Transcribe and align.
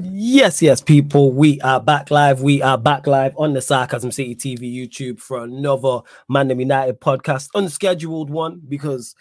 Yes, 0.00 0.62
yes, 0.62 0.80
people, 0.80 1.32
we 1.32 1.60
are 1.60 1.78
back 1.78 2.10
live. 2.10 2.40
We 2.40 2.62
are 2.62 2.78
back 2.78 3.06
live 3.06 3.34
on 3.36 3.52
the 3.52 3.60
Sarcasm 3.60 4.10
City 4.10 4.34
TV 4.34 4.74
YouTube 4.74 5.20
for 5.20 5.44
another 5.44 6.00
Man 6.30 6.48
United 6.48 6.98
podcast, 6.98 7.48
unscheduled 7.54 8.30
one 8.30 8.62
because, 8.66 9.14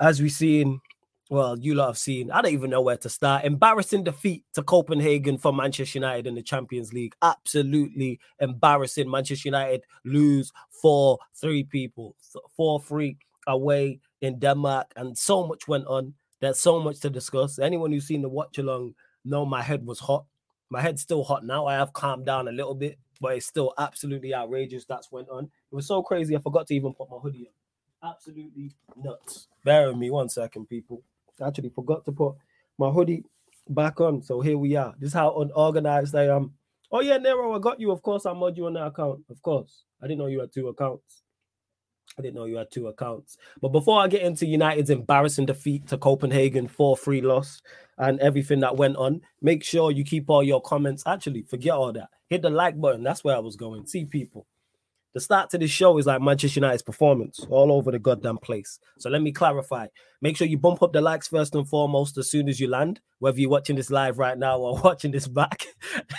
as 0.00 0.22
we've 0.22 0.32
seen, 0.32 0.80
well, 1.28 1.58
you 1.58 1.74
lot 1.74 1.88
have 1.88 1.98
seen, 1.98 2.30
I 2.30 2.40
don't 2.40 2.54
even 2.54 2.70
know 2.70 2.80
where 2.80 2.96
to 2.96 3.08
start. 3.10 3.44
Embarrassing 3.44 4.04
defeat 4.04 4.44
to 4.54 4.62
Copenhagen 4.62 5.36
for 5.36 5.52
Manchester 5.52 5.98
United 5.98 6.26
in 6.26 6.34
the 6.36 6.42
Champions 6.42 6.94
League. 6.94 7.14
Absolutely 7.20 8.18
embarrassing. 8.40 9.10
Manchester 9.10 9.48
United 9.48 9.82
lose 10.06 10.50
4 10.80 11.18
3 11.38 11.64
people, 11.64 12.16
4 12.56 12.80
3 12.80 13.18
away 13.46 14.00
in 14.22 14.38
Denmark, 14.38 14.90
and 14.96 15.18
so 15.18 15.46
much 15.46 15.68
went 15.68 15.86
on. 15.86 16.14
There's 16.40 16.58
so 16.58 16.80
much 16.80 17.00
to 17.00 17.10
discuss. 17.10 17.58
Anyone 17.58 17.92
who's 17.92 18.06
seen 18.06 18.22
the 18.22 18.28
watch 18.30 18.56
along 18.56 18.94
know 19.24 19.44
my 19.46 19.62
head 19.62 19.86
was 19.86 20.00
hot. 20.00 20.24
My 20.70 20.80
head's 20.80 21.02
still 21.02 21.24
hot 21.24 21.44
now. 21.44 21.66
I 21.66 21.74
have 21.74 21.92
calmed 21.92 22.26
down 22.26 22.48
a 22.48 22.52
little 22.52 22.74
bit, 22.74 22.98
but 23.20 23.36
it's 23.36 23.46
still 23.46 23.72
absolutely 23.78 24.34
outrageous. 24.34 24.84
That's 24.84 25.12
went 25.12 25.28
on. 25.28 25.44
It 25.44 25.74
was 25.74 25.86
so 25.86 26.02
crazy. 26.02 26.36
I 26.36 26.40
forgot 26.40 26.66
to 26.68 26.74
even 26.74 26.94
put 26.94 27.10
my 27.10 27.18
hoodie 27.18 27.48
on. 28.02 28.10
Absolutely 28.10 28.72
nuts. 28.96 29.48
Bear 29.64 29.88
with 29.88 29.96
me 29.96 30.10
one 30.10 30.28
second, 30.28 30.68
people. 30.68 31.02
I 31.40 31.48
actually 31.48 31.70
forgot 31.70 32.04
to 32.04 32.12
put 32.12 32.34
my 32.78 32.90
hoodie 32.90 33.24
back 33.68 34.00
on. 34.00 34.22
So 34.22 34.40
here 34.40 34.58
we 34.58 34.76
are. 34.76 34.94
This 34.98 35.08
is 35.08 35.14
how 35.14 35.40
unorganized 35.40 36.14
I 36.14 36.26
am. 36.26 36.54
Oh 36.92 37.00
yeah, 37.00 37.16
Nero, 37.16 37.52
I 37.54 37.58
got 37.58 37.80
you. 37.80 37.90
Of 37.90 38.02
course, 38.02 38.26
I 38.26 38.32
mod 38.32 38.56
you 38.56 38.66
on 38.66 38.74
that 38.74 38.86
account. 38.86 39.20
Of 39.30 39.42
course. 39.42 39.84
I 40.02 40.06
didn't 40.06 40.18
know 40.18 40.26
you 40.26 40.40
had 40.40 40.52
two 40.52 40.68
accounts. 40.68 41.23
I 42.18 42.22
didn't 42.22 42.36
know 42.36 42.44
you 42.44 42.56
had 42.56 42.70
two 42.70 42.86
accounts. 42.86 43.36
But 43.60 43.70
before 43.70 44.00
I 44.00 44.08
get 44.08 44.22
into 44.22 44.46
United's 44.46 44.90
embarrassing 44.90 45.46
defeat 45.46 45.88
to 45.88 45.98
Copenhagen 45.98 46.68
4 46.68 46.96
3 46.96 47.20
loss 47.22 47.60
and 47.98 48.20
everything 48.20 48.60
that 48.60 48.76
went 48.76 48.96
on, 48.96 49.20
make 49.42 49.64
sure 49.64 49.90
you 49.90 50.04
keep 50.04 50.30
all 50.30 50.42
your 50.42 50.60
comments. 50.60 51.02
Actually, 51.06 51.42
forget 51.42 51.72
all 51.72 51.92
that. 51.92 52.08
Hit 52.28 52.42
the 52.42 52.50
like 52.50 52.80
button. 52.80 53.02
That's 53.02 53.24
where 53.24 53.36
I 53.36 53.40
was 53.40 53.56
going. 53.56 53.86
See 53.86 54.04
people. 54.04 54.46
The 55.14 55.20
start 55.20 55.50
to 55.50 55.58
this 55.58 55.70
show 55.70 55.96
is 55.98 56.06
like 56.06 56.20
Manchester 56.20 56.58
United's 56.58 56.82
performance 56.82 57.38
all 57.48 57.70
over 57.70 57.92
the 57.92 58.00
goddamn 58.00 58.38
place. 58.38 58.80
So 58.98 59.08
let 59.10 59.22
me 59.22 59.30
clarify. 59.30 59.86
Make 60.20 60.36
sure 60.36 60.46
you 60.48 60.58
bump 60.58 60.82
up 60.82 60.92
the 60.92 61.00
likes 61.00 61.28
first 61.28 61.54
and 61.54 61.68
foremost 61.68 62.18
as 62.18 62.28
soon 62.28 62.48
as 62.48 62.58
you 62.58 62.68
land, 62.68 63.00
whether 63.20 63.38
you're 63.38 63.50
watching 63.50 63.76
this 63.76 63.90
live 63.90 64.18
right 64.18 64.36
now 64.36 64.58
or 64.58 64.80
watching 64.84 65.12
this 65.12 65.28
back. 65.28 65.66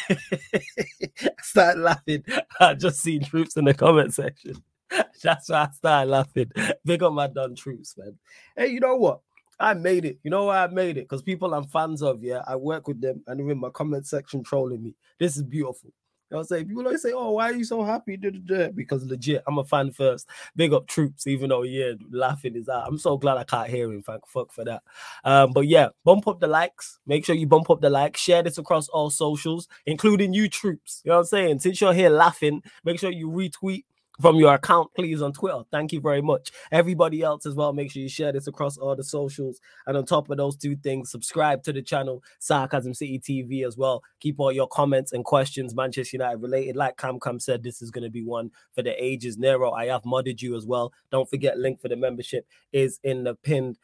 Start 1.41 1.77
laughing. 1.77 2.23
I 2.61 2.73
just 2.73 3.01
seen 3.01 3.23
troops 3.25 3.57
in 3.57 3.65
the 3.65 3.73
comment 3.73 4.13
section. 4.13 4.63
That's 5.23 5.49
why 5.49 5.63
I 5.63 5.71
started 5.71 6.09
laughing. 6.09 6.51
Big 6.85 7.03
up 7.03 7.13
my 7.13 7.27
done 7.27 7.55
troops, 7.55 7.95
man. 7.97 8.17
Hey, 8.55 8.67
you 8.67 8.79
know 8.79 8.95
what? 8.95 9.21
I 9.59 9.73
made 9.73 10.05
it. 10.05 10.19
You 10.23 10.31
know 10.31 10.45
why 10.45 10.63
I 10.63 10.67
made 10.67 10.97
it? 10.97 11.07
Because 11.07 11.21
people 11.21 11.53
I'm 11.53 11.65
fans 11.65 12.01
of, 12.01 12.23
yeah, 12.23 12.41
I 12.45 12.55
work 12.55 12.87
with 12.87 13.01
them 13.01 13.23
and 13.27 13.39
they're 13.39 13.51
in 13.51 13.59
my 13.59 13.69
comment 13.69 14.05
section 14.05 14.43
trolling 14.43 14.83
me. 14.83 14.95
This 15.17 15.37
is 15.37 15.43
beautiful. 15.43 15.91
I'll 16.33 16.43
say 16.43 16.63
people 16.63 16.85
always 16.85 17.01
say, 17.01 17.13
"Oh, 17.13 17.31
why 17.31 17.51
are 17.51 17.55
you 17.55 17.63
so 17.63 17.83
happy?" 17.83 18.17
Because 18.17 19.05
legit, 19.05 19.43
I'm 19.47 19.59
a 19.59 19.63
fan 19.63 19.91
first. 19.91 20.27
Big 20.55 20.73
up 20.73 20.87
troops, 20.87 21.27
even 21.27 21.49
though 21.49 21.63
yeah, 21.63 21.93
laughing 22.11 22.55
is 22.55 22.67
out. 22.67 22.87
I'm 22.87 22.97
so 22.97 23.17
glad 23.17 23.37
I 23.37 23.43
can't 23.43 23.69
hear 23.69 23.91
him. 23.91 24.01
Thank 24.01 24.27
fuck 24.27 24.51
for 24.51 24.65
that. 24.65 24.81
Um, 25.23 25.51
but 25.53 25.67
yeah, 25.67 25.89
bump 26.03 26.27
up 26.27 26.39
the 26.39 26.47
likes. 26.47 26.99
Make 27.05 27.25
sure 27.25 27.35
you 27.35 27.47
bump 27.47 27.69
up 27.69 27.81
the 27.81 27.89
likes. 27.89 28.19
Share 28.19 28.43
this 28.43 28.57
across 28.57 28.87
all 28.89 29.09
socials, 29.09 29.67
including 29.85 30.33
you 30.33 30.49
troops. 30.49 31.01
You 31.05 31.09
know 31.09 31.17
what 31.17 31.21
I'm 31.21 31.25
saying? 31.27 31.59
Since 31.59 31.79
you're 31.79 31.93
here 31.93 32.09
laughing, 32.09 32.63
make 32.83 32.99
sure 32.99 33.11
you 33.11 33.29
retweet 33.29 33.83
from 34.21 34.37
your 34.37 34.53
account, 34.53 34.93
please, 34.95 35.21
on 35.21 35.33
Twitter. 35.33 35.61
Thank 35.71 35.93
you 35.93 35.99
very 35.99 36.21
much. 36.21 36.51
Everybody 36.71 37.21
else 37.21 37.45
as 37.45 37.55
well, 37.55 37.73
make 37.73 37.91
sure 37.91 38.01
you 38.01 38.09
share 38.09 38.31
this 38.31 38.47
across 38.47 38.77
all 38.77 38.95
the 38.95 39.03
socials. 39.03 39.59
And 39.87 39.97
on 39.97 40.05
top 40.05 40.29
of 40.29 40.37
those 40.37 40.55
two 40.55 40.75
things, 40.75 41.11
subscribe 41.11 41.63
to 41.63 41.73
the 41.73 41.81
channel, 41.81 42.23
Sarcasm 42.39 42.93
City 42.93 43.19
TV 43.19 43.65
as 43.65 43.77
well. 43.77 44.03
Keep 44.19 44.39
all 44.39 44.51
your 44.51 44.67
comments 44.67 45.13
and 45.13 45.25
questions 45.25 45.75
Manchester 45.75 46.17
United 46.17 46.41
related. 46.41 46.75
Like 46.75 46.97
Cam 46.97 47.19
Cam 47.19 47.39
said, 47.39 47.63
this 47.63 47.81
is 47.81 47.91
going 47.91 48.03
to 48.03 48.09
be 48.09 48.23
one 48.23 48.51
for 48.73 48.81
the 48.81 49.03
ages. 49.03 49.37
Nero, 49.37 49.71
I 49.71 49.87
have 49.87 50.03
modded 50.03 50.41
you 50.41 50.55
as 50.55 50.65
well. 50.65 50.93
Don't 51.11 51.29
forget, 51.29 51.57
link 51.57 51.81
for 51.81 51.89
the 51.89 51.95
membership 51.95 52.47
is 52.71 52.99
in 53.03 53.23
the 53.23 53.35
pinned 53.35 53.77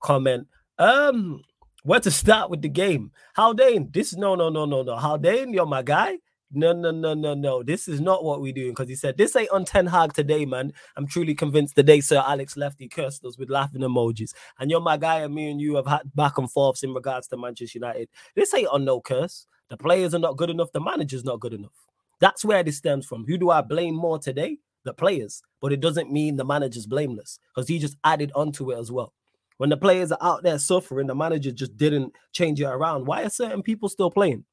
comment. 0.00 0.46
Um, 0.78 1.42
where 1.82 2.00
to 2.00 2.10
start 2.10 2.50
with 2.50 2.62
the 2.62 2.68
game? 2.68 3.12
Haldane, 3.34 3.90
this 3.92 4.14
no, 4.14 4.34
no, 4.34 4.48
no, 4.48 4.64
no, 4.64 4.82
no. 4.82 4.96
Haldane, 4.96 5.52
you're 5.52 5.66
my 5.66 5.82
guy. 5.82 6.18
No, 6.50 6.72
no, 6.72 6.90
no, 6.90 7.12
no, 7.12 7.34
no. 7.34 7.62
This 7.62 7.88
is 7.88 8.00
not 8.00 8.24
what 8.24 8.40
we're 8.40 8.54
doing 8.54 8.70
because 8.70 8.88
he 8.88 8.94
said 8.94 9.18
this 9.18 9.36
ain't 9.36 9.50
on 9.50 9.66
Ten 9.66 9.86
Hag 9.86 10.14
today, 10.14 10.46
man. 10.46 10.72
I'm 10.96 11.06
truly 11.06 11.34
convinced 11.34 11.76
today, 11.76 12.00
Sir 12.00 12.24
Alex 12.26 12.56
Lefty 12.56 12.88
cursed 12.88 13.22
us 13.26 13.36
with 13.36 13.50
laughing 13.50 13.82
emojis. 13.82 14.32
And 14.58 14.70
you're 14.70 14.80
my 14.80 14.96
guy, 14.96 15.20
and 15.20 15.34
me 15.34 15.50
and 15.50 15.60
you 15.60 15.76
have 15.76 15.86
had 15.86 16.14
back 16.14 16.38
and 16.38 16.50
forths 16.50 16.82
in 16.82 16.94
regards 16.94 17.28
to 17.28 17.36
Manchester 17.36 17.78
United. 17.78 18.08
This 18.34 18.54
ain't 18.54 18.68
on 18.68 18.86
no 18.86 19.02
curse. 19.02 19.46
The 19.68 19.76
players 19.76 20.14
are 20.14 20.18
not 20.18 20.38
good 20.38 20.48
enough, 20.48 20.72
the 20.72 20.80
manager's 20.80 21.24
not 21.24 21.40
good 21.40 21.52
enough. 21.52 21.72
That's 22.18 22.46
where 22.46 22.62
this 22.62 22.78
stems 22.78 23.04
from. 23.04 23.26
Who 23.26 23.36
do 23.36 23.50
I 23.50 23.60
blame 23.60 23.94
more 23.94 24.18
today? 24.18 24.56
The 24.84 24.94
players. 24.94 25.42
But 25.60 25.74
it 25.74 25.80
doesn't 25.80 26.10
mean 26.10 26.36
the 26.36 26.46
manager's 26.46 26.86
blameless 26.86 27.38
because 27.54 27.68
he 27.68 27.78
just 27.78 27.96
added 28.04 28.32
onto 28.34 28.70
it 28.72 28.78
as 28.78 28.90
well. 28.90 29.12
When 29.58 29.68
the 29.68 29.76
players 29.76 30.12
are 30.12 30.18
out 30.22 30.44
there 30.44 30.58
suffering, 30.58 31.08
the 31.08 31.14
manager 31.14 31.52
just 31.52 31.76
didn't 31.76 32.14
change 32.32 32.58
it 32.60 32.64
around. 32.64 33.06
Why 33.06 33.24
are 33.24 33.30
certain 33.30 33.62
people 33.62 33.90
still 33.90 34.10
playing? 34.10 34.46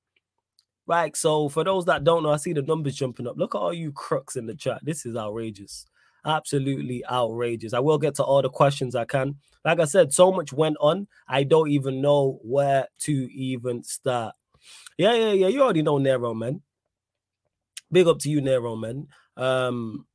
Right. 0.88 1.16
So 1.18 1.50
for 1.50 1.64
those 1.64 1.86
that 1.86 2.04
don't 2.04 2.24
know, 2.24 2.32
I 2.32 2.38
see 2.38 2.54
the 2.54 2.62
numbers 2.62 2.96
jumping 2.96 3.28
up. 3.28 3.38
Look 3.38 3.56
at 3.56 3.60
all 3.60 3.74
you 3.74 3.92
crooks 3.92 4.36
in 4.36 4.46
the 4.46 4.54
chat. 4.54 4.82
This 4.84 5.06
is 5.06 5.16
outrageous. 5.16 5.86
Absolutely 6.26 7.04
outrageous. 7.06 7.74
I 7.74 7.80
will 7.80 7.98
get 7.98 8.16
to 8.16 8.24
all 8.24 8.42
the 8.42 8.50
questions 8.50 8.96
I 8.96 9.06
can. 9.06 9.36
Like 9.64 9.80
I 9.80 9.86
said, 9.86 10.14
so 10.14 10.32
much 10.32 10.54
went 10.54 10.78
on. 10.80 11.08
I 11.28 11.44
don't 11.44 11.70
even 11.70 12.02
know 12.02 12.40
where 12.44 12.88
to 13.00 13.12
even 13.34 13.84
start. 13.84 14.36
Yeah, 14.98 15.14
yeah, 15.14 15.32
yeah. 15.32 15.48
You 15.48 15.64
already 15.64 15.82
know 15.82 15.98
Nero, 15.98 16.34
man. 16.34 16.62
Big 17.92 18.08
up 18.08 18.20
to 18.20 18.30
you, 18.30 18.42
Nero, 18.42 18.76
man. 18.76 19.08
Um, 19.38 20.06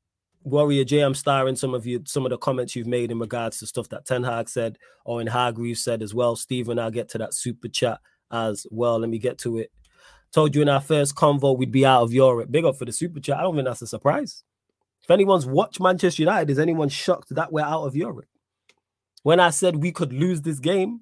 Warrior 0.43 0.85
J, 0.85 1.01
I'm 1.01 1.15
starring 1.15 1.57
some 1.57 1.75
of 1.75 1.87
you, 1.87 2.03
some 2.07 2.25
of 2.25 2.31
the 2.31 2.39
comments 2.39 2.75
you've 2.75 2.87
made 2.87 3.11
in 3.11 3.19
regards 3.19 3.59
to 3.59 3.67
stuff 3.67 3.89
that 3.91 4.07
Ten 4.07 4.23
Hag 4.23 4.49
said 4.49 4.79
or 5.05 5.21
in 5.21 5.27
Hargreaves 5.27 5.83
said 5.83 6.03
as 6.03 6.15
well. 6.15 6.35
Stephen, 6.35 6.79
I'll 6.79 6.91
get 6.91 7.09
to 7.11 7.19
that 7.19 7.35
super 7.35 7.69
chat 7.69 8.01
as 8.31 8.67
well. 8.71 8.99
Let 8.99 9.11
me 9.11 9.19
get 9.19 9.39
to 9.39 9.59
it 9.59 9.71
Told 10.33 10.55
you 10.55 10.63
in 10.63 10.69
our 10.69 10.81
first 10.81 11.15
convo 11.15 11.57
we'd 11.57 11.73
be 11.73 11.85
out 11.85 12.03
of 12.03 12.13
Europe. 12.13 12.51
Big 12.51 12.65
up 12.65 12.77
for 12.77 12.85
the 12.85 12.93
super 12.93 13.21
chat. 13.21 13.39
I 13.39 13.43
don't 13.43 13.55
think 13.57 13.67
that's 13.67 13.83
a 13.83 13.87
surprise. 13.87 14.45
If 15.03 15.11
anyone's 15.11 15.47
watched 15.47 15.81
Manchester 15.81 16.23
United, 16.23 16.51
is 16.51 16.59
anyone 16.59 16.89
shocked 16.89 17.35
that 17.35 17.53
we're 17.53 17.65
out 17.65 17.85
of 17.85 17.97
Europe? 17.97 18.27
When 19.23 19.41
I 19.41 19.51
said 19.51 19.77
we 19.77 19.93
could 19.93 20.13
lose 20.13 20.43
this 20.43 20.61
game, 20.61 21.01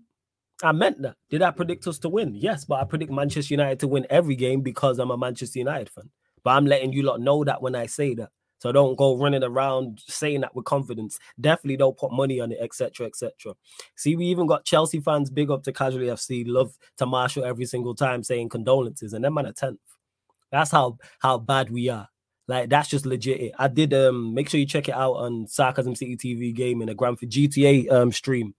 I 0.62 0.72
meant 0.72 1.03
that. 1.03 1.17
Did 1.31 1.43
I 1.43 1.50
predict 1.50 1.87
us 1.87 1.99
to 2.00 2.09
win? 2.09 2.34
Yes, 2.34 2.65
but 2.65 2.81
I 2.81 2.84
predict 2.84 3.12
Manchester 3.12 3.55
United 3.55 3.81
to 3.81 3.88
win 3.88 4.06
every 4.11 4.34
game 4.34 4.62
because 4.62 4.99
I'm 4.99 5.11
a 5.11 5.19
Manchester 5.19 5.59
United 5.59 5.91
fan. 5.91 6.11
But 6.43 6.50
I'm 6.50 6.67
letting 6.67 6.93
you 6.93 7.03
lot 7.03 7.21
know 7.21 7.44
that 7.44 7.62
when 7.62 7.75
I 7.75 7.87
say 7.87 8.15
that. 8.15 8.31
So 8.58 8.72
don't 8.72 8.96
go 8.96 9.16
running 9.16 9.44
around 9.44 10.00
saying 10.06 10.41
that 10.41 10.54
with 10.54 10.64
confidence. 10.64 11.19
Definitely 11.41 11.76
don't 11.76 11.96
put 11.96 12.12
money 12.12 12.41
on 12.41 12.52
it, 12.52 12.58
etc., 12.60 13.06
etc. 13.06 13.54
See, 13.96 14.16
we 14.16 14.26
even 14.26 14.46
got 14.46 14.64
Chelsea 14.64 15.00
fans 15.00 15.30
big 15.30 15.50
up 15.50 15.62
to 15.64 15.72
Casually 15.72 16.06
FC, 16.06 16.44
love 16.46 16.76
to 16.98 17.06
Marshall 17.06 17.44
every 17.44 17.66
single 17.66 17.94
time 17.94 18.22
saying 18.22 18.48
condolences, 18.48 19.12
and 19.12 19.24
them 19.24 19.38
on 19.38 19.46
a 19.46 19.52
tenth. 19.52 19.78
That's 20.50 20.70
how 20.70 20.98
how 21.20 21.38
bad 21.38 21.70
we 21.70 21.88
are. 21.88 22.08
Like 22.48 22.70
that's 22.70 22.88
just 22.88 23.06
legit. 23.06 23.52
I 23.58 23.69
did 23.69 23.94
um 23.94 24.34
make 24.34 24.48
sure 24.48 24.58
you 24.58 24.66
check 24.66 24.88
it 24.88 24.94
out 24.94 25.14
on 25.14 25.46
Sarcasm 25.46 25.94
City 25.94 26.16
TV 26.16 26.52
game 26.54 26.82
in 26.82 26.88
a 26.88 26.94
Grand 26.94 27.19
for 27.19 27.26
GTA 27.26 27.92
um 27.92 28.10
stream 28.10 28.54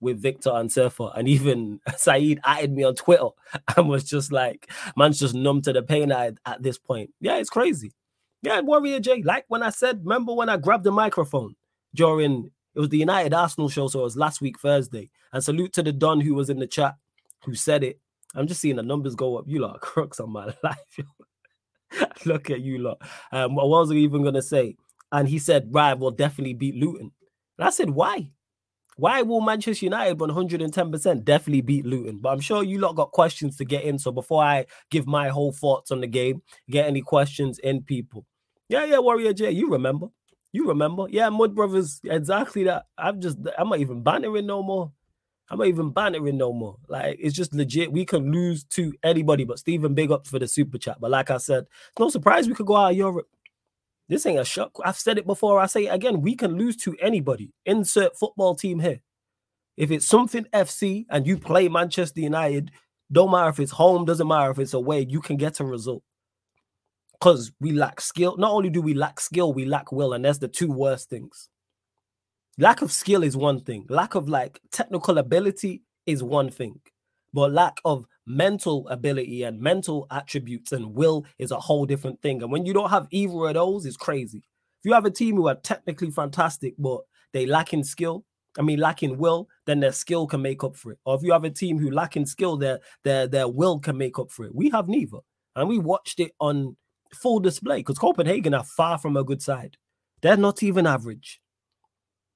with 0.00 0.20
Victor 0.22 0.50
and 0.54 0.72
Surfer, 0.72 1.10
and 1.14 1.28
even 1.28 1.80
Saeed 1.96 2.40
added 2.44 2.72
me 2.72 2.84
on 2.84 2.94
Twitter 2.94 3.28
and 3.76 3.88
was 3.88 4.04
just 4.04 4.32
like, 4.32 4.70
man's 4.96 5.18
just 5.18 5.34
numb 5.34 5.62
to 5.62 5.72
the 5.72 5.82
pain 5.82 6.10
at, 6.10 6.38
at 6.46 6.62
this 6.62 6.78
point. 6.78 7.10
Yeah, 7.20 7.36
it's 7.36 7.50
crazy. 7.50 7.92
Yeah, 8.42 8.60
Warrior 8.60 9.00
J. 9.00 9.22
Like 9.22 9.44
when 9.48 9.62
I 9.62 9.70
said, 9.70 10.00
remember 10.04 10.32
when 10.32 10.48
I 10.48 10.56
grabbed 10.56 10.84
the 10.84 10.92
microphone 10.92 11.54
during 11.94 12.50
it 12.74 12.80
was 12.80 12.90
the 12.90 12.98
United 12.98 13.34
Arsenal 13.34 13.68
show, 13.68 13.88
so 13.88 14.00
it 14.00 14.04
was 14.04 14.16
last 14.16 14.40
week 14.40 14.60
Thursday. 14.60 15.10
And 15.32 15.42
salute 15.42 15.72
to 15.72 15.82
the 15.82 15.92
Don 15.92 16.20
who 16.20 16.34
was 16.34 16.48
in 16.48 16.58
the 16.58 16.66
chat 16.66 16.94
who 17.44 17.54
said 17.54 17.82
it. 17.82 17.98
I'm 18.34 18.46
just 18.46 18.60
seeing 18.60 18.76
the 18.76 18.82
numbers 18.82 19.14
go 19.14 19.36
up. 19.36 19.46
You 19.48 19.60
lot 19.60 19.80
crooks 19.80 20.20
on 20.20 20.30
my 20.30 20.46
life. 20.62 21.00
Look 22.24 22.50
at 22.50 22.60
you 22.60 22.78
lot. 22.78 23.02
Um, 23.32 23.54
what 23.54 23.68
was 23.68 23.90
I 23.90 23.94
even 23.94 24.22
gonna 24.22 24.42
say? 24.42 24.76
And 25.10 25.28
he 25.28 25.38
said, 25.38 25.68
right, 25.72 25.98
we'll 25.98 26.10
definitely 26.10 26.54
beat 26.54 26.76
Luton. 26.76 27.10
And 27.58 27.66
I 27.66 27.70
said, 27.70 27.90
why? 27.90 28.30
Why 28.98 29.22
will 29.22 29.40
Manchester 29.40 29.86
United 29.86 30.18
110% 30.18 31.24
definitely 31.24 31.60
beat 31.60 31.86
Luton? 31.86 32.18
But 32.18 32.30
I'm 32.30 32.40
sure 32.40 32.64
you 32.64 32.80
lot 32.80 32.96
got 32.96 33.12
questions 33.12 33.56
to 33.58 33.64
get 33.64 33.84
in. 33.84 33.96
So 33.96 34.10
before 34.10 34.42
I 34.42 34.66
give 34.90 35.06
my 35.06 35.28
whole 35.28 35.52
thoughts 35.52 35.92
on 35.92 36.00
the 36.00 36.08
game, 36.08 36.42
get 36.68 36.88
any 36.88 37.00
questions 37.00 37.60
in, 37.60 37.84
people. 37.84 38.26
Yeah, 38.68 38.84
yeah, 38.86 38.98
Warrior 38.98 39.32
J, 39.32 39.52
you 39.52 39.70
remember. 39.70 40.08
You 40.50 40.66
remember. 40.66 41.06
Yeah, 41.10 41.28
Mud 41.28 41.54
Brothers, 41.54 42.00
exactly 42.02 42.64
that. 42.64 42.86
I'm 42.98 43.20
just, 43.20 43.38
I'm 43.56 43.68
not 43.68 43.78
even 43.78 44.02
bantering 44.02 44.46
no 44.46 44.64
more. 44.64 44.90
I'm 45.48 45.58
not 45.58 45.68
even 45.68 45.90
bantering 45.90 46.36
no 46.36 46.52
more. 46.52 46.76
Like, 46.88 47.18
it's 47.20 47.36
just 47.36 47.54
legit. 47.54 47.92
We 47.92 48.04
can 48.04 48.32
lose 48.32 48.64
to 48.64 48.92
anybody, 49.04 49.44
but 49.44 49.60
Stephen, 49.60 49.94
big 49.94 50.10
up 50.10 50.26
for 50.26 50.40
the 50.40 50.48
super 50.48 50.76
chat. 50.76 51.00
But 51.00 51.12
like 51.12 51.30
I 51.30 51.36
said, 51.36 51.66
it's 51.90 52.00
no 52.00 52.08
surprise 52.08 52.48
we 52.48 52.54
could 52.54 52.66
go 52.66 52.74
out 52.74 52.90
of 52.90 52.96
Europe. 52.96 53.28
This 54.08 54.24
ain't 54.26 54.40
a 54.40 54.44
shock. 54.44 54.72
I've 54.84 54.96
said 54.96 55.18
it 55.18 55.26
before. 55.26 55.60
I 55.60 55.66
say 55.66 55.86
it 55.86 55.94
again. 55.94 56.22
We 56.22 56.34
can 56.34 56.56
lose 56.56 56.76
to 56.78 56.96
anybody. 57.00 57.52
Insert 57.66 58.16
football 58.18 58.54
team 58.54 58.78
here. 58.80 59.00
If 59.76 59.90
it's 59.90 60.06
something 60.06 60.44
FC 60.52 61.04
and 61.10 61.26
you 61.26 61.38
play 61.38 61.68
Manchester 61.68 62.20
United, 62.20 62.70
Don't 63.10 63.30
matter 63.30 63.48
if 63.48 63.58
it's 63.58 63.72
home, 63.72 64.04
doesn't 64.04 64.28
matter 64.28 64.50
if 64.50 64.58
it's 64.58 64.74
away, 64.74 65.06
you 65.08 65.20
can 65.20 65.36
get 65.36 65.60
a 65.60 65.64
result. 65.64 66.02
Because 67.12 67.52
we 67.60 67.72
lack 67.72 68.00
skill. 68.00 68.36
Not 68.36 68.52
only 68.52 68.70
do 68.70 68.82
we 68.82 68.94
lack 68.94 69.18
skill, 69.18 69.52
we 69.52 69.64
lack 69.64 69.90
will, 69.92 70.12
and 70.12 70.24
that's 70.24 70.38
the 70.38 70.48
two 70.48 70.70
worst 70.70 71.08
things. 71.08 71.48
Lack 72.58 72.82
of 72.82 72.92
skill 72.92 73.22
is 73.22 73.36
one 73.36 73.60
thing, 73.60 73.86
lack 73.88 74.14
of 74.14 74.28
like 74.28 74.60
technical 74.72 75.18
ability 75.18 75.82
is 76.06 76.22
one 76.22 76.50
thing, 76.50 76.80
but 77.32 77.52
lack 77.52 77.78
of 77.84 78.06
mental 78.26 78.86
ability 78.88 79.42
and 79.42 79.60
mental 79.60 80.06
attributes 80.10 80.72
and 80.72 80.94
will 80.94 81.24
is 81.38 81.50
a 81.50 81.60
whole 81.60 81.86
different 81.86 82.20
thing. 82.22 82.42
And 82.42 82.52
when 82.52 82.66
you 82.66 82.72
don't 82.72 82.90
have 82.90 83.08
either 83.10 83.48
of 83.48 83.54
those, 83.54 83.86
it's 83.86 83.96
crazy. 83.96 84.38
If 84.38 84.84
you 84.84 84.92
have 84.92 85.04
a 85.04 85.10
team 85.10 85.36
who 85.36 85.48
are 85.48 85.56
technically 85.56 86.10
fantastic, 86.10 86.74
but 86.78 87.00
they 87.32 87.46
lack 87.46 87.72
in 87.72 87.82
skill, 87.82 88.24
I 88.58 88.62
mean, 88.62 88.80
lacking 88.80 89.18
will, 89.18 89.48
then 89.66 89.80
their 89.80 89.92
skill 89.92 90.26
can 90.26 90.42
make 90.42 90.64
up 90.64 90.76
for 90.76 90.92
it. 90.92 90.98
Or 91.04 91.16
if 91.16 91.22
you 91.22 91.32
have 91.32 91.44
a 91.44 91.50
team 91.50 91.78
who 91.78 91.90
lack 91.90 92.16
in 92.16 92.26
skill, 92.26 92.56
their 92.56 92.80
their 93.04 93.26
their 93.26 93.48
will 93.48 93.78
can 93.78 93.96
make 93.96 94.18
up 94.18 94.30
for 94.30 94.44
it. 94.44 94.54
We 94.54 94.70
have 94.70 94.88
neither, 94.88 95.18
and 95.54 95.68
we 95.68 95.78
watched 95.78 96.20
it 96.20 96.32
on 96.40 96.76
full 97.14 97.40
display 97.40 97.78
because 97.78 97.98
Copenhagen 97.98 98.54
are 98.54 98.64
far 98.64 98.98
from 98.98 99.16
a 99.16 99.24
good 99.24 99.42
side. 99.42 99.76
They're 100.22 100.36
not 100.36 100.62
even 100.62 100.86
average. 100.86 101.40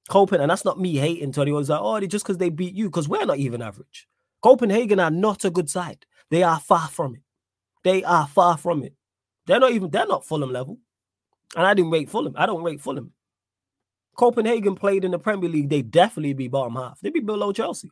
Copenhagen, 0.09 0.43
and 0.43 0.51
that's 0.51 0.65
not 0.65 0.79
me 0.79 0.95
hating 0.95 1.31
to 1.33 1.41
anyone's 1.41 1.69
like, 1.69 1.79
oh, 1.81 1.99
just 2.01 2.25
because 2.25 2.37
they 2.37 2.49
beat 2.49 2.73
you, 2.73 2.85
because 2.85 3.07
we're 3.09 3.25
not 3.25 3.37
even 3.37 3.61
average. 3.61 4.07
Copenhagen 4.43 4.99
are 4.99 5.11
not 5.11 5.45
a 5.45 5.49
good 5.49 5.69
side. 5.69 6.05
They 6.29 6.43
are 6.43 6.59
far 6.59 6.87
from 6.89 7.15
it. 7.15 7.21
They 7.83 8.03
are 8.03 8.27
far 8.27 8.57
from 8.57 8.83
it. 8.83 8.93
They're 9.45 9.59
not 9.59 9.71
even, 9.71 9.89
they're 9.89 10.07
not 10.07 10.25
Fulham 10.25 10.51
level. 10.51 10.79
And 11.55 11.65
I 11.65 11.73
didn't 11.73 11.91
rate 11.91 12.09
Fulham. 12.09 12.33
I 12.37 12.45
don't 12.45 12.63
rate 12.63 12.81
Fulham. 12.81 13.11
Copenhagen 14.15 14.75
played 14.75 15.05
in 15.05 15.11
the 15.11 15.19
Premier 15.19 15.49
League, 15.49 15.69
they 15.69 15.81
definitely 15.81 16.33
be 16.33 16.47
bottom 16.47 16.75
half. 16.75 16.99
They'd 16.99 17.13
be 17.13 17.19
below 17.19 17.51
Chelsea. 17.51 17.89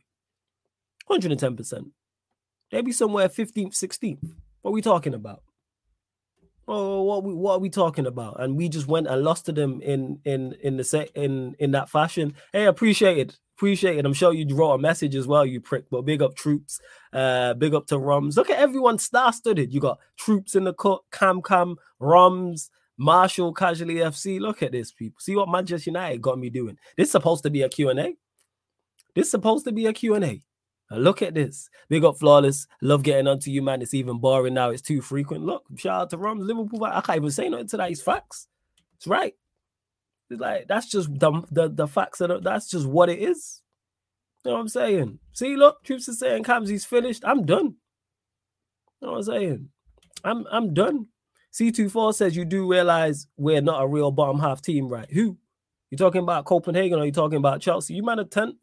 110%. 1.10 1.90
They'd 2.70 2.84
be 2.84 2.92
somewhere 2.92 3.28
15th, 3.28 3.74
16th. 3.74 4.34
What 4.62 4.70
are 4.70 4.74
we 4.74 4.82
talking 4.82 5.14
about? 5.14 5.42
Oh, 6.68 7.02
what 7.02 7.24
we 7.24 7.34
what 7.34 7.54
are 7.54 7.58
we 7.58 7.70
talking 7.70 8.06
about? 8.06 8.40
And 8.40 8.56
we 8.56 8.68
just 8.68 8.86
went 8.86 9.08
and 9.08 9.22
lost 9.22 9.46
to 9.46 9.52
them 9.52 9.80
in 9.82 10.20
in 10.24 10.54
in 10.62 10.76
the 10.76 10.84
set 10.84 11.10
in 11.16 11.56
in 11.58 11.72
that 11.72 11.90
fashion. 11.90 12.34
Hey, 12.52 12.66
appreciate 12.66 13.18
it. 13.18 13.38
Appreciate 13.62 13.96
it. 13.96 14.04
I'm 14.04 14.12
sure 14.12 14.32
you 14.32 14.56
wrote 14.56 14.72
a 14.72 14.78
message 14.78 15.14
as 15.14 15.28
well, 15.28 15.46
you 15.46 15.60
prick. 15.60 15.84
But 15.88 16.02
big 16.02 16.20
up 16.20 16.34
troops. 16.34 16.80
Uh, 17.12 17.54
big 17.54 17.74
up 17.74 17.86
to 17.86 17.98
Rums. 18.00 18.36
Look 18.36 18.50
at 18.50 18.58
everyone 18.58 18.98
star-studded. 18.98 19.72
You 19.72 19.78
got 19.78 20.00
troops 20.16 20.56
in 20.56 20.64
the 20.64 20.74
cut, 20.74 21.02
Cam 21.12 21.40
Cam, 21.42 21.76
Rums, 22.00 22.72
Marshall, 22.96 23.54
Casually 23.54 23.98
FC. 23.98 24.40
Look 24.40 24.64
at 24.64 24.72
this, 24.72 24.90
people. 24.90 25.20
See 25.20 25.36
what 25.36 25.48
Manchester 25.48 25.90
United 25.90 26.20
got 26.20 26.40
me 26.40 26.50
doing. 26.50 26.76
This 26.96 27.06
is 27.06 27.12
supposed 27.12 27.44
to 27.44 27.50
be 27.50 27.62
a 27.62 27.68
Q&A. 27.68 28.16
This 29.14 29.26
is 29.26 29.30
supposed 29.30 29.64
to 29.66 29.70
be 29.70 29.86
a 29.86 29.92
Q&A. 29.92 30.42
Look 30.90 31.22
at 31.22 31.34
this. 31.34 31.70
Big 31.88 32.02
up 32.02 32.18
flawless. 32.18 32.66
Love 32.80 33.04
getting 33.04 33.28
onto 33.28 33.52
you, 33.52 33.62
man. 33.62 33.80
It's 33.80 33.94
even 33.94 34.18
boring 34.18 34.54
now. 34.54 34.70
It's 34.70 34.82
too 34.82 35.00
frequent. 35.00 35.46
Look, 35.46 35.62
shout 35.76 36.00
out 36.00 36.10
to 36.10 36.18
Rums, 36.18 36.44
Liverpool. 36.44 36.82
I 36.82 37.00
can't 37.00 37.18
even 37.18 37.30
say 37.30 37.48
nothing 37.48 37.68
to 37.68 37.76
that. 37.76 37.92
It's 37.92 38.02
facts. 38.02 38.48
It's 38.96 39.06
right. 39.06 39.36
Like 40.38 40.68
that's 40.68 40.86
just 40.86 41.08
the 41.18 41.42
the, 41.50 41.68
the 41.68 41.86
facts. 41.86 42.20
Of 42.20 42.42
that's 42.42 42.68
just 42.70 42.86
what 42.86 43.08
it 43.08 43.18
is. 43.18 43.62
You 44.44 44.50
know 44.50 44.56
what 44.56 44.62
I'm 44.62 44.68
saying? 44.68 45.18
See, 45.32 45.56
look, 45.56 45.84
Troops 45.84 46.08
is 46.08 46.18
saying 46.18 46.44
Kamsi's 46.44 46.84
finished. 46.84 47.22
I'm 47.24 47.46
done. 47.46 47.76
You 49.00 49.08
know 49.08 49.12
what 49.12 49.16
I'm 49.18 49.22
saying? 49.22 49.68
I'm 50.24 50.46
I'm 50.50 50.74
done. 50.74 51.06
C24 51.52 52.14
says 52.14 52.34
you 52.34 52.44
do 52.44 52.68
realize 52.68 53.26
we're 53.36 53.60
not 53.60 53.82
a 53.82 53.86
real 53.86 54.10
bottom 54.10 54.40
half 54.40 54.62
team, 54.62 54.88
right? 54.88 55.10
Who? 55.10 55.36
You 55.90 55.98
talking 55.98 56.22
about 56.22 56.46
Copenhagen 56.46 56.98
or 56.98 57.04
you 57.04 57.12
talking 57.12 57.36
about 57.36 57.60
Chelsea? 57.60 57.94
You 57.94 58.02
might 58.02 58.16
have 58.16 58.30
10th. 58.30 58.54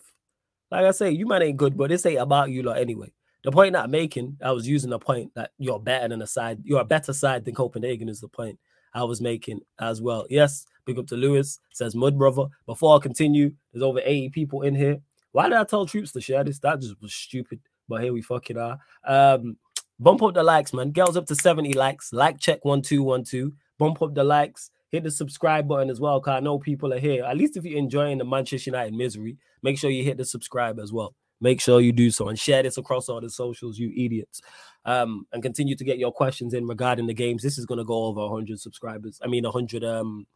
Like 0.71 0.86
I 0.86 0.92
say, 0.92 1.12
you 1.12 1.27
might 1.27 1.44
ain't 1.44 1.57
good, 1.57 1.77
but 1.77 1.89
this 1.89 2.06
ain't 2.06 2.19
about 2.19 2.50
you 2.50 2.63
lot 2.63 2.80
anyway. 2.80 3.12
The 3.44 3.51
point 3.51 3.74
that 3.74 3.83
I'm 3.83 3.92
making, 3.92 4.38
I 4.44 4.51
was 4.51 4.68
using 4.68 4.89
the 4.89 5.00
point 5.00 5.33
that 5.36 5.51
you're 5.57 5.80
better 5.80 6.07
than 6.07 6.21
a 6.21 6.27
side, 6.27 6.62
you're 6.63 6.81
a 6.81 6.86
better 6.86 7.13
side 7.13 7.45
than 7.45 7.56
Copenhagen 7.56 8.10
is 8.10 8.19
the 8.19 8.27
point 8.27 8.60
I 8.94 9.04
was 9.04 9.22
making 9.22 9.62
as 9.80 10.02
well. 10.02 10.26
Yes, 10.30 10.66
big 10.86 11.00
up 11.00 11.08
to 11.08 11.16
Lewis, 11.16 11.60
says 11.74 11.96
Mud 11.96 12.18
Brother. 12.18 12.46
Before 12.66 12.96
I 12.96 13.00
continue, 13.00 13.52
there's 13.72 13.84
over 13.84 14.02
80 14.04 14.30
people 14.30 14.62
in 14.64 14.76
here. 14.76 14.98
Why 15.32 15.48
did 15.48 15.58
I 15.58 15.64
tell 15.64 15.86
troops 15.86 16.12
to 16.14 16.22
share 16.22 16.44
this? 16.44 16.60
That 16.60 16.82
just 16.82 17.02
was 17.02 17.14
stupid. 17.14 17.60
But 17.88 18.02
here 18.04 18.14
we 18.14 18.22
fucking 18.22 18.58
are. 18.58 18.78
Um, 19.06 19.58
Bump 20.02 20.24
up 20.24 20.34
the 20.34 20.44
likes, 20.44 20.72
man. 20.72 20.92
Girls 20.92 21.18
up 21.18 21.26
to 21.26 21.36
70 21.36 21.74
likes. 21.74 22.14
Like 22.14 22.40
check 22.40 22.64
one 22.64 22.82
two 22.82 23.04
one 23.04 23.26
two. 23.26 23.54
Bump 23.78 24.02
up 24.02 24.16
the 24.16 24.24
likes. 24.24 24.72
Hit 24.92 25.04
the 25.04 25.12
subscribe 25.12 25.68
button 25.68 25.90
as 25.90 26.00
well. 26.00 26.22
Cause 26.22 26.38
I 26.38 26.40
know 26.40 26.58
people 26.58 26.94
are 26.94 27.00
here. 27.00 27.26
At 27.26 27.38
least 27.38 27.58
if 27.58 27.66
you're 27.66 27.78
enjoying 27.78 28.18
the 28.18 28.24
Manchester 28.24 28.72
United 28.72 28.94
misery, 28.94 29.38
make 29.62 29.78
sure 29.78 29.90
you 29.90 30.06
hit 30.06 30.18
the 30.18 30.26
subscribe 30.26 30.80
as 30.80 30.94
well. 30.94 31.16
Make 31.42 31.62
sure 31.62 31.80
you 31.80 31.92
do 31.92 32.12
so 32.12 32.28
and 32.28 32.38
share 32.38 32.64
this 32.64 32.78
across 32.78 33.10
all 33.10 33.22
the 33.22 33.30
socials, 33.30 33.78
you 33.80 33.92
idiots. 33.96 34.42
Um, 34.86 35.26
and 35.32 35.42
continue 35.42 35.76
to 35.76 35.84
get 35.84 35.98
your 35.98 36.12
questions 36.12 36.54
in 36.54 36.68
regarding 36.68 37.08
the 37.08 37.14
games. 37.14 37.44
This 37.44 37.58
is 37.58 37.66
gonna 37.66 37.86
go 37.86 38.06
over 38.06 38.22
100 38.22 38.60
subscribers. 38.60 39.20
I 39.24 39.28
mean 39.28 39.44
100 39.44 39.84
um 39.84 40.28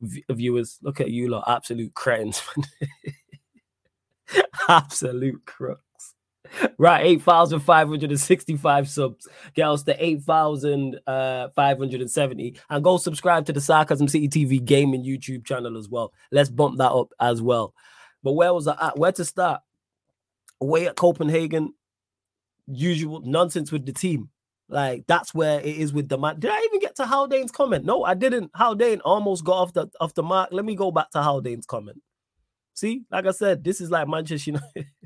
v- 0.00 0.24
viewers. 0.30 0.78
Look 0.82 1.00
at 1.00 1.10
you 1.10 1.28
lot, 1.28 1.44
absolute 1.46 1.94
cretins. 1.94 2.42
absolute 4.68 5.44
crook 5.46 5.80
right, 6.78 7.04
8,565 7.04 8.88
subs. 8.88 9.28
Get 9.54 9.68
us 9.68 9.82
to 9.84 10.04
8,570. 10.04 11.00
Uh, 11.06 12.60
and 12.70 12.84
go 12.84 12.96
subscribe 12.96 13.46
to 13.46 13.52
the 13.52 13.60
Sarcasm 13.60 14.08
City 14.08 14.28
TV 14.28 14.64
gaming 14.64 15.04
YouTube 15.04 15.44
channel 15.44 15.76
as 15.78 15.88
well. 15.88 16.12
Let's 16.30 16.50
bump 16.50 16.78
that 16.78 16.92
up 16.92 17.12
as 17.20 17.42
well. 17.42 17.74
But 18.22 18.32
where 18.32 18.54
was 18.54 18.66
I 18.68 18.76
at? 18.80 18.98
Where 18.98 19.12
to 19.12 19.24
start? 19.24 19.60
Away 20.60 20.86
at 20.86 20.96
Copenhagen, 20.96 21.74
usual 22.66 23.20
nonsense 23.24 23.70
with 23.70 23.86
the 23.86 23.92
team. 23.92 24.30
Like 24.68 25.04
that's 25.06 25.32
where 25.32 25.60
it 25.60 25.76
is 25.76 25.92
with 25.92 26.08
the 26.08 26.18
man. 26.18 26.40
Did 26.40 26.50
I 26.50 26.60
even 26.62 26.80
get 26.80 26.96
to 26.96 27.06
Haldane's 27.06 27.52
comment? 27.52 27.84
No, 27.84 28.04
I 28.04 28.14
didn't. 28.14 28.50
Haldane 28.54 29.00
almost 29.00 29.44
got 29.44 29.58
off 29.58 29.72
the 29.72 29.88
off 30.00 30.14
the 30.14 30.24
mark. 30.24 30.48
Let 30.50 30.64
me 30.64 30.74
go 30.74 30.90
back 30.90 31.10
to 31.12 31.22
Haldane's 31.22 31.66
comment. 31.66 32.02
See, 32.74 33.04
like 33.10 33.26
I 33.26 33.30
said, 33.30 33.62
this 33.62 33.80
is 33.80 33.90
like 33.90 34.08
Manchester 34.08 34.52
United. 34.52 34.86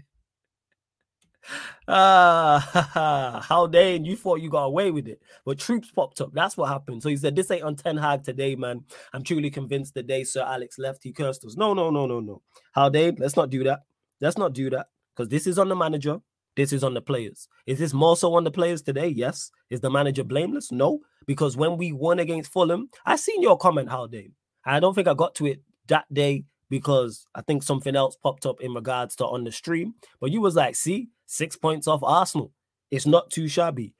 Ah, 1.88 3.41
how 3.49 3.67
dang 3.67 4.05
you 4.05 4.14
thought 4.14 4.43
you 4.43 4.50
got 4.50 4.64
away 4.64 4.91
with 4.91 5.08
it, 5.08 5.20
but 5.44 5.58
troops 5.58 5.91
popped 5.91 6.20
up. 6.20 6.31
That's 6.35 6.55
what 6.56 6.69
happened. 6.69 7.03
So 7.03 7.08
he 7.08 7.17
said, 7.17 7.35
"This 7.35 7.50
ain't 7.50 7.64
on 7.64 7.76
Ten 7.76 7.96
Hag 7.96 8.23
today, 8.23 8.55
man. 8.55 8.85
I'm 9.14 9.25
truly 9.25 9.50
convinced 9.50 9.94
the 9.94 10.03
day 10.03 10.23
Sir 10.23 10.43
Alex 10.43 10.79
left, 10.79 11.03
he 11.03 11.12
cursed 11.12 11.44
us. 11.46 11.56
No, 11.56 11.73
no, 11.73 11.91
no, 11.91 12.06
no, 12.06 12.20
no. 12.20 12.43
How 12.73 12.91
dang? 12.91 13.17
Let's 13.17 13.37
not 13.37 13.49
do 13.49 13.64
that. 13.64 13.81
Let's 14.20 14.37
not 14.37 14.53
do 14.53 14.69
that 14.70 14.88
because 15.15 15.29
this 15.29 15.47
is 15.47 15.59
on 15.59 15.69
the 15.69 15.77
manager. 15.77 16.19
This 16.57 16.73
is 16.73 16.83
on 16.83 16.95
the 16.95 17.01
players. 17.01 17.49
Is 17.67 17.79
this 17.79 17.93
more 17.93 18.17
so 18.17 18.35
on 18.35 18.45
the 18.45 18.51
players 18.51 18.83
today? 18.83 19.09
Yes. 19.09 19.51
Is 19.71 19.81
the 19.81 19.91
manager 19.91 20.25
blameless? 20.25 20.73
No, 20.73 21.01
because 21.27 21.57
when 21.57 21.77
we 21.77 21.93
won 21.93 22.19
against 22.19 22.53
Fulham, 22.53 22.89
I 23.06 23.17
seen 23.17 23.41
your 23.41 23.56
comment, 23.56 23.89
how 23.89 24.06
dang. 24.06 24.32
I 24.65 24.81
don't 24.81 24.94
think 24.94 25.08
I 25.08 25.15
got 25.15 25.34
to 25.37 25.46
it 25.46 25.63
that 25.87 26.13
day 26.13 26.44
because 26.69 27.27
I 27.34 27.43
think 27.43 27.63
something 27.63 27.96
else 27.96 28.17
popped 28.17 28.46
up 28.46 28.61
in 28.61 28.75
regards 28.75 29.17
to 29.17 29.27
on 29.27 29.44
the 29.44 29.53
stream. 29.53 29.94
But 30.20 30.32
you 30.32 30.41
was 30.41 30.56
like, 30.56 30.77
see, 30.77 31.08
six 31.27 31.56
points 31.56 31.87
off 31.87 32.03
Arsenal. 32.03 32.53
It's 32.91 33.06
not 33.06 33.31
too 33.31 33.49
shabby. 33.49 33.94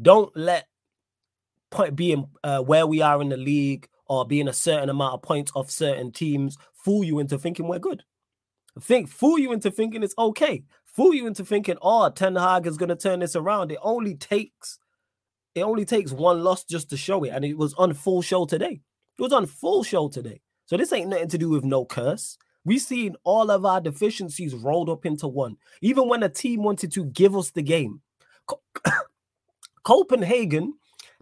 Don't 0.00 0.34
let 0.36 0.66
point 1.70 1.96
being 1.96 2.26
uh, 2.44 2.60
where 2.60 2.86
we 2.86 3.02
are 3.02 3.20
in 3.20 3.28
the 3.28 3.36
league 3.36 3.88
or 4.06 4.26
being 4.26 4.48
a 4.48 4.52
certain 4.52 4.88
amount 4.88 5.14
of 5.14 5.22
points 5.22 5.52
off 5.54 5.70
certain 5.70 6.12
teams 6.12 6.56
fool 6.84 7.04
you 7.04 7.18
into 7.18 7.38
thinking 7.38 7.68
we're 7.68 7.78
good. 7.78 8.02
Think 8.80 9.08
fool 9.08 9.38
you 9.38 9.52
into 9.52 9.70
thinking 9.70 10.02
it's 10.02 10.14
okay. 10.18 10.64
Fool 10.84 11.14
you 11.14 11.26
into 11.26 11.44
thinking, 11.44 11.76
oh, 11.82 12.08
Ten 12.10 12.36
Hag 12.36 12.66
is 12.66 12.76
gonna 12.76 12.96
turn 12.96 13.20
this 13.20 13.36
around. 13.36 13.70
It 13.72 13.78
only 13.82 14.14
takes 14.14 14.78
it 15.54 15.62
only 15.62 15.84
takes 15.84 16.12
one 16.12 16.42
loss 16.42 16.64
just 16.64 16.90
to 16.90 16.96
show 16.96 17.24
it, 17.24 17.30
and 17.30 17.44
it 17.44 17.58
was 17.58 17.74
on 17.74 17.92
full 17.92 18.22
show 18.22 18.46
today. 18.46 18.80
It 19.18 19.22
was 19.22 19.32
on 19.32 19.46
full 19.46 19.82
show 19.82 20.08
today. 20.08 20.40
So 20.66 20.76
this 20.76 20.92
ain't 20.92 21.10
nothing 21.10 21.28
to 21.28 21.38
do 21.38 21.50
with 21.50 21.64
no 21.64 21.84
curse. 21.84 22.38
We've 22.64 22.80
seen 22.80 23.16
all 23.24 23.50
of 23.50 23.66
our 23.66 23.80
deficiencies 23.80 24.54
rolled 24.54 24.88
up 24.88 25.04
into 25.04 25.28
one. 25.28 25.56
Even 25.82 26.08
when 26.08 26.22
a 26.22 26.28
team 26.28 26.62
wanted 26.62 26.92
to 26.92 27.04
give 27.04 27.36
us 27.36 27.50
the 27.50 27.62
game, 27.62 28.00
Copenhagen 29.84 30.74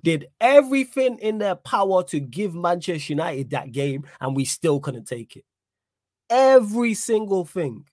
did 0.02 0.26
everything 0.40 1.18
in 1.18 1.38
their 1.38 1.56
power 1.56 2.04
to 2.04 2.20
give 2.20 2.54
Manchester 2.54 3.12
United 3.12 3.50
that 3.50 3.72
game, 3.72 4.04
and 4.20 4.36
we 4.36 4.44
still 4.44 4.80
couldn't 4.80 5.06
take 5.06 5.36
it. 5.36 5.44
Every 6.30 6.94
single 6.94 7.44
thing. 7.44 7.84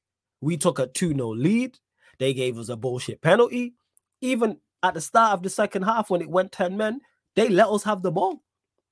We 0.41 0.55
took 0.57 0.79
a 0.79 0.87
2 0.87 1.13
0 1.13 1.33
lead. 1.33 1.77
They 2.19 2.33
gave 2.33 2.57
us 2.57 2.69
a 2.69 2.77
bullshit 2.77 3.21
penalty. 3.21 3.73
Even 4.21 4.57
at 4.83 4.93
the 4.93 5.01
start 5.01 5.33
of 5.33 5.43
the 5.43 5.49
second 5.49 5.83
half, 5.83 6.09
when 6.09 6.21
it 6.21 6.29
went 6.29 6.51
10 6.51 6.77
men, 6.77 7.01
they 7.35 7.49
let 7.49 7.67
us 7.67 7.83
have 7.83 8.01
the 8.01 8.11
ball. 8.11 8.41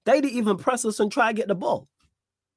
They 0.06 0.22
didn't 0.22 0.38
even 0.38 0.58
press 0.58 0.86
us 0.86 1.00
and 1.00 1.12
try 1.12 1.32
to 1.32 1.36
get 1.36 1.48
the 1.48 1.56
ball. 1.56 1.88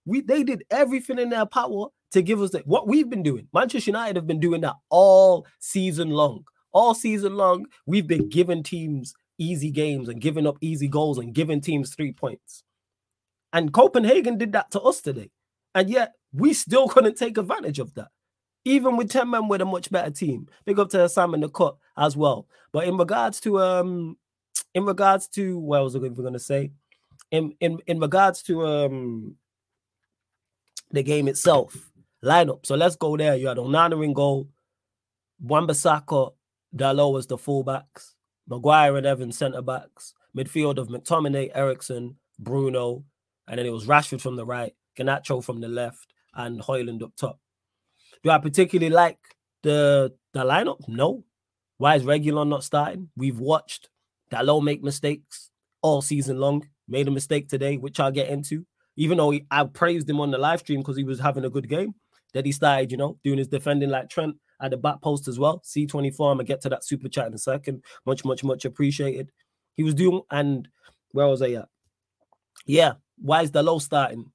We 0.04 0.20
they 0.22 0.42
did 0.42 0.64
everything 0.70 1.18
in 1.18 1.30
their 1.30 1.46
power 1.46 1.88
to 2.12 2.22
give 2.22 2.40
us 2.40 2.50
the, 2.50 2.60
what 2.60 2.86
we've 2.86 3.08
been 3.10 3.22
doing. 3.22 3.48
Manchester 3.52 3.90
United 3.90 4.16
have 4.16 4.26
been 4.26 4.40
doing 4.40 4.62
that 4.62 4.76
all 4.88 5.46
season 5.58 6.10
long. 6.10 6.44
All 6.72 6.94
season 6.94 7.36
long, 7.36 7.66
we've 7.86 8.06
been 8.06 8.28
giving 8.28 8.62
teams 8.62 9.14
easy 9.38 9.70
games 9.70 10.08
and 10.08 10.20
giving 10.20 10.46
up 10.46 10.56
easy 10.60 10.88
goals 10.88 11.18
and 11.18 11.34
giving 11.34 11.60
teams 11.60 11.94
three 11.94 12.12
points. 12.12 12.64
And 13.52 13.72
Copenhagen 13.72 14.36
did 14.36 14.52
that 14.52 14.70
to 14.72 14.80
us 14.80 15.00
today. 15.00 15.30
And 15.74 15.88
yet 15.88 16.12
we 16.32 16.52
still 16.52 16.88
couldn't 16.88 17.16
take 17.16 17.38
advantage 17.38 17.78
of 17.78 17.94
that. 17.94 18.08
Even 18.64 18.96
with 18.96 19.10
10 19.10 19.30
men 19.30 19.48
with 19.48 19.60
a 19.60 19.64
much 19.64 19.90
better 19.90 20.10
team. 20.10 20.46
Big 20.66 20.78
up 20.78 20.90
to 20.90 21.08
Sam 21.08 21.34
in 21.34 21.40
the 21.40 21.48
cut. 21.48 21.76
as 21.98 22.16
well. 22.16 22.46
But 22.72 22.86
in 22.86 22.96
regards 22.96 23.40
to 23.40 23.60
um, 23.60 24.16
in 24.74 24.84
regards 24.84 25.28
to 25.28 25.58
what 25.58 25.82
was 25.82 25.96
I 25.96 25.98
going 25.98 26.32
to 26.32 26.38
say? 26.38 26.72
In 27.30 27.54
in 27.60 27.80
in 27.86 27.98
regards 27.98 28.42
to 28.44 28.66
um, 28.66 29.36
the 30.90 31.02
game 31.02 31.28
itself, 31.28 31.90
lineup. 32.24 32.64
So 32.64 32.76
let's 32.76 32.96
go 32.96 33.16
there. 33.16 33.36
You 33.36 33.48
had 33.48 33.58
Onana 33.58 34.02
in 34.04 34.12
goal, 34.12 34.48
Wan-Bissaka, 35.40 36.32
Dalot 36.74 37.12
was 37.12 37.26
the 37.26 37.36
fullbacks, 37.36 38.14
Maguire 38.48 38.96
and 38.96 39.06
Evans 39.06 39.36
centre 39.36 39.62
backs, 39.62 40.14
midfield 40.36 40.78
of 40.78 40.88
McTominay, 40.88 41.50
Eriksen, 41.54 42.16
Bruno, 42.38 43.04
and 43.46 43.58
then 43.58 43.66
it 43.66 43.72
was 43.72 43.86
Rashford 43.86 44.20
from 44.20 44.36
the 44.36 44.46
right, 44.46 44.74
Garnacho 44.96 45.42
from 45.42 45.60
the 45.60 45.68
left, 45.68 46.12
and 46.38 46.60
Højlund 46.60 47.02
up 47.02 47.14
top. 47.16 47.38
Do 48.22 48.30
I 48.30 48.38
particularly 48.38 48.92
like 48.92 49.18
the 49.62 50.14
the 50.32 50.40
lineup? 50.40 50.88
No. 50.88 51.24
Why 51.76 51.96
is 51.96 52.02
Reguilon 52.02 52.48
not 52.48 52.64
starting? 52.64 53.10
We've 53.16 53.38
watched 53.38 53.88
Dalot 54.32 54.64
make 54.64 54.82
mistakes 54.82 55.50
all 55.82 56.02
season 56.02 56.38
long. 56.38 56.66
Made 56.88 57.06
a 57.06 57.10
mistake 57.10 57.48
today, 57.48 57.76
which 57.76 58.00
I'll 58.00 58.10
get 58.10 58.30
into. 58.30 58.64
Even 58.96 59.18
though 59.18 59.30
he, 59.30 59.46
I 59.50 59.64
praised 59.64 60.08
him 60.10 60.20
on 60.20 60.30
the 60.30 60.38
live 60.38 60.60
stream 60.60 60.80
because 60.80 60.96
he 60.96 61.04
was 61.04 61.20
having 61.20 61.44
a 61.44 61.50
good 61.50 61.68
game, 61.68 61.94
that 62.34 62.46
he 62.46 62.52
started, 62.52 62.90
you 62.90 62.96
know, 62.98 63.18
doing 63.22 63.38
his 63.38 63.48
defending 63.48 63.90
like 63.90 64.08
Trent 64.08 64.36
at 64.60 64.72
the 64.72 64.76
back 64.76 65.00
post 65.00 65.28
as 65.28 65.38
well. 65.38 65.60
C24, 65.60 66.08
I'm 66.08 66.38
gonna 66.38 66.44
get 66.44 66.60
to 66.62 66.68
that 66.70 66.84
super 66.84 67.08
chat 67.08 67.28
in 67.28 67.34
a 67.34 67.38
second. 67.38 67.84
Much, 68.06 68.24
much, 68.24 68.42
much 68.42 68.64
appreciated. 68.64 69.30
He 69.74 69.84
was 69.84 69.94
doing, 69.94 70.22
and 70.30 70.66
where 71.12 71.28
was 71.28 71.42
I 71.42 71.52
at? 71.52 71.68
Yeah, 72.66 72.94
why 73.18 73.42
is 73.42 73.52
Dalot 73.52 73.82
starting? 73.82 74.32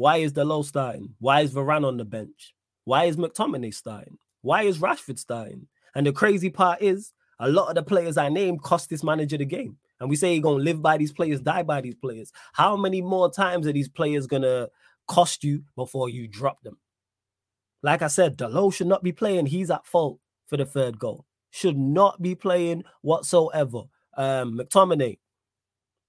Why 0.00 0.16
is 0.16 0.32
Dalot 0.32 0.64
starting? 0.64 1.14
Why 1.18 1.42
is 1.42 1.52
Varane 1.52 1.86
on 1.86 1.98
the 1.98 2.06
bench? 2.06 2.54
Why 2.84 3.04
is 3.04 3.18
McTominay 3.18 3.74
starting? 3.74 4.16
Why 4.40 4.62
is 4.62 4.78
Rashford 4.78 5.18
starting? 5.18 5.66
And 5.94 6.06
the 6.06 6.12
crazy 6.12 6.48
part 6.48 6.80
is, 6.80 7.12
a 7.38 7.50
lot 7.50 7.68
of 7.68 7.74
the 7.74 7.82
players 7.82 8.16
I 8.16 8.30
named 8.30 8.62
cost 8.62 8.88
this 8.88 9.04
manager 9.04 9.36
the 9.36 9.44
game. 9.44 9.76
And 10.00 10.08
we 10.08 10.16
say 10.16 10.32
you're 10.32 10.42
gonna 10.42 10.64
live 10.64 10.80
by 10.80 10.96
these 10.96 11.12
players, 11.12 11.42
die 11.42 11.64
by 11.64 11.82
these 11.82 11.96
players. 11.96 12.32
How 12.54 12.78
many 12.78 13.02
more 13.02 13.30
times 13.30 13.66
are 13.66 13.74
these 13.74 13.90
players 13.90 14.26
gonna 14.26 14.68
cost 15.06 15.44
you 15.44 15.64
before 15.76 16.08
you 16.08 16.26
drop 16.26 16.62
them? 16.62 16.78
Like 17.82 18.00
I 18.00 18.06
said, 18.06 18.38
Dalot 18.38 18.72
should 18.72 18.86
not 18.86 19.02
be 19.02 19.12
playing. 19.12 19.44
He's 19.44 19.70
at 19.70 19.84
fault 19.84 20.18
for 20.46 20.56
the 20.56 20.64
third 20.64 20.98
goal. 20.98 21.26
Should 21.50 21.76
not 21.76 22.22
be 22.22 22.34
playing 22.34 22.84
whatsoever. 23.02 23.82
Um, 24.16 24.58
McTominay, 24.58 25.18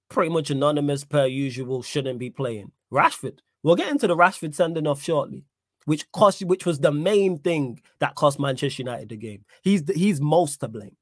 pretty 0.08 0.32
much 0.32 0.48
anonymous 0.48 1.04
per 1.04 1.26
usual, 1.26 1.82
shouldn't 1.82 2.18
be 2.18 2.30
playing. 2.30 2.72
Rashford, 2.90 3.40
we'll 3.62 3.76
get 3.76 3.90
into 3.90 4.06
the 4.06 4.16
Rashford 4.16 4.54
sending 4.54 4.86
off 4.86 5.02
shortly, 5.02 5.44
which 5.84 6.10
cost 6.12 6.44
which 6.44 6.66
was 6.66 6.80
the 6.80 6.92
main 6.92 7.38
thing 7.38 7.80
that 8.00 8.14
cost 8.14 8.38
Manchester 8.38 8.82
United 8.82 9.08
the 9.08 9.16
game. 9.16 9.44
He's 9.62 9.82
he's 9.94 10.20
most 10.20 10.60
to 10.60 10.68
blame. 10.68 10.96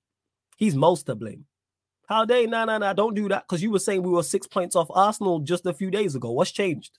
He's 0.56 0.74
most 0.74 1.06
to 1.06 1.14
blame. 1.14 1.46
How 2.06 2.24
they 2.24 2.46
no 2.46 2.64
no 2.64 2.78
no 2.78 2.92
don't 2.92 3.14
do 3.14 3.28
that 3.28 3.44
because 3.44 3.62
you 3.62 3.70
were 3.70 3.78
saying 3.78 4.02
we 4.02 4.10
were 4.10 4.22
six 4.22 4.46
points 4.46 4.76
off 4.76 4.90
Arsenal 4.90 5.40
just 5.40 5.66
a 5.66 5.74
few 5.74 5.90
days 5.90 6.14
ago. 6.14 6.30
What's 6.30 6.50
changed? 6.50 6.98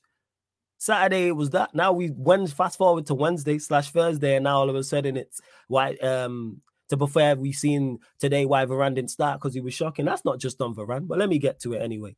Saturday 0.78 1.28
it 1.28 1.36
was 1.36 1.52
that. 1.52 1.76
Now 1.76 1.92
we 1.92 2.12
went 2.12 2.50
fast 2.52 2.78
forward 2.78 3.06
to 3.08 3.14
Wednesday 3.14 3.60
slash 3.60 3.92
Thursday, 3.92 4.36
and 4.36 4.46
now 4.46 4.58
all 4.58 4.70
of 4.70 4.76
a 4.76 4.84
sudden 4.84 5.18
it's 5.18 5.42
why 5.68 5.96
um 5.98 6.62
to 6.90 6.98
be 6.98 7.08
fair, 7.08 7.38
we've 7.38 7.56
seen 7.56 8.00
today 8.20 8.46
why 8.46 8.66
Varane 8.66 8.96
didn't 8.96 9.12
start 9.12 9.40
because 9.40 9.54
he 9.54 9.62
was 9.62 9.74
shocking. 9.74 10.04
That's 10.04 10.26
not 10.26 10.40
just 10.40 10.62
on 10.62 10.76
Varane, 10.76 11.08
but 11.08 11.18
let 11.18 11.30
me 11.30 11.40
get 11.40 11.60
to 11.62 11.74
it 11.74 11.82
anyway. 11.82 12.16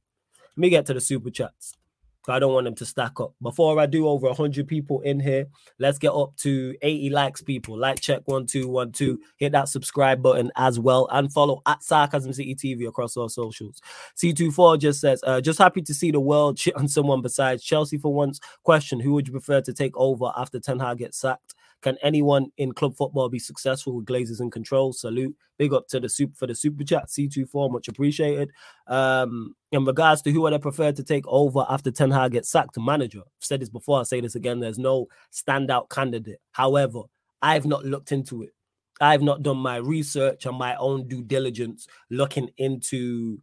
Let 0.55 0.62
me 0.62 0.69
get 0.69 0.88
to 0.88 0.95
the 0.95 1.01
super 1.01 1.29
chats. 1.29 1.75
I 2.32 2.39
don't 2.39 2.53
want 2.53 2.65
them 2.65 2.75
to 2.75 2.86
stack 2.86 3.20
up. 3.20 3.34
Before 3.42 3.80
I 3.80 3.86
do 3.86 4.08
over 4.08 4.27
100 4.27 4.68
people 4.68 5.01
in 5.01 5.20
here, 5.20 5.48
let's 5.80 5.98
get 5.98 6.13
up 6.13 6.36
to 6.38 6.75
80 6.82 7.10
likes, 7.10 7.42
people. 7.42 7.77
Like 7.77 8.00
check 8.00 8.22
one, 8.25 8.46
two, 8.46 8.68
one, 8.68 8.92
two. 8.92 9.20
Hit 9.38 9.51
that 9.51 9.70
subscribe 9.70 10.22
button 10.22 10.51
as 10.56 10.80
well 10.80 11.08
and 11.12 11.32
follow 11.32 11.62
at 11.65 11.84
Sarcasm 11.84 12.34
City 12.34 12.56
TV 12.56 12.88
across 12.88 13.18
all 13.18 13.30
socials. 13.30 13.82
C24 14.18 14.80
just 14.80 15.01
says, 15.01 15.22
uh, 15.25 15.42
just 15.42 15.60
happy 15.60 15.82
to 15.82 15.94
see 15.94 16.12
the 16.12 16.20
world 16.20 16.58
shit 16.58 16.75
on 16.75 16.88
someone 16.88 17.22
besides 17.22 17.63
Chelsea 17.63 17.98
for 17.98 18.13
once. 18.13 18.39
Question 18.63 19.00
Who 19.00 19.13
would 19.13 19.27
you 19.27 19.34
prefer 19.34 19.62
to 19.62 19.74
take 19.74 19.96
over 19.98 20.32
after 20.38 20.60
Ten 20.60 20.80
Hag 20.80 21.00
gets 21.00 21.18
sacked? 21.18 21.56
Can 21.84 21.98
anyone 22.02 22.48
in 22.58 22.72
club 22.72 22.96
football 22.96 23.28
be 23.28 23.40
successful 23.40 23.98
with 23.98 24.06
Glazers 24.06 24.40
and 24.40 24.52
control? 24.52 24.94
Salute. 24.94 25.36
Big 25.58 25.74
up 25.74 25.88
to 25.90 26.00
the 26.00 26.08
super 26.08 26.34
for 26.34 26.48
the 26.48 26.56
super 26.56 26.84
chat. 26.86 27.10
C24, 27.10 27.72
much 27.72 27.90
appreciated. 27.90 28.52
Um, 28.88 29.54
in 29.74 29.84
regards 29.84 30.22
to 30.24 30.32
who 30.32 30.42
would 30.42 30.54
I 30.54 30.60
prefer 30.60 30.94
to 30.94 31.04
take 31.04 31.28
over 31.28 31.66
after 31.70 31.92
Ten 31.92 32.10
Hag 32.10 32.32
gets 32.32 32.50
sacked 32.50 32.75
to 32.75 32.80
manager, 32.82 33.20
I've 33.20 33.46
said 33.46 33.62
this 33.62 33.70
before, 33.70 33.98
I'll 33.98 34.06
say 34.06 34.22
this 34.22 34.36
again. 34.36 34.62
There's 34.62 34.80
no 34.80 35.08
standout 35.32 35.90
candidate. 35.90 36.40
However, 36.54 37.02
I've 37.42 37.66
not 37.66 37.84
looked 37.84 38.13
into 38.13 38.44
it. 38.44 38.52
I've 39.02 39.22
not 39.22 39.44
done 39.44 39.58
my 39.58 39.75
research 39.75 40.46
and 40.46 40.58
my 40.58 40.75
own 40.78 41.10
due 41.10 41.24
diligence 41.24 41.88
looking 42.10 42.50
into 42.58 43.42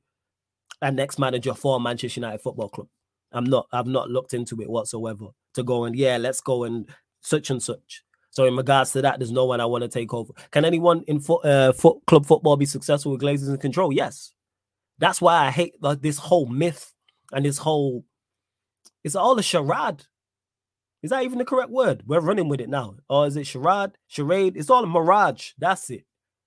a 0.81 0.91
next 0.91 1.19
manager 1.19 1.53
for 1.53 1.79
Manchester 1.79 2.21
United 2.21 2.41
Football 2.41 2.71
Club. 2.71 2.89
I'm 3.33 3.45
not, 3.45 3.67
I've 3.71 3.87
not 3.87 4.09
looked 4.09 4.33
into 4.33 4.63
it 4.63 4.71
whatsoever 4.71 5.27
to 5.55 5.63
go 5.63 5.85
and 5.85 5.95
yeah, 5.95 6.17
let's 6.17 6.41
go 6.41 6.65
and 6.65 6.89
such 7.21 7.51
and 7.51 7.63
such. 7.63 8.03
So 8.41 8.47
in 8.47 8.57
regards 8.57 8.93
to 8.93 9.03
that, 9.03 9.19
there's 9.19 9.31
no 9.31 9.45
one 9.45 9.61
I 9.61 9.67
want 9.67 9.83
to 9.83 9.89
take 9.89 10.15
over. 10.15 10.33
Can 10.51 10.65
anyone 10.65 11.05
in 11.07 11.21
foot, 11.21 11.45
uh, 11.45 11.75
foot 11.75 11.99
club 12.07 12.25
football 12.25 12.57
be 12.57 12.65
successful 12.65 13.13
with 13.13 13.21
Glazers 13.21 13.51
in 13.51 13.59
control? 13.59 13.93
Yes. 13.93 14.33
That's 14.97 15.21
why 15.21 15.45
I 15.45 15.51
hate 15.51 15.75
like, 15.83 16.01
this 16.01 16.17
whole 16.17 16.47
myth 16.47 16.95
and 17.33 17.45
this 17.45 17.59
whole. 17.59 18.07
It's 19.05 19.15
all 19.15 19.39
a 19.39 19.43
charade. 19.43 20.05
Is 21.03 21.11
that 21.11 21.23
even 21.23 21.37
the 21.37 21.45
correct 21.45 21.69
word? 21.69 22.05
We're 22.07 22.21
running 22.21 22.49
with 22.49 22.63
it 22.63 22.71
now. 22.71 22.95
Or 23.11 23.27
is 23.27 23.37
it 23.37 23.47
charade? 23.47 23.91
Charade? 24.09 24.57
It's 24.57 24.71
all 24.71 24.85
a 24.85 24.87
mirage. 24.87 25.51
That's 25.59 25.91
it. 25.91 26.07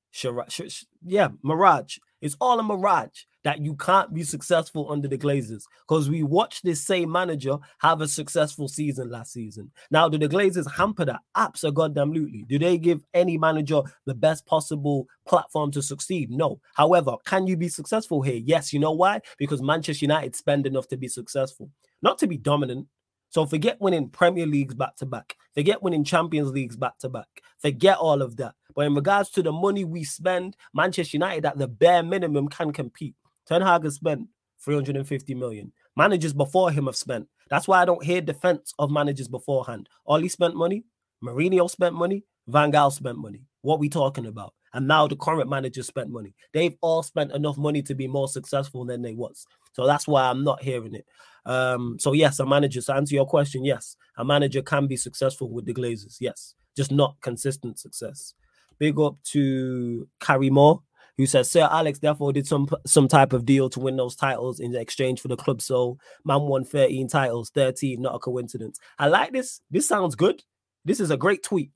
Charade. 0.10 0.52
Sh- 0.52 0.62
sh- 0.70 0.86
yeah, 1.06 1.28
mirage. 1.44 2.00
It's 2.22 2.38
all 2.42 2.60
a 2.60 2.64
mirage 2.64 3.26
that 3.44 3.62
you 3.62 3.76
can't 3.76 4.14
be 4.14 4.24
successful 4.24 4.92
under 4.92 5.08
the 5.08 5.18
Glazers 5.18 5.64
because 5.88 6.10
we 6.10 6.24
watched 6.24 6.64
this 6.64 6.84
same 6.84 7.12
manager 7.12 7.58
have 7.80 8.02
a 8.02 8.08
successful 8.08 8.68
season 8.68 9.10
last 9.10 9.34
season. 9.34 9.72
Now, 9.92 10.10
do 10.10 10.18
the 10.18 10.30
Glazers 10.30 10.72
hamper 10.72 11.06
that? 11.06 11.22
Absolutely. 11.36 12.46
Do 12.48 12.58
they 12.58 12.78
give 12.78 13.04
any 13.14 13.38
manager 13.38 13.82
the 14.06 14.16
best 14.16 14.46
possible 14.46 15.08
platform 15.28 15.72
to 15.72 15.82
succeed? 15.82 16.32
No. 16.32 16.60
However, 16.76 17.16
can 17.26 17.48
you 17.48 17.58
be 17.58 17.70
successful 17.70 18.22
here? 18.22 18.42
Yes. 18.44 18.74
You 18.74 18.80
know 18.80 18.92
why? 18.92 19.22
Because 19.38 19.62
Manchester 19.62 20.06
United 20.06 20.36
spend 20.36 20.66
enough 20.66 20.88
to 20.90 20.98
be 20.98 21.08
successful, 21.08 21.70
not 22.02 22.18
to 22.20 22.28
be 22.28 22.38
dominant. 22.38 22.88
So 23.30 23.48
forget 23.48 23.82
winning 23.82 24.10
Premier 24.10 24.46
Leagues 24.46 24.76
back 24.76 24.96
to 24.98 25.08
back. 25.08 25.36
Forget 25.56 25.82
winning 25.82 26.04
Champions 26.04 26.52
Leagues 26.52 26.78
back 26.78 27.00
to 27.00 27.10
back. 27.10 27.42
Forget 27.58 27.98
all 27.98 28.22
of 28.22 28.38
that. 28.38 28.54
But 28.76 28.86
in 28.86 28.94
regards 28.94 29.30
to 29.32 29.42
the 29.42 29.52
money 29.52 29.84
we 29.86 30.04
spend, 30.04 30.56
Manchester 30.74 31.18
United 31.18 31.46
at 31.46 31.58
the 31.58 31.68
bare 31.68 32.04
minimum 32.04 32.48
can 32.48 32.72
compete. 32.72 33.16
Ten 33.48 33.62
Hag 33.62 33.84
has 33.84 33.96
spent 33.96 34.28
350 34.64 35.36
million. 35.36 35.72
Managers 35.96 36.34
before 36.34 36.72
him 36.72 36.86
have 36.86 36.96
spent. 36.96 37.28
That's 37.50 37.68
why 37.68 37.82
I 37.82 37.86
don't 37.86 38.04
hear 38.04 38.22
defense 38.22 38.74
of 38.80 38.90
managers 38.90 39.28
beforehand. 39.28 39.90
Ole 40.06 40.28
spent 40.30 40.56
money, 40.56 40.84
Mourinho 41.24 41.70
spent 41.70 41.96
money, 41.96 42.24
Van 42.48 42.72
Gaal 42.72 42.92
spent 42.92 43.18
money. 43.18 43.44
What 43.62 43.80
we 43.80 43.90
talking 43.90 44.26
about? 44.26 44.54
And 44.74 44.88
now 44.88 45.08
the 45.08 45.16
current 45.16 45.50
managers 45.50 45.88
spent 45.88 46.10
money. 46.10 46.34
They've 46.52 46.76
all 46.82 47.04
spent 47.04 47.32
enough 47.32 47.58
money 47.58 47.84
to 47.84 47.94
be 47.94 48.08
more 48.08 48.28
successful 48.28 48.86
than 48.86 49.02
they 49.02 49.14
was. 49.14 49.46
So 49.74 49.86
that's 49.86 50.08
why 50.08 50.30
I'm 50.30 50.44
not 50.44 50.64
hearing 50.64 50.96
it. 50.96 51.06
Um, 51.46 51.98
so 52.00 52.14
yes, 52.14 52.40
a 52.40 52.46
manager. 52.46 52.82
To 52.82 52.96
answer 52.96 53.16
your 53.16 53.26
question, 53.28 53.66
yes, 53.66 53.96
a 54.18 54.26
manager 54.26 54.62
can 54.62 54.88
be 54.88 54.98
successful 54.98 55.50
with 55.50 55.66
the 55.66 55.74
Glazers. 55.74 56.18
Yes, 56.20 56.56
just 56.76 56.92
not 56.92 57.16
consistent 57.22 57.80
success. 57.80 58.34
Big 58.80 59.00
up 59.00 59.16
to 59.32 60.08
Carrie 60.20 60.50
Moore 60.50 60.82
who 61.18 61.26
says 61.26 61.50
Sir 61.50 61.68
Alex 61.72 62.00
therefore 62.00 62.34
did 62.34 62.48
some 62.48 62.68
some 62.86 63.08
type 63.08 63.34
of 63.34 63.46
deal 63.46 63.70
to 63.70 63.80
win 63.80 63.98
those 63.98 64.16
titles 64.16 64.60
in 64.60 64.76
exchange 64.76 65.22
for 65.22 65.28
the 65.28 65.36
club. 65.36 65.62
So 65.62 65.98
man 66.26 66.42
won 66.42 66.66
13 66.66 67.08
titles, 67.08 67.50
13, 67.52 68.02
not 68.02 68.16
a 68.16 68.20
coincidence. 68.20 68.80
I 68.98 69.08
like 69.08 69.32
this. 69.32 69.62
This 69.70 69.88
sounds 69.88 70.16
good. 70.16 70.44
This 70.86 71.00
is 71.00 71.12
a 71.12 71.18
great 71.18 71.44
tweet. 71.44 71.72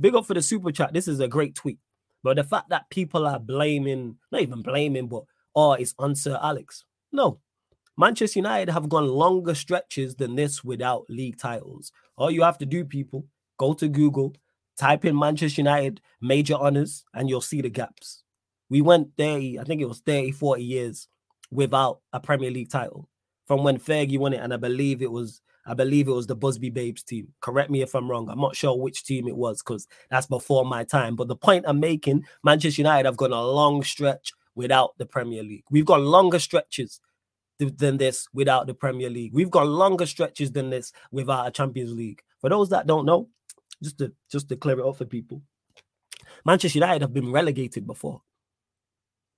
Big 0.00 0.14
up 0.14 0.26
for 0.26 0.34
the 0.34 0.42
super 0.42 0.72
chat. 0.72 0.92
This 0.92 1.08
is 1.08 1.20
a 1.20 1.28
great 1.28 1.54
tweet. 1.54 1.78
But 2.22 2.36
the 2.36 2.44
fact 2.44 2.70
that 2.70 2.90
people 2.90 3.26
are 3.26 3.38
blaming, 3.38 4.16
not 4.32 4.40
even 4.40 4.62
blaming, 4.62 5.08
but 5.08 5.24
oh, 5.54 5.74
it's 5.74 5.94
on 5.98 6.14
Sir 6.14 6.38
Alex. 6.42 6.84
No. 7.12 7.40
Manchester 7.96 8.40
United 8.40 8.72
have 8.72 8.88
gone 8.88 9.06
longer 9.06 9.54
stretches 9.54 10.16
than 10.16 10.34
this 10.34 10.64
without 10.64 11.04
league 11.08 11.38
titles. 11.38 11.92
All 12.16 12.30
you 12.30 12.42
have 12.42 12.58
to 12.58 12.66
do, 12.66 12.84
people, 12.84 13.26
go 13.56 13.72
to 13.74 13.86
Google, 13.88 14.34
type 14.76 15.04
in 15.04 15.16
Manchester 15.16 15.60
United 15.60 16.00
major 16.20 16.56
honors, 16.56 17.04
and 17.14 17.28
you'll 17.28 17.40
see 17.40 17.60
the 17.60 17.70
gaps. 17.70 18.23
We 18.70 18.82
went 18.82 19.10
30, 19.16 19.58
I 19.58 19.64
think 19.64 19.80
it 19.80 19.88
was 19.88 20.00
30, 20.00 20.32
40 20.32 20.62
years 20.62 21.08
without 21.50 22.00
a 22.12 22.20
Premier 22.20 22.50
League 22.50 22.70
title 22.70 23.08
from 23.46 23.62
when 23.62 23.78
Fergie 23.78 24.18
won 24.18 24.32
it. 24.32 24.40
And 24.40 24.52
I 24.52 24.56
believe 24.56 25.02
it 25.02 25.10
was, 25.10 25.42
I 25.66 25.74
believe 25.74 26.08
it 26.08 26.12
was 26.12 26.26
the 26.26 26.34
Busby 26.34 26.70
Babes 26.70 27.02
team. 27.02 27.28
Correct 27.40 27.70
me 27.70 27.82
if 27.82 27.94
I'm 27.94 28.10
wrong. 28.10 28.28
I'm 28.28 28.40
not 28.40 28.56
sure 28.56 28.76
which 28.76 29.04
team 29.04 29.28
it 29.28 29.36
was 29.36 29.62
because 29.62 29.86
that's 30.10 30.26
before 30.26 30.64
my 30.64 30.84
time. 30.84 31.16
But 31.16 31.28
the 31.28 31.36
point 31.36 31.64
I'm 31.66 31.80
making, 31.80 32.24
Manchester 32.42 32.82
United 32.82 33.06
have 33.06 33.16
gone 33.16 33.32
a 33.32 33.42
long 33.42 33.82
stretch 33.82 34.32
without 34.54 34.96
the 34.98 35.06
Premier 35.06 35.42
League. 35.42 35.64
We've 35.70 35.84
got 35.84 36.00
longer 36.00 36.38
stretches 36.38 37.00
than 37.58 37.96
this 37.96 38.26
without 38.32 38.66
the 38.66 38.74
Premier 38.74 39.10
League. 39.10 39.32
We've 39.32 39.50
got 39.50 39.66
longer 39.66 40.06
stretches 40.06 40.52
than 40.52 40.70
this 40.70 40.92
without 41.10 41.46
a 41.46 41.50
Champions 41.50 41.92
League. 41.92 42.22
For 42.40 42.50
those 42.50 42.68
that 42.70 42.86
don't 42.86 43.06
know, 43.06 43.28
just 43.82 43.98
to 43.98 44.12
just 44.30 44.48
to 44.48 44.56
clear 44.56 44.78
it 44.78 44.86
up 44.86 44.96
for 44.96 45.04
people, 45.04 45.42
Manchester 46.44 46.78
United 46.78 47.02
have 47.02 47.14
been 47.14 47.32
relegated 47.32 47.86
before. 47.86 48.22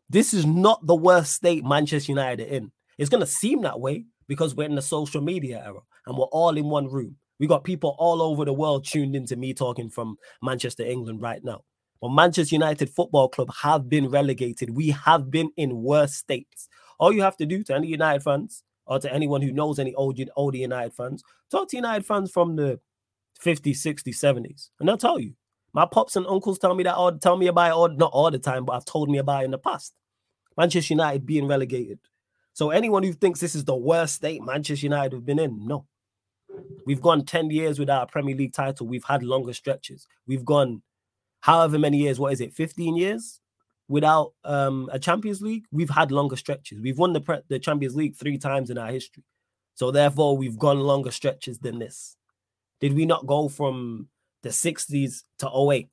This 0.09 0.33
is 0.33 0.47
not 0.47 0.87
the 0.87 0.95
worst 0.95 1.33
state 1.33 1.65
Manchester 1.65 2.13
United 2.13 2.49
are 2.49 2.55
in. 2.55 2.73
It's 2.99 3.11
going 3.11 3.23
to 3.23 3.27
seem 3.27 3.63
that 3.63 3.81
way 3.81 4.05
because 4.29 4.55
we're 4.55 4.69
in 4.69 4.75
the 4.75 4.83
social 4.83 5.21
media 5.21 5.63
era 5.65 5.81
and 6.07 6.17
we're 6.17 6.27
all 6.27 6.57
in 6.57 6.67
one 6.67 6.89
room. 6.89 7.17
We 7.39 7.47
got 7.47 7.65
people 7.65 7.97
all 7.99 8.23
over 8.23 8.45
the 8.45 8.53
world 8.53 8.87
tuned 8.87 9.15
into 9.15 9.37
me 9.37 9.53
talking 9.53 9.91
from 9.91 10.17
Manchester, 10.43 10.85
England 10.85 11.23
right 11.23 11.43
now. 11.45 11.63
But 12.01 12.11
Manchester 12.11 12.55
United 12.55 12.91
Football 12.91 13.29
Club 13.29 13.51
have 13.63 13.89
been 13.89 14.09
relegated. 14.09 14.71
We 14.71 14.91
have 14.91 15.31
been 15.31 15.51
in 15.57 15.83
worse 15.83 16.15
states. 16.15 16.69
All 16.99 17.13
you 17.13 17.23
have 17.23 17.37
to 17.39 17.47
do 17.47 17.63
to 17.65 17.75
any 17.75 17.89
United 17.89 18.23
fans 18.23 18.63
or 18.87 18.99
to 19.01 19.13
anyone 19.13 19.43
who 19.43 19.53
knows 19.53 19.79
any 19.79 19.95
old, 19.95 20.19
older 20.37 20.59
United 20.59 20.95
fans, 20.95 21.23
talk 21.51 21.69
to 21.71 21.77
United 21.77 22.07
fans 22.07 22.31
from 22.31 22.57
the 22.57 22.81
50s, 23.45 23.79
60s, 23.79 24.15
70s, 24.15 24.71
and 24.79 24.89
they'll 24.89 24.97
tell 24.97 25.19
you. 25.19 25.35
My 25.77 25.85
pops 25.85 26.17
and 26.17 26.27
uncles 26.27 26.59
tell 26.59 26.75
me 26.75 26.85
that 26.85 26.95
all 26.95 27.13
tell 27.19 27.37
me 27.37 27.49
about 27.49 27.69
it 27.69 27.75
all, 27.75 27.89
not 27.91 28.11
all 28.15 28.31
the 28.31 28.39
time, 28.39 28.65
but 28.65 28.73
I've 28.73 28.87
told 28.87 29.11
me 29.11 29.19
about 29.19 29.43
it 29.43 29.45
in 29.45 29.51
the 29.51 29.59
past. 29.59 29.93
Manchester 30.57 30.95
United 30.95 31.27
being 31.27 31.47
relegated. 31.47 31.99
So 32.55 32.71
anyone 32.71 33.03
who 33.03 33.13
thinks 33.13 33.41
this 33.41 33.55
is 33.55 33.67
the 33.67 33.77
worst 33.77 34.15
state 34.15 34.43
Manchester 34.43 34.87
United 34.87 35.13
have 35.13 35.27
been 35.27 35.39
in, 35.39 35.67
no. 35.67 35.87
We've 36.87 37.03
gone 37.03 37.27
10 37.27 37.51
years 37.51 37.79
without 37.79 38.05
a 38.05 38.07
Premier 38.07 38.35
League 38.35 38.55
title. 38.55 38.87
We've 38.87 39.05
had 39.05 39.23
longer 39.23 39.53
stretches. 39.53 40.07
We've 40.27 40.47
gone 40.47 40.81
however 41.41 41.79
many 41.79 41.99
years, 41.99 42.19
what 42.19 42.33
is 42.33 42.41
it, 42.41 42.55
15 42.55 42.97
years 42.97 43.43
without 43.87 44.33
um, 44.45 44.89
a 44.91 44.99
Champions 44.99 45.43
League? 45.43 45.67
We've 45.71 45.91
had 45.91 46.11
longer 46.11 46.37
stretches. 46.37 46.81
We've 46.81 46.99
won 46.99 47.13
the, 47.13 47.21
pre- 47.21 47.43
the 47.49 47.59
Champions 47.59 47.95
League 47.95 48.17
three 48.17 48.39
times 48.39 48.71
in 48.71 48.79
our 48.79 48.89
history. 48.89 49.25
So 49.75 49.91
therefore, 49.91 50.39
we've 50.39 50.59
gone 50.59 50.81
longer 50.81 51.11
stretches 51.11 51.59
than 51.59 51.81
this. 51.81 52.17
Did 52.81 52.95
we 52.95 53.05
not 53.05 53.27
go 53.27 53.51
from 53.51 54.09
the 54.47 54.53
60s 54.53 55.25
to 55.39 55.73
08? 55.73 55.89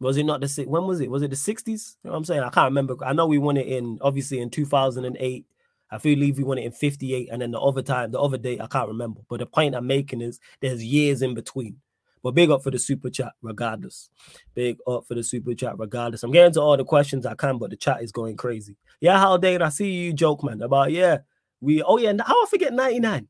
Was 0.00 0.16
it 0.16 0.24
not 0.24 0.40
the 0.40 0.64
when 0.66 0.86
was 0.86 1.00
it? 1.00 1.10
Was 1.10 1.22
it 1.22 1.30
the 1.30 1.36
60s? 1.36 1.66
You 1.68 1.76
know 2.04 2.10
what 2.10 2.16
I'm 2.18 2.24
saying? 2.24 2.42
I 2.42 2.50
can't 2.50 2.70
remember. 2.70 2.96
I 3.04 3.12
know 3.12 3.26
we 3.26 3.38
won 3.38 3.56
it 3.56 3.68
in 3.68 3.98
obviously 4.00 4.40
in 4.40 4.50
2008. 4.50 5.46
I 5.92 5.98
feel 5.98 6.18
like 6.18 6.36
we 6.36 6.42
won 6.42 6.56
it 6.56 6.64
in 6.64 6.72
58, 6.72 7.28
and 7.30 7.42
then 7.42 7.50
the 7.50 7.60
other 7.60 7.82
time, 7.82 8.12
the 8.12 8.20
other 8.20 8.38
day, 8.38 8.58
I 8.58 8.66
can't 8.66 8.88
remember. 8.88 9.20
But 9.28 9.40
the 9.40 9.46
point 9.46 9.74
I'm 9.74 9.86
making 9.86 10.22
is 10.22 10.40
there's 10.60 10.82
years 10.82 11.20
in 11.20 11.34
between. 11.34 11.76
But 12.22 12.32
big 12.32 12.50
up 12.50 12.62
for 12.62 12.70
the 12.70 12.78
super 12.78 13.10
chat, 13.10 13.32
regardless. 13.42 14.08
Big 14.54 14.78
up 14.86 15.06
for 15.06 15.14
the 15.14 15.22
super 15.22 15.54
chat, 15.54 15.78
regardless. 15.78 16.22
I'm 16.22 16.30
getting 16.30 16.54
to 16.54 16.60
all 16.60 16.76
the 16.76 16.84
questions 16.84 17.26
I 17.26 17.34
can, 17.34 17.58
but 17.58 17.70
the 17.70 17.76
chat 17.76 18.02
is 18.02 18.10
going 18.10 18.36
crazy. 18.36 18.76
Yeah, 19.00 19.18
how 19.18 19.36
Dane, 19.36 19.60
I 19.60 19.68
see 19.68 19.90
you 19.90 20.12
joke, 20.12 20.42
man. 20.42 20.62
About 20.62 20.92
yeah, 20.92 21.18
we 21.60 21.82
oh 21.82 21.98
yeah, 21.98 22.12
how 22.24 22.42
I 22.42 22.46
forget 22.48 22.72
99. 22.72 23.28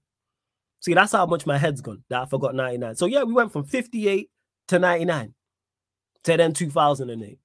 See, 0.83 0.95
that's 0.95 1.12
how 1.12 1.27
much 1.27 1.47
my 1.47 1.57
head's 1.59 1.81
gone 1.81 2.03
that 2.11 2.23
I 2.23 2.25
forgot 2.27 2.57
99. 2.57 2.97
So 2.97 3.07
yeah, 3.07 3.23
we 3.23 3.33
went 3.33 3.53
from 3.53 3.65
58 3.65 4.29
to 4.69 4.79
99 4.81 5.33
to 6.25 6.37
then 6.37 6.53
2008. 6.53 7.39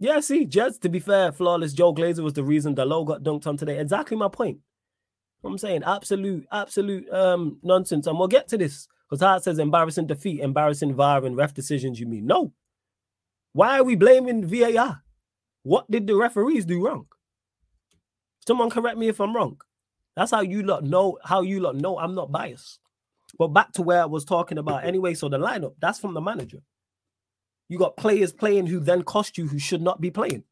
Yeah, 0.00 0.18
see, 0.18 0.46
just 0.46 0.82
to 0.82 0.88
be 0.88 0.98
fair, 0.98 1.30
flawless 1.30 1.72
Joe 1.72 1.94
Glazer 1.94 2.24
was 2.24 2.32
the 2.32 2.42
reason 2.42 2.74
the 2.74 2.84
low 2.84 3.04
got 3.04 3.22
dunked 3.22 3.46
on 3.46 3.56
today. 3.56 3.78
Exactly 3.78 4.16
my 4.16 4.28
point. 4.28 4.58
I'm 5.44 5.56
saying 5.56 5.84
absolute, 5.84 6.44
absolute 6.50 7.08
um 7.12 7.58
nonsense. 7.62 8.08
And 8.08 8.18
we'll 8.18 8.26
get 8.26 8.48
to 8.48 8.58
this 8.58 8.88
because 9.08 9.22
it 9.22 9.44
says 9.44 9.60
embarrassing 9.60 10.08
defeat, 10.08 10.40
embarrassing 10.40 10.94
VAR 10.94 11.24
and 11.24 11.36
ref 11.36 11.54
decisions. 11.54 12.00
You 12.00 12.06
mean 12.06 12.26
no? 12.26 12.52
Why 13.52 13.78
are 13.78 13.84
we 13.84 13.94
blaming 13.94 14.44
VAR? 14.44 15.04
What 15.62 15.88
did 15.88 16.08
the 16.08 16.16
referees 16.16 16.64
do 16.64 16.84
wrong? 16.84 17.06
Someone 18.44 18.70
correct 18.70 18.98
me 18.98 19.06
if 19.06 19.20
I'm 19.20 19.36
wrong. 19.36 19.60
That's 20.16 20.30
how 20.30 20.42
you 20.42 20.62
lot 20.62 20.84
know 20.84 21.18
how 21.24 21.42
you 21.42 21.60
lot 21.60 21.76
know 21.76 21.98
I'm 21.98 22.14
not 22.14 22.30
biased. 22.30 22.78
But 23.38 23.48
back 23.48 23.72
to 23.72 23.82
where 23.82 24.02
I 24.02 24.06
was 24.06 24.24
talking 24.24 24.58
about 24.58 24.78
mm-hmm. 24.78 24.88
anyway. 24.88 25.14
So 25.14 25.28
the 25.28 25.38
lineup, 25.38 25.74
that's 25.80 25.98
from 25.98 26.14
the 26.14 26.20
manager. 26.20 26.58
You 27.68 27.78
got 27.78 27.96
players 27.96 28.32
playing 28.32 28.66
who 28.66 28.78
then 28.78 29.02
cost 29.02 29.38
you 29.38 29.48
who 29.48 29.58
should 29.58 29.82
not 29.82 30.00
be 30.00 30.10
playing. 30.10 30.44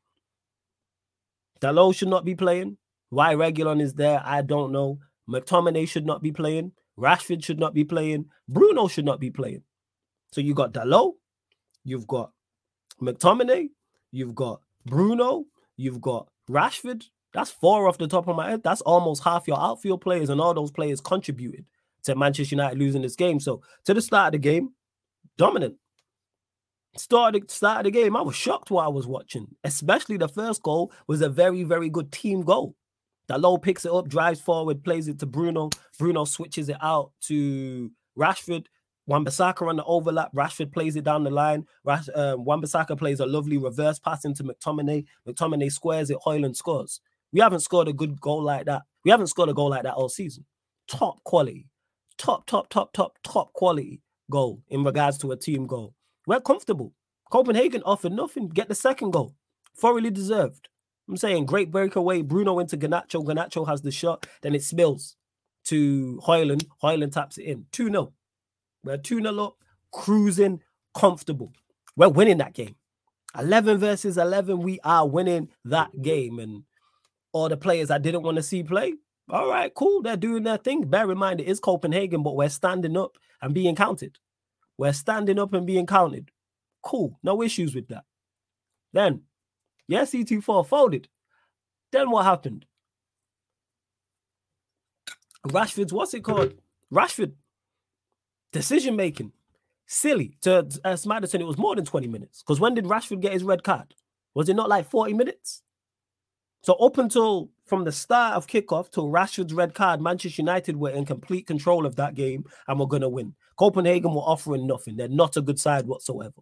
Dalot 1.61 1.95
should 1.95 2.09
not 2.09 2.25
be 2.25 2.35
playing. 2.35 2.78
Why 3.11 3.35
Reguilon 3.35 3.81
is 3.81 3.95
there, 3.95 4.23
I 4.25 4.42
don't 4.42 4.73
know. 4.73 4.98
McTominay 5.29 5.87
should 5.87 6.07
not 6.07 6.22
be 6.22 6.33
playing. 6.33 6.72
Rashford 6.98 7.44
should 7.44 7.61
not 7.61 7.75
be 7.75 7.85
playing. 7.85 8.27
Bruno 8.48 8.88
should 8.88 9.05
not 9.05 9.20
be 9.20 9.31
playing. 9.31 9.62
So 10.33 10.40
you 10.40 10.55
got 10.55 10.72
Dalot, 10.72 11.12
you've 11.85 12.07
got 12.07 12.33
McTominay, 13.01 13.68
you've 14.11 14.35
got 14.35 14.62
Bruno, 14.87 15.44
you've 15.77 16.01
got 16.01 16.29
Rashford. 16.51 17.05
That's 17.33 17.51
four 17.51 17.88
off 17.88 17.99
the 17.99 18.09
top 18.09 18.29
of 18.29 18.37
my 18.37 18.51
head. 18.51 18.62
That's 18.62 18.83
almost 18.83 19.25
half 19.25 19.49
your 19.49 19.59
outfield 19.59 20.01
players, 20.01 20.29
and 20.29 20.40
all 20.40 20.55
those 20.55 20.71
players 20.71 21.01
contributed 21.01 21.64
to 22.05 22.14
Manchester 22.14 22.55
United 22.55 22.79
losing 22.79 23.03
this 23.03 23.16
game. 23.16 23.40
So 23.40 23.62
to 23.85 23.95
the 23.95 24.03
start 24.03 24.35
of 24.35 24.42
the 24.42 24.49
game, 24.49 24.73
dominant. 25.38 25.77
Started 26.97 27.51
start 27.51 27.79
of 27.79 27.85
the 27.85 27.90
game, 27.90 28.16
I 28.16 28.21
was 28.21 28.37
shocked 28.37 28.71
what 28.71 28.85
I 28.85 28.88
was 28.88 29.07
watching. 29.07 29.47
Especially 29.64 30.18
the 30.18 30.29
first 30.29 30.62
goal 30.62 30.92
was 31.07 31.23
a 31.23 31.29
very, 31.29 31.62
very 31.62 31.88
good 31.88 32.12
team 32.12 32.42
goal. 32.42 32.77
Dalot 33.31 33.62
picks 33.62 33.87
it 33.87 33.92
up, 33.92 34.09
drives 34.09 34.40
forward, 34.42 34.85
plays 34.85 35.09
it 35.09 35.18
to 35.21 35.27
Bruno. 35.27 35.71
Bruno 35.99 36.27
switches 36.27 36.68
it 36.68 36.77
out 36.83 37.12
to 37.23 37.90
Rashford. 38.18 38.66
Wan-Bissaka 39.07 39.66
on 39.66 39.77
the 39.77 39.85
overlap. 39.85 40.33
Rashford 40.35 40.73
plays 40.73 40.97
it 40.97 41.05
down 41.05 41.25
the 41.25 41.31
line. 41.31 41.66
Rash, 41.85 42.09
um, 42.14 42.45
plays 42.45 43.21
a 43.21 43.27
lovely 43.27 43.57
reverse 43.57 43.99
pass 43.99 44.25
into 44.25 44.45
McTominay. 44.45 45.07
McTominay 45.27 45.73
squares 45.73 46.11
it. 46.11 46.18
Højlund 46.27 46.57
scores. 46.57 47.01
We 47.33 47.40
haven't 47.40 47.61
scored 47.61 47.88
a 47.88 47.92
good 47.92 48.21
goal 48.21 48.42
like 48.42 48.66
that. 48.66 48.83
We 49.05 49.11
haven't 49.11 49.29
scored 49.29 49.49
a 49.49 49.55
goal 49.55 49.71
like 49.71 49.85
that 49.85 49.95
all 49.95 50.09
season. 50.09 50.45
Top 50.88 51.23
quality, 51.25 51.66
top, 52.18 52.47
top, 52.47 52.68
top, 52.68 52.92
top, 52.92 53.18
top 53.25 53.53
quality 53.53 54.01
goal 54.31 54.62
in 54.68 54.85
regards 54.85 55.18
to 55.18 55.33
a 55.33 55.37
team 55.37 55.66
goal. 55.66 55.95
We're 56.27 56.40
comfortable. 56.40 56.92
Copenhagen 57.31 57.83
offered 57.85 58.12
nothing. 58.12 58.49
Get 58.49 58.68
the 58.68 58.75
second 58.75 59.12
goal. 59.12 59.35
Thoroughly 59.77 60.11
deserved. 60.11 60.68
I'm 61.09 61.16
saying 61.16 61.47
great 61.47 61.71
breakaway. 61.71 62.23
Bruno 62.23 62.59
into 62.59 62.77
Garnacho. 62.77 63.25
Garnacho 63.25 63.66
has 63.66 63.83
the 63.83 63.90
shot. 63.90 64.27
Then 64.42 64.55
it 64.55 64.62
spills 64.62 65.16
to 65.64 66.21
Højlund. 66.25 66.66
Højlund 66.83 67.12
taps 67.12 67.38
it 67.38 67.45
in. 67.45 67.66
2 67.73 67.90
0. 67.90 68.12
We're 68.85 68.99
2 68.99 69.21
0 69.21 69.45
up, 69.45 69.57
cruising, 69.92 70.61
comfortable. 70.95 71.53
We're 71.97 72.09
winning 72.09 72.38
that 72.38 72.55
game. 72.55 72.77
11 73.38 73.79
versus 73.79 74.18
11. 74.18 74.59
We 74.61 74.79
are 74.85 75.09
winning 75.09 75.49
that 75.64 76.03
game. 76.03 76.38
And 76.38 76.64
all 77.33 77.49
the 77.49 77.57
players 77.57 77.90
I 77.90 77.99
didn't 77.99 78.23
want 78.23 78.37
to 78.37 78.42
see 78.42 78.62
play, 78.62 78.95
all 79.29 79.49
right, 79.49 79.73
cool. 79.75 80.03
They're 80.03 80.16
doing 80.16 80.42
their 80.42 80.59
thing. 80.59 80.83
Bear 80.83 81.11
in 81.11 81.18
mind, 81.18 81.40
it 81.40 81.47
is 81.47 81.61
Copenhagen, 81.61 82.23
but 82.23 82.37
we're 82.37 82.49
standing 82.49 82.97
up 82.97 83.16
and 83.40 83.55
being 83.55 83.75
counted. 83.75 84.18
We're 84.77 84.92
standing 84.92 85.38
up 85.38 85.55
and 85.55 85.66
being 85.66 85.87
counted. 85.87 86.31
Cool. 86.83 87.18
No 87.23 87.42
issues 87.42 87.75
with 87.75 87.88
that. 87.88 88.05
Then, 88.92 89.23
yes, 89.88 90.11
E24 90.11 90.66
folded. 90.66 91.09
Then 91.92 92.11
what 92.11 92.25
happened? 92.25 92.66
Rashford's, 95.47 95.92
what's 95.92 96.14
it 96.14 96.25
called? 96.25 96.55
Rashford. 96.92 97.33
Decision 98.53 98.97
making. 98.97 99.33
Silly. 99.87 100.37
To 100.42 100.59
uh, 100.59 100.92
Smaderton, 100.92 101.40
it 101.40 101.47
was 101.47 101.59
more 101.59 101.75
than 101.75 101.85
20 101.85 102.07
minutes. 102.07 102.42
Because 102.42 102.61
when 102.61 102.75
did 102.75 102.85
Rashford 102.85 103.21
get 103.21 103.33
his 103.33 103.45
red 103.45 103.62
card? 103.62 103.95
Was 104.35 104.49
it 104.49 104.57
not 104.57 104.68
like 104.68 104.88
40 104.90 105.14
minutes? 105.14 105.62
So 106.62 106.75
up 106.75 106.98
until 106.98 107.51
from 107.66 107.85
the 107.85 107.90
start 107.90 108.35
of 108.35 108.46
kickoff 108.46 108.90
till 108.90 109.09
Rashford's 109.09 109.53
red 109.53 109.75
card, 109.75 110.01
Manchester 110.01 110.42
United 110.42 110.77
were 110.77 110.90
in 110.90 111.05
complete 111.05 111.46
control 111.46 111.87
of 111.87 111.96
that 111.96 112.14
game 112.14 112.44
and 112.68 112.79
were 112.79 112.87
going 112.87 113.03
to 113.03 113.09
win. 113.09 113.35
Copenhagen 113.57 114.14
were 114.14 114.20
offering 114.20 114.66
nothing. 114.66 114.96
They're 114.96 115.09
not 115.09 115.37
a 115.37 115.42
good 115.42 115.59
side 115.59 115.87
whatsoever. 115.87 116.40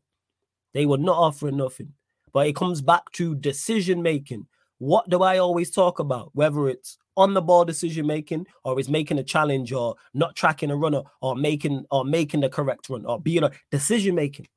They 0.75 0.85
were 0.85 0.99
not 0.99 1.17
offering 1.17 1.57
nothing. 1.57 1.95
But 2.33 2.47
it 2.47 2.55
comes 2.55 2.83
back 2.83 3.11
to 3.13 3.35
decision 3.35 4.03
making. 4.03 4.47
What 4.79 5.09
do 5.09 5.23
I 5.23 5.39
always 5.39 5.71
talk 5.71 5.99
about? 5.99 6.31
Whether 6.35 6.69
it's 6.69 6.99
on 7.17 7.35
the 7.35 7.43
ball 7.43 7.65
decision 7.65 8.07
making 8.07 8.47
or 8.65 8.79
it's 8.79 8.89
making 8.89 9.19
a 9.19 9.25
challenge 9.25 9.73
or 9.73 9.97
not 10.15 10.37
tracking 10.37 10.71
a 10.71 10.77
runner 10.77 11.03
or 11.21 11.35
making 11.35 11.85
or 11.91 12.05
making 12.05 12.41
the 12.41 12.49
correct 12.49 12.89
run 12.89 13.05
or 13.07 13.21
being 13.21 13.43
a 13.43 13.51
decision 13.71 14.15
making. 14.15 14.49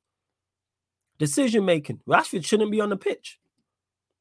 Decision 1.18 1.64
making. 1.64 2.00
Rashford 2.06 2.44
shouldn't 2.44 2.70
be 2.70 2.80
on 2.80 2.90
the 2.90 2.96
pitch. 2.96 3.38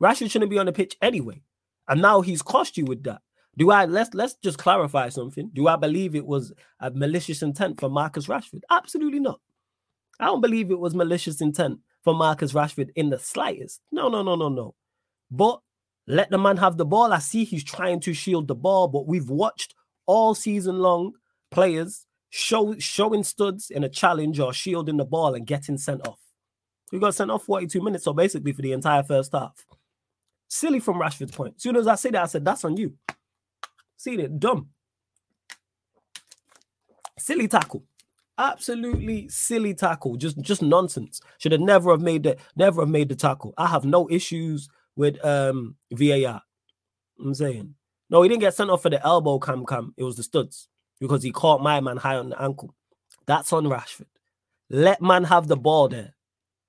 Rashford 0.04 0.30
shouldn't 0.30 0.52
be 0.52 0.60
on 0.60 0.66
the 0.66 0.74
pitch 0.74 0.98
anyway. 1.02 1.42
And 1.88 2.02
now 2.02 2.22
he's 2.22 2.42
cost 2.42 2.78
you 2.78 2.86
with 2.86 3.04
that. 3.04 3.22
Do 3.58 3.72
I 3.72 3.86
let's 3.86 4.14
let's 4.14 4.34
just 4.44 4.58
clarify 4.58 5.10
something? 5.10 5.50
Do 5.54 5.68
I 5.68 5.76
believe 5.76 6.16
it 6.16 6.26
was 6.26 6.52
a 6.80 6.92
malicious 6.92 7.42
intent 7.42 7.80
for 7.80 7.90
Marcus 7.90 8.28
Rashford? 8.28 8.62
Absolutely 8.70 9.20
not. 9.20 9.40
I 10.20 10.26
don't 10.26 10.42
believe 10.42 10.72
it 10.72 10.80
was 10.80 10.96
malicious 10.96 11.42
intent 11.42 11.80
for 12.04 12.14
Marcus 12.14 12.54
Rashford 12.54 12.90
in 12.96 13.10
the 13.10 13.20
slightest. 13.20 13.82
No, 13.92 14.10
no, 14.10 14.24
no, 14.24 14.36
no, 14.36 14.50
no. 14.50 14.76
But 15.30 15.60
let 16.08 16.30
the 16.32 16.38
man 16.38 16.58
have 16.58 16.78
the 16.78 16.86
ball. 16.86 17.14
I 17.14 17.20
see 17.20 17.44
he's 17.44 17.64
trying 17.64 18.00
to 18.02 18.14
shield 18.14 18.48
the 18.48 18.56
ball, 18.56 18.88
but 18.88 19.08
we've 19.08 19.30
watched 19.30 19.74
all 20.06 20.36
season 20.36 20.80
long 20.80 21.14
players 21.52 22.06
show 22.30 22.76
showing 22.80 23.24
studs 23.24 23.70
in 23.70 23.84
a 23.84 23.90
challenge 23.90 24.40
or 24.40 24.52
shielding 24.54 24.98
the 24.98 25.06
ball 25.06 25.36
and 25.36 25.46
getting 25.46 25.78
sent 25.78 26.06
off. 26.08 26.20
We 26.92 27.00
got 27.00 27.16
sent 27.16 27.32
off 27.32 27.44
42 27.44 27.82
minutes, 27.82 28.04
so 28.04 28.14
basically 28.14 28.52
for 28.52 28.62
the 28.62 28.72
entire 28.72 29.04
first 29.04 29.32
half. 29.34 29.66
Silly 30.54 30.80
from 30.80 31.00
Rashford's 31.00 31.32
point. 31.32 31.60
Soon 31.60 31.76
as 31.76 31.88
I 31.88 31.96
say 31.96 32.12
that, 32.12 32.22
I 32.22 32.26
said, 32.28 32.46
that's 32.46 32.64
on 32.64 32.78
you. 32.78 32.94
See 33.98 34.14
it, 34.14 34.40
dumb. 34.40 34.70
Silly 37.18 37.48
tackle. 37.48 37.84
Absolutely 38.38 39.30
silly 39.30 39.74
tackle, 39.74 40.16
just 40.16 40.40
just 40.42 40.62
nonsense. 40.62 41.22
Should 41.40 41.54
have 41.54 41.62
never 41.62 41.90
have 41.90 42.02
made 42.02 42.22
the 42.24 42.38
never 42.56 42.82
have 42.82 42.90
made 42.90 43.10
the 43.10 43.16
tackle. 43.16 43.56
I 43.58 43.66
have 43.66 43.84
no 43.84 44.08
issues 44.12 44.70
with 44.96 45.24
um 45.26 45.76
VAR. 45.92 46.42
I'm 47.20 47.34
saying 47.34 47.74
no, 48.12 48.22
he 48.22 48.30
didn't 48.30 48.42
get 48.42 48.54
sent 48.54 48.70
off 48.70 48.84
for 48.84 48.92
the 48.92 49.04
elbow 49.04 49.40
cam 49.40 49.66
cam. 49.66 49.94
It 49.98 50.04
was 50.04 50.18
the 50.18 50.24
studs 50.24 50.68
because 51.00 51.24
he 51.24 51.32
caught 51.32 51.64
my 51.64 51.80
man 51.80 51.98
high 51.98 52.18
on 52.18 52.30
the 52.30 52.40
ankle. 52.42 52.76
That's 53.26 53.54
on 53.54 53.66
Rashford. 53.66 54.06
Let 54.70 55.02
man 55.02 55.24
have 55.24 55.48
the 55.48 55.58
ball 55.58 55.88
there. 55.88 56.14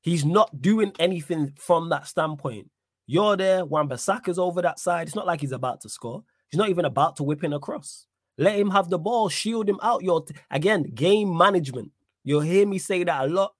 He's 0.00 0.24
not 0.24 0.62
doing 0.62 0.92
anything 0.98 1.52
from 1.56 1.90
that 1.90 2.06
standpoint. 2.06 2.70
You're 3.06 3.36
there. 3.36 3.64
Wan-Bissaka's 3.64 4.38
over 4.38 4.62
that 4.62 4.78
side. 4.78 5.06
It's 5.08 5.16
not 5.16 5.26
like 5.26 5.40
he's 5.40 5.52
about 5.52 5.80
to 5.82 5.88
score. 5.88 6.24
He's 6.50 6.58
not 6.58 6.70
even 6.70 6.84
about 6.84 7.16
to 7.16 7.22
whip 7.22 7.44
in 7.44 7.52
across. 7.52 8.06
Let 8.38 8.58
him 8.58 8.70
have 8.70 8.90
the 8.90 8.98
ball, 8.98 9.28
shield 9.28 9.68
him 9.68 9.78
out. 9.82 10.02
Your 10.02 10.24
again, 10.50 10.82
game 10.94 11.36
management. 11.36 11.92
You'll 12.24 12.40
hear 12.40 12.66
me 12.66 12.78
say 12.78 13.04
that 13.04 13.24
a 13.24 13.28
lot, 13.28 13.54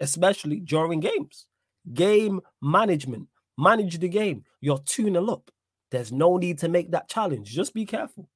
especially 0.00 0.60
during 0.60 1.00
games. 1.00 1.46
Game 1.92 2.40
management. 2.60 3.28
Manage 3.56 3.98
the 3.98 4.08
game. 4.08 4.44
You're 4.60 4.78
2 4.78 5.04
0 5.04 5.26
up. 5.26 5.50
There's 5.90 6.12
no 6.12 6.36
need 6.36 6.58
to 6.58 6.68
make 6.68 6.90
that 6.90 7.08
challenge. 7.08 7.48
Just 7.50 7.74
be 7.74 7.86
careful. 7.86 8.28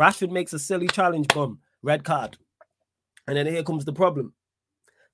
Rashford 0.00 0.30
makes 0.30 0.52
a 0.52 0.58
silly 0.58 0.86
challenge, 0.86 1.28
boom, 1.28 1.58
red 1.82 2.04
card. 2.04 2.38
And 3.26 3.36
then 3.36 3.46
here 3.46 3.62
comes 3.62 3.84
the 3.84 3.92
problem. 3.92 4.34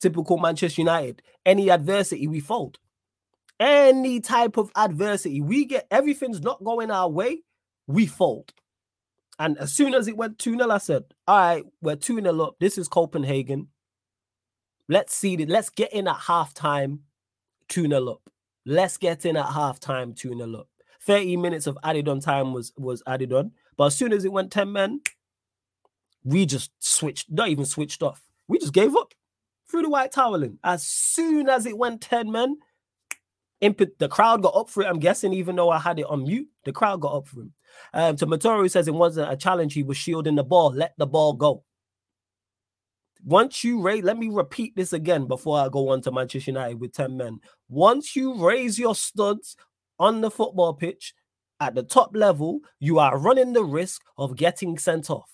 Typical 0.00 0.38
Manchester 0.38 0.80
United. 0.80 1.22
Any 1.44 1.70
adversity, 1.70 2.26
we 2.26 2.40
fold. 2.40 2.78
Any 3.60 4.20
type 4.20 4.56
of 4.56 4.70
adversity, 4.76 5.40
we 5.40 5.64
get 5.64 5.86
everything's 5.90 6.40
not 6.40 6.62
going 6.62 6.90
our 6.90 7.08
way, 7.08 7.42
we 7.86 8.06
fold. 8.06 8.52
And 9.38 9.58
as 9.58 9.72
soon 9.72 9.94
as 9.94 10.08
it 10.08 10.16
went 10.16 10.38
2 10.38 10.56
0, 10.56 10.70
I 10.70 10.78
said, 10.78 11.04
All 11.26 11.38
right, 11.38 11.64
we're 11.80 11.96
2 11.96 12.20
0 12.20 12.40
up. 12.40 12.56
This 12.60 12.78
is 12.78 12.88
Copenhagen. 12.88 13.68
Let's 14.88 15.14
see. 15.14 15.36
Let's 15.36 15.70
get 15.70 15.92
in 15.92 16.08
at 16.08 16.16
halftime, 16.16 17.00
2 17.68 17.88
0 17.88 18.08
up. 18.08 18.30
Let's 18.66 18.96
get 18.96 19.24
in 19.24 19.36
at 19.36 19.46
halftime, 19.46 20.16
2 20.16 20.36
0 20.36 20.54
up. 20.54 20.68
30 21.02 21.36
minutes 21.36 21.66
of 21.66 21.78
added 21.84 22.08
on 22.08 22.20
time 22.20 22.52
was 22.52 22.72
was 22.76 23.02
added 23.06 23.32
on. 23.32 23.52
But 23.76 23.86
as 23.86 23.96
soon 23.96 24.12
as 24.12 24.24
it 24.24 24.32
went 24.32 24.50
10 24.50 24.72
men, 24.72 25.00
we 26.24 26.44
just 26.44 26.72
switched, 26.78 27.30
not 27.30 27.48
even 27.48 27.64
switched 27.64 28.02
off. 28.02 28.22
We 28.48 28.58
just 28.58 28.72
gave 28.72 28.96
up 28.96 29.14
through 29.70 29.82
the 29.82 29.90
white 29.90 30.12
toweling. 30.12 30.58
As 30.64 30.84
soon 30.84 31.48
as 31.48 31.64
it 31.64 31.78
went 31.78 32.00
10 32.00 32.30
men, 32.32 32.56
Input, 33.60 33.98
the 33.98 34.08
crowd 34.08 34.42
got 34.42 34.54
up 34.54 34.70
for 34.70 34.82
it. 34.82 34.86
I'm 34.86 35.00
guessing, 35.00 35.32
even 35.32 35.56
though 35.56 35.70
I 35.70 35.78
had 35.78 35.98
it 35.98 36.06
on 36.06 36.22
mute, 36.22 36.48
the 36.64 36.72
crowd 36.72 37.00
got 37.00 37.16
up 37.16 37.26
for 37.26 37.40
him. 37.40 37.52
Um, 37.92 38.16
to 38.16 38.26
Matoru 38.26 38.70
says 38.70 38.88
it 38.88 38.94
wasn't 38.94 39.32
a 39.32 39.36
challenge. 39.36 39.74
He 39.74 39.82
was 39.82 39.96
shielding 39.96 40.36
the 40.36 40.44
ball. 40.44 40.72
Let 40.72 40.94
the 40.96 41.06
ball 41.06 41.32
go. 41.32 41.64
Once 43.24 43.64
you 43.64 43.80
raise, 43.80 44.04
let 44.04 44.16
me 44.16 44.28
repeat 44.28 44.76
this 44.76 44.92
again 44.92 45.26
before 45.26 45.58
I 45.58 45.68
go 45.68 45.88
on 45.88 46.00
to 46.02 46.12
Manchester 46.12 46.52
United 46.52 46.80
with 46.80 46.92
10 46.92 47.16
men. 47.16 47.40
Once 47.68 48.14
you 48.14 48.34
raise 48.34 48.78
your 48.78 48.94
studs 48.94 49.56
on 49.98 50.20
the 50.20 50.30
football 50.30 50.74
pitch 50.74 51.14
at 51.60 51.74
the 51.74 51.82
top 51.82 52.14
level, 52.14 52.60
you 52.78 53.00
are 53.00 53.18
running 53.18 53.52
the 53.52 53.64
risk 53.64 54.02
of 54.16 54.36
getting 54.36 54.78
sent 54.78 55.10
off. 55.10 55.30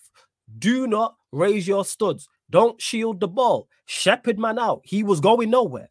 Do 0.59 0.87
not 0.87 1.17
raise 1.31 1.69
your 1.69 1.85
studs. 1.85 2.27
Don't 2.51 2.81
shield 2.81 3.21
the 3.21 3.29
ball. 3.29 3.69
Shepherd 3.87 4.39
man 4.39 4.59
out. 4.59 4.81
He 4.85 5.03
was 5.03 5.21
going 5.21 5.51
nowhere. 5.51 5.91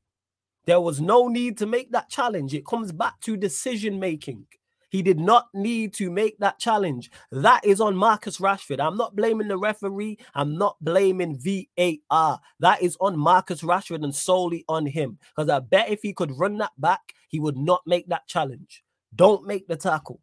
There 0.65 0.82
was 0.82 1.02
no 1.02 1.28
need 1.28 1.58
to 1.58 1.65
make 1.65 1.91
that 1.91 2.10
challenge. 2.10 2.54
It 2.54 2.65
comes 2.65 2.91
back 2.91 3.19
to 3.21 3.36
decision 3.36 3.99
making. 3.99 4.45
He 4.89 5.02
did 5.02 5.19
not 5.19 5.47
need 5.56 5.93
to 5.95 6.12
make 6.12 6.38
that 6.38 6.60
challenge. 6.60 7.10
That 7.32 7.65
is 7.65 7.82
on 7.82 7.95
Marcus 7.95 8.38
Rashford. 8.38 8.80
I'm 8.80 8.95
not 8.95 9.15
blaming 9.15 9.47
the 9.47 9.58
referee. 9.58 10.19
I'm 10.36 10.56
not 10.56 10.78
blaming 10.82 11.39
VAR. 11.39 12.39
That 12.60 12.82
is 12.84 12.95
on 13.02 13.17
Marcus 13.17 13.63
Rashford 13.63 14.04
and 14.04 14.15
solely 14.15 14.63
on 14.69 14.86
him. 14.86 15.17
Because 15.36 15.49
I 15.49 15.62
bet 15.62 15.89
if 15.89 16.04
he 16.04 16.13
could 16.13 16.38
run 16.38 16.60
that 16.60 16.73
back, 16.78 17.15
he 17.28 17.39
would 17.39 17.58
not 17.58 17.82
make 17.88 18.08
that 18.10 18.28
challenge. 18.28 18.84
Don't 19.15 19.47
make 19.47 19.67
the 19.67 19.76
tackle. 19.76 20.21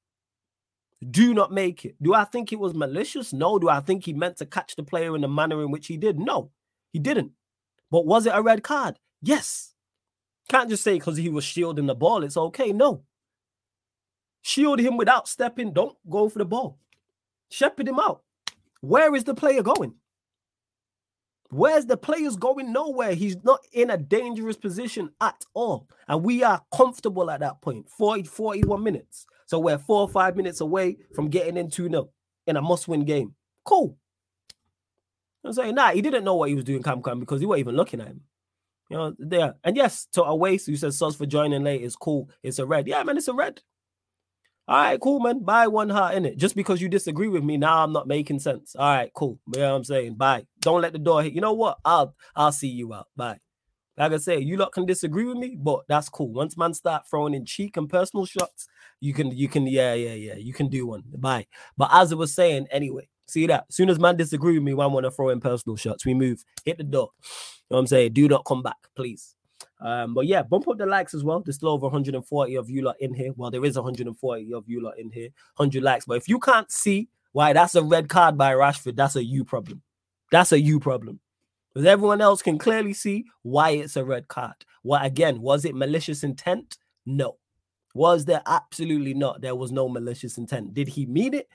Do 1.10 1.34
not 1.34 1.50
make 1.50 1.84
it. 1.84 1.96
Do 2.00 2.14
I 2.14 2.22
think 2.24 2.52
it 2.52 2.60
was 2.60 2.72
malicious? 2.72 3.32
No. 3.32 3.58
Do 3.58 3.68
I 3.68 3.80
think 3.80 4.04
he 4.04 4.12
meant 4.12 4.36
to 4.36 4.46
catch 4.46 4.76
the 4.76 4.84
player 4.84 5.16
in 5.16 5.22
the 5.22 5.28
manner 5.28 5.62
in 5.62 5.72
which 5.72 5.88
he 5.88 5.96
did? 5.96 6.16
No, 6.16 6.52
he 6.92 7.00
didn't. 7.00 7.32
But 7.90 8.06
was 8.06 8.26
it 8.26 8.34
a 8.36 8.42
red 8.42 8.62
card? 8.62 9.00
Yes. 9.20 9.69
Can't 10.50 10.68
just 10.68 10.82
say 10.82 10.94
because 10.94 11.16
he 11.16 11.28
was 11.28 11.44
shielding 11.44 11.86
the 11.86 11.94
ball, 11.94 12.24
it's 12.24 12.36
okay. 12.36 12.72
No. 12.72 13.04
Shield 14.42 14.80
him 14.80 14.96
without 14.96 15.28
stepping. 15.28 15.72
Don't 15.72 15.96
go 16.10 16.28
for 16.28 16.40
the 16.40 16.44
ball. 16.44 16.76
Shepherd 17.50 17.86
him 17.86 18.00
out. 18.00 18.22
Where 18.80 19.14
is 19.14 19.22
the 19.22 19.34
player 19.34 19.62
going? 19.62 19.94
Where's 21.50 21.86
the 21.86 21.96
player's 21.96 22.34
going? 22.34 22.72
Nowhere. 22.72 23.14
He's 23.14 23.36
not 23.44 23.60
in 23.72 23.90
a 23.90 23.96
dangerous 23.96 24.56
position 24.56 25.10
at 25.20 25.44
all. 25.54 25.86
And 26.08 26.24
we 26.24 26.42
are 26.42 26.60
comfortable 26.74 27.30
at 27.30 27.38
that 27.38 27.62
point. 27.62 27.88
40, 27.88 28.24
41 28.24 28.82
minutes. 28.82 29.26
So 29.46 29.60
we're 29.60 29.78
four 29.78 30.00
or 30.00 30.08
five 30.08 30.34
minutes 30.36 30.60
away 30.60 30.96
from 31.14 31.28
getting 31.28 31.56
in 31.56 31.70
2 31.70 31.90
0 31.90 32.10
in 32.48 32.56
a 32.56 32.62
must 32.62 32.88
win 32.88 33.04
game. 33.04 33.36
Cool. 33.64 33.96
I'm 35.44 35.52
saying, 35.52 35.76
nah, 35.76 35.92
he 35.92 36.02
didn't 36.02 36.24
know 36.24 36.34
what 36.34 36.48
he 36.48 36.56
was 36.56 36.64
doing, 36.64 36.82
Cam 36.82 37.04
Cam, 37.04 37.20
because 37.20 37.40
he 37.40 37.46
wasn't 37.46 37.60
even 37.60 37.76
looking 37.76 38.00
at 38.00 38.08
him. 38.08 38.22
You 38.90 38.96
know, 38.96 39.14
there. 39.18 39.54
And 39.64 39.76
yes, 39.76 40.06
to 40.12 40.24
a 40.24 40.34
waste 40.34 40.66
who 40.66 40.76
says 40.76 40.98
sus 40.98 41.14
for 41.16 41.24
joining 41.24 41.62
late 41.62 41.82
is 41.82 41.96
cool. 41.96 42.28
It's 42.42 42.58
a 42.58 42.66
red. 42.66 42.88
Yeah, 42.88 43.02
man, 43.04 43.16
it's 43.16 43.28
a 43.28 43.32
red. 43.32 43.62
All 44.66 44.76
right, 44.76 45.00
cool, 45.00 45.20
man. 45.20 45.42
Buy 45.42 45.68
one 45.68 45.88
heart 45.90 46.14
in 46.14 46.24
it. 46.24 46.36
Just 46.36 46.54
because 46.54 46.80
you 46.80 46.88
disagree 46.88 47.28
with 47.28 47.42
me, 47.42 47.56
now 47.56 47.82
I'm 47.82 47.92
not 47.92 48.06
making 48.06 48.40
sense. 48.40 48.76
All 48.76 48.92
right, 48.92 49.10
cool. 49.14 49.38
You 49.54 49.60
know 49.60 49.70
what 49.70 49.76
I'm 49.76 49.84
saying? 49.84 50.14
Bye. 50.14 50.46
Don't 50.60 50.82
let 50.82 50.92
the 50.92 50.98
door 50.98 51.22
hit. 51.22 51.32
You 51.32 51.40
know 51.40 51.52
what? 51.52 51.78
I'll 51.84 52.14
I'll 52.36 52.52
see 52.52 52.68
you 52.68 52.92
out. 52.92 53.08
Bye. 53.16 53.38
Like 53.96 54.12
I 54.12 54.16
say, 54.16 54.38
you 54.38 54.56
lot 54.56 54.72
can 54.72 54.86
disagree 54.86 55.24
with 55.24 55.36
me, 55.36 55.56
but 55.58 55.80
that's 55.88 56.08
cool. 56.08 56.32
Once 56.32 56.56
man 56.56 56.72
start 56.74 57.02
throwing 57.08 57.34
in 57.34 57.44
cheek 57.44 57.76
and 57.76 57.88
personal 57.88 58.26
shots, 58.26 58.66
you 59.00 59.12
can 59.12 59.30
you 59.36 59.48
can 59.48 59.66
yeah 59.66 59.94
yeah 59.94 60.14
yeah 60.14 60.36
you 60.36 60.52
can 60.52 60.68
do 60.68 60.86
one. 60.86 61.02
Bye. 61.16 61.46
But 61.76 61.90
as 61.92 62.12
I 62.12 62.16
was 62.16 62.34
saying, 62.34 62.66
anyway, 62.70 63.08
See 63.30 63.46
that? 63.46 63.66
As 63.68 63.76
soon 63.76 63.88
as 63.90 63.98
man 63.98 64.16
disagree 64.16 64.54
with 64.54 64.62
me, 64.62 64.74
one 64.74 64.92
want 64.92 65.04
to 65.04 65.10
throw 65.10 65.28
in 65.28 65.40
personal 65.40 65.76
shots. 65.76 66.04
We 66.04 66.14
move, 66.14 66.44
hit 66.64 66.78
the 66.78 66.84
door. 66.84 67.10
You 67.22 67.74
know 67.74 67.76
what 67.76 67.78
I'm 67.80 67.86
saying? 67.86 68.12
Do 68.12 68.28
not 68.28 68.44
come 68.44 68.62
back, 68.62 68.88
please. 68.96 69.34
Um, 69.80 70.14
but 70.14 70.26
yeah, 70.26 70.42
bump 70.42 70.68
up 70.68 70.78
the 70.78 70.86
likes 70.86 71.14
as 71.14 71.24
well. 71.24 71.40
There's 71.40 71.56
still 71.56 71.70
over 71.70 71.86
140 71.86 72.54
of 72.56 72.68
you 72.68 72.82
lot 72.82 72.96
in 73.00 73.14
here. 73.14 73.32
Well, 73.36 73.50
there 73.50 73.64
is 73.64 73.76
140 73.76 74.52
of 74.52 74.64
you 74.68 74.82
lot 74.82 74.98
in 74.98 75.10
here, 75.10 75.28
100 75.56 75.82
likes. 75.82 76.04
But 76.04 76.18
if 76.18 76.28
you 76.28 76.38
can't 76.38 76.70
see 76.70 77.08
why 77.32 77.52
that's 77.52 77.74
a 77.74 77.82
red 77.82 78.08
card 78.08 78.36
by 78.36 78.52
Rashford, 78.52 78.96
that's 78.96 79.16
a 79.16 79.24
you 79.24 79.44
problem. 79.44 79.82
That's 80.30 80.52
a 80.52 80.60
you 80.60 80.80
problem. 80.80 81.20
Because 81.72 81.86
everyone 81.86 82.20
else 82.20 82.42
can 82.42 82.58
clearly 82.58 82.92
see 82.92 83.24
why 83.42 83.70
it's 83.70 83.96
a 83.96 84.04
red 84.04 84.28
card. 84.28 84.56
Well, 84.82 85.02
again, 85.02 85.40
was 85.40 85.64
it 85.64 85.74
malicious 85.74 86.24
intent? 86.24 86.76
No. 87.06 87.36
Was 87.94 88.24
there 88.24 88.42
absolutely 88.46 89.14
not? 89.14 89.40
There 89.40 89.54
was 89.54 89.72
no 89.72 89.88
malicious 89.88 90.36
intent. 90.36 90.74
Did 90.74 90.88
he 90.88 91.06
mean 91.06 91.34
it? 91.34 91.48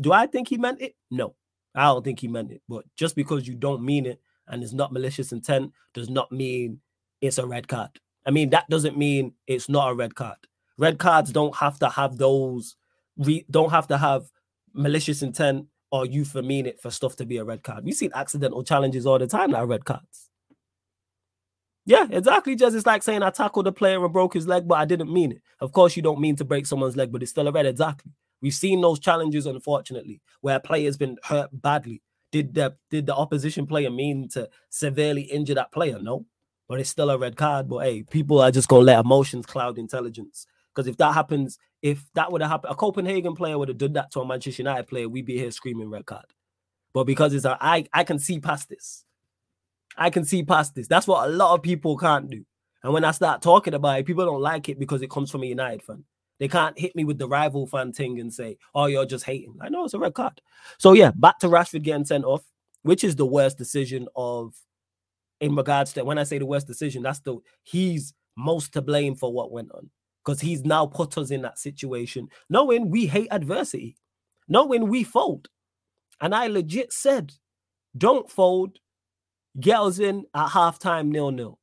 Do 0.00 0.12
I 0.12 0.26
think 0.26 0.48
he 0.48 0.58
meant 0.58 0.80
it? 0.80 0.94
No, 1.10 1.34
I 1.74 1.84
don't 1.84 2.04
think 2.04 2.20
he 2.20 2.28
meant 2.28 2.52
it. 2.52 2.62
But 2.68 2.84
just 2.96 3.14
because 3.16 3.46
you 3.46 3.54
don't 3.54 3.82
mean 3.84 4.06
it 4.06 4.20
and 4.48 4.62
it's 4.62 4.72
not 4.72 4.92
malicious 4.92 5.32
intent 5.32 5.72
does 5.94 6.08
not 6.08 6.32
mean 6.32 6.80
it's 7.20 7.38
a 7.38 7.46
red 7.46 7.68
card. 7.68 7.90
I 8.26 8.30
mean, 8.30 8.50
that 8.50 8.68
doesn't 8.68 8.96
mean 8.98 9.34
it's 9.46 9.68
not 9.68 9.90
a 9.90 9.94
red 9.94 10.14
card. 10.14 10.36
Red 10.76 10.98
cards 10.98 11.32
don't 11.32 11.56
have 11.56 11.78
to 11.80 11.88
have 11.88 12.18
those, 12.18 12.76
re- 13.16 13.46
don't 13.50 13.70
have 13.70 13.86
to 13.88 13.98
have 13.98 14.30
malicious 14.74 15.22
intent 15.22 15.66
or 15.90 16.06
you 16.06 16.24
for 16.24 16.42
mean 16.42 16.66
it 16.66 16.80
for 16.80 16.90
stuff 16.90 17.16
to 17.16 17.26
be 17.26 17.38
a 17.38 17.44
red 17.44 17.62
card. 17.62 17.84
We 17.84 17.92
see 17.92 18.10
accidental 18.14 18.62
challenges 18.62 19.06
all 19.06 19.18
the 19.18 19.26
time 19.26 19.52
that 19.52 19.58
are 19.58 19.66
red 19.66 19.84
cards. 19.84 20.28
Yeah, 21.86 22.06
exactly. 22.10 22.54
Just 22.54 22.76
it's 22.76 22.84
like 22.84 23.02
saying 23.02 23.22
I 23.22 23.30
tackled 23.30 23.66
a 23.66 23.72
player 23.72 24.04
and 24.04 24.12
broke 24.12 24.34
his 24.34 24.46
leg, 24.46 24.68
but 24.68 24.74
I 24.74 24.84
didn't 24.84 25.10
mean 25.10 25.32
it. 25.32 25.42
Of 25.58 25.72
course, 25.72 25.96
you 25.96 26.02
don't 26.02 26.20
mean 26.20 26.36
to 26.36 26.44
break 26.44 26.66
someone's 26.66 26.96
leg, 26.96 27.10
but 27.10 27.22
it's 27.22 27.30
still 27.30 27.48
a 27.48 27.52
red. 27.52 27.64
Exactly. 27.64 28.12
We've 28.40 28.54
seen 28.54 28.80
those 28.80 28.98
challenges, 28.98 29.46
unfortunately, 29.46 30.20
where 30.40 30.60
player's 30.60 30.96
been 30.96 31.18
hurt 31.24 31.50
badly. 31.52 32.02
Did 32.30 32.54
the 32.54 32.76
did 32.90 33.06
the 33.06 33.14
opposition 33.14 33.66
player 33.66 33.90
mean 33.90 34.28
to 34.30 34.48
severely 34.68 35.22
injure 35.22 35.54
that 35.54 35.72
player? 35.72 35.98
No, 36.00 36.26
but 36.68 36.78
it's 36.78 36.90
still 36.90 37.10
a 37.10 37.18
red 37.18 37.36
card. 37.36 37.68
But 37.68 37.78
hey, 37.78 38.02
people 38.02 38.40
are 38.40 38.50
just 38.50 38.68
gonna 38.68 38.84
let 38.84 39.04
emotions 39.04 39.46
cloud 39.46 39.78
intelligence. 39.78 40.46
Because 40.74 40.86
if 40.86 40.96
that 40.98 41.14
happens, 41.14 41.58
if 41.82 42.04
that 42.14 42.30
would 42.30 42.42
have 42.42 42.50
happened, 42.50 42.72
a 42.72 42.76
Copenhagen 42.76 43.34
player 43.34 43.58
would 43.58 43.68
have 43.68 43.78
done 43.78 43.94
that 43.94 44.10
to 44.12 44.20
a 44.20 44.26
Manchester 44.26 44.62
United 44.62 44.86
player, 44.86 45.08
we'd 45.08 45.24
be 45.24 45.38
here 45.38 45.50
screaming 45.50 45.90
red 45.90 46.06
card. 46.06 46.26
But 46.92 47.04
because 47.04 47.32
it's 47.34 47.46
a, 47.46 47.56
I 47.60 47.86
I 47.92 48.04
can 48.04 48.18
see 48.18 48.38
past 48.40 48.68
this. 48.68 49.04
I 49.96 50.10
can 50.10 50.24
see 50.24 50.44
past 50.44 50.74
this. 50.74 50.86
That's 50.86 51.08
what 51.08 51.28
a 51.28 51.32
lot 51.32 51.54
of 51.54 51.62
people 51.62 51.96
can't 51.96 52.30
do. 52.30 52.44
And 52.82 52.92
when 52.92 53.04
I 53.04 53.10
start 53.10 53.42
talking 53.42 53.74
about 53.74 53.98
it, 53.98 54.06
people 54.06 54.24
don't 54.24 54.40
like 54.40 54.68
it 54.68 54.78
because 54.78 55.02
it 55.02 55.10
comes 55.10 55.30
from 55.30 55.42
a 55.42 55.46
United 55.46 55.82
fan. 55.82 56.04
They 56.38 56.48
can't 56.48 56.78
hit 56.78 56.94
me 56.94 57.04
with 57.04 57.18
the 57.18 57.28
rival 57.28 57.66
fan 57.66 57.92
thing 57.92 58.20
and 58.20 58.32
say, 58.32 58.58
"Oh, 58.74 58.86
you're 58.86 59.06
just 59.06 59.24
hating." 59.24 59.56
I 59.60 59.68
know 59.68 59.84
it's 59.84 59.94
a 59.94 59.98
red 59.98 60.14
card. 60.14 60.40
So 60.78 60.92
yeah, 60.92 61.10
back 61.14 61.38
to 61.40 61.48
Rashford 61.48 61.82
getting 61.82 62.04
sent 62.04 62.24
off, 62.24 62.44
which 62.82 63.04
is 63.04 63.16
the 63.16 63.26
worst 63.26 63.58
decision 63.58 64.08
of, 64.16 64.54
in 65.40 65.56
regards 65.56 65.92
to 65.94 66.04
when 66.04 66.18
I 66.18 66.24
say 66.24 66.38
the 66.38 66.46
worst 66.46 66.66
decision, 66.66 67.02
that's 67.02 67.20
the 67.20 67.38
he's 67.64 68.14
most 68.36 68.72
to 68.74 68.82
blame 68.82 69.14
for 69.16 69.32
what 69.32 69.50
went 69.50 69.72
on 69.72 69.90
because 70.24 70.40
he's 70.40 70.64
now 70.64 70.86
put 70.86 71.18
us 71.18 71.30
in 71.30 71.42
that 71.42 71.58
situation, 71.58 72.28
knowing 72.50 72.90
we 72.90 73.06
hate 73.06 73.28
adversity, 73.30 73.96
knowing 74.48 74.88
we 74.88 75.02
fold, 75.04 75.48
and 76.20 76.34
I 76.34 76.46
legit 76.46 76.92
said, 76.92 77.32
"Don't 77.96 78.30
fold." 78.30 78.78
get 79.60 79.80
us 79.80 79.98
in 79.98 80.24
at 80.34 80.48
halftime 80.48 81.08
nil 81.08 81.30
nil. 81.30 81.58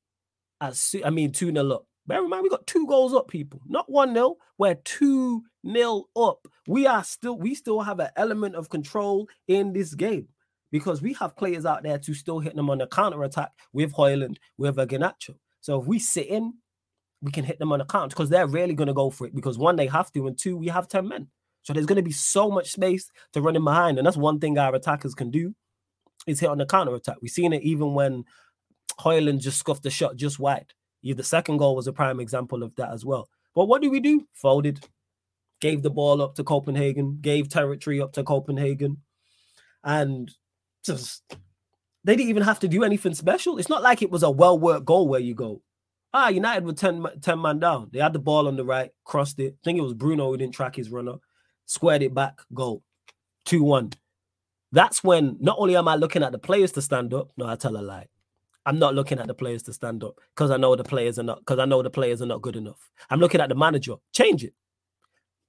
I 0.61 1.09
mean, 1.11 1.31
2 1.31 1.51
nil 1.51 1.73
up. 1.73 1.85
Bear 2.07 2.23
in 2.23 2.29
mind, 2.29 2.43
we 2.43 2.49
got 2.49 2.67
two 2.67 2.85
goals 2.87 3.13
up, 3.13 3.27
people. 3.27 3.61
Not 3.67 3.89
1 3.89 4.13
nil. 4.13 4.37
We're 4.57 4.75
2 4.75 5.43
nil 5.63 6.09
up. 6.15 6.47
We 6.67 6.85
are 6.85 7.03
still, 7.03 7.37
we 7.37 7.55
still 7.55 7.81
have 7.81 7.99
an 7.99 8.09
element 8.15 8.55
of 8.55 8.69
control 8.69 9.27
in 9.47 9.73
this 9.73 9.95
game 9.95 10.27
because 10.71 11.01
we 11.01 11.13
have 11.13 11.35
players 11.35 11.65
out 11.65 11.83
there 11.83 11.97
to 11.97 12.13
still 12.13 12.39
hit 12.39 12.55
them 12.55 12.69
on 12.69 12.77
the 12.77 12.87
counter 12.87 13.23
attack 13.23 13.51
with 13.73 13.93
Højlund, 13.93 14.37
with 14.57 14.77
a. 14.77 15.13
So 15.61 15.81
if 15.81 15.87
we 15.87 15.99
sit 15.99 16.27
in, 16.27 16.53
we 17.21 17.31
can 17.31 17.43
hit 17.43 17.57
them 17.57 17.71
on 17.71 17.79
the 17.79 17.85
counter 17.85 18.13
because 18.13 18.29
they're 18.29 18.47
really 18.47 18.75
going 18.75 18.87
to 18.87 18.93
go 18.93 19.09
for 19.09 19.25
it 19.25 19.33
because 19.33 19.57
one, 19.57 19.75
they 19.75 19.87
have 19.87 20.11
to, 20.11 20.27
and 20.27 20.37
two, 20.37 20.57
we 20.57 20.67
have 20.67 20.87
10 20.87 21.07
men. 21.07 21.27
So 21.63 21.73
there's 21.73 21.87
going 21.87 21.95
to 21.95 22.03
be 22.03 22.11
so 22.11 22.51
much 22.51 22.71
space 22.71 23.09
to 23.33 23.41
run 23.41 23.55
in 23.55 23.63
behind. 23.63 23.97
And 23.97 24.05
that's 24.05 24.17
one 24.17 24.39
thing 24.39 24.59
our 24.59 24.75
attackers 24.75 25.15
can 25.15 25.31
do 25.31 25.55
is 26.27 26.39
hit 26.39 26.49
on 26.49 26.59
the 26.59 26.65
counter 26.67 26.93
attack. 26.93 27.17
We've 27.21 27.31
seen 27.31 27.53
it 27.53 27.63
even 27.63 27.95
when 27.95 28.25
Højlund 28.99 29.39
just 29.39 29.57
scuffed 29.57 29.81
the 29.81 29.89
shot 29.89 30.15
just 30.15 30.37
wide. 30.37 30.73
The 31.13 31.23
second 31.23 31.57
goal 31.57 31.75
was 31.75 31.87
a 31.87 31.93
prime 31.93 32.19
example 32.19 32.63
of 32.63 32.75
that 32.75 32.91
as 32.91 33.05
well. 33.05 33.29
But 33.53 33.65
what 33.65 33.81
do 33.81 33.89
we 33.89 33.99
do? 33.99 34.27
Folded, 34.33 34.85
gave 35.61 35.81
the 35.81 35.89
ball 35.89 36.21
up 36.21 36.35
to 36.35 36.43
Copenhagen, 36.43 37.19
gave 37.21 37.49
territory 37.49 38.01
up 38.01 38.13
to 38.13 38.23
Copenhagen, 38.23 38.97
and 39.83 40.31
just 40.83 41.23
they 42.03 42.15
didn't 42.15 42.29
even 42.29 42.43
have 42.43 42.59
to 42.59 42.67
do 42.67 42.83
anything 42.83 43.13
special. 43.13 43.57
It's 43.57 43.69
not 43.69 43.83
like 43.83 44.01
it 44.01 44.11
was 44.11 44.23
a 44.23 44.31
well 44.31 44.57
worked 44.57 44.85
goal 44.85 45.07
where 45.07 45.19
you 45.19 45.35
go, 45.35 45.61
ah, 46.13 46.29
United 46.29 46.65
were 46.65 46.73
10, 46.73 47.05
10 47.21 47.41
man 47.41 47.59
down. 47.59 47.89
They 47.91 47.99
had 47.99 48.13
the 48.13 48.19
ball 48.19 48.47
on 48.47 48.55
the 48.55 48.65
right, 48.65 48.91
crossed 49.03 49.39
it. 49.39 49.53
I 49.53 49.63
think 49.63 49.77
it 49.77 49.83
was 49.83 49.93
Bruno 49.93 50.29
who 50.31 50.37
didn't 50.37 50.53
track 50.55 50.75
his 50.75 50.89
runner 50.89 51.15
squared 51.65 52.03
it 52.03 52.13
back, 52.13 52.39
goal, 52.53 52.83
2 53.45 53.63
1. 53.63 53.93
That's 54.71 55.03
when 55.03 55.37
not 55.39 55.57
only 55.59 55.75
am 55.75 55.87
I 55.87 55.95
looking 55.95 56.23
at 56.23 56.31
the 56.31 56.39
players 56.39 56.71
to 56.73 56.81
stand 56.81 57.13
up, 57.13 57.31
no, 57.37 57.47
I 57.47 57.55
tell 57.55 57.77
a 57.77 57.79
lie. 57.79 58.07
I'm 58.65 58.79
not 58.79 58.95
looking 58.95 59.19
at 59.19 59.27
the 59.27 59.33
players 59.33 59.63
to 59.63 59.73
stand 59.73 60.03
up 60.03 60.19
because 60.35 60.49
I 60.49 60.57
know 60.57 60.75
the 60.75 60.83
players 60.83 61.19
are 61.19 61.23
not 61.23 61.39
because 61.39 61.59
I 61.59 61.65
know 61.65 61.81
the 61.81 61.89
players 61.89 62.21
are 62.21 62.25
not 62.25 62.41
good 62.41 62.55
enough. 62.55 62.89
I'm 63.09 63.19
looking 63.19 63.41
at 63.41 63.49
the 63.49 63.55
manager. 63.55 63.95
Change 64.13 64.43
it. 64.43 64.53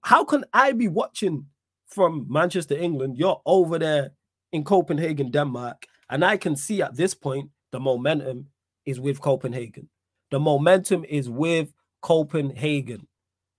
How 0.02 0.24
can 0.24 0.44
I 0.52 0.72
be 0.72 0.88
watching 0.88 1.46
from 1.86 2.26
Manchester, 2.28 2.76
England? 2.76 3.16
You're 3.16 3.40
over 3.46 3.78
there 3.78 4.12
in 4.52 4.64
Copenhagen, 4.64 5.30
Denmark, 5.30 5.86
and 6.10 6.24
I 6.24 6.36
can 6.36 6.56
see 6.56 6.82
at 6.82 6.96
this 6.96 7.14
point 7.14 7.50
the 7.72 7.80
momentum 7.80 8.48
is 8.84 9.00
with 9.00 9.20
Copenhagen. 9.20 9.88
The 10.30 10.38
momentum 10.38 11.04
is 11.04 11.28
with 11.28 11.72
Copenhagen. 12.02 13.06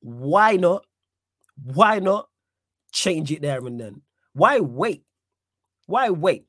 Why 0.01 0.55
not? 0.55 0.85
Why 1.63 1.99
not 1.99 2.29
change 2.91 3.31
it 3.31 3.41
there 3.41 3.65
and 3.65 3.79
then? 3.79 4.01
Why 4.33 4.59
wait? 4.59 5.03
Why 5.87 6.09
wait 6.11 6.46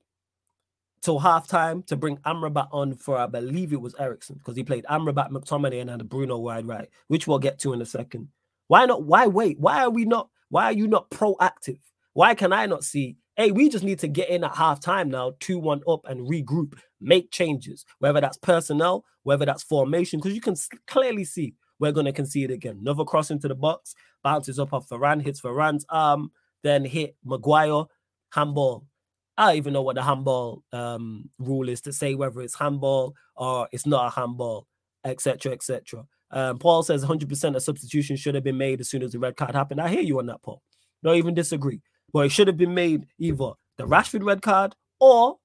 till 1.03 1.21
halftime 1.21 1.87
to 1.87 1.97
bring 1.97 2.17
Amrabat 2.19 2.69
on 2.73 2.95
for, 2.95 3.19
I 3.19 3.27
believe 3.27 3.73
it 3.73 3.81
was 3.81 3.95
Eriksen, 3.99 4.37
because 4.37 4.57
he 4.57 4.65
played 4.65 4.85
Amrabat, 4.85 5.31
McTominay, 5.31 5.81
and 5.81 5.91
had 5.91 6.09
Bruno 6.09 6.39
wide 6.39 6.67
right, 6.67 6.89
which 7.09 7.27
we'll 7.27 7.39
get 7.39 7.59
to 7.61 7.73
in 7.73 7.83
a 7.83 7.87
second. 7.87 8.29
Why 8.69 8.87
not? 8.87 9.05
Why 9.05 9.27
wait? 9.27 9.59
Why 9.59 9.83
are 9.83 9.91
we 9.91 10.05
not? 10.05 10.29
Why 10.51 10.65
are 10.65 10.73
you 10.73 10.87
not 10.87 11.11
proactive? 11.11 11.81
Why 12.13 12.35
can 12.35 12.53
I 12.53 12.67
not 12.67 12.85
see? 12.85 13.17
Hey, 13.37 13.53
we 13.53 13.69
just 13.69 13.85
need 13.85 14.01
to 14.01 14.09
get 14.09 14.31
in 14.31 14.43
at 14.43 14.55
halftime 14.55 15.09
now, 15.09 15.35
2 15.41 15.59
1 15.59 15.83
up 15.87 16.01
and 16.07 16.29
regroup, 16.29 16.79
make 17.01 17.31
changes, 17.31 17.85
whether 18.01 18.21
that's 18.21 18.37
personnel, 18.37 19.05
whether 19.23 19.47
that's 19.47 19.63
formation, 19.63 20.19
because 20.19 20.35
you 20.35 20.41
can 20.41 20.57
clearly 20.87 21.25
see 21.25 21.55
we're 21.79 21.93
going 21.93 22.07
to 22.07 22.13
concede 22.13 22.51
again. 22.51 22.79
Another 22.81 23.05
cross 23.05 23.31
into 23.31 23.47
the 23.47 23.55
box, 23.55 23.95
bounces 24.25 24.59
up 24.59 24.73
off 24.73 24.89
Varane, 24.89 25.23
hits 25.23 25.41
Varane's 25.41 25.87
arm, 25.89 26.33
then 26.65 26.85
hit 26.85 27.17
Maguire, 27.25 27.85
handball. 28.33 28.85
I 29.39 29.47
don't 29.47 29.57
even 29.57 29.73
know 29.73 29.83
what 29.83 29.95
the 29.95 30.03
handball 30.03 30.65
um, 30.73 31.31
rule 31.39 31.69
is 31.69 31.81
to 31.83 31.93
say 31.93 32.17
whether 32.17 32.41
it's 32.41 32.59
handball 32.59 33.15
or 33.37 33.69
it's 33.71 33.87
not 33.87 34.09
a 34.09 34.11
handball, 34.11 34.67
etc., 35.05 35.53
etc. 35.53 36.05
Um, 36.33 36.59
Paul 36.59 36.83
says 36.83 37.05
100% 37.05 37.55
of 37.55 37.63
substitution 37.63 38.17
should 38.17 38.35
have 38.35 38.43
been 38.43 38.59
made 38.59 38.81
as 38.81 38.91
soon 38.91 39.05
as 39.05 39.13
the 39.13 39.21
red 39.21 39.37
card 39.37 39.55
happened. 39.55 39.81
I 39.81 39.91
hear 39.91 40.01
you 40.03 40.19
on 40.19 40.27
that, 40.27 40.43
Paul. 40.43 40.61
Don't 41.05 41.17
even 41.17 41.35
disagree. 41.35 41.81
But 42.13 42.27
it 42.27 42.33
should 42.33 42.49
have 42.49 42.57
been 42.57 42.75
made 42.75 43.07
either 43.21 43.53
the 43.77 43.87
Rashford 43.87 44.25
red 44.25 44.43
card 44.43 44.75
or 44.99 45.37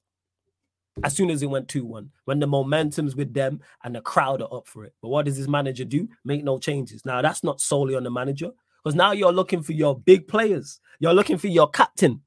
as 1.03 1.15
soon 1.15 1.29
as 1.29 1.43
it 1.43 1.47
went 1.47 1.67
2 1.67 1.85
1, 1.85 2.09
when 2.25 2.39
the 2.39 2.47
momentum's 2.47 3.15
with 3.15 3.31
them 3.31 3.61
and 3.83 3.95
the 3.95 4.01
crowd 4.01 4.41
are 4.41 4.51
up 4.51 4.67
for 4.67 4.85
it. 4.85 4.93
But 5.03 5.09
what 5.09 5.25
does 5.25 5.37
this 5.37 5.47
manager 5.47 5.85
do? 5.85 6.09
Make 6.25 6.43
no 6.43 6.57
changes. 6.57 7.05
Now, 7.05 7.21
that's 7.21 7.43
not 7.43 7.61
solely 7.61 7.95
on 7.95 8.03
the 8.03 8.11
manager 8.11 8.49
because 8.83 8.95
now 8.95 9.11
you're 9.11 9.31
looking 9.31 9.61
for 9.61 9.73
your 9.73 9.99
big 9.99 10.27
players, 10.27 10.79
you're 10.99 11.13
looking 11.13 11.37
for 11.37 11.47
your 11.47 11.69
captain 11.69 12.21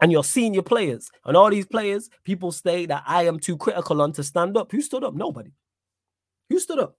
and 0.00 0.12
your 0.12 0.24
senior 0.24 0.62
players. 0.62 1.10
And 1.24 1.36
all 1.36 1.50
these 1.50 1.66
players, 1.66 2.10
people 2.24 2.52
say 2.52 2.86
that 2.86 3.04
I 3.06 3.26
am 3.26 3.38
too 3.38 3.56
critical 3.56 4.02
on 4.02 4.12
to 4.12 4.22
stand 4.22 4.56
up. 4.56 4.72
Who 4.72 4.80
stood 4.80 5.04
up? 5.04 5.14
Nobody. 5.14 5.52
Who 6.50 6.58
stood 6.58 6.78
up? 6.78 6.96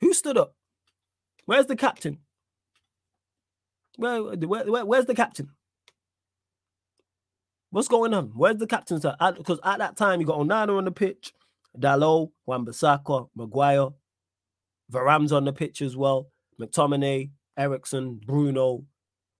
Who 0.00 0.12
stood 0.12 0.38
up? 0.38 0.54
Where's 1.46 1.66
the 1.66 1.76
captain? 1.76 2.18
Where, 3.96 4.22
where, 4.22 4.70
where 4.70 4.84
where's 4.84 5.06
the 5.06 5.14
captain? 5.14 5.50
What's 7.70 7.88
going 7.88 8.14
on? 8.14 8.32
Where's 8.34 8.56
the 8.56 8.66
captain? 8.66 8.98
Because 8.98 9.58
at, 9.64 9.72
at, 9.72 9.78
that 9.78 9.96
time, 9.96 10.20
you 10.20 10.26
got 10.26 10.38
Onana 10.38 10.76
on 10.76 10.84
the 10.84 10.90
pitch, 10.90 11.32
Dalot, 11.78 12.30
Wan-Bissaka, 12.46 13.28
Maguire, 13.34 13.88
Varane's 14.90 15.32
on 15.32 15.44
the 15.44 15.52
pitch 15.52 15.82
as 15.82 15.96
well, 15.96 16.30
McTominay, 16.60 17.30
Eriksen, 17.58 18.20
Bruno, 18.24 18.84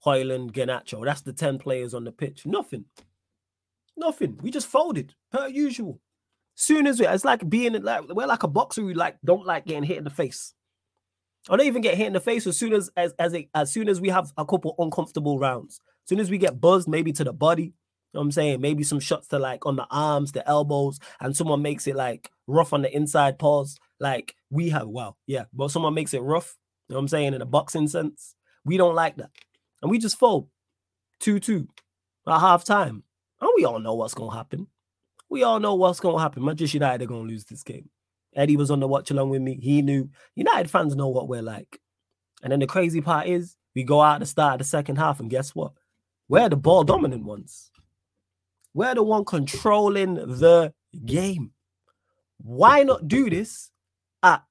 Højlund, 0.04 0.52
Garnacho. 0.52 1.04
That's 1.04 1.22
the 1.22 1.32
10 1.32 1.58
players 1.58 1.94
on 1.94 2.04
the 2.04 2.12
pitch. 2.12 2.46
Nothing. 2.46 2.84
Nothing. 3.96 4.38
We 4.42 4.50
just 4.50 4.66
folded 4.66 5.14
per 5.32 5.48
usual. 5.48 6.00
Soon 6.54 6.86
as 6.86 6.98
we, 7.00 7.06
it's 7.06 7.24
like 7.24 7.48
being 7.48 7.74
like 7.82 8.04
we're 8.08 8.26
like 8.26 8.42
a 8.42 8.48
boxer 8.48 8.80
who 8.80 8.94
like 8.94 9.16
don't 9.24 9.46
like 9.46 9.66
getting 9.66 9.82
hit 9.82 9.98
in 9.98 10.04
the 10.04 10.10
face. 10.10 10.54
I 11.48 11.56
don't 11.56 11.66
even 11.66 11.82
get 11.82 11.96
hit 11.96 12.06
in 12.06 12.12
the 12.12 12.20
face 12.20 12.46
as 12.46 12.56
soon 12.56 12.72
as 12.72 12.90
as 12.96 13.12
as, 13.18 13.34
it, 13.34 13.48
as 13.54 13.72
soon 13.72 13.88
as 13.88 14.00
we 14.00 14.08
have 14.08 14.32
a 14.38 14.44
couple 14.44 14.74
uncomfortable 14.78 15.38
rounds. 15.38 15.80
As 16.04 16.08
soon 16.08 16.20
as 16.20 16.30
we 16.30 16.38
get 16.38 16.60
buzzed, 16.60 16.88
maybe 16.88 17.12
to 17.12 17.24
the 17.24 17.32
body, 17.32 17.62
you 17.62 17.72
know 18.14 18.20
what 18.20 18.24
I'm 18.24 18.32
saying? 18.32 18.60
Maybe 18.62 18.84
some 18.84 19.00
shots 19.00 19.28
to 19.28 19.38
like 19.38 19.66
on 19.66 19.76
the 19.76 19.86
arms, 19.90 20.32
the 20.32 20.48
elbows, 20.48 20.98
and 21.20 21.36
someone 21.36 21.60
makes 21.60 21.86
it 21.86 21.96
like 21.96 22.30
rough 22.46 22.72
on 22.72 22.82
the 22.82 22.94
inside 22.94 23.38
paws. 23.38 23.78
Like 24.00 24.34
we 24.50 24.70
have, 24.70 24.88
wow, 24.88 25.16
yeah, 25.26 25.44
but 25.52 25.70
someone 25.70 25.94
makes 25.94 26.14
it 26.14 26.22
rough, 26.22 26.56
you 26.88 26.94
know 26.94 26.96
what 26.96 27.02
I'm 27.02 27.08
saying, 27.08 27.34
in 27.34 27.42
a 27.42 27.46
boxing 27.46 27.88
sense. 27.88 28.34
We 28.64 28.78
don't 28.78 28.94
like 28.94 29.16
that. 29.16 29.30
And 29.82 29.90
we 29.90 29.98
just 29.98 30.18
fold 30.18 30.48
2 31.20 31.40
2 31.40 31.66
at 32.28 32.40
half 32.40 32.64
time. 32.64 33.02
And 33.40 33.50
we 33.56 33.64
all 33.64 33.78
know 33.78 33.94
what's 33.94 34.14
going 34.14 34.30
to 34.30 34.36
happen. 34.36 34.66
We 35.28 35.42
all 35.42 35.60
know 35.60 35.74
what's 35.74 36.00
going 36.00 36.16
to 36.16 36.22
happen. 36.22 36.44
Manchester 36.44 36.76
United 36.76 37.04
are 37.04 37.08
going 37.08 37.26
to 37.26 37.32
lose 37.32 37.44
this 37.44 37.62
game. 37.62 37.90
Eddie 38.34 38.56
was 38.56 38.70
on 38.70 38.80
the 38.80 38.88
watch 38.88 39.10
along 39.10 39.30
with 39.30 39.42
me. 39.42 39.58
He 39.60 39.82
knew. 39.82 40.10
United 40.34 40.70
fans 40.70 40.94
know 40.94 41.08
what 41.08 41.28
we're 41.28 41.42
like. 41.42 41.80
And 42.42 42.52
then 42.52 42.60
the 42.60 42.66
crazy 42.66 43.00
part 43.00 43.26
is 43.26 43.56
we 43.74 43.82
go 43.82 44.00
out 44.00 44.20
the 44.20 44.26
start 44.26 44.54
of 44.54 44.58
the 44.58 44.64
second 44.64 44.96
half, 44.96 45.20
and 45.20 45.30
guess 45.30 45.54
what? 45.54 45.72
We're 46.28 46.48
the 46.48 46.56
ball 46.56 46.84
dominant 46.84 47.24
ones. 47.24 47.70
We're 48.74 48.94
the 48.94 49.02
one 49.02 49.24
controlling 49.24 50.14
the 50.14 50.72
game. 51.04 51.52
Why 52.38 52.82
not 52.82 53.08
do 53.08 53.30
this 53.30 53.70
at 54.22 54.42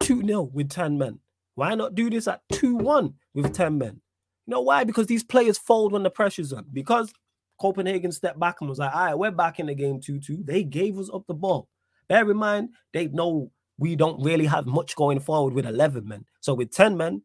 2 0.00 0.24
0 0.24 0.42
with 0.42 0.70
10 0.70 0.98
men? 0.98 1.18
Why 1.54 1.74
not 1.74 1.94
do 1.94 2.10
this 2.10 2.28
at 2.28 2.42
2 2.52 2.76
1 2.76 3.14
with 3.34 3.52
10 3.54 3.78
men? 3.78 4.00
You 4.46 4.52
know 4.52 4.60
why? 4.60 4.84
Because 4.84 5.06
these 5.06 5.24
players 5.24 5.58
fold 5.58 5.92
when 5.92 6.02
the 6.02 6.10
pressure's 6.10 6.52
on. 6.52 6.66
Because 6.72 7.12
Copenhagen 7.60 8.12
stepped 8.12 8.40
back 8.40 8.56
and 8.60 8.68
was 8.68 8.78
like, 8.78 8.94
all 8.94 9.04
right, 9.04 9.18
we're 9.18 9.30
back 9.30 9.60
in 9.60 9.66
the 9.66 9.74
game 9.74 10.00
2 10.00 10.18
2. 10.18 10.42
They 10.44 10.64
gave 10.64 10.98
us 10.98 11.10
up 11.12 11.26
the 11.26 11.34
ball. 11.34 11.68
Bear 12.08 12.28
in 12.30 12.36
mind, 12.36 12.70
they 12.92 13.08
know 13.08 13.50
we 13.78 13.96
don't 13.96 14.22
really 14.22 14.46
have 14.46 14.66
much 14.66 14.96
going 14.96 15.20
forward 15.20 15.54
with 15.54 15.66
11 15.66 16.06
men. 16.06 16.24
So 16.40 16.54
with 16.54 16.72
10 16.72 16.96
men, 16.96 17.22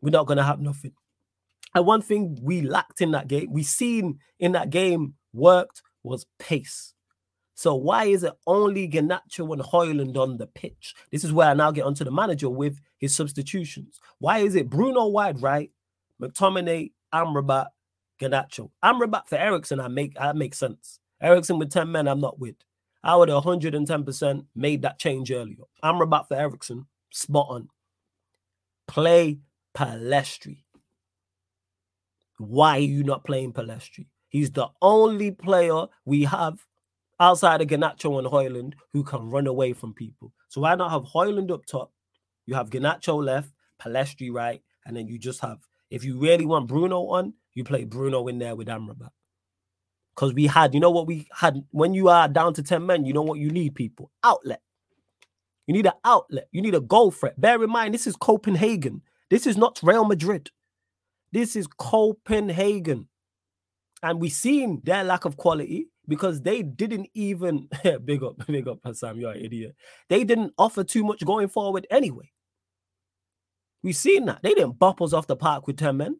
we're 0.00 0.10
not 0.10 0.26
going 0.26 0.36
to 0.36 0.44
have 0.44 0.60
nothing. 0.60 0.92
And 1.74 1.86
one 1.86 2.02
thing 2.02 2.38
we 2.42 2.60
lacked 2.60 3.00
in 3.00 3.12
that 3.12 3.28
game, 3.28 3.50
we 3.50 3.62
seen 3.62 4.18
in 4.38 4.52
that 4.52 4.70
game 4.70 5.14
worked 5.32 5.82
was 6.02 6.26
pace. 6.38 6.94
So 7.54 7.74
why 7.74 8.04
is 8.04 8.24
it 8.24 8.32
only 8.46 8.88
Garnacho 8.88 9.52
and 9.52 9.62
Højlund 9.62 10.16
on 10.16 10.36
the 10.36 10.46
pitch? 10.46 10.94
This 11.10 11.24
is 11.24 11.32
where 11.32 11.48
I 11.48 11.54
now 11.54 11.70
get 11.70 11.84
onto 11.84 12.04
the 12.04 12.10
manager 12.10 12.50
with 12.50 12.80
his 12.98 13.14
substitutions. 13.14 14.00
Why 14.18 14.38
is 14.38 14.54
it 14.54 14.68
Bruno 14.68 15.06
wide 15.06 15.40
right, 15.40 15.70
McTominay, 16.22 16.92
Amrabat, 17.12 17.68
Garnacho? 18.20 18.70
Amrabat 18.84 19.28
for 19.28 19.36
Eriksen, 19.36 19.80
I 19.80 19.88
make 19.88 20.16
I 20.20 20.32
make 20.32 20.54
sense. 20.54 21.00
Eriksen 21.20 21.58
with 21.58 21.70
10 21.70 21.90
men, 21.90 22.08
I'm 22.08 22.20
not 22.20 22.38
with. 22.38 22.56
I 23.04 23.16
would 23.16 23.28
110% 23.28 24.46
made 24.54 24.82
that 24.82 24.98
change 24.98 25.32
earlier. 25.32 25.64
Amrabat 25.82 26.28
for 26.28 26.36
Eriksen, 26.36 26.86
spot 27.10 27.46
on. 27.50 27.68
Play 28.86 29.38
Pellistri. 29.74 30.62
Why 32.38 32.76
are 32.76 32.80
you 32.80 33.04
not 33.04 33.24
playing 33.24 33.52
Pellistri? 33.52 34.06
He's 34.28 34.50
the 34.50 34.68
only 34.80 35.30
player 35.30 35.86
we 36.04 36.24
have 36.24 36.64
outside 37.20 37.60
of 37.60 37.68
Garnacho 37.68 38.18
and 38.18 38.26
Højlund 38.26 38.74
who 38.92 39.04
can 39.04 39.30
run 39.30 39.46
away 39.46 39.72
from 39.72 39.94
people. 39.94 40.32
So 40.48 40.60
why 40.60 40.74
not 40.74 40.90
have 40.90 41.02
Højlund 41.04 41.50
up 41.50 41.66
top? 41.66 41.92
You 42.46 42.54
have 42.54 42.70
Garnacho 42.70 43.22
left, 43.22 43.52
Pellistri 43.80 44.32
right, 44.32 44.62
and 44.86 44.96
then 44.96 45.06
you 45.06 45.18
just 45.18 45.40
have, 45.40 45.58
if 45.92 46.04
you 46.04 46.18
really 46.18 46.46
want 46.46 46.68
Bruno 46.68 47.02
on, 47.08 47.34
you 47.52 47.64
play 47.64 47.84
Bruno 47.84 48.26
in 48.26 48.38
there 48.38 48.56
with 48.56 48.66
Amrabat. 48.68 49.10
Because 50.14 50.32
we 50.32 50.46
had, 50.46 50.72
you 50.72 50.80
know 50.80 50.90
what 50.90 51.06
we 51.06 51.26
had 51.32 51.62
when 51.70 51.92
you 51.92 52.08
are 52.08 52.28
down 52.28 52.54
to 52.54 52.62
10 52.62 52.84
men, 52.84 53.04
you 53.04 53.12
know 53.12 53.22
what 53.22 53.38
you 53.38 53.50
need, 53.50 53.74
people? 53.74 54.10
Outlet. 54.24 54.62
You 55.66 55.74
need 55.74 55.86
an 55.86 55.92
outlet. 56.04 56.48
You 56.50 56.62
need 56.62 56.74
a 56.74 56.80
goal 56.80 57.10
threat. 57.10 57.38
Bear 57.38 57.62
in 57.62 57.70
mind, 57.70 57.92
this 57.92 58.06
is 58.06 58.16
Copenhagen. 58.16 59.02
This 59.30 59.46
is 59.46 59.56
not 59.56 59.80
Real 59.82 60.04
Madrid. 60.04 60.50
This 61.30 61.56
is 61.56 61.66
Copenhagen. 61.66 63.08
And 64.02 64.20
we 64.20 64.30
seen 64.30 64.80
their 64.84 65.04
lack 65.04 65.26
of 65.26 65.36
quality 65.36 65.88
because 66.08 66.40
they 66.40 66.62
didn't 66.62 67.08
even 67.14 67.68
big 68.04 68.22
up, 68.22 68.36
big 68.46 68.66
up 68.66 68.78
Sam, 68.94 69.20
you're 69.20 69.32
an 69.32 69.44
idiot. 69.44 69.76
They 70.08 70.24
didn't 70.24 70.54
offer 70.56 70.84
too 70.84 71.04
much 71.04 71.24
going 71.24 71.48
forward 71.48 71.86
anyway. 71.90 72.30
We 73.82 73.92
seen 73.92 74.26
that. 74.26 74.42
They 74.42 74.54
didn't 74.54 74.78
bop 74.78 75.02
us 75.02 75.12
off 75.12 75.26
the 75.26 75.36
park 75.36 75.66
with 75.66 75.76
10 75.76 75.96
men. 75.96 76.16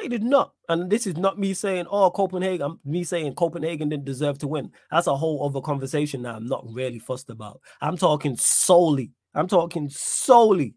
They 0.00 0.08
did 0.08 0.22
not. 0.22 0.52
And 0.68 0.88
this 0.88 1.06
is 1.06 1.16
not 1.16 1.38
me 1.38 1.52
saying, 1.52 1.86
oh, 1.90 2.10
Copenhagen, 2.10 2.78
me 2.84 3.02
saying 3.02 3.34
Copenhagen 3.34 3.88
didn't 3.88 4.04
deserve 4.04 4.38
to 4.38 4.48
win. 4.48 4.70
That's 4.90 5.08
a 5.08 5.16
whole 5.16 5.44
other 5.44 5.60
conversation 5.60 6.22
that 6.22 6.36
I'm 6.36 6.46
not 6.46 6.64
really 6.68 7.00
fussed 7.00 7.30
about. 7.30 7.60
I'm 7.80 7.96
talking 7.96 8.36
solely, 8.36 9.10
I'm 9.34 9.48
talking 9.48 9.88
solely 9.88 10.74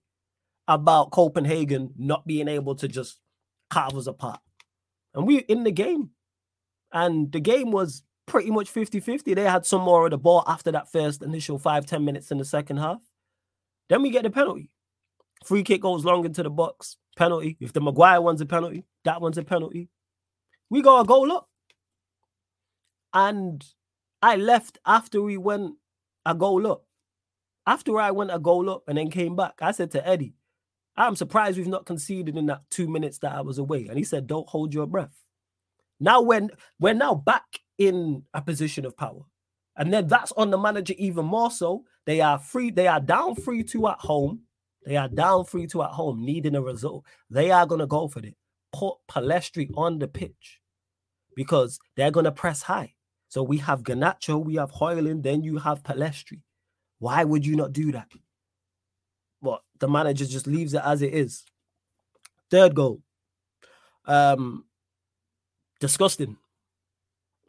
about 0.68 1.12
Copenhagen 1.12 1.94
not 1.98 2.26
being 2.26 2.48
able 2.48 2.76
to 2.76 2.88
just 2.88 3.20
carve 3.70 3.96
us 3.96 4.08
apart. 4.08 4.40
And 5.14 5.28
we 5.28 5.40
in 5.40 5.64
the 5.64 5.72
game. 5.72 6.10
And 6.92 7.32
the 7.32 7.40
game 7.40 7.72
was 7.72 8.04
pretty 8.28 8.52
much 8.52 8.70
50 8.70 9.00
50. 9.00 9.34
They 9.34 9.44
had 9.44 9.66
some 9.66 9.82
more 9.82 10.06
of 10.06 10.12
the 10.12 10.18
ball 10.18 10.44
after 10.48 10.72
that 10.72 10.92
first 10.92 11.22
initial 11.22 11.58
five 11.58 11.86
ten 11.86 12.06
minutes 12.06 12.32
in 12.32 12.38
the 12.38 12.46
second 12.46 12.78
half. 12.78 13.02
Then 13.90 14.02
we 14.02 14.10
get 14.10 14.24
the 14.24 14.30
penalty. 14.30 14.70
Free 15.44 15.64
kick 15.64 15.82
goes 15.82 16.06
long 16.06 16.26
into 16.26 16.44
the 16.44 16.50
box. 16.50 16.98
Penalty. 17.16 17.58
If 17.60 17.74
the 17.74 17.82
Maguire 17.82 18.22
one's 18.22 18.42
a 18.42 18.46
penalty, 18.46 18.86
that 19.06 19.22
one's 19.22 19.38
a 19.38 19.44
penalty. 19.44 19.90
We 20.70 20.82
got 20.82 21.02
a 21.02 21.06
goal 21.06 21.32
up. 21.32 21.50
And 23.14 23.64
I 24.22 24.36
left 24.36 24.80
after 24.86 25.22
we 25.22 25.38
went 25.38 25.76
a 26.26 26.34
goal 26.34 26.66
up. 26.66 26.86
After 27.66 28.00
I 28.00 28.12
went 28.12 28.32
a 28.34 28.40
goal 28.40 28.70
up 28.70 28.84
and 28.88 28.98
then 28.98 29.10
came 29.10 29.36
back, 29.36 29.54
I 29.62 29.72
said 29.72 29.92
to 29.92 30.08
Eddie, 30.08 30.34
I'm 30.98 31.16
surprised 31.16 31.58
we've 31.58 31.68
not 31.68 31.86
conceded 31.86 32.38
in 32.38 32.48
that 32.48 32.64
two 32.70 32.88
minutes 32.88 33.20
that 33.20 33.34
I 33.34 33.42
was 33.42 33.58
away. 33.58 33.88
And 33.88 33.98
he 33.98 34.04
said, 34.04 34.28
Don't 34.28 34.50
hold 34.50 34.74
your 34.74 34.88
breath. 34.88 35.24
Now, 36.00 36.22
when 36.22 36.50
we're 36.80 36.94
now 36.94 37.16
back 37.16 37.46
in 37.78 38.24
a 38.34 38.42
position 38.42 38.86
of 38.86 38.98
power, 38.98 39.22
and 39.76 39.92
then 39.92 40.08
that's 40.08 40.32
on 40.34 40.52
the 40.52 40.58
manager 40.58 40.94
even 40.98 41.26
more 41.26 41.50
so. 41.50 41.84
They 42.06 42.22
are 42.22 42.38
free, 42.38 42.70
they 42.70 42.88
are 42.88 43.00
down 43.00 43.36
3 43.36 43.64
2 43.64 43.88
at 43.88 44.00
home. 44.00 44.42
They 44.86 44.98
are 44.98 45.08
down 45.08 45.46
3 45.46 45.68
2 45.68 45.84
at 45.84 45.92
home, 45.92 46.24
needing 46.26 46.56
a 46.56 46.62
result. 46.62 47.06
They 47.30 47.52
are 47.52 47.66
going 47.66 47.80
to 47.80 47.88
go 47.88 48.08
for 48.08 48.20
it. 48.20 48.36
Put 48.74 48.96
Pellistri 49.10 49.70
on 49.76 50.00
the 50.00 50.08
pitch 50.08 50.60
because 51.36 51.80
they're 51.96 52.12
going 52.12 52.26
to 52.26 52.32
press 52.32 52.62
high. 52.62 52.94
So 53.30 53.42
we 53.42 53.58
have 53.60 53.84
Garnacho, 53.84 54.44
we 54.44 54.56
have 54.56 54.72
Højlund, 54.72 55.24
then 55.24 55.44
you 55.44 55.58
have 55.58 55.84
Pellistri. 55.84 56.42
Why 57.00 57.24
would 57.24 57.46
you 57.46 57.56
not 57.56 57.74
do 57.74 57.92
that? 57.92 58.08
But 59.42 59.62
the 59.80 59.88
manager 59.88 60.26
just 60.26 60.48
leaves 60.48 60.74
it 60.74 60.82
as 60.84 61.02
it 61.02 61.14
is. 61.14 61.44
Third 62.50 62.76
goal. 62.76 63.02
Um, 64.06 64.66
disgusting. 65.80 66.38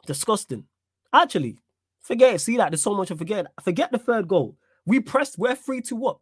Disgusting. 0.05 0.65
Actually, 1.13 1.57
forget 2.01 2.35
it. 2.35 2.39
See 2.39 2.57
that 2.57 2.71
there's 2.71 2.81
so 2.81 2.93
much 2.93 3.09
to 3.09 3.15
forget. 3.15 3.47
Forget 3.63 3.91
the 3.91 3.99
third 3.99 4.27
goal. 4.27 4.57
We 4.85 4.99
pressed, 4.99 5.37
we're 5.37 5.55
free 5.55 5.81
to 5.81 5.95
what? 5.95 6.17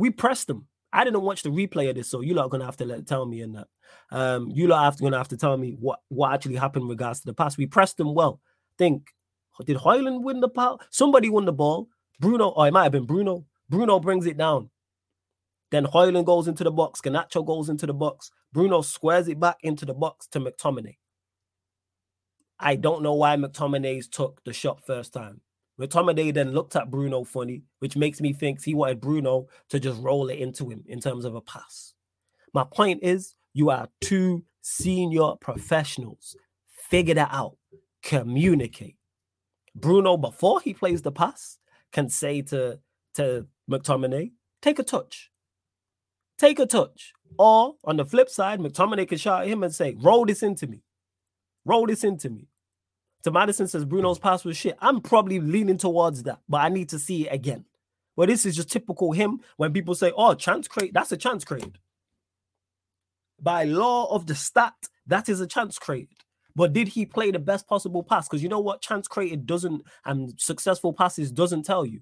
We 0.00 0.08
pressed 0.08 0.46
them. 0.46 0.66
I 0.92 1.04
didn't 1.04 1.20
watch 1.20 1.42
the 1.42 1.50
replay 1.50 1.90
of 1.90 1.94
this, 1.94 2.08
so 2.08 2.22
you 2.22 2.32
lot 2.34 2.46
are 2.46 2.48
gonna 2.48 2.64
have 2.64 2.78
to 2.78 2.86
let, 2.86 3.06
tell 3.06 3.26
me 3.26 3.42
in 3.42 3.52
that. 3.52 3.68
Um, 4.10 4.50
you 4.50 4.66
lot 4.66 4.94
are 4.94 4.98
gonna 4.98 5.18
have 5.18 5.28
to 5.28 5.36
tell 5.36 5.56
me 5.56 5.76
what 5.78 6.00
what 6.08 6.32
actually 6.32 6.56
happened 6.56 6.84
in 6.84 6.88
regards 6.88 7.20
to 7.20 7.26
the 7.26 7.34
pass. 7.34 7.58
We 7.58 7.66
pressed 7.66 7.98
them 7.98 8.14
well. 8.14 8.40
Think, 8.78 9.10
did 9.66 9.76
Højlund 9.76 10.22
win 10.22 10.40
the 10.40 10.48
ball? 10.48 10.80
Somebody 10.90 11.28
won 11.28 11.44
the 11.44 11.52
ball. 11.52 11.88
Bruno, 12.18 12.48
or 12.48 12.62
oh, 12.62 12.62
it 12.64 12.72
might 12.72 12.84
have 12.84 12.92
been 12.92 13.04
Bruno. 13.04 13.44
Bruno 13.68 14.00
brings 14.00 14.26
it 14.26 14.38
down. 14.38 14.70
Then 15.70 15.84
Højlund 15.84 16.24
goes 16.24 16.48
into 16.48 16.64
the 16.64 16.72
box. 16.72 17.02
Garnacho 17.02 17.46
goes 17.46 17.68
into 17.68 17.86
the 17.86 17.94
box. 17.94 18.30
Bruno 18.52 18.80
squares 18.80 19.28
it 19.28 19.38
back 19.38 19.58
into 19.62 19.84
the 19.84 19.94
box 19.94 20.26
to 20.28 20.40
McTominay. 20.40 20.96
I 22.58 22.76
don't 22.76 23.02
know 23.02 23.14
why 23.14 23.36
McTominay's 23.36 24.08
took 24.08 24.42
the 24.44 24.52
shot 24.52 24.84
first 24.84 25.12
time. 25.12 25.42
McTominay 25.80 26.34
then 26.34 26.52
looked 26.52 26.76
at 26.76 26.90
Bruno 26.90 27.24
funny, 27.24 27.62
which 27.78 27.96
makes 27.96 28.20
me 28.20 28.32
think 28.32 28.62
he 28.62 28.74
wanted 28.74 29.00
Bruno 29.00 29.48
to 29.70 29.80
just 29.80 30.00
roll 30.02 30.28
it 30.28 30.38
into 30.38 30.68
him 30.68 30.84
in 30.86 31.00
terms 31.00 31.24
of 31.24 31.34
a 31.34 31.40
pass. 31.40 31.94
My 32.52 32.64
point 32.64 33.00
is, 33.02 33.34
you 33.54 33.70
are 33.70 33.88
two 34.00 34.44
senior 34.60 35.32
professionals. 35.40 36.36
Figure 36.68 37.14
that 37.14 37.30
out. 37.32 37.56
Communicate. 38.02 38.96
Bruno, 39.74 40.16
before 40.16 40.60
he 40.60 40.74
plays 40.74 41.00
the 41.02 41.12
pass, 41.12 41.58
can 41.92 42.08
say 42.08 42.42
to, 42.42 42.78
to 43.14 43.46
McTominay, 43.70 44.32
take 44.60 44.78
a 44.78 44.82
touch. 44.82 45.30
Take 46.38 46.58
a 46.58 46.66
touch. 46.66 47.12
Or 47.38 47.76
on 47.84 47.96
the 47.96 48.04
flip 48.04 48.28
side, 48.28 48.60
McTominay 48.60 49.08
can 49.08 49.18
shout 49.18 49.42
at 49.42 49.48
him 49.48 49.62
and 49.62 49.74
say, 49.74 49.96
roll 49.98 50.26
this 50.26 50.42
into 50.42 50.66
me. 50.66 50.82
Roll 51.64 51.86
this 51.86 52.04
into 52.04 52.28
me. 52.28 52.48
To 53.24 53.30
Madison 53.30 53.68
says 53.68 53.84
Bruno's 53.84 54.18
pass 54.18 54.44
was 54.44 54.56
shit. 54.56 54.76
I'm 54.80 55.00
probably 55.00 55.40
leaning 55.40 55.76
towards 55.76 56.22
that, 56.22 56.40
but 56.48 56.58
I 56.58 56.68
need 56.68 56.88
to 56.90 56.98
see 56.98 57.26
it 57.26 57.32
again. 57.34 57.64
Well, 58.16 58.26
this 58.26 58.46
is 58.46 58.56
just 58.56 58.70
typical 58.70 59.12
him 59.12 59.40
when 59.56 59.72
people 59.72 59.94
say, 59.94 60.12
oh, 60.16 60.34
chance 60.34 60.68
create, 60.68 60.92
that's 60.94 61.12
a 61.12 61.16
chance 61.16 61.44
create. 61.44 61.76
By 63.40 63.64
law 63.64 64.14
of 64.14 64.26
the 64.26 64.34
stat, 64.34 64.74
that 65.06 65.28
is 65.28 65.40
a 65.40 65.46
chance 65.46 65.78
created. 65.78 66.16
But 66.56 66.72
did 66.72 66.88
he 66.88 67.06
play 67.06 67.30
the 67.30 67.38
best 67.38 67.66
possible 67.66 68.02
pass? 68.02 68.28
Because 68.28 68.42
you 68.42 68.48
know 68.48 68.60
what 68.60 68.82
chance 68.82 69.06
created 69.06 69.46
doesn't 69.46 69.82
and 70.04 70.34
successful 70.38 70.92
passes 70.92 71.30
doesn't 71.30 71.62
tell 71.62 71.86
you 71.86 72.00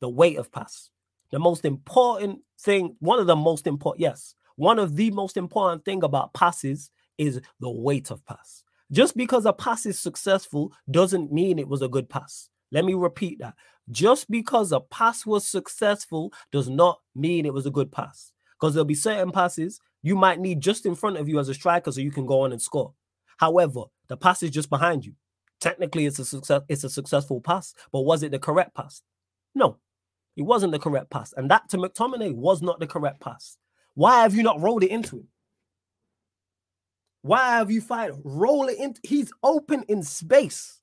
the 0.00 0.08
weight 0.08 0.38
of 0.38 0.52
pass. 0.52 0.90
The 1.30 1.38
most 1.38 1.64
important 1.64 2.40
thing, 2.60 2.96
one 2.98 3.18
of 3.18 3.26
the 3.26 3.36
most 3.36 3.66
important, 3.66 4.00
yes, 4.00 4.34
one 4.56 4.78
of 4.78 4.96
the 4.96 5.10
most 5.10 5.36
important 5.36 5.84
thing 5.84 6.02
about 6.02 6.34
passes 6.34 6.90
is 7.18 7.40
the 7.60 7.70
weight 7.70 8.10
of 8.10 8.24
pass. 8.26 8.62
Just 8.92 9.16
because 9.16 9.46
a 9.46 9.52
pass 9.52 9.86
is 9.86 9.98
successful 9.98 10.72
doesn't 10.90 11.32
mean 11.32 11.58
it 11.58 11.68
was 11.68 11.82
a 11.82 11.88
good 11.88 12.08
pass. 12.08 12.48
Let 12.72 12.84
me 12.84 12.94
repeat 12.94 13.38
that. 13.40 13.54
Just 13.90 14.30
because 14.30 14.72
a 14.72 14.80
pass 14.80 15.26
was 15.26 15.46
successful 15.46 16.32
does 16.52 16.68
not 16.68 17.00
mean 17.14 17.46
it 17.46 17.54
was 17.54 17.66
a 17.66 17.70
good 17.70 17.90
pass. 17.90 18.32
Because 18.58 18.74
there'll 18.74 18.84
be 18.84 18.94
certain 18.94 19.32
passes 19.32 19.80
you 20.02 20.16
might 20.16 20.40
need 20.40 20.60
just 20.60 20.86
in 20.86 20.94
front 20.94 21.18
of 21.18 21.28
you 21.28 21.38
as 21.38 21.48
a 21.48 21.54
striker 21.54 21.92
so 21.92 22.00
you 22.00 22.10
can 22.10 22.26
go 22.26 22.40
on 22.40 22.52
and 22.52 22.62
score. 22.62 22.94
However, 23.36 23.84
the 24.08 24.16
pass 24.16 24.42
is 24.42 24.50
just 24.50 24.70
behind 24.70 25.04
you. 25.04 25.14
Technically, 25.60 26.06
it's 26.06 26.18
a 26.18 26.24
success, 26.24 26.62
it's 26.68 26.84
a 26.84 26.90
successful 26.90 27.40
pass, 27.40 27.74
but 27.92 28.00
was 28.00 28.22
it 28.22 28.32
the 28.32 28.38
correct 28.38 28.74
pass? 28.74 29.02
No, 29.54 29.78
it 30.36 30.42
wasn't 30.42 30.72
the 30.72 30.78
correct 30.78 31.10
pass. 31.10 31.34
And 31.36 31.50
that 31.50 31.68
to 31.70 31.76
McTominay 31.76 32.34
was 32.34 32.62
not 32.62 32.80
the 32.80 32.86
correct 32.86 33.20
pass. 33.20 33.58
Why 33.94 34.22
have 34.22 34.34
you 34.34 34.42
not 34.42 34.60
rolled 34.60 34.84
it 34.84 34.90
into 34.90 35.16
him? 35.18 35.28
Why 37.22 37.50
have 37.50 37.70
you 37.70 37.80
fired? 37.80 38.14
Roll 38.24 38.68
it 38.68 38.78
in. 38.78 38.94
He's 39.02 39.30
open 39.42 39.84
in 39.88 40.02
space. 40.02 40.80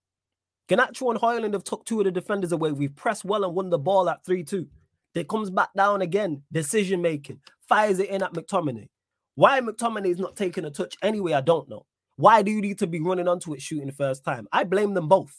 Garnacho 0.70 1.10
and 1.10 1.20
Højlund 1.20 1.54
have 1.54 1.64
took 1.64 1.86
two 1.86 2.00
of 2.00 2.06
the 2.06 2.12
defenders 2.12 2.52
away. 2.52 2.72
We've 2.72 2.96
pressed 2.96 3.26
well 3.26 3.44
and 3.44 3.56
won 3.56 3.70
the 3.70 3.80
ball 3.80 4.10
at 4.10 4.24
3 4.26 4.44
2. 4.44 4.68
It 5.16 5.28
comes 5.28 5.50
back 5.50 5.70
down 5.76 6.02
again. 6.02 6.44
Decision 6.52 7.02
making. 7.02 7.40
Fires 7.68 8.00
it 8.00 8.10
in 8.10 8.22
at 8.22 8.34
McTominay. 8.34 8.88
Why 9.36 9.60
McTominay 9.62 10.12
is 10.12 10.20
not 10.20 10.36
taking 10.36 10.66
a 10.66 10.72
touch 10.72 10.96
anyway, 11.02 11.34
I 11.34 11.42
don't 11.42 11.70
know. 11.70 11.86
Why 12.18 12.42
do 12.42 12.52
you 12.52 12.62
need 12.62 12.80
to 12.80 12.88
be 12.88 13.00
running 13.00 13.28
onto 13.28 13.54
it 13.54 13.62
shooting 13.62 13.88
the 13.88 13.94
first 13.94 14.24
time? 14.24 14.48
I 14.52 14.64
blame 14.64 14.94
them 14.94 15.08
both. 15.08 15.36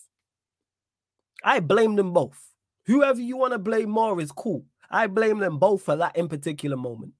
I 1.44 1.60
blame 1.60 1.96
them 1.96 2.12
both. 2.12 2.40
Whoever 2.86 3.20
you 3.20 3.36
want 3.36 3.52
to 3.52 3.58
blame 3.58 3.90
more 3.90 4.20
is 4.20 4.32
cool. 4.32 4.64
I 4.90 5.06
blame 5.06 5.38
them 5.38 5.58
both 5.58 5.82
for 5.82 5.96
that 5.96 6.16
in 6.16 6.28
particular 6.28 6.76
moment. 6.76 7.12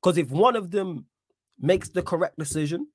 Because 0.00 0.18
if 0.18 0.30
one 0.30 0.56
of 0.56 0.70
them 0.70 1.06
makes 1.58 1.88
the 1.88 2.02
correct 2.02 2.38
decision, 2.38 2.86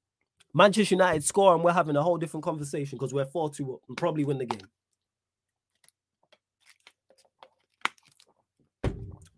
Manchester 0.55 0.95
United 0.95 1.21
score 1.25 1.53
and 1.53 1.61
we're 1.61 1.73
having 1.73 1.97
a 1.97 2.01
whole 2.01 2.17
different 2.17 2.45
conversation 2.45 2.97
because 2.97 3.13
we're 3.13 3.25
4 3.25 3.49
2 3.51 3.73
up 3.73 3.81
and 3.89 3.97
probably 3.97 4.23
win 4.23 4.37
the 4.37 4.45
game. 4.45 4.67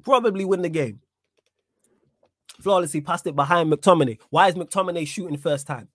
Probably 0.03 0.45
win 0.45 0.61
the 0.61 0.69
game. 0.69 1.01
Flawlessly 2.61 3.01
passed 3.01 3.25
it 3.25 3.35
behind 3.35 3.73
McTominay. 3.73 4.19
Why 4.29 4.47
is 4.47 4.53
McTominay 4.55 5.07
shooting 5.07 5.37
first 5.37 5.65
time? 5.65 5.89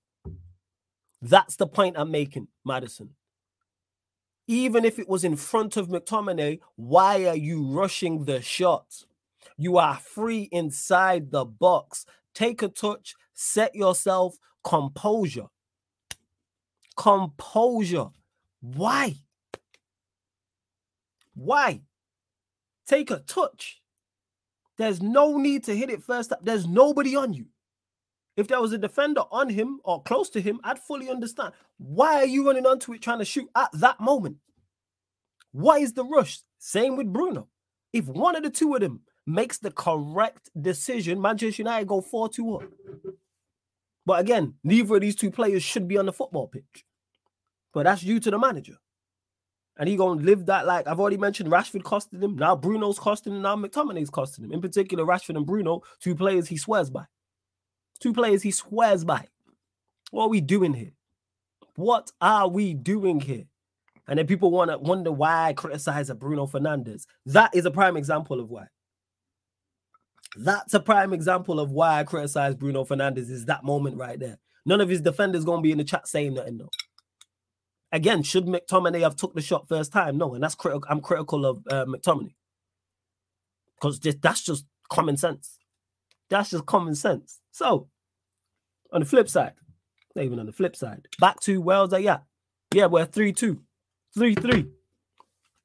That's 1.23 1.55
the 1.55 1.69
point 1.69 1.97
I'm 1.97 2.11
making, 2.11 2.49
Madison. 2.65 3.11
Even 4.49 4.85
if 4.85 4.99
it 4.99 5.09
was 5.09 5.23
in 5.23 5.37
front 5.37 5.77
of 5.77 5.87
McTominay, 5.87 6.59
why 6.75 7.27
are 7.27 7.37
you 7.37 7.63
rushing 7.63 8.25
the 8.25 8.43
shot? 8.43 9.05
You 9.57 9.79
are 9.79 9.99
free 9.99 10.49
inside 10.51 11.31
the 11.31 11.45
box. 11.45 12.07
Take 12.35 12.63
a 12.63 12.69
touch, 12.69 13.15
set 13.35 13.75
yourself, 13.75 14.37
composure. 14.65 15.47
Composure. 16.97 18.09
Why? 18.61 19.17
Why? 21.35 21.83
Take 22.87 23.11
a 23.11 23.19
touch. 23.19 23.81
There's 24.79 25.03
no 25.03 25.37
need 25.37 25.65
to 25.65 25.77
hit 25.77 25.91
it 25.91 26.03
first. 26.03 26.33
There's 26.43 26.67
nobody 26.67 27.17
on 27.17 27.33
you. 27.35 27.47
if 28.37 28.49
there 28.49 28.61
was 28.61 28.73
a 28.73 28.79
defender 28.79 29.23
on 29.31 29.49
him 29.49 29.81
or 29.85 30.03
close 30.03 30.31
to 30.31 30.41
him, 30.41 30.61
I'd 30.65 30.79
fully 30.79 31.11
understand. 31.11 31.53
Why 31.79 32.17
are 32.17 32.27
you 32.27 32.47
running 32.47 32.67
onto 32.67 32.93
it 32.95 33.03
trying 33.03 33.19
to 33.19 33.25
shoot 33.25 33.49
at 33.55 33.71
that 33.75 34.01
moment? 34.01 34.39
What 35.53 35.83
is 35.83 35.93
the 35.93 36.05
rush? 36.05 36.41
Same 36.59 36.97
with 36.97 37.13
Bruno. 37.13 37.49
If 37.93 38.07
one 38.07 38.37
of 38.37 38.43
the 38.43 38.51
two 38.51 38.75
of 38.75 38.81
them 38.81 39.01
makes 39.27 39.59
the 39.59 39.71
correct 39.71 40.51
decision, 40.61 41.21
Manchester 41.21 41.63
United 41.63 41.89
go 41.89 42.01
4 42.01 42.29
2 42.29 42.55
up. 42.55 42.63
But 44.05 44.21
again, 44.21 44.55
neither 44.65 44.97
of 44.97 45.01
these 45.01 45.17
two 45.17 45.31
players 45.31 45.63
should 45.63 45.87
be 45.87 45.97
on 45.97 46.07
the 46.07 46.13
football 46.13 46.49
pitch. 46.49 46.85
But 47.73 47.85
that's 47.85 48.03
due 48.03 48.21
to 48.21 48.31
the 48.31 48.39
manager. 48.39 48.77
And 49.79 49.89
he 49.89 49.97
gonna 49.97 50.21
live 50.21 50.47
that 50.47 50.67
like 50.67 50.87
I've 50.87 51.01
already 51.01 51.17
mentioned 51.17 51.51
Rashford 51.51 51.83
costing 51.83 52.21
him. 52.21 52.37
Now 52.37 52.55
Bruno's 52.55 52.99
costing 52.99 53.35
him. 53.35 53.43
Now 53.43 53.57
McTominay's 53.57 54.11
costing 54.11 54.45
him. 54.45 54.53
In 54.53 54.61
particular, 54.61 55.05
Rashford 55.05 55.37
and 55.37 55.47
Bruno, 55.47 55.83
two 55.99 56.15
players 56.15 56.49
he 56.49 56.57
swears 56.57 56.91
by. 56.91 57.05
Two 57.99 58.13
players 58.13 58.43
he 58.43 58.51
swears 58.51 59.05
by. 59.05 59.29
What 60.11 60.25
are 60.25 60.29
we 60.29 60.41
doing 60.41 60.75
here? 60.75 60.93
What 61.77 62.13
are 62.21 62.49
we 62.49 62.75
doing 62.75 63.21
here? 63.21 63.45
And 64.07 64.19
then 64.19 64.27
people 64.27 64.51
want 64.51 64.71
to 64.71 64.79
wonder 64.79 65.11
why 65.11 65.49
I 65.49 65.53
criticize 65.53 66.11
Bruno 66.11 66.47
Fernandes. 66.47 67.07
That 67.25 67.55
is 67.55 67.65
a 67.65 67.71
prime 67.71 67.97
example 67.97 68.41
of 68.41 68.51
why. 68.51 68.67
That's 70.37 70.75
a 70.75 70.81
prime 70.81 71.13
example 71.13 71.61
of 71.61 71.71
why 71.71 72.01
I 72.01 72.05
criticize 72.05 72.55
Bruno 72.55 72.85
Fernandes. 72.85 73.31
Is 73.31 73.47
that 73.47 73.65
moment 73.65 73.97
right 73.99 74.19
there? 74.19 74.39
None 74.65 74.81
of 74.81 74.89
his 74.89 75.01
defenders 75.01 75.45
gonna 75.45 75.63
be 75.63 75.73
in 75.73 75.79
the 75.79 75.85
chat 75.85 76.09
saying 76.09 76.35
nothing 76.35 76.59
though. 76.59 76.71
Again, 77.91 78.23
should 78.23 78.47
McTominay 78.47 79.01
have 79.01 79.17
took 79.17 79.35
the 79.35 79.43
shot 79.43 79.69
first 79.69 79.93
time? 79.93 80.17
No, 80.17 80.35
and 80.35 80.43
that's 80.43 80.55
critical. 80.55 80.87
I'm 80.89 81.01
critical 81.03 81.45
of 81.45 81.63
uh, 81.69 81.85
McTominay 81.85 82.33
because 83.75 84.01
that's 84.01 84.43
just 84.43 84.65
common 84.89 85.17
sense. 85.17 85.59
That's 86.31 86.51
just 86.51 86.65
common 86.65 86.95
sense. 86.95 87.41
So 87.51 87.89
on 88.93 89.01
the 89.01 89.07
flip 89.07 89.29
side, 89.29 89.53
not 90.15 90.25
even 90.25 90.39
on 90.39 90.47
the 90.47 90.53
flip 90.53 90.77
side, 90.77 91.09
back 91.19 91.41
to 91.41 91.61
Wales. 91.61 91.93
Yeah, 91.99 92.19
yeah, 92.75 92.87
we're 92.87 93.05
3 93.05 93.33
2, 93.33 93.61
3 94.15 94.35
3. 94.35 94.67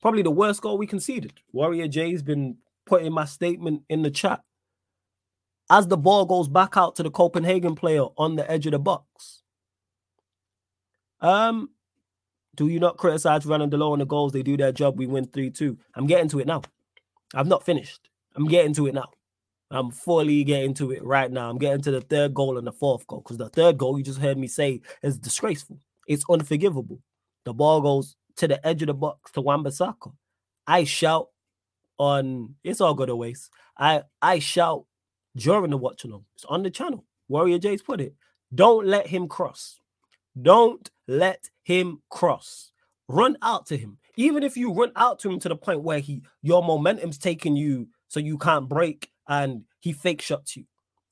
Probably 0.02 0.22
the 0.22 0.32
worst 0.32 0.62
goal 0.62 0.78
we 0.78 0.88
conceded. 0.88 1.34
Warrior 1.54 1.88
J's 1.88 2.22
been 2.22 2.58
putting 2.86 3.14
my 3.14 3.26
statement 3.26 3.84
in 3.90 4.02
the 4.02 4.12
chat. 4.12 4.42
As 5.70 5.88
the 5.88 5.98
ball 5.98 6.26
goes 6.26 6.48
back 6.48 6.78
out 6.78 6.96
to 6.96 7.04
the 7.04 7.12
Copenhagen 7.12 7.76
player 7.76 8.06
on 8.18 8.36
the 8.36 8.50
edge 8.50 8.66
of 8.66 8.72
the 8.72 8.80
box. 8.80 9.42
Um, 11.20 11.70
do 12.56 12.68
you 12.68 12.80
not 12.80 12.98
criticize 12.98 13.46
low 13.46 13.92
on 13.92 14.00
the 14.00 14.06
goals? 14.06 14.32
They 14.32 14.44
do 14.44 14.58
their 14.58 14.72
job. 14.72 14.98
We 14.98 15.08
win 15.08 15.26
3 15.28 15.52
2. 15.52 15.78
I'm 15.96 16.08
getting 16.08 16.30
to 16.30 16.40
it 16.40 16.48
now. 16.48 16.62
I've 17.34 17.48
not 17.48 17.66
finished. 17.66 18.10
I'm 18.36 18.48
getting 18.48 18.74
to 18.76 18.88
it 18.88 18.94
now. 18.94 19.10
I'm 19.70 19.92
fully 19.92 20.44
getting 20.44 20.74
to 20.76 20.92
it 20.92 21.04
right 21.04 21.30
now. 21.30 21.50
I'm 21.50 21.58
getting 21.58 21.82
to 21.82 21.92
the 21.92 22.02
third 22.02 22.34
goal 22.34 22.58
and 22.58 22.66
the 22.66 22.72
fourth 22.72 23.06
goal 23.08 23.20
because 23.20 23.38
the 23.38 23.50
third 23.50 23.78
goal 23.78 23.98
you 23.98 24.04
just 24.04 24.20
heard 24.20 24.38
me 24.38 24.48
say 24.48 24.82
is 25.04 25.18
disgraceful. 25.18 25.80
It's 26.08 26.24
unforgivable. 26.30 27.00
The 27.44 27.54
ball 27.54 27.82
goes 27.82 28.16
to 28.38 28.48
the 28.48 28.66
edge 28.66 28.82
of 28.82 28.88
the 28.88 28.94
box 28.94 29.32
to 29.32 29.42
Wan-Bissaka. 29.42 30.14
I 30.66 30.86
shout 30.86 31.30
on 31.98 32.56
it's 32.64 32.80
all 32.80 32.94
good 32.94 33.08
to 33.08 33.16
waste. 33.16 33.52
I 33.78 34.04
I 34.22 34.40
shout 34.40 34.86
during 35.38 35.72
the 35.72 35.78
watch 35.78 36.04
along. 36.04 36.26
It's 36.36 36.46
on 36.46 36.64
the 36.64 36.70
channel. 36.70 37.06
Warrior 37.30 37.60
J's 37.60 37.82
put 37.82 38.02
it. 38.02 38.16
Don't 38.54 38.88
let 38.88 39.08
him 39.08 39.28
cross. 39.28 39.80
Don't 40.42 40.90
let 41.08 41.50
him 41.64 42.02
cross. 42.10 42.72
Run 43.08 43.38
out 43.42 43.66
to 43.68 43.78
him. 43.78 43.98
Even 44.16 44.44
if 44.44 44.58
you 44.58 44.74
run 44.74 44.92
out 44.96 45.20
to 45.20 45.30
him 45.30 45.40
to 45.40 45.50
the 45.50 45.56
point 45.56 45.84
where 45.84 46.00
he 46.00 46.24
your 46.42 46.64
momentum's 46.64 47.18
taking 47.18 47.56
you 47.56 47.88
so 48.08 48.20
you 48.20 48.38
can't 48.38 48.68
break 48.68 49.12
and 49.28 49.64
he 49.80 49.94
fake 49.94 50.22
shots 50.22 50.58
you. 50.58 50.66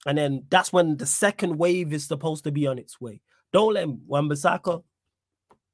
And 0.06 0.18
then 0.18 0.46
that's 0.50 0.74
when 0.74 0.98
the 0.98 1.06
second 1.06 1.58
wave 1.58 1.94
is 1.94 2.08
supposed 2.08 2.44
to 2.46 2.52
be 2.52 2.68
on 2.68 2.78
its 2.78 3.00
way. 3.00 3.22
Don't 3.54 3.74
let 3.74 3.84
him 3.84 4.02
Wan-Bissaka 4.08 4.84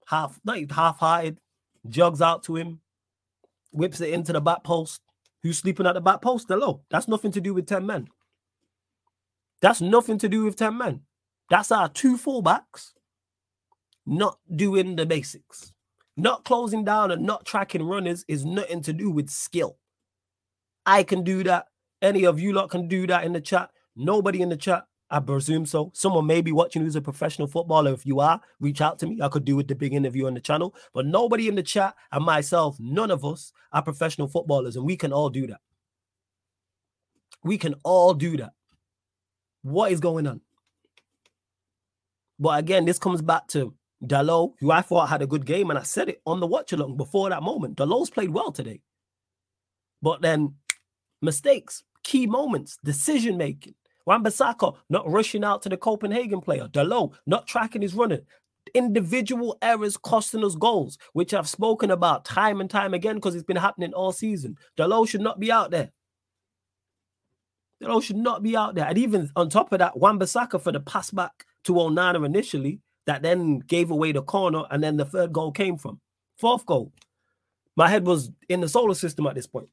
half 0.07 0.39
not 0.43 0.59
half-hearted, 0.69 1.39
jogs 1.87 2.21
out 2.21 2.43
to 2.43 2.55
him, 2.55 2.81
whips 3.71 4.01
it 4.01 4.13
into 4.13 4.33
the 4.33 4.41
back 4.41 4.63
post. 4.63 5.01
Who's 5.43 5.57
sleeping 5.57 5.87
at 5.87 5.93
the 5.93 6.01
back 6.01 6.21
post? 6.21 6.47
Hello. 6.47 6.81
That's 6.91 7.07
nothing 7.07 7.31
to 7.31 7.41
do 7.41 7.53
with 7.53 7.65
10 7.65 7.85
men. 7.85 8.07
That's 9.61 9.81
nothing 9.81 10.17
to 10.19 10.29
do 10.29 10.43
with 10.45 10.55
10 10.55 10.77
men. 10.77 11.01
That's 11.49 11.71
our 11.71 11.89
two 11.89 12.17
fullbacks 12.17 12.91
not 14.05 14.39
doing 14.55 14.95
the 14.95 15.05
basics. 15.05 15.73
Not 16.17 16.43
closing 16.43 16.83
down 16.83 17.11
and 17.11 17.25
not 17.25 17.45
tracking 17.45 17.83
runners 17.83 18.25
is 18.27 18.45
nothing 18.45 18.81
to 18.83 18.93
do 18.93 19.09
with 19.09 19.29
skill. 19.29 19.77
I 20.85 21.03
can 21.03 21.23
do 21.23 21.43
that. 21.43 21.67
Any 22.01 22.25
of 22.25 22.39
you 22.39 22.53
lot 22.53 22.69
can 22.69 22.87
do 22.87 23.07
that 23.07 23.23
in 23.23 23.33
the 23.33 23.41
chat. 23.41 23.69
Nobody 23.95 24.41
in 24.41 24.49
the 24.49 24.57
chat, 24.57 24.85
I 25.09 25.19
presume 25.19 25.65
so. 25.65 25.91
Someone 25.93 26.25
may 26.25 26.41
be 26.41 26.51
watching 26.51 26.81
who's 26.81 26.95
a 26.95 27.01
professional 27.01 27.47
footballer. 27.47 27.93
If 27.93 28.05
you 28.05 28.19
are, 28.19 28.41
reach 28.59 28.81
out 28.81 28.97
to 28.99 29.07
me. 29.07 29.19
I 29.21 29.29
could 29.29 29.45
do 29.45 29.59
it 29.59 29.67
the 29.67 29.75
big 29.75 29.93
interview 29.93 30.27
on 30.27 30.33
the 30.33 30.41
channel. 30.41 30.75
But 30.93 31.05
nobody 31.05 31.47
in 31.47 31.55
the 31.55 31.63
chat 31.63 31.95
and 32.11 32.25
myself, 32.25 32.77
none 32.79 33.11
of 33.11 33.23
us 33.23 33.53
are 33.71 33.83
professional 33.83 34.27
footballers, 34.27 34.75
and 34.75 34.85
we 34.85 34.97
can 34.97 35.13
all 35.13 35.29
do 35.29 35.47
that. 35.47 35.61
We 37.43 37.57
can 37.57 37.75
all 37.83 38.13
do 38.13 38.37
that. 38.37 38.53
What 39.63 39.91
is 39.91 39.99
going 39.99 40.27
on? 40.27 40.41
But 42.39 42.59
again, 42.59 42.85
this 42.85 42.97
comes 42.97 43.21
back 43.21 43.47
to 43.49 43.73
Dalot, 44.03 44.53
who 44.59 44.71
I 44.71 44.81
thought 44.81 45.09
had 45.09 45.21
a 45.21 45.27
good 45.27 45.45
game, 45.45 45.69
and 45.69 45.77
I 45.77 45.83
said 45.83 46.09
it 46.09 46.21
on 46.25 46.39
the 46.39 46.47
watch 46.47 46.73
along 46.73 46.97
before 46.97 47.29
that 47.29 47.43
moment. 47.43 47.77
Dalot's 47.77 48.09
played 48.09 48.31
well 48.31 48.51
today. 48.51 48.81
But 50.01 50.21
then 50.21 50.55
mistakes, 51.21 51.83
key 52.03 52.25
moments, 52.25 52.77
decision 52.83 53.37
making. 53.37 53.75
Wan-Bissaka 54.07 54.75
not 54.89 55.07
rushing 55.07 55.43
out 55.43 55.61
to 55.61 55.69
the 55.69 55.77
Copenhagen 55.77 56.41
player. 56.41 56.67
Dalot 56.67 57.13
not 57.27 57.45
tracking 57.45 57.83
his 57.83 57.93
running. 57.93 58.21
Individual 58.73 59.57
errors 59.61 59.97
costing 59.97 60.43
us 60.43 60.55
goals, 60.55 60.97
which 61.13 61.33
I've 61.33 61.49
spoken 61.49 61.91
about 61.91 62.25
time 62.25 62.61
and 62.61 62.69
time 62.69 62.95
again 62.95 63.15
because 63.15 63.35
it's 63.35 63.43
been 63.43 63.57
happening 63.57 63.93
all 63.93 64.11
season. 64.11 64.57
Dalot 64.77 65.09
should 65.09 65.21
not 65.21 65.39
be 65.39 65.51
out 65.51 65.69
there. 65.69 65.91
Dalot 67.81 68.03
should 68.03 68.17
not 68.17 68.43
be 68.43 68.55
out 68.55 68.75
there. 68.75 68.85
And 68.85 68.97
even 68.97 69.29
on 69.35 69.49
top 69.49 69.71
of 69.73 69.79
that, 69.79 69.97
Wan-Bissaka 69.97 70.61
for 70.61 70.71
the 70.71 70.79
pass 70.79 71.11
back 71.11 71.45
to 71.63 71.73
Onana 71.73 72.25
initially, 72.25 72.79
that 73.07 73.21
then 73.21 73.59
gave 73.59 73.89
away 73.91 74.11
the 74.11 74.21
corner, 74.21 74.63
and 74.69 74.83
then 74.83 74.97
the 74.97 75.05
third 75.05 75.33
goal 75.33 75.51
came 75.51 75.77
from. 75.77 75.99
Fourth 76.37 76.65
goal. 76.65 76.93
My 77.75 77.89
head 77.89 78.05
was 78.05 78.29
in 78.49 78.61
the 78.61 78.69
solar 78.69 78.93
system 78.93 79.25
at 79.27 79.35
this 79.35 79.47
point. 79.47 79.69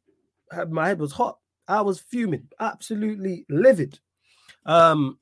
My 0.71 0.89
head 0.89 0.99
was 0.99 1.13
hot. 1.13 1.39
I 1.67 1.83
was 1.83 2.01
fuming, 2.01 2.49
absolutely 2.59 3.45
livid. 3.51 4.01
Um, 4.65 5.19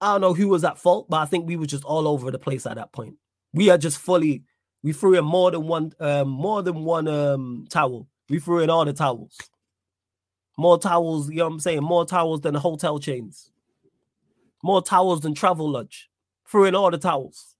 I 0.00 0.12
don't 0.12 0.22
know 0.22 0.32
who 0.32 0.48
was 0.48 0.64
at 0.64 0.78
fault, 0.78 1.10
but 1.10 1.18
I 1.18 1.26
think 1.26 1.46
we 1.46 1.56
were 1.56 1.66
just 1.66 1.84
all 1.84 2.08
over 2.08 2.30
the 2.30 2.38
place 2.38 2.64
at 2.64 2.76
that 2.76 2.92
point. 2.92 3.16
We 3.52 3.68
are 3.68 3.76
just 3.76 3.98
fully, 3.98 4.44
we 4.82 4.94
threw 4.94 5.18
in 5.18 5.24
more 5.24 5.50
than 5.50 5.66
one, 5.66 5.92
um, 6.00 6.28
more 6.28 6.62
than 6.62 6.84
one 6.84 7.08
um 7.08 7.66
towel. 7.68 8.08
We 8.30 8.38
threw 8.38 8.60
in 8.60 8.70
all 8.70 8.84
the 8.86 8.94
towels. 8.94 9.36
More 10.56 10.78
towels, 10.78 11.30
you 11.30 11.36
know 11.36 11.46
what 11.46 11.54
I'm 11.54 11.60
saying? 11.60 11.82
More 11.82 12.04
towels 12.04 12.42
than 12.42 12.54
the 12.54 12.60
hotel 12.60 12.98
chains. 12.98 13.50
More 14.62 14.82
towels 14.82 15.20
than 15.20 15.34
Travelodge. 15.34 16.04
Threw 16.48 16.64
in 16.64 16.74
all 16.74 16.90
the 16.90 16.98
towels. 16.98 17.56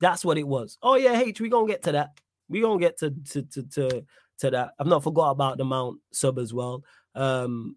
That's 0.00 0.24
what 0.24 0.38
it 0.38 0.46
was. 0.46 0.78
Oh 0.82 0.96
yeah, 0.96 1.20
H, 1.20 1.40
we 1.40 1.48
gonna 1.48 1.66
get 1.66 1.82
to 1.84 1.92
that. 1.92 2.10
We 2.48 2.60
gonna 2.60 2.78
get 2.78 2.98
to 2.98 3.10
to 3.10 3.42
to 3.42 3.62
to, 3.62 4.04
to 4.38 4.50
that. 4.50 4.74
I've 4.78 4.86
not 4.86 5.02
forgot 5.02 5.30
about 5.30 5.58
the 5.58 5.64
Mount 5.64 6.00
sub 6.12 6.38
as 6.38 6.52
well. 6.52 6.84
Um, 7.14 7.76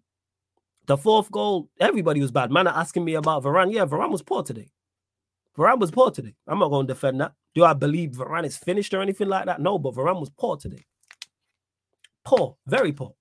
the 0.86 0.96
fourth 0.96 1.30
goal, 1.30 1.68
everybody 1.78 2.20
was 2.20 2.30
bad. 2.30 2.50
Man 2.50 2.66
are 2.66 2.76
asking 2.76 3.04
me 3.04 3.14
about 3.14 3.44
Varane. 3.44 3.72
Yeah, 3.72 3.84
Varane 3.84 4.10
was 4.10 4.22
poor 4.22 4.42
today. 4.42 4.70
Varane 5.56 5.78
was 5.78 5.90
poor 5.90 6.10
today. 6.10 6.34
I'm 6.46 6.58
not 6.58 6.70
going 6.70 6.86
to 6.86 6.94
defend 6.94 7.20
that. 7.20 7.32
Do 7.54 7.64
I 7.64 7.74
believe 7.74 8.12
Varane 8.12 8.46
is 8.46 8.56
finished 8.56 8.94
or 8.94 9.02
anything 9.02 9.28
like 9.28 9.44
that? 9.46 9.60
No, 9.60 9.78
but 9.78 9.94
Varane 9.94 10.18
was 10.18 10.30
poor 10.30 10.56
today. 10.56 10.86
Poor, 12.24 12.56
very 12.66 12.92
poor. 12.92 13.14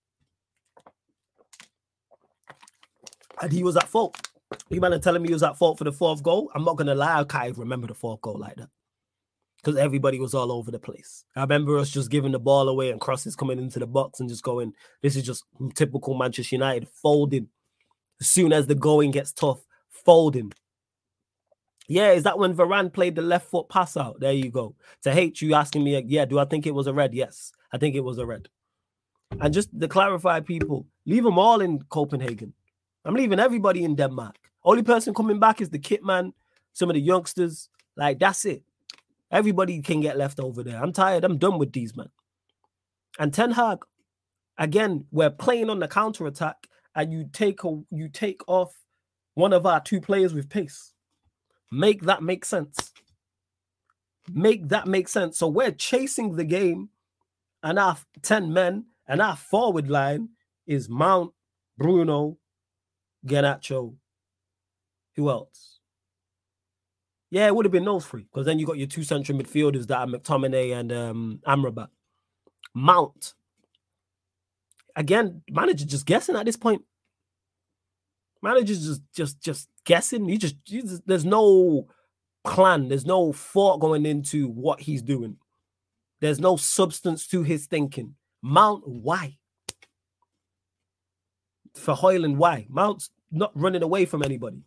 And 3.42 3.52
he 3.52 3.64
was 3.64 3.78
at 3.78 3.88
fault. 3.88 4.18
You 4.70 4.80
man 4.80 4.94
are 4.94 5.00
telling 5.00 5.22
me 5.22 5.30
he 5.30 5.34
was 5.34 5.44
at 5.44 5.58
fault 5.58 5.78
for 5.78 5.84
the 5.84 5.92
fourth 5.92 6.24
goal. 6.24 6.52
I'm 6.56 6.64
not 6.64 6.78
gonna 6.78 6.96
lie, 6.96 7.20
I 7.20 7.24
can't 7.24 7.58
remember 7.58 7.88
the 7.88 7.94
fourth 7.94 8.22
goal 8.22 8.38
like 8.40 8.56
that 8.56 8.70
because 9.58 9.78
everybody 9.78 10.20
was 10.20 10.34
all 10.34 10.52
over 10.52 10.72
the 10.72 10.80
place. 10.80 11.26
I 11.36 11.42
remember 11.42 11.78
us 11.78 11.90
just 11.90 12.10
giving 12.10 12.32
the 12.32 12.40
ball 12.40 12.70
away 12.70 12.92
and 12.92 13.02
crosses 13.02 13.36
coming 13.36 13.58
into 13.58 13.80
the 13.80 13.88
box 13.88 14.20
and 14.20 14.30
just 14.30 14.44
going, 14.44 14.74
this 15.02 15.16
is 15.16 15.24
just 15.24 15.44
typical 15.76 16.14
Manchester 16.14 16.56
United 16.56 16.88
folding. 16.88 17.50
As 18.22 18.30
soon 18.30 18.54
as 18.54 18.68
the 18.68 18.76
going 18.76 19.12
gets 19.12 19.34
tough, 19.34 19.60
folding. 19.90 20.54
Yeah, 21.90 22.12
is 22.12 22.24
that 22.24 22.40
when 22.40 22.56
Varane 22.56 22.92
played 22.92 23.16
the 23.16 23.22
left 23.22 23.50
foot 23.50 23.70
pass 23.70 23.98
out? 23.98 24.20
There 24.20 24.32
you 24.32 24.50
go. 24.50 24.76
To 25.04 25.12
hate 25.12 25.42
you 25.42 25.54
asking 25.54 25.84
me, 25.84 26.02
yeah, 26.08 26.26
do 26.26 26.40
I 26.40 26.46
think 26.46 26.66
it 26.66 26.74
was 26.74 26.88
a 26.88 26.94
red? 26.94 27.14
Yes, 27.14 27.52
I 27.72 27.78
think 27.78 27.96
it 27.96 28.04
was 28.04 28.18
a 28.18 28.26
red. 28.26 28.50
And 29.40 29.54
just 29.54 29.78
to 29.80 29.88
clarify, 29.88 30.40
people, 30.40 30.88
leave 31.06 31.24
them 31.24 31.38
all 31.38 31.62
in 31.62 31.82
Copenhagen. 31.90 32.54
I'm 33.08 33.16
leaving 33.16 33.40
everybody 33.40 33.86
in 33.86 33.96
Denmark. 33.96 34.36
Only 34.66 34.84
person 34.84 35.14
coming 35.14 35.40
back 35.40 35.62
is 35.62 35.70
the 35.70 35.80
kit 35.80 36.04
man, 36.04 36.34
some 36.74 36.90
of 36.90 36.94
the 36.96 37.02
youngsters. 37.02 37.70
Like, 37.96 38.20
that's 38.20 38.44
it. 38.44 38.64
Everybody 39.32 39.82
can 39.82 40.02
get 40.02 40.18
left 40.18 40.42
over 40.42 40.62
there. 40.62 40.84
I'm 40.84 40.92
tired. 40.92 41.24
I'm 41.24 41.38
done 41.38 41.58
with 41.58 41.72
these 41.72 41.96
men. 41.96 42.10
And 43.18 43.34
Ten 43.34 43.52
Hag, 43.52 43.80
again, 44.58 45.06
we're 45.12 45.30
playing 45.30 45.70
on 45.70 45.80
the 45.80 45.88
counter 45.88 46.28
attack, 46.28 46.68
and 46.96 47.12
you 47.14 47.30
take 47.32 47.64
a 47.64 47.82
you 47.92 48.10
take 48.10 48.42
off 48.48 48.74
one 49.36 49.54
of 49.54 49.66
our 49.66 49.80
two 49.80 50.02
players 50.02 50.34
with 50.34 50.50
pace. 50.50 50.94
Make 51.72 52.02
that 52.04 52.22
make 52.22 52.44
sense. 52.44 52.92
Make 54.34 54.68
that 54.68 54.86
make 54.86 55.08
sense. 55.08 55.38
So 55.38 55.48
we're 55.48 55.72
chasing 55.72 56.36
the 56.36 56.44
game, 56.44 56.90
and 57.64 57.80
our 57.80 57.98
10 58.22 58.52
men 58.52 58.86
and 59.08 59.22
our 59.22 59.38
forward 59.38 59.90
line 59.90 60.30
is 60.66 60.90
Mount, 60.90 61.32
Bruno, 61.78 62.38
Garnacho. 63.26 63.96
Who 65.16 65.30
else? 65.30 65.80
Yeah, 67.30 67.48
it 67.48 67.56
would 67.56 67.66
have 67.66 67.72
been 67.72 67.86
those 67.86 68.06
three 68.06 68.24
because 68.24 68.46
then 68.46 68.60
you 68.60 68.66
got 68.66 68.78
your 68.78 68.88
two 68.88 69.04
central 69.04 69.38
midfielders 69.38 69.88
that 69.88 69.98
are 69.98 70.08
McTominay 70.08 70.78
and 70.80 70.92
um, 70.92 71.40
Amrabat. 71.46 71.90
Mount. 72.74 73.34
Again, 74.96 75.42
manager 75.50 75.86
just 75.86 76.06
guessing 76.06 76.36
at 76.36 76.46
this 76.46 76.56
point. 76.56 76.84
Manager's 78.42 78.86
just 78.86 79.02
just 79.14 79.42
just 79.42 79.70
guessing. 79.84 80.30
He 80.30 80.38
just, 80.38 80.56
he 80.64 80.82
just 80.82 81.06
there's 81.06 81.26
no 81.26 81.88
plan. 82.46 82.88
There's 82.88 83.06
no 83.06 83.34
thought 83.34 83.80
going 83.80 84.06
into 84.06 84.48
what 84.48 84.80
he's 84.80 85.02
doing. 85.02 85.38
There's 86.22 86.40
no 86.40 86.56
substance 86.56 87.28
to 87.28 87.44
his 87.44 87.66
thinking. 87.66 88.16
Mount, 88.42 88.88
why? 88.88 89.38
For 91.78 91.94
Højlund, 91.94 92.38
why? 92.38 92.68
Mount's 92.70 93.10
not 93.32 93.52
running 93.56 93.84
away 93.84 94.06
from 94.06 94.24
anybody. 94.24 94.64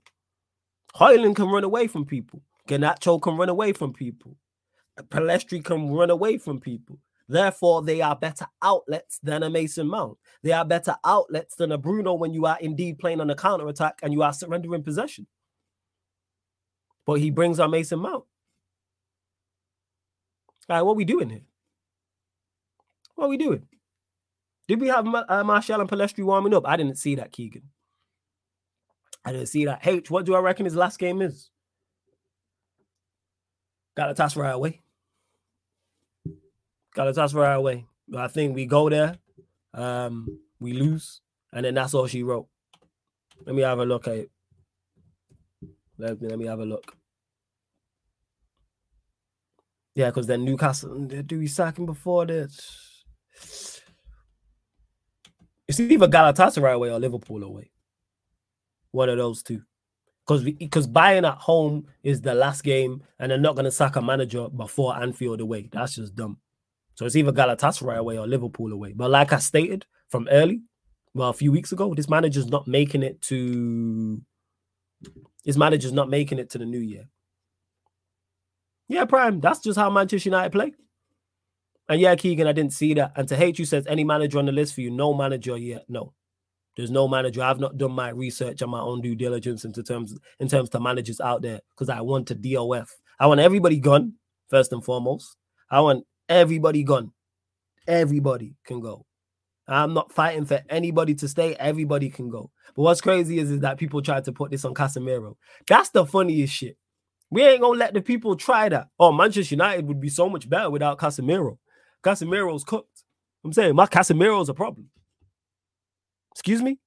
Højlund 0.94 1.36
can 1.36 1.48
run 1.48 1.64
away 1.64 1.86
from 1.86 2.04
people. 2.04 2.42
Garnacho 2.68 3.20
can 3.20 3.36
run 3.36 3.48
away 3.48 3.72
from 3.72 3.92
people. 3.92 4.36
Pellistri 4.98 5.64
can 5.64 5.90
run 5.90 6.10
away 6.10 6.38
from 6.38 6.60
people. 6.60 6.98
Therefore, 7.28 7.82
they 7.82 8.00
are 8.00 8.16
better 8.16 8.46
outlets 8.60 9.18
than 9.22 9.42
a 9.44 9.50
Mason 9.50 9.86
Mount. 9.86 10.18
They 10.42 10.52
are 10.52 10.64
better 10.64 10.96
outlets 11.04 11.54
than 11.54 11.72
a 11.72 11.78
Bruno 11.78 12.14
when 12.14 12.34
you 12.34 12.44
are 12.44 12.58
indeed 12.60 12.98
playing 12.98 13.20
on 13.20 13.30
a 13.30 13.36
counter 13.36 13.68
attack 13.68 14.00
and 14.02 14.12
you 14.12 14.22
are 14.22 14.32
surrendering 14.32 14.82
possession. 14.82 15.26
But 17.06 17.20
he 17.20 17.30
brings 17.30 17.60
our 17.60 17.68
Mason 17.68 18.00
Mount. 18.00 18.24
All 20.68 20.76
right, 20.76 20.82
what 20.82 20.92
are 20.92 20.96
we 20.96 21.04
doing 21.04 21.30
here? 21.30 21.42
What 23.14 23.26
are 23.26 23.30
we 23.30 23.36
doing? 23.36 23.66
Did 24.70 24.80
we 24.80 24.86
have 24.86 25.04
uh, 25.04 25.24
and 25.28 25.90
Pellistri 25.90 26.22
warming 26.22 26.54
up? 26.54 26.62
I 26.64 26.76
didn't 26.76 26.96
see 26.96 27.16
that, 27.16 27.32
Keegan. 27.32 27.64
I 29.24 29.32
didn't 29.32 29.48
see 29.48 29.64
that. 29.64 29.84
H, 29.84 30.12
what 30.12 30.24
do 30.24 30.36
I 30.36 30.38
reckon 30.38 30.64
his 30.64 30.76
last 30.76 30.96
game 31.00 31.22
is? 31.22 31.50
Galatasaray 33.98 34.52
away. 34.52 34.80
Galatasaray 36.96 37.56
away. 37.56 37.86
I 38.16 38.28
think 38.28 38.54
we 38.54 38.64
go 38.64 38.88
there, 38.88 39.16
um, 39.74 40.38
we 40.60 40.72
lose, 40.72 41.20
and 41.52 41.64
then 41.64 41.74
that's 41.74 41.92
all 41.92 42.06
she 42.06 42.22
wrote. 42.22 42.46
Let 43.44 43.56
me 43.56 43.62
have 43.62 43.80
a 43.80 43.84
look 43.84 44.06
at 44.06 44.14
it. 44.14 44.30
Let 45.98 46.22
me 46.22 46.28
let 46.28 46.38
me 46.38 46.46
have 46.46 46.60
a 46.60 46.64
look. 46.64 46.94
Yeah, 49.96 50.10
because 50.10 50.28
then 50.28 50.44
Newcastle 50.44 50.96
do 51.26 51.40
we 51.40 51.48
sack 51.48 51.76
him 51.76 51.86
before 51.86 52.24
this? 52.24 53.02
It's 55.70 55.78
either 55.78 56.08
Galatasaray 56.08 56.74
away 56.74 56.90
or 56.90 56.98
Liverpool 56.98 57.44
away. 57.44 57.70
One 58.90 59.08
of 59.08 59.18
those 59.18 59.44
two. 59.44 59.62
Because 60.26 60.42
because 60.42 60.88
Bayern 60.88 61.28
at 61.28 61.38
home 61.38 61.86
is 62.02 62.20
the 62.20 62.34
last 62.34 62.64
game, 62.64 63.04
and 63.20 63.30
they're 63.30 63.38
not 63.38 63.54
gonna 63.54 63.70
sack 63.70 63.94
a 63.94 64.02
manager 64.02 64.48
before 64.48 64.96
Anfield 64.96 65.40
away. 65.40 65.68
That's 65.70 65.94
just 65.94 66.16
dumb. 66.16 66.38
So 66.96 67.06
it's 67.06 67.14
either 67.14 67.30
Galatasaray 67.30 67.98
away 67.98 68.18
or 68.18 68.26
Liverpool 68.26 68.72
away. 68.72 68.94
But 68.94 69.12
like 69.12 69.32
I 69.32 69.38
stated 69.38 69.86
from 70.08 70.26
early, 70.32 70.60
well, 71.14 71.28
a 71.28 71.32
few 71.32 71.52
weeks 71.52 71.70
ago, 71.70 71.94
this 71.94 72.08
manager's 72.08 72.48
not 72.48 72.66
making 72.66 73.04
it 73.04 73.22
to 73.22 74.20
his 75.44 75.56
manager's 75.56 75.92
not 75.92 76.10
making 76.10 76.40
it 76.40 76.50
to 76.50 76.58
the 76.58 76.66
new 76.66 76.80
year. 76.80 77.08
Yeah, 78.88 79.04
Prime. 79.04 79.38
That's 79.38 79.60
just 79.60 79.78
how 79.78 79.88
Manchester 79.88 80.30
United 80.30 80.50
play. 80.50 80.72
And 81.90 82.00
yeah, 82.00 82.14
Keegan, 82.14 82.46
I 82.46 82.52
didn't 82.52 82.72
see 82.72 82.94
that. 82.94 83.12
And 83.16 83.28
to 83.28 83.36
hate 83.36 83.58
you 83.58 83.66
says 83.66 83.86
any 83.86 84.04
manager 84.04 84.38
on 84.38 84.46
the 84.46 84.52
list 84.52 84.74
for 84.74 84.80
you, 84.80 84.90
no 84.90 85.12
manager 85.12 85.58
yet. 85.58 85.84
No. 85.88 86.14
There's 86.76 86.90
no 86.90 87.06
manager. 87.06 87.42
I've 87.42 87.60
not 87.60 87.76
done 87.76 87.92
my 87.92 88.08
research 88.08 88.62
and 88.62 88.70
my 88.70 88.80
own 88.80 89.02
due 89.02 89.14
diligence 89.14 89.66
into 89.66 89.82
terms 89.82 90.16
in 90.38 90.48
terms 90.48 90.70
to 90.70 90.80
managers 90.80 91.20
out 91.20 91.42
there 91.42 91.60
because 91.74 91.90
I 91.90 92.00
want 92.00 92.28
to 92.28 92.34
DOF. 92.34 92.88
I 93.18 93.26
want 93.26 93.40
everybody 93.40 93.78
gone, 93.78 94.14
first 94.48 94.72
and 94.72 94.82
foremost. 94.82 95.36
I 95.70 95.80
want 95.80 96.06
Everybody 96.30 96.84
gone. 96.84 97.10
Everybody 97.88 98.54
can 98.64 98.80
go. 98.80 99.04
I'm 99.66 99.94
not 99.94 100.12
fighting 100.12 100.44
for 100.44 100.62
anybody 100.70 101.16
to 101.16 101.26
stay. 101.26 101.56
Everybody 101.56 102.08
can 102.08 102.30
go. 102.30 102.52
But 102.76 102.82
what's 102.82 103.00
crazy 103.00 103.40
is, 103.40 103.50
is 103.50 103.60
that 103.60 103.78
people 103.78 104.00
try 104.00 104.20
to 104.20 104.32
put 104.32 104.52
this 104.52 104.64
on 104.64 104.72
Casemiro. 104.72 105.34
That's 105.66 105.90
the 105.90 106.06
funniest 106.06 106.54
shit. 106.54 106.76
We 107.30 107.42
ain't 107.44 107.62
gonna 107.62 107.78
let 107.78 107.94
the 107.94 108.00
people 108.00 108.36
try 108.36 108.68
that. 108.68 108.88
Oh, 108.98 109.10
Manchester 109.10 109.56
United 109.56 109.88
would 109.88 110.00
be 110.00 110.08
so 110.08 110.28
much 110.28 110.48
better 110.48 110.70
without 110.70 110.98
Casemiro. 110.98 111.58
Casemiro's 112.02 112.64
cooked. 112.64 113.04
I'm 113.44 113.52
saying 113.52 113.74
my 113.74 113.86
Casemiro's 113.86 114.48
a 114.48 114.54
problem. 114.54 114.88
Excuse 116.32 116.62
me? 116.62 116.78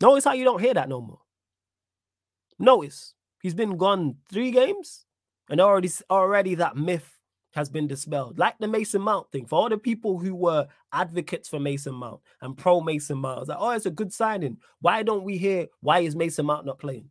Notice 0.00 0.24
how 0.24 0.32
you 0.32 0.44
don't 0.44 0.60
hear 0.60 0.74
that 0.74 0.88
no 0.88 1.00
more. 1.00 1.20
Notice 2.58 3.14
he's 3.42 3.54
been 3.54 3.76
gone 3.76 4.16
three 4.30 4.50
games, 4.50 5.06
and 5.48 5.60
already 5.60 5.90
already 6.10 6.54
that 6.56 6.76
myth 6.76 7.10
has 7.54 7.68
been 7.68 7.86
dispelled. 7.86 8.38
Like 8.38 8.58
the 8.58 8.68
Mason 8.68 9.00
Mount 9.02 9.30
thing, 9.30 9.46
for 9.46 9.56
all 9.56 9.68
the 9.68 9.78
people 9.78 10.18
who 10.18 10.34
were 10.34 10.66
advocates 10.92 11.48
for 11.48 11.60
Mason 11.60 11.94
Mount 11.94 12.20
and 12.40 12.56
pro 12.56 12.80
Mason 12.80 13.18
Mount, 13.18 13.48
like, 13.48 13.58
oh, 13.60 13.70
it's 13.70 13.86
a 13.86 13.90
good 13.90 14.12
signing. 14.12 14.58
Why 14.80 15.02
don't 15.02 15.24
we 15.24 15.38
hear 15.38 15.68
why 15.80 16.00
is 16.00 16.16
Mason 16.16 16.46
Mount 16.46 16.66
not 16.66 16.78
playing? 16.78 17.10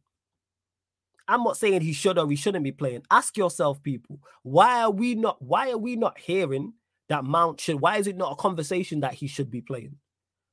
I'm 1.27 1.43
not 1.43 1.57
saying 1.57 1.81
he 1.81 1.93
should 1.93 2.17
or 2.17 2.29
he 2.29 2.35
shouldn't 2.35 2.65
be 2.65 2.73
playing. 2.73 3.03
Ask 3.09 3.37
yourself, 3.37 3.81
people, 3.81 4.19
why 4.43 4.81
are 4.81 4.91
we 4.91 5.15
not? 5.15 5.41
Why 5.41 5.71
are 5.71 5.77
we 5.77 5.95
not 5.95 6.19
hearing 6.19 6.73
that 7.13 7.23
Mount 7.23 7.59
should? 7.59 7.79
Why 7.79 7.97
is 7.97 8.07
it 8.07 8.17
not 8.17 8.31
a 8.31 8.35
conversation 8.35 9.01
that 9.01 9.13
he 9.13 9.27
should 9.27 9.51
be 9.51 9.61
playing? 9.61 9.95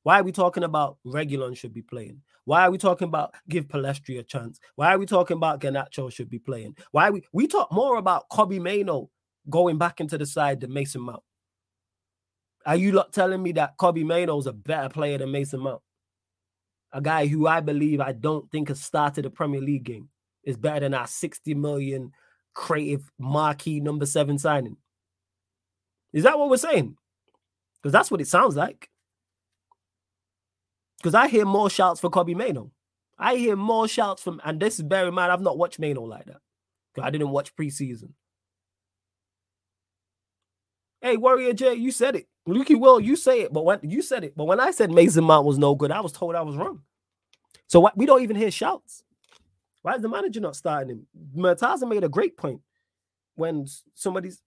Why 0.03 0.19
are 0.19 0.23
we 0.23 0.31
talking 0.31 0.63
about 0.63 0.97
Reguilon 1.05 1.57
should 1.57 1.73
be 1.73 1.81
playing? 1.81 2.21
Why 2.45 2.61
are 2.65 2.71
we 2.71 2.77
talking 2.77 3.07
about 3.07 3.33
give 3.49 3.67
Pellistri 3.67 4.19
a 4.19 4.23
chance? 4.23 4.59
Why 4.75 4.93
are 4.93 4.99
we 4.99 5.07
talking 5.07 5.37
about 5.37 5.59
Garnacho 5.59 6.11
should 6.11 6.29
be 6.29 6.37
playing? 6.37 6.75
Why 6.91 7.09
we 7.09 7.23
we 7.33 7.47
talk 7.47 7.71
more 7.71 7.97
about 7.97 8.29
Kobbie 8.29 8.59
Mainoo 8.59 9.07
going 9.49 9.79
back 9.79 9.99
into 9.99 10.19
the 10.19 10.25
side 10.25 10.59
than 10.59 10.71
Mason 10.71 11.01
Mount? 11.01 11.23
Are 12.63 12.75
you 12.75 12.91
lot 12.91 13.11
telling 13.11 13.41
me 13.41 13.53
that 13.53 13.73
Mainoo 13.81 14.37
is 14.37 14.45
a 14.45 14.53
better 14.53 14.89
player 14.89 15.17
than 15.17 15.31
Mason 15.31 15.59
Mount? 15.59 15.81
A 16.93 17.01
guy 17.01 17.25
who 17.25 17.47
I 17.47 17.59
believe 17.61 18.01
I 18.01 18.11
don't 18.11 18.51
think 18.51 18.67
has 18.67 18.81
started 18.81 19.25
a 19.25 19.31
Premier 19.31 19.61
League 19.61 19.85
game 19.85 20.09
is 20.43 20.57
better 20.57 20.81
than 20.81 20.93
our 20.93 21.07
60 21.07 21.55
million 21.55 22.11
creative 22.53 23.09
marquee 23.17 23.79
number 23.79 24.05
seven 24.05 24.37
signing. 24.37 24.77
Is 26.13 26.23
that 26.23 26.37
what 26.37 26.49
we're 26.49 26.57
saying? 26.57 26.95
Because 27.81 27.93
that's 27.93 28.11
what 28.11 28.21
it 28.21 28.27
sounds 28.27 28.55
like. 28.55 28.89
Because 30.97 31.15
I 31.15 31.27
hear 31.27 31.45
more 31.45 31.69
shouts 31.69 31.99
for 31.99 32.09
Kobbie 32.09 32.35
Mainoo. 32.35 32.69
I 33.17 33.35
hear 33.35 33.55
more 33.55 33.87
shouts 33.87 34.21
from, 34.21 34.41
and 34.43 34.59
this 34.59 34.75
is 34.75 34.83
bear 34.83 35.07
in 35.07 35.13
mind, 35.13 35.31
I've 35.31 35.41
not 35.41 35.57
watched 35.57 35.79
Mainoo 35.79 36.05
like 36.05 36.25
that. 36.25 36.41
I 37.01 37.09
didn't 37.09 37.29
watch 37.29 37.55
preseason. 37.55 38.11
Hey, 41.01 41.17
Warrior 41.17 41.53
J, 41.53 41.73
you 41.75 41.91
said 41.91 42.15
it. 42.15 42.27
Lukey 42.47 42.79
Will, 42.79 42.99
you 42.99 43.15
say 43.15 43.41
it, 43.41 43.53
but 43.53 43.65
when 43.65 43.79
you 43.83 44.01
said 44.01 44.23
it, 44.23 44.35
but 44.35 44.45
when 44.45 44.59
I 44.59 44.71
said 44.71 44.91
Mason 44.91 45.23
Mount 45.23 45.45
was 45.45 45.57
no 45.57 45.75
good, 45.75 45.91
I 45.91 46.01
was 46.01 46.11
told 46.11 46.35
I 46.35 46.41
was 46.41 46.55
wrong. 46.55 46.81
So 47.67 47.89
we 47.95 48.05
don't 48.05 48.21
even 48.21 48.35
hear 48.35 48.51
shouts. 48.51 49.03
Why 49.81 49.95
is 49.95 50.01
the 50.01 50.09
manager 50.09 50.39
not 50.39 50.55
starting 50.55 50.89
him? 50.89 51.07
Murtaza 51.35 51.87
made 51.87 52.03
a 52.03 52.09
great 52.09 52.37
point 52.37 52.61
when 53.35 53.65
somebody's 53.95 54.41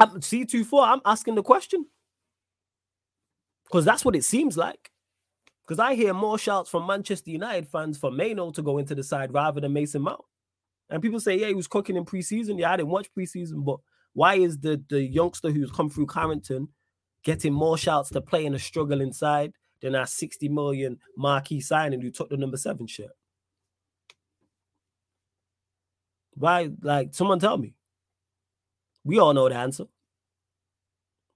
I'm 0.00 0.20
C24. 0.20 0.88
I'm 0.88 1.00
asking 1.04 1.34
the 1.34 1.42
question 1.42 1.86
because 3.64 3.84
that's 3.84 4.04
what 4.04 4.16
it 4.16 4.24
seems 4.24 4.56
like. 4.56 4.90
Because 5.66 5.78
I 5.78 5.94
hear 5.94 6.12
more 6.12 6.38
shouts 6.38 6.68
from 6.68 6.86
Manchester 6.86 7.30
United 7.30 7.68
fans 7.68 7.96
for 7.96 8.10
Mainoo 8.10 8.50
to 8.52 8.62
go 8.62 8.78
into 8.78 8.94
the 8.94 9.04
side 9.04 9.32
rather 9.32 9.60
than 9.60 9.72
Mason 9.72 10.02
Mount. 10.02 10.22
And 10.88 11.00
people 11.00 11.20
say, 11.20 11.38
yeah, 11.38 11.46
he 11.46 11.54
was 11.54 11.68
cooking 11.68 11.96
in 11.96 12.04
preseason. 12.04 12.58
Yeah, 12.58 12.72
I 12.72 12.76
didn't 12.78 12.88
watch 12.88 13.08
preseason, 13.16 13.64
but 13.64 13.76
why 14.12 14.34
is 14.34 14.58
the 14.58 14.82
the 14.88 15.00
youngster 15.00 15.50
who's 15.50 15.70
come 15.70 15.88
through 15.88 16.06
Carrington 16.06 16.68
getting 17.22 17.52
more 17.52 17.78
shouts 17.78 18.10
to 18.10 18.20
play 18.20 18.44
in 18.46 18.54
a 18.54 18.58
struggle 18.58 19.00
inside 19.00 19.52
than 19.82 19.94
our 19.94 20.06
60 20.06 20.48
million 20.48 20.98
marquee 21.16 21.60
signing 21.60 22.00
who 22.00 22.10
took 22.10 22.30
the 22.30 22.36
number 22.36 22.56
seven 22.56 22.88
shirt? 22.88 23.12
Why? 26.34 26.70
Like, 26.82 27.14
someone 27.14 27.38
tell 27.38 27.58
me. 27.58 27.74
We 29.04 29.18
all 29.18 29.32
know 29.32 29.48
the 29.48 29.56
answer. 29.56 29.84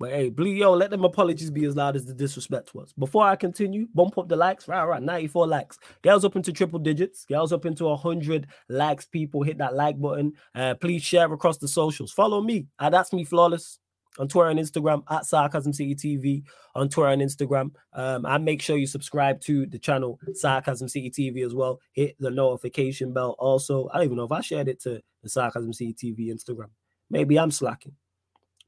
But 0.00 0.10
hey, 0.10 0.30
please, 0.30 0.58
yo, 0.58 0.72
let 0.72 0.90
them 0.90 1.04
apologies 1.04 1.50
be 1.50 1.64
as 1.64 1.76
loud 1.76 1.94
as 1.94 2.04
the 2.04 2.12
disrespect 2.14 2.74
was. 2.74 2.92
Before 2.94 3.24
I 3.24 3.36
continue, 3.36 3.86
bump 3.94 4.18
up 4.18 4.28
the 4.28 4.36
likes. 4.36 4.66
Right, 4.66 4.84
right, 4.84 5.02
94 5.02 5.46
likes. 5.46 5.78
Girls 6.02 6.24
up 6.24 6.34
into 6.34 6.52
triple 6.52 6.80
digits. 6.80 7.24
Girls 7.24 7.52
up 7.52 7.64
into 7.64 7.84
100 7.84 8.48
likes. 8.68 9.06
People 9.06 9.42
hit 9.44 9.58
that 9.58 9.74
like 9.74 10.00
button. 10.00 10.32
Uh, 10.54 10.74
please 10.74 11.02
share 11.02 11.32
across 11.32 11.58
the 11.58 11.68
socials. 11.68 12.12
Follow 12.12 12.40
me. 12.40 12.66
Uh, 12.78 12.90
that's 12.90 13.12
me, 13.12 13.24
Flawless. 13.24 13.78
on 14.18 14.26
Twitter 14.28 14.50
and 14.50 14.58
Instagram 14.58 15.04
at 15.10 15.26
Sarcasm 15.26 15.72
City 15.72 15.94
TV 15.94 16.42
on 16.74 16.88
Twitter 16.88 17.10
and 17.10 17.22
Instagram. 17.22 17.70
Um, 17.92 18.26
and 18.26 18.44
make 18.44 18.62
sure 18.62 18.76
you 18.76 18.88
subscribe 18.88 19.40
to 19.42 19.64
the 19.66 19.78
channel 19.78 20.18
Sarcasm 20.34 20.88
City 20.88 21.10
TV 21.10 21.46
as 21.46 21.54
well. 21.54 21.80
Hit 21.92 22.16
the 22.18 22.30
notification 22.30 23.12
bell. 23.12 23.36
Also, 23.38 23.88
I 23.92 23.98
don't 23.98 24.06
even 24.06 24.16
know 24.16 24.24
if 24.24 24.32
I 24.32 24.40
shared 24.40 24.68
it 24.68 24.80
to 24.82 25.00
the 25.22 25.28
Sarcasm 25.28 25.72
City 25.72 25.94
TV 25.94 26.34
Instagram. 26.34 26.70
Maybe 27.14 27.38
I'm 27.38 27.52
slacking. 27.52 27.92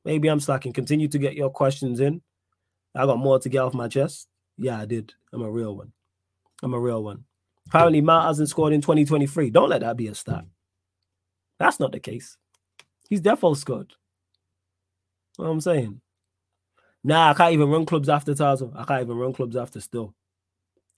Maybe 0.05 0.28
I'm 0.28 0.38
slacking. 0.38 0.72
Continue 0.72 1.09
to 1.09 1.18
get 1.18 1.34
your 1.34 1.51
questions 1.51 1.99
in. 1.99 2.22
I 2.94 3.05
got 3.05 3.18
more 3.18 3.40
to 3.40 3.49
get 3.49 3.59
off 3.59 3.74
my 3.74 3.88
chest. 3.88 4.28
Yeah, 4.57 4.78
I 4.78 4.84
did. 4.84 5.12
I'm 5.32 5.42
a 5.42 5.51
real 5.51 5.76
one. 5.76 5.90
I'm 6.62 6.72
a 6.72 6.78
real 6.78 7.03
one. 7.03 7.24
Apparently, 7.66 8.01
Mount 8.01 8.24
hasn't 8.28 8.49
scored 8.49 8.72
in 8.72 8.80
2023. 8.80 9.51
Don't 9.51 9.68
let 9.68 9.80
that 9.80 9.97
be 9.97 10.07
a 10.07 10.14
stat. 10.14 10.44
That's 11.59 11.80
not 11.80 11.90
the 11.90 11.99
case. 11.99 12.36
He's 13.09 13.20
definitely 13.20 13.59
scored. 13.59 13.94
You 15.38 15.42
know 15.42 15.49
What 15.49 15.55
I'm 15.55 15.61
saying. 15.61 16.01
Nah, 17.03 17.30
I 17.30 17.34
can't 17.34 17.53
even 17.53 17.68
run 17.68 17.84
clubs 17.84 18.09
after 18.09 18.32
Tazo. 18.32 18.72
I 18.76 18.84
can't 18.84 19.03
even 19.03 19.16
run 19.16 19.32
clubs 19.32 19.57
after 19.57 19.80
still. 19.80 20.14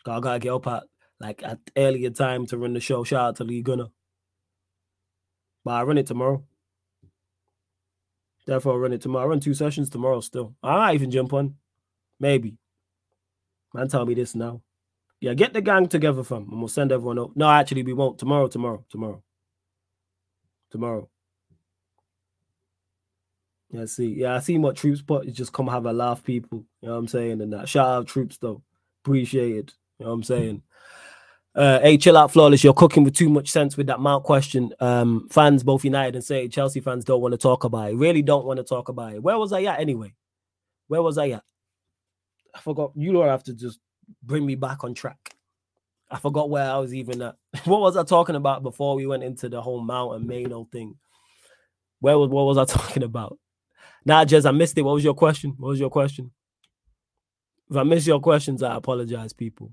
I 0.07 0.21
gotta 0.21 0.39
get 0.39 0.53
up 0.53 0.67
at 0.67 0.83
like 1.19 1.43
at 1.43 1.61
earlier 1.79 2.11
time 2.11 2.45
to 2.49 2.59
run 2.59 2.75
the 2.75 2.81
show. 2.81 3.05
Shout 3.05 3.21
out 3.21 3.37
to 3.37 3.45
Lee 3.45 3.63
Gunner. 3.63 3.89
But 5.65 5.71
I 5.71 5.83
run 5.85 5.97
it 5.97 6.07
tomorrow. 6.07 6.45
Therefore, 8.49 8.73
I'll 8.73 8.79
run 8.79 8.95
it 8.95 9.03
tomorrow. 9.03 9.27
I 9.27 9.29
run 9.29 9.41
two 9.41 9.53
sessions 9.53 9.91
tomorrow 9.91 10.21
still. 10.21 10.55
I 10.63 10.75
might 10.75 10.95
even 10.95 11.11
jump 11.11 11.35
on. 11.35 11.57
Maybe. 12.19 12.57
Man, 13.75 13.89
tell 13.89 14.07
me 14.07 14.15
this 14.15 14.35
now. 14.35 14.63
Yeah, 15.21 15.35
get 15.35 15.53
the 15.53 15.61
gang 15.61 15.87
together, 15.87 16.25
fam, 16.25 16.49
and 16.51 16.59
we'll 16.59 16.69
send 16.69 16.91
everyone 16.91 17.19
up. 17.19 17.37
No, 17.37 17.51
actually, 17.51 17.83
we 17.83 17.93
won't. 17.93 18.19
Tomorrow, 18.19 18.47
tomorrow, 18.47 18.87
tomorrow. 18.89 19.23
Tomorrow. 20.71 21.11
Yeah, 23.71 23.85
see. 23.85 24.15
Yeah, 24.15 24.37
I 24.37 24.39
see 24.39 24.57
what 24.57 24.77
troops 24.77 25.03
put 25.03 25.27
is 25.27 25.35
just 25.35 25.53
come 25.53 25.67
have 25.67 25.85
a 25.85 25.93
laugh, 25.93 26.25
people. 26.25 26.65
You 26.81 26.89
know 26.89 26.95
what 26.95 27.01
I'm 27.01 27.09
saying? 27.09 27.43
And 27.43 27.53
that 27.53 27.69
shout 27.69 27.87
out 27.87 28.07
troops 28.07 28.39
though. 28.39 28.63
Appreciate 29.05 29.57
it. 29.57 29.75
You 29.99 30.07
know 30.07 30.13
what 30.13 30.15
I'm 30.15 30.23
saying? 30.23 30.63
Uh, 31.55 31.81
hey, 31.81 31.97
chill 31.97 32.17
out, 32.17 32.31
flawless. 32.31 32.63
You're 32.63 32.75
cooking 32.75 33.05
with 33.05 33.17
too 33.17 33.29
much 33.29 33.51
sense 33.51 33.77
with 33.77 33.89
that 33.89 34.01
Mount 34.01 34.25
question. 34.25 34.73
Um, 34.81 35.29
fans, 35.31 35.63
both 35.63 35.85
United 35.85 36.15
and 36.15 36.25
say 36.25 36.47
Chelsea 36.49 36.81
fans 36.81 37.05
don't 37.05 37.21
want 37.21 37.33
to 37.33 37.39
talk 37.39 37.65
about 37.65 37.91
it. 37.91 37.97
Really 37.97 38.23
don't 38.23 38.47
want 38.47 38.59
to 38.59 38.65
talk 38.65 38.89
about 38.89 39.15
it. 39.15 39.23
Where 39.23 39.39
was 39.39 39.53
I 39.53 39.63
at 39.65 39.81
anyway? 39.81 40.15
Where 40.87 41.03
was 41.03 41.19
I 41.19 41.31
at? 41.31 41.43
I 42.55 42.61
forgot. 42.61 42.93
You 42.95 43.13
don't 43.13 43.27
have 43.27 43.43
to 43.45 43.55
just 43.55 43.81
bring 44.23 44.47
me 44.47 44.55
back 44.55 44.85
on 44.85 44.95
track. 44.95 45.35
I 46.11 46.19
forgot 46.19 46.49
where 46.49 46.71
I 46.71 46.79
was 46.79 46.95
even 46.95 47.21
at. 47.23 47.37
what 47.65 47.81
was 47.81 47.97
I 47.97 48.05
talking 48.05 48.37
about 48.37 48.63
before 48.63 48.95
we 48.95 49.07
went 49.07 49.25
into 49.25 49.49
the 49.49 49.61
whole 49.61 49.81
Mount 49.81 50.17
and 50.17 50.27
Mainoo 50.27 50.67
thing? 50.71 50.97
Where 52.01 52.19
was 52.19 52.31
what 52.31 52.45
was 52.45 52.59
I 52.59 52.65
talking 52.77 53.03
about? 53.03 53.39
Nah, 54.05 54.25
Jez, 54.25 54.47
I 54.47 54.53
missed 54.53 54.79
it. 54.79 54.83
What 54.83 54.95
was 54.95 55.05
your 55.05 55.15
question? 55.15 55.55
What 55.59 55.71
was 55.71 55.81
your 55.81 55.91
question? 55.91 56.31
If 57.71 57.77
I 57.77 57.83
miss 57.83 58.07
your 58.07 58.21
questions, 58.21 58.63
I 58.63 58.77
apologize, 58.77 59.33
people. 59.33 59.73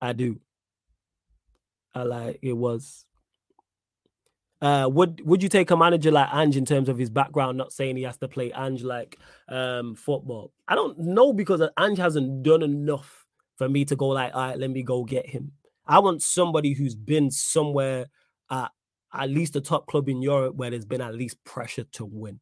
I 0.00 0.12
do. 0.12 0.40
I 1.94 2.02
like 2.02 2.38
it 2.42 2.52
was. 2.52 3.04
Uh, 4.60 4.88
would 4.90 5.24
would 5.24 5.42
you 5.42 5.48
take 5.48 5.70
a 5.70 5.76
manager 5.76 6.10
like 6.10 6.28
Ange 6.32 6.56
in 6.56 6.64
terms 6.64 6.88
of 6.88 6.98
his 6.98 7.10
background? 7.10 7.56
Not 7.56 7.72
saying 7.72 7.96
he 7.96 8.02
has 8.02 8.18
to 8.18 8.28
play 8.28 8.52
Ange 8.52 8.82
like 8.82 9.18
um 9.48 9.94
football. 9.94 10.52
I 10.66 10.74
don't 10.74 10.98
know 10.98 11.32
because 11.32 11.62
Ange 11.78 11.98
hasn't 11.98 12.42
done 12.42 12.62
enough 12.62 13.24
for 13.56 13.68
me 13.68 13.84
to 13.84 13.96
go 13.96 14.08
like, 14.08 14.34
all 14.34 14.48
right, 14.48 14.58
let 14.58 14.70
me 14.70 14.82
go 14.82 15.04
get 15.04 15.28
him. 15.28 15.52
I 15.86 16.00
want 16.00 16.22
somebody 16.22 16.74
who's 16.74 16.94
been 16.94 17.30
somewhere 17.30 18.06
at 18.50 18.70
at 19.14 19.30
least 19.30 19.56
a 19.56 19.60
top 19.60 19.86
club 19.86 20.08
in 20.08 20.22
Europe 20.22 20.54
where 20.56 20.70
there's 20.70 20.84
been 20.84 21.00
at 21.00 21.14
least 21.14 21.42
pressure 21.44 21.84
to 21.92 22.04
win. 22.04 22.40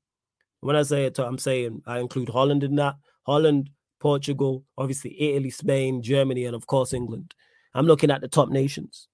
When 0.61 0.75
I 0.75 0.83
say 0.83 1.05
it, 1.05 1.19
I'm 1.19 1.39
saying 1.39 1.83
I 1.87 2.01
include 2.01 2.29
Holland 2.29 2.65
in 2.65 2.77
that. 2.77 2.97
Holland, 3.25 3.71
Portugal, 4.01 4.65
obviously 4.77 5.21
Italy, 5.21 5.51
Spain, 5.51 6.03
Germany, 6.03 6.45
and 6.45 6.57
of 6.57 6.67
course 6.67 6.93
England. 6.93 7.35
I'm 7.75 7.87
looking 7.87 8.11
at 8.11 8.21
the 8.21 8.29
top 8.29 8.49
nations. 8.49 9.09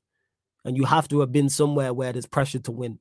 And 0.65 0.77
you 0.77 0.85
have 0.85 1.09
to 1.09 1.21
have 1.21 1.33
been 1.33 1.49
somewhere 1.49 1.93
where 1.93 2.13
there's 2.13 2.27
pressure 2.27 2.61
to 2.61 2.73
win. 2.73 2.99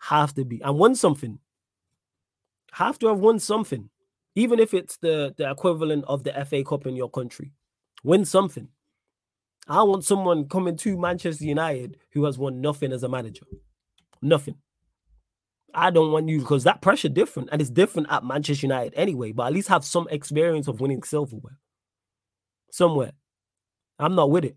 Have 0.00 0.34
to 0.34 0.44
be. 0.44 0.60
And 0.62 0.78
won 0.78 0.94
something. 0.94 1.38
Have 2.72 2.98
to 3.00 3.08
have 3.08 3.18
won 3.18 3.38
something. 3.38 3.90
Even 4.34 4.58
if 4.58 4.74
it's 4.74 4.96
the, 4.98 5.34
the 5.36 5.50
equivalent 5.50 6.04
of 6.06 6.24
the 6.24 6.32
FA 6.44 6.64
Cup 6.64 6.86
in 6.86 6.96
your 6.96 7.10
country. 7.10 7.52
Win 8.02 8.24
something. 8.24 8.68
I 9.68 9.82
want 9.82 10.04
someone 10.04 10.48
coming 10.48 10.76
to 10.78 10.98
Manchester 10.98 11.44
United 11.44 11.98
who 12.12 12.24
has 12.24 12.38
won 12.38 12.60
nothing 12.60 12.92
as 12.92 13.02
a 13.02 13.08
manager. 13.08 13.46
Nothing. 14.22 14.56
I 15.72 15.90
don't 15.90 16.10
want 16.10 16.28
you 16.28 16.40
because 16.40 16.64
that 16.64 16.82
pressure 16.82 17.08
different 17.08 17.50
and 17.52 17.60
it's 17.60 17.70
different 17.70 18.08
at 18.10 18.24
Manchester 18.24 18.66
United 18.66 18.94
anyway, 18.96 19.32
but 19.32 19.46
at 19.46 19.52
least 19.52 19.68
have 19.68 19.84
some 19.84 20.08
experience 20.10 20.66
of 20.66 20.80
winning 20.80 21.02
silverware 21.02 21.58
somewhere. 22.72 23.12
I'm 23.98 24.14
not 24.14 24.30
with 24.30 24.44
it. 24.44 24.56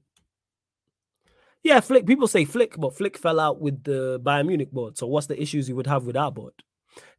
Yeah, 1.64 1.80
Flick. 1.80 2.06
People 2.06 2.28
say 2.28 2.44
Flick, 2.44 2.78
but 2.78 2.96
Flick 2.96 3.18
fell 3.18 3.40
out 3.40 3.62
with 3.62 3.84
the 3.84 4.20
Bayern 4.22 4.48
Munich 4.48 4.72
board. 4.72 4.98
So 4.98 5.08
what's 5.08 5.28
the 5.28 5.42
issues 5.42 5.70
you 5.70 5.76
would 5.76 5.88
have 5.88 6.06
with 6.06 6.18
our 6.18 6.32
board? 6.32 6.54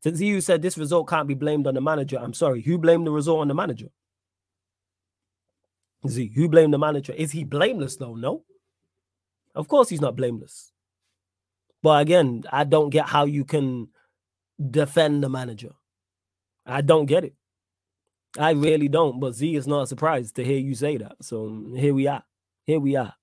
Since 0.03 0.20
you 0.20 0.40
said 0.40 0.61
this 0.61 0.78
result 0.78 1.09
can't 1.09 1.26
be 1.26 1.34
blamed 1.34 1.66
on 1.66 1.74
the 1.74 1.80
manager, 1.80 2.18
I'm 2.18 2.34
sorry. 2.34 2.61
Who 2.62 2.78
blamed 2.78 3.07
the 3.07 3.11
result 3.11 3.40
on 3.40 3.49
the 3.49 3.55
manager? 3.55 3.88
He 6.07 6.26
who 6.26 6.49
blamed 6.51 6.74
the 6.74 6.78
manager? 6.78 7.14
Is 7.14 7.32
he 7.32 7.45
blameless 7.45 7.97
though? 7.97 8.14
No. 8.14 8.45
Of 9.55 9.68
course 9.68 9.88
he's 9.88 10.03
not 10.03 10.16
blameless. 10.16 10.72
But 11.82 12.03
again, 12.03 12.45
I 12.53 12.64
don't 12.64 12.90
get 12.90 13.07
how 13.07 13.24
you 13.24 13.45
can 13.45 13.88
defend 14.70 15.22
the 15.22 15.30
manager. 15.30 15.72
I 16.66 16.82
don't 16.82 17.07
get 17.07 17.24
it. 17.24 17.34
I 18.38 18.51
really 18.51 18.88
don't. 18.88 19.20
But 19.20 19.34
Z 19.34 19.55
is 19.55 19.66
not 19.66 19.88
surprised 19.88 20.36
to 20.36 20.45
hear 20.45 20.59
you 20.59 20.74
say 20.74 20.99
that. 20.99 21.16
So 21.22 21.72
here 21.76 21.95
we 21.95 22.07
are. 22.07 22.24
Here 22.64 22.80
we 22.80 22.97
are. 22.97 23.14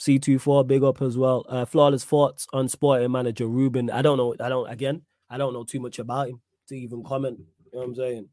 C24, 0.00 0.66
big 0.66 0.82
up 0.82 1.02
as 1.02 1.16
well. 1.18 1.44
Uh, 1.48 1.64
flawless 1.64 2.04
thoughts 2.04 2.46
on 2.52 2.68
sporting 2.68 3.12
manager 3.12 3.46
Ruben. 3.46 3.90
I 3.90 4.02
don't 4.02 4.16
know. 4.16 4.34
I 4.40 4.48
don't, 4.48 4.70
again, 4.70 5.02
I 5.28 5.38
don't 5.38 5.52
know 5.52 5.64
too 5.64 5.80
much 5.80 5.98
about 5.98 6.28
him 6.28 6.40
to 6.68 6.74
even 6.74 7.04
comment. 7.04 7.38
You 7.38 7.70
know 7.72 7.78
what 7.80 7.88
I'm 7.88 7.94
saying? 7.94 8.28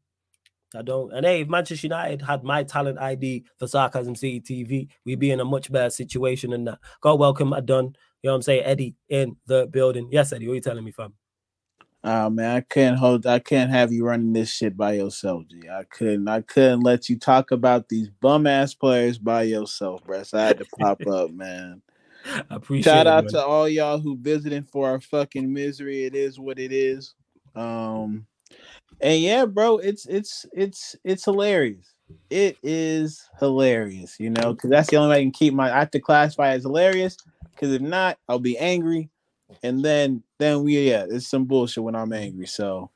I 0.74 0.82
don't. 0.82 1.12
And 1.12 1.24
hey, 1.24 1.42
if 1.42 1.48
Manchester 1.48 1.86
United 1.86 2.22
had 2.22 2.42
my 2.42 2.62
talent 2.62 2.98
ID 2.98 3.44
for 3.58 3.66
Sarcasm 3.66 4.14
City 4.14 4.40
TV, 4.40 4.88
we'd 5.04 5.18
be 5.18 5.30
in 5.30 5.40
a 5.40 5.44
much 5.44 5.72
better 5.72 5.90
situation 5.90 6.50
than 6.50 6.64
that. 6.64 6.78
God 7.00 7.18
welcome, 7.18 7.52
I 7.52 7.60
done. 7.60 7.96
You 8.22 8.28
know 8.28 8.32
what 8.32 8.36
I'm 8.36 8.42
saying? 8.42 8.64
Eddie 8.64 8.96
in 9.08 9.36
the 9.46 9.66
building. 9.66 10.08
Yes, 10.10 10.32
Eddie, 10.32 10.46
what 10.46 10.52
are 10.52 10.56
you 10.56 10.60
telling 10.60 10.84
me, 10.84 10.90
fam? 10.90 11.14
Oh 12.04 12.30
man, 12.30 12.56
I 12.56 12.60
can't 12.60 12.96
hold 12.96 13.26
I 13.26 13.40
can't 13.40 13.70
have 13.70 13.92
you 13.92 14.04
running 14.04 14.32
this 14.32 14.50
shit 14.50 14.76
by 14.76 14.92
yourself, 14.92 15.44
G. 15.48 15.68
I 15.68 15.84
couldn't 15.84 16.28
I 16.28 16.42
couldn't 16.42 16.80
let 16.80 17.08
you 17.08 17.18
talk 17.18 17.50
about 17.50 17.88
these 17.88 18.08
bum 18.08 18.46
ass 18.46 18.72
players 18.72 19.18
by 19.18 19.42
yourself, 19.42 20.04
bro. 20.04 20.22
So 20.22 20.38
I 20.38 20.46
had 20.46 20.58
to 20.58 20.64
pop 20.78 21.04
up, 21.06 21.32
man. 21.32 21.82
I 22.24 22.44
appreciate 22.50 22.92
Shout 22.92 23.06
out 23.08 23.24
it, 23.24 23.30
to 23.30 23.44
all 23.44 23.68
y'all 23.68 23.98
who 23.98 24.16
visiting 24.16 24.62
for 24.62 24.88
our 24.88 25.00
fucking 25.00 25.52
misery. 25.52 26.04
It 26.04 26.14
is 26.14 26.38
what 26.38 26.58
it 26.60 26.72
is. 26.72 27.14
Um 27.56 28.26
and 29.00 29.20
yeah, 29.20 29.44
bro, 29.44 29.78
it's 29.78 30.06
it's 30.06 30.46
it's 30.52 30.94
it's 31.02 31.24
hilarious. 31.24 31.94
It 32.30 32.58
is 32.62 33.28
hilarious, 33.40 34.20
you 34.20 34.30
know, 34.30 34.52
because 34.52 34.70
that's 34.70 34.90
the 34.90 34.96
only 34.96 35.10
way 35.10 35.18
I 35.18 35.22
can 35.22 35.32
keep 35.32 35.52
my 35.52 35.74
I 35.74 35.80
have 35.80 35.90
to 35.92 36.00
classify 36.00 36.50
as 36.50 36.62
hilarious. 36.62 37.16
Because 37.54 37.72
if 37.72 37.82
not, 37.82 38.18
I'll 38.28 38.38
be 38.38 38.56
angry 38.56 39.10
and 39.64 39.84
then 39.84 40.22
then 40.38 40.62
we 40.62 40.88
yeah, 40.88 41.06
it's 41.08 41.28
some 41.28 41.44
bullshit 41.44 41.84
when 41.84 41.94
I'm 41.94 42.12
angry. 42.12 42.46
So 42.46 42.90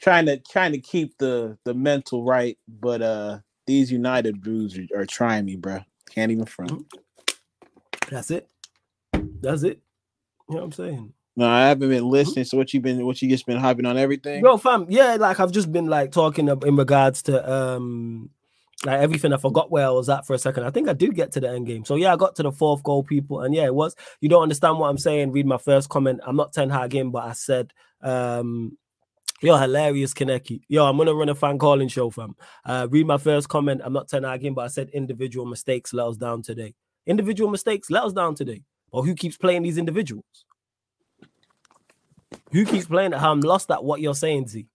trying 0.00 0.26
to 0.26 0.38
trying 0.38 0.72
to 0.72 0.78
keep 0.78 1.16
the 1.18 1.58
the 1.64 1.74
mental 1.74 2.24
right, 2.24 2.58
but 2.66 3.02
uh 3.02 3.38
these 3.66 3.92
United 3.92 4.42
dudes 4.42 4.78
are, 4.78 5.02
are 5.02 5.06
trying 5.06 5.44
me, 5.44 5.56
bro. 5.56 5.80
Can't 6.10 6.32
even 6.32 6.46
front. 6.46 6.72
Mm-hmm. 6.72 8.14
That's 8.14 8.30
it. 8.30 8.48
That's 9.12 9.62
it. 9.62 9.80
You 10.48 10.54
know 10.54 10.62
what 10.62 10.64
I'm 10.64 10.72
saying? 10.72 11.12
No, 11.36 11.48
I 11.48 11.68
haven't 11.68 11.88
been 11.88 12.08
listening. 12.08 12.46
So 12.46 12.56
what 12.56 12.74
you 12.74 12.80
been 12.80 13.04
what 13.06 13.22
you 13.22 13.28
just 13.28 13.46
been 13.46 13.58
hyping 13.58 13.88
on 13.88 13.96
everything? 13.96 14.40
Bro, 14.40 14.58
fam, 14.58 14.86
yeah, 14.88 15.14
like 15.14 15.38
I've 15.38 15.52
just 15.52 15.70
been 15.70 15.86
like 15.86 16.10
talking 16.10 16.48
in 16.48 16.76
regards 16.76 17.22
to 17.22 17.52
um 17.52 18.30
like 18.84 19.00
everything. 19.00 19.32
I 19.32 19.38
forgot 19.38 19.70
where 19.70 19.86
I 19.86 19.90
was 19.90 20.08
at 20.08 20.26
for 20.26 20.34
a 20.34 20.38
second. 20.38 20.64
I 20.64 20.70
think 20.70 20.88
I 20.88 20.92
did 20.92 21.14
get 21.14 21.32
to 21.32 21.40
the 21.40 21.50
end 21.50 21.66
game. 21.66 21.84
So 21.84 21.96
yeah, 21.96 22.12
I 22.12 22.16
got 22.16 22.36
to 22.36 22.42
the 22.42 22.52
fourth 22.52 22.82
goal, 22.82 23.02
people, 23.02 23.40
and 23.40 23.54
yeah, 23.54 23.64
it 23.64 23.74
was. 23.74 23.96
You 24.20 24.28
don't 24.28 24.42
understand 24.42 24.78
what 24.78 24.88
I'm 24.88 24.98
saying. 24.98 25.32
Read 25.32 25.46
my 25.46 25.58
first 25.58 25.88
comment. 25.88 26.20
I'm 26.24 26.36
not 26.36 26.52
Ten 26.52 26.70
Hag 26.70 26.94
in, 26.94 27.10
but 27.10 27.24
I 27.24 27.32
said, 27.32 27.72
um, 28.02 28.78
you're 29.40 29.58
hilarious, 29.58 30.14
Kaneki. 30.14 30.62
Yo, 30.68 30.84
I'm 30.84 30.96
gonna 30.96 31.14
run 31.14 31.28
a 31.28 31.34
fan 31.34 31.58
calling 31.58 31.88
show, 31.88 32.10
fam. 32.10 32.36
Uh, 32.64 32.86
read 32.90 33.06
my 33.06 33.18
first 33.18 33.48
comment. 33.48 33.80
I'm 33.84 33.92
not 33.92 34.08
Ten 34.08 34.22
Hag 34.22 34.44
in, 34.44 34.54
but 34.54 34.64
I 34.64 34.68
said 34.68 34.90
individual 34.90 35.46
mistakes 35.46 35.92
let 35.92 36.06
us 36.06 36.16
down 36.16 36.42
today. 36.42 36.74
Individual 37.06 37.50
mistakes 37.50 37.90
let 37.90 38.04
us 38.04 38.12
down 38.12 38.34
today. 38.34 38.62
Or 38.90 39.04
who 39.04 39.14
keeps 39.14 39.36
playing 39.36 39.62
these 39.62 39.78
individuals? 39.78 40.24
Who 42.52 42.64
keeps 42.64 42.86
playing? 42.86 43.14
I'm 43.14 43.40
lost 43.40 43.70
at 43.70 43.84
what 43.84 44.00
you're 44.00 44.14
saying, 44.14 44.48
Z. 44.48 44.66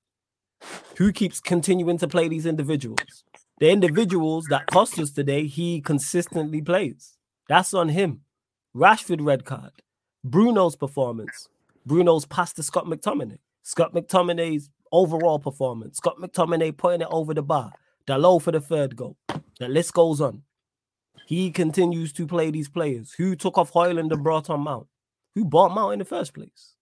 Who 0.98 1.12
keeps 1.12 1.40
continuing 1.40 1.98
to 2.00 2.08
play 2.08 2.28
these 2.28 2.46
individuals? 2.46 3.24
The 3.60 3.70
individuals 3.70 4.46
that 4.50 4.68
cost 4.68 5.00
us 5.00 5.12
today, 5.12 5.48
he 5.48 5.82
consistently 5.82 6.62
plays. 6.62 7.18
That's 7.48 7.74
on 7.74 7.90
him. 7.90 8.22
Rashford 8.76 9.26
red 9.26 9.46
card. 9.46 9.72
Bruno's 10.24 10.76
performance. 10.76 11.50
Bruno's 11.86 12.26
pass 12.26 12.54
to 12.54 12.64
Scott 12.64 12.86
McTominay. 12.86 13.40
Scott 13.62 13.94
McTominay's 13.94 14.70
overall 14.94 15.40
performance, 15.40 15.98
Scott 15.98 16.18
McTominay 16.20 16.78
putting 16.78 17.02
it 17.02 17.08
over 17.10 17.34
the 17.34 17.42
bar, 17.42 17.72
Dalot 18.08 18.42
for 18.42 18.52
the 18.52 18.62
third 18.62 18.96
goal. 18.96 19.18
The 19.60 19.68
list 19.68 19.94
goes 19.94 20.22
on. 20.22 20.44
He 21.26 21.52
continues 21.52 22.14
to 22.14 22.28
play 22.28 22.52
these 22.52 22.70
players. 22.70 23.14
Who 23.14 23.36
took 23.36 23.58
off 23.58 23.72
Højlund 23.72 24.12
and 24.12 24.24
brought 24.24 24.50
on 24.50 24.62
Mount? 24.62 24.88
Who 25.36 25.46
bought 25.46 25.74
Mount 25.74 25.94
in 25.94 26.00
the 26.00 26.06
first 26.06 26.34
place? 26.34 26.73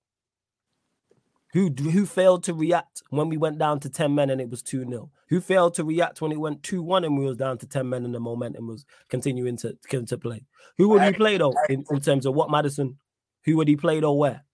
Who 1.53 1.69
who 1.69 2.05
failed 2.05 2.43
to 2.45 2.53
react 2.53 3.03
when 3.09 3.27
we 3.27 3.35
went 3.35 3.57
down 3.57 3.81
to 3.81 3.89
10 3.89 4.15
men 4.15 4.29
and 4.29 4.39
it 4.39 4.49
was 4.49 4.63
2-0? 4.63 5.09
Who 5.27 5.41
failed 5.41 5.73
to 5.75 5.83
react 5.83 6.21
when 6.21 6.31
it 6.31 6.39
went 6.39 6.61
2-1 6.61 7.05
and 7.05 7.17
we 7.17 7.25
was 7.25 7.37
down 7.37 7.57
to 7.57 7.67
10 7.67 7.89
men 7.89 8.05
and 8.05 8.15
the 8.15 8.19
momentum 8.19 8.67
was 8.67 8.85
continuing 9.09 9.57
to, 9.57 9.77
to 9.89 10.17
play? 10.17 10.45
Who 10.77 10.87
would 10.89 11.01
he 11.01 11.11
play 11.11 11.37
though 11.37 11.53
in, 11.67 11.83
in 11.89 11.99
terms 11.99 12.25
of 12.25 12.35
what 12.35 12.49
Madison? 12.49 12.97
Who 13.43 13.57
would 13.57 13.67
he 13.67 13.75
play 13.75 13.99
though 13.99 14.13
where? 14.13 14.45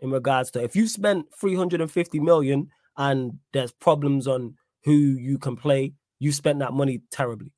In 0.00 0.10
regards 0.10 0.50
to 0.50 0.62
if 0.62 0.76
you 0.76 0.88
spent 0.88 1.26
350 1.40 2.20
million 2.20 2.68
and 2.98 3.38
there's 3.52 3.72
problems 3.72 4.26
on 4.26 4.56
who 4.84 4.92
you 4.92 5.38
can 5.38 5.56
play, 5.56 5.94
you 6.18 6.32
spent 6.32 6.58
that 6.58 6.72
money 6.72 7.00
terribly. 7.10 7.52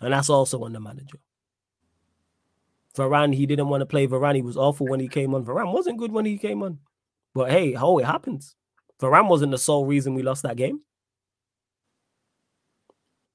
And 0.00 0.12
that's 0.12 0.30
also 0.30 0.64
on 0.64 0.72
the 0.72 0.80
manager. 0.80 1.18
Varane, 2.96 3.34
he 3.34 3.44
didn't 3.44 3.68
want 3.68 3.82
to 3.82 3.86
play 3.86 4.06
Varane. 4.06 4.36
He 4.36 4.42
was 4.42 4.56
awful 4.56 4.86
when 4.86 5.00
he 5.00 5.08
came 5.08 5.34
on. 5.34 5.44
Varane 5.44 5.72
wasn't 5.72 5.98
good 5.98 6.12
when 6.12 6.24
he 6.24 6.38
came 6.38 6.62
on. 6.62 6.78
But 7.34 7.50
hey, 7.50 7.74
oh, 7.74 7.98
it 7.98 8.06
happens. 8.06 8.54
Varane 9.00 9.28
wasn't 9.28 9.52
the 9.52 9.58
sole 9.58 9.86
reason 9.86 10.14
we 10.14 10.22
lost 10.22 10.42
that 10.44 10.56
game. 10.56 10.80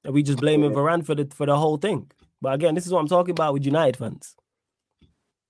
And 0.04 0.14
we 0.14 0.22
just 0.22 0.38
blaming 0.38 0.70
Varane 0.70 1.04
for 1.04 1.14
the 1.14 1.28
for 1.34 1.46
the 1.46 1.56
whole 1.56 1.76
thing. 1.76 2.10
But 2.40 2.54
again, 2.54 2.74
this 2.74 2.86
is 2.86 2.92
what 2.92 3.00
I'm 3.00 3.08
talking 3.08 3.32
about 3.32 3.52
with 3.52 3.66
United 3.66 3.98
fans. 3.98 4.34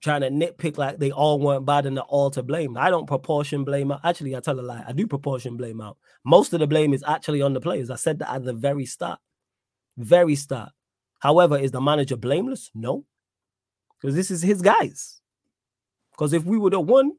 Trying 0.03 0.23
to 0.23 0.31
nitpick 0.31 0.79
like 0.79 0.99
they 0.99 1.13
all 1.13 1.39
weren't 1.39 1.67
bad 1.67 1.87
and 1.87 1.97
they're 1.97 2.05
all 2.05 2.31
to 2.31 2.43
blame. 2.43 2.77
I 2.77 2.91
don't 2.91 3.07
proportion 3.07 3.65
blame 3.65 3.93
out. 3.93 4.01
Actually, 4.03 4.35
I 4.35 4.41
tell 4.41 4.59
a 4.59 4.63
lie. 4.63 4.83
I 4.87 4.93
do 4.93 5.07
proportion 5.07 5.57
blame 5.57 5.81
out. 5.81 5.99
Most 6.25 6.53
of 6.53 6.61
the 6.61 6.67
blame 6.67 6.93
is 6.95 7.05
actually 7.07 7.43
on 7.43 7.53
the 7.53 7.61
players. 7.61 7.91
I 7.91 7.97
said 7.97 8.19
that 8.19 8.33
at 8.33 8.45
the 8.45 8.55
very 8.55 8.87
start. 8.87 9.21
Very 9.97 10.35
start. 10.35 10.73
However, 11.21 11.59
is 11.59 11.71
the 11.71 11.81
manager 11.81 12.17
blameless? 12.17 12.71
No. 12.75 13.05
Because 14.01 14.17
this 14.17 14.31
is 14.31 14.43
his 14.43 14.63
guys. 14.63 15.21
Because 16.13 16.33
if 16.33 16.45
we 16.45 16.59
would 16.59 16.73
have 16.73 16.87
won, 16.87 17.13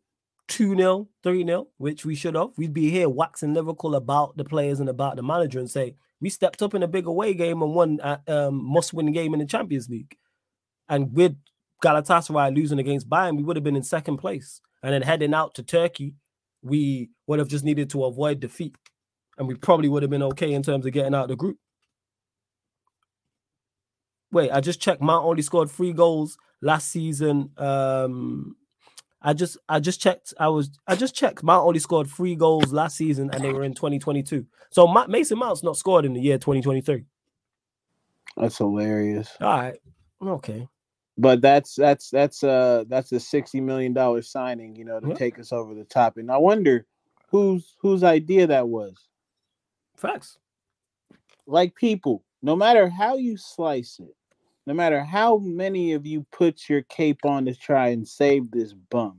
2 0.47 0.75
0, 0.75 1.07
3 1.23 1.45
0, 1.45 1.67
which 1.77 2.05
we 2.05 2.15
should 2.15 2.35
have, 2.35 2.49
we'd 2.57 2.73
be 2.73 2.89
here 2.89 3.09
waxing 3.09 3.53
lyrical 3.53 3.95
about 3.95 4.35
the 4.37 4.43
players 4.43 4.79
and 4.79 4.89
about 4.89 5.15
the 5.15 5.23
manager 5.23 5.59
and 5.59 5.69
say, 5.69 5.95
we 6.19 6.29
stepped 6.29 6.61
up 6.61 6.73
in 6.73 6.83
a 6.83 6.87
big 6.87 7.07
away 7.07 7.33
game 7.33 7.61
and 7.61 7.73
won 7.73 7.99
a 8.03 8.19
um, 8.27 8.63
must 8.63 8.93
win 8.93 9.11
game 9.11 9.33
in 9.33 9.39
the 9.39 9.45
Champions 9.45 9.89
League. 9.89 10.15
And 10.87 11.13
with 11.13 11.35
Galatasaray 11.83 12.55
losing 12.55 12.79
against 12.79 13.09
Bayern, 13.09 13.37
we 13.37 13.43
would 13.43 13.55
have 13.55 13.63
been 13.63 13.75
in 13.75 13.83
second 13.83 14.17
place. 14.17 14.61
And 14.83 14.93
then 14.93 15.01
heading 15.01 15.33
out 15.33 15.55
to 15.55 15.63
Turkey, 15.63 16.15
we 16.61 17.09
would 17.27 17.39
have 17.39 17.47
just 17.47 17.65
needed 17.65 17.89
to 17.91 18.05
avoid 18.05 18.39
defeat. 18.39 18.75
And 19.37 19.47
we 19.47 19.55
probably 19.55 19.89
would 19.89 20.03
have 20.03 20.09
been 20.09 20.23
okay 20.23 20.53
in 20.53 20.63
terms 20.63 20.85
of 20.85 20.93
getting 20.93 21.15
out 21.15 21.23
of 21.23 21.29
the 21.29 21.35
group. 21.35 21.57
Wait, 24.31 24.51
I 24.51 24.61
just 24.61 24.79
checked. 24.79 25.01
Mount 25.01 25.25
only 25.25 25.41
scored 25.41 25.69
three 25.69 25.91
goals 25.91 26.37
last 26.61 26.89
season. 26.89 27.49
Um, 27.57 28.55
I 29.21 29.33
just 29.33 29.57
I 29.69 29.79
just 29.79 30.01
checked. 30.01 30.33
I 30.39 30.47
was 30.47 30.71
I 30.87 30.95
just 30.95 31.13
checked. 31.13 31.43
Mount 31.43 31.65
only 31.65 31.79
scored 31.79 32.09
three 32.09 32.35
goals 32.35 32.73
last 32.73 32.97
season, 32.97 33.29
and 33.31 33.43
they 33.43 33.53
were 33.53 33.63
in 33.63 33.73
2022. 33.73 34.45
So 34.71 34.87
Mason 35.07 35.37
Mount's 35.37 35.63
not 35.63 35.77
scored 35.77 36.05
in 36.05 36.13
the 36.13 36.21
year 36.21 36.37
2023. 36.37 37.05
That's 38.37 38.57
hilarious. 38.57 39.29
All 39.39 39.47
right, 39.47 39.77
okay. 40.21 40.67
But 41.17 41.41
that's 41.41 41.75
that's 41.75 42.09
that's 42.09 42.43
uh 42.43 42.85
that's 42.87 43.11
a 43.11 43.19
sixty 43.19 43.61
million 43.61 43.93
dollar 43.93 44.21
signing, 44.21 44.75
you 44.75 44.85
know, 44.85 44.99
to 44.99 45.13
take 45.13 45.37
us 45.37 45.51
over 45.51 45.75
the 45.75 45.83
top. 45.83 46.17
And 46.17 46.31
I 46.31 46.37
wonder 46.37 46.87
whose 47.29 47.75
whose 47.79 48.03
idea 48.03 48.47
that 48.47 48.67
was. 48.67 48.95
Facts. 49.95 50.39
Like 51.45 51.75
people, 51.75 52.23
no 52.41 52.55
matter 52.55 52.89
how 52.89 53.17
you 53.17 53.37
slice 53.37 53.99
it, 53.99 54.15
no 54.71 54.75
matter 54.75 55.03
how 55.03 55.35
many 55.39 55.91
of 55.91 56.05
you 56.05 56.25
put 56.31 56.69
your 56.69 56.81
cape 56.83 57.25
on 57.25 57.43
to 57.43 57.53
try 57.53 57.89
and 57.89 58.07
save 58.07 58.49
this 58.51 58.71
bum, 58.71 59.17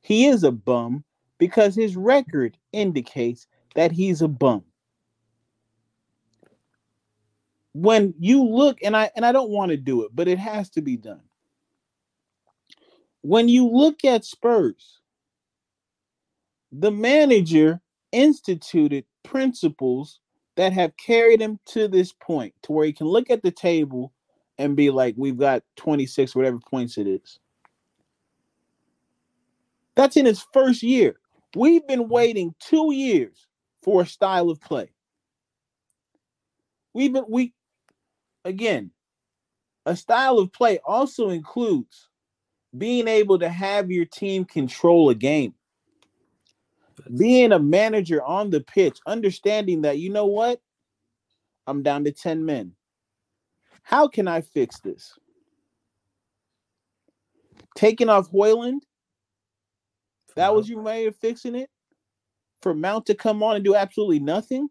he 0.00 0.24
is 0.24 0.44
a 0.44 0.50
bum 0.50 1.04
because 1.36 1.74
his 1.74 1.94
record 1.94 2.56
indicates 2.72 3.46
that 3.74 3.92
he's 3.92 4.22
a 4.22 4.28
bum. 4.28 4.64
When 7.74 8.14
you 8.18 8.44
look, 8.44 8.78
and 8.82 8.96
I 8.96 9.10
and 9.14 9.26
I 9.26 9.32
don't 9.32 9.50
want 9.50 9.72
to 9.72 9.76
do 9.76 10.04
it, 10.04 10.10
but 10.14 10.26
it 10.26 10.38
has 10.38 10.70
to 10.70 10.80
be 10.80 10.96
done. 10.96 11.20
When 13.20 13.46
you 13.46 13.68
look 13.68 14.06
at 14.06 14.24
Spurs, 14.24 15.00
the 16.72 16.90
manager 16.90 17.78
instituted 18.10 19.04
principles 19.22 20.20
that 20.56 20.72
have 20.72 20.96
carried 20.96 21.42
him 21.42 21.60
to 21.66 21.88
this 21.88 22.14
point 22.14 22.54
to 22.62 22.72
where 22.72 22.86
he 22.86 22.92
can 22.94 23.06
look 23.06 23.28
at 23.28 23.42
the 23.42 23.50
table 23.50 24.13
and 24.58 24.76
be 24.76 24.90
like, 24.90 25.14
we've 25.16 25.38
got 25.38 25.62
26, 25.76 26.34
whatever 26.34 26.58
points 26.58 26.98
it 26.98 27.06
is. 27.06 27.38
That's 29.96 30.16
in 30.16 30.26
his 30.26 30.44
first 30.52 30.82
year. 30.82 31.16
We've 31.54 31.86
been 31.86 32.04
mm-hmm. 32.04 32.12
waiting 32.12 32.54
two 32.58 32.92
years 32.92 33.46
for 33.82 34.02
a 34.02 34.06
style 34.06 34.50
of 34.50 34.60
play. 34.60 34.90
We've 36.92 37.12
been, 37.12 37.24
we, 37.28 37.52
again, 38.44 38.90
a 39.86 39.96
style 39.96 40.38
of 40.38 40.52
play 40.52 40.78
also 40.84 41.30
includes 41.30 42.08
being 42.76 43.06
able 43.06 43.38
to 43.38 43.48
have 43.48 43.90
your 43.90 44.04
team 44.04 44.44
control 44.44 45.10
a 45.10 45.14
game. 45.14 45.54
Being 47.16 47.52
a 47.52 47.58
manager 47.58 48.22
on 48.22 48.50
the 48.50 48.60
pitch, 48.60 48.98
understanding 49.06 49.82
that, 49.82 49.98
you 49.98 50.10
know 50.10 50.26
what? 50.26 50.60
I'm 51.66 51.82
down 51.82 52.04
to 52.04 52.12
10 52.12 52.44
men. 52.44 52.72
How 53.84 54.08
can 54.08 54.26
I 54.26 54.40
fix 54.40 54.80
this? 54.80 55.16
Taking 57.76 58.08
off 58.08 58.30
Højlund, 58.32 58.80
that 60.36 60.54
was 60.54 60.68
your 60.68 60.82
way 60.82 61.06
of 61.06 61.14
fixing 61.16 61.54
it? 61.54 61.70
For 62.62 62.74
Mount 62.74 63.06
to 63.06 63.14
come 63.14 63.42
on 63.42 63.56
and 63.56 63.64
do 63.64 63.74
absolutely 63.74 64.18
nothing? 64.18 64.68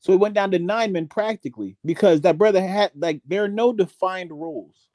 So 0.00 0.12
it 0.12 0.20
went 0.20 0.34
down 0.34 0.52
to 0.52 0.58
nine 0.58 0.92
men 0.92 1.06
practically 1.06 1.76
because 1.84 2.20
that 2.22 2.38
brother 2.38 2.64
had 2.64 2.92
like 2.96 3.20
there 3.26 3.44
are 3.44 3.48
no 3.48 3.72
defined 3.72 4.30
rules. 4.30 4.88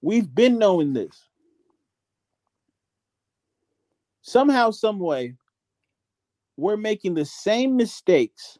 We've 0.00 0.32
been 0.32 0.58
knowing 0.58 0.92
this. 0.92 1.28
Somehow, 4.22 4.70
some 4.70 4.98
way, 5.00 5.34
we're 6.56 6.76
making 6.76 7.14
the 7.14 7.24
same 7.24 7.76
mistakes 7.76 8.58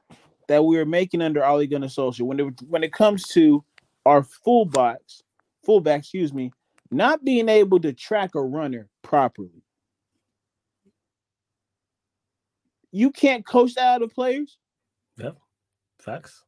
that 0.52 0.66
we 0.66 0.76
were 0.76 0.84
making 0.84 1.22
under 1.22 1.42
Ole 1.42 1.66
Gunnar 1.66 1.86
Solskjaer 1.86 2.26
when 2.26 2.38
it 2.38 2.62
when 2.68 2.84
it 2.84 2.92
comes 2.92 3.22
to 3.28 3.64
our 4.04 4.22
full 4.22 4.66
fullbacks, 4.66 5.22
fullback, 5.64 6.00
excuse 6.00 6.34
me, 6.34 6.52
not 6.90 7.24
being 7.24 7.48
able 7.48 7.80
to 7.80 7.94
track 7.94 8.34
a 8.34 8.42
runner 8.42 8.90
properly. 9.00 9.62
You 12.90 13.10
can't 13.10 13.46
coach 13.46 13.76
that 13.76 13.94
out 13.94 14.02
of 14.02 14.12
players. 14.12 14.58
Yep, 15.16 15.38
facts. 15.98 16.44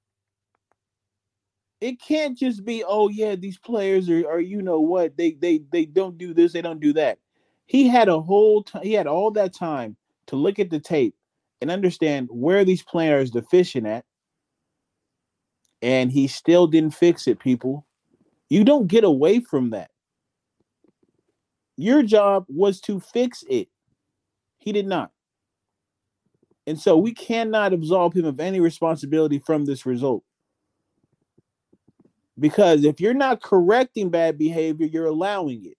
It 1.81 1.99
can't 1.99 2.37
just 2.37 2.63
be, 2.63 2.85
oh 2.87 3.09
yeah, 3.09 3.37
these 3.37 3.57
players 3.57 4.11
are, 4.11 4.29
are 4.29 4.41
you 4.41 4.61
know 4.61 4.81
what 4.81 5.17
they 5.17 5.33
they 5.33 5.63
they 5.73 5.87
don't 5.87 6.19
do 6.19 6.35
this, 6.35 6.53
they 6.53 6.61
don't 6.61 6.79
do 6.79 6.93
that. 6.93 7.21
He 7.65 7.89
had 7.89 8.11
a 8.11 8.21
whole 8.21 8.65
time, 8.65 8.83
he 8.83 8.93
had 8.93 9.07
all 9.07 9.31
that 9.31 9.55
time 9.55 9.97
to 10.27 10.37
look 10.37 10.59
at 10.59 10.69
the 10.69 10.79
tape 10.79 11.15
and 11.61 11.71
understand 11.71 12.29
where 12.31 12.65
these 12.65 12.83
players 12.83 13.31
deficient 13.31 13.87
at. 13.87 14.05
And 15.83 16.11
he 16.11 16.27
still 16.27 16.67
didn't 16.67 16.95
fix 16.95 17.27
it, 17.27 17.39
people. 17.39 17.87
You 18.49 18.65
don't 18.65 18.87
get 18.87 19.05
away 19.05 19.41
from 19.41 19.71
that. 19.71 19.91
Your 21.77 22.03
job 22.03 22.45
was 22.49 22.81
to 22.83 23.01
fix 23.01 23.45
it. 23.49 23.69
He 24.59 24.73
did 24.73 24.87
not. 24.87 25.11
And 26.67 26.81
so 26.81 26.97
we 26.97 27.13
cannot 27.13 27.73
absolve 27.73 28.15
him 28.15 28.25
of 28.25 28.41
any 28.41 28.61
responsibility 28.61 29.39
from 29.39 29.65
this 29.65 29.85
result. 29.85 30.23
Because 32.39 32.85
if 32.85 33.01
you're 33.01 33.15
not 33.15 33.43
correcting 33.43 34.11
bad 34.11 34.39
behavior, 34.39 34.87
you're 34.87 35.07
allowing 35.07 35.67
it. 35.67 35.77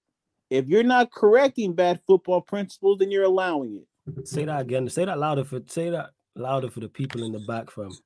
If 0.50 0.68
you're 0.68 0.84
not 0.84 1.12
correcting 1.12 1.74
bad 1.74 2.00
football 2.06 2.42
principles, 2.42 3.00
then 3.00 3.12
you're 3.12 3.24
allowing 3.24 3.78
it. 3.78 3.88
Say 4.24 4.46
that 4.46 4.62
again. 4.62 4.88
Say 4.90 5.06
that 5.06 5.18
louder 5.18 5.44
for 5.44 5.62
say 5.68 5.90
that 5.90 6.12
louder 6.36 6.70
for 6.70 6.80
the 6.80 6.90
people 6.90 7.24
in 7.24 7.32
the 7.32 7.40
back 7.40 7.72
from. 7.72 7.98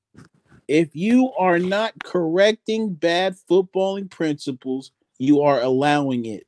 If 0.67 0.95
you 0.95 1.33
are 1.33 1.59
not 1.59 1.93
correcting 2.03 2.93
bad 2.93 3.35
footballing 3.49 4.09
principles, 4.09 4.91
you 5.17 5.41
are 5.41 5.61
allowing 5.61 6.25
it. 6.25 6.47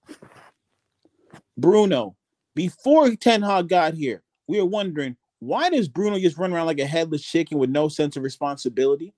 Bruno, 1.57 2.15
before 2.55 3.15
Ten 3.15 3.41
Hag 3.41 3.67
got 3.67 3.93
here, 3.93 4.23
we 4.47 4.59
were 4.59 4.65
wondering 4.65 5.17
why 5.39 5.69
does 5.69 5.89
Bruno 5.89 6.19
just 6.19 6.37
run 6.37 6.53
around 6.53 6.67
like 6.67 6.79
a 6.79 6.85
headless 6.85 7.23
chicken 7.23 7.57
with 7.57 7.69
no 7.69 7.87
sense 7.87 8.15
of 8.15 8.23
responsibility? 8.23 9.13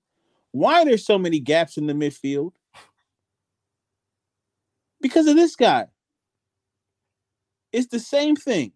Why 0.52 0.80
are 0.80 0.84
there 0.84 0.98
so 0.98 1.18
many 1.18 1.38
gaps 1.38 1.76
in 1.76 1.86
the 1.86 1.92
midfield? 1.92 2.52
Because 5.00 5.26
of 5.26 5.36
this 5.36 5.54
guy. 5.54 5.86
It's 7.72 7.88
the 7.88 8.00
same 8.00 8.36
thing 8.36 8.72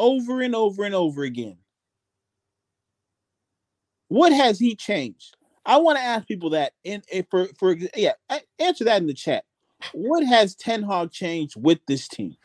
over 0.00 0.40
and 0.40 0.56
over 0.56 0.84
and 0.84 0.94
over 0.94 1.22
again. 1.22 1.58
What 4.08 4.32
has 4.32 4.58
he 4.58 4.74
changed? 4.74 5.36
I 5.64 5.76
want 5.76 5.98
to 5.98 6.02
ask 6.02 6.26
people 6.26 6.50
that 6.50 6.72
in 6.82 7.02
for 7.30 7.46
for 7.58 7.76
yeah, 7.94 8.14
answer 8.58 8.84
that 8.84 9.02
in 9.02 9.06
the 9.06 9.14
chat. 9.14 9.44
What 9.92 10.26
has 10.26 10.54
Ten 10.54 10.82
Hag 10.82 11.12
changed 11.12 11.54
with 11.56 11.78
this 11.86 12.08
team? 12.08 12.36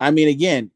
I 0.00 0.10
mean, 0.10 0.28
again, 0.28 0.72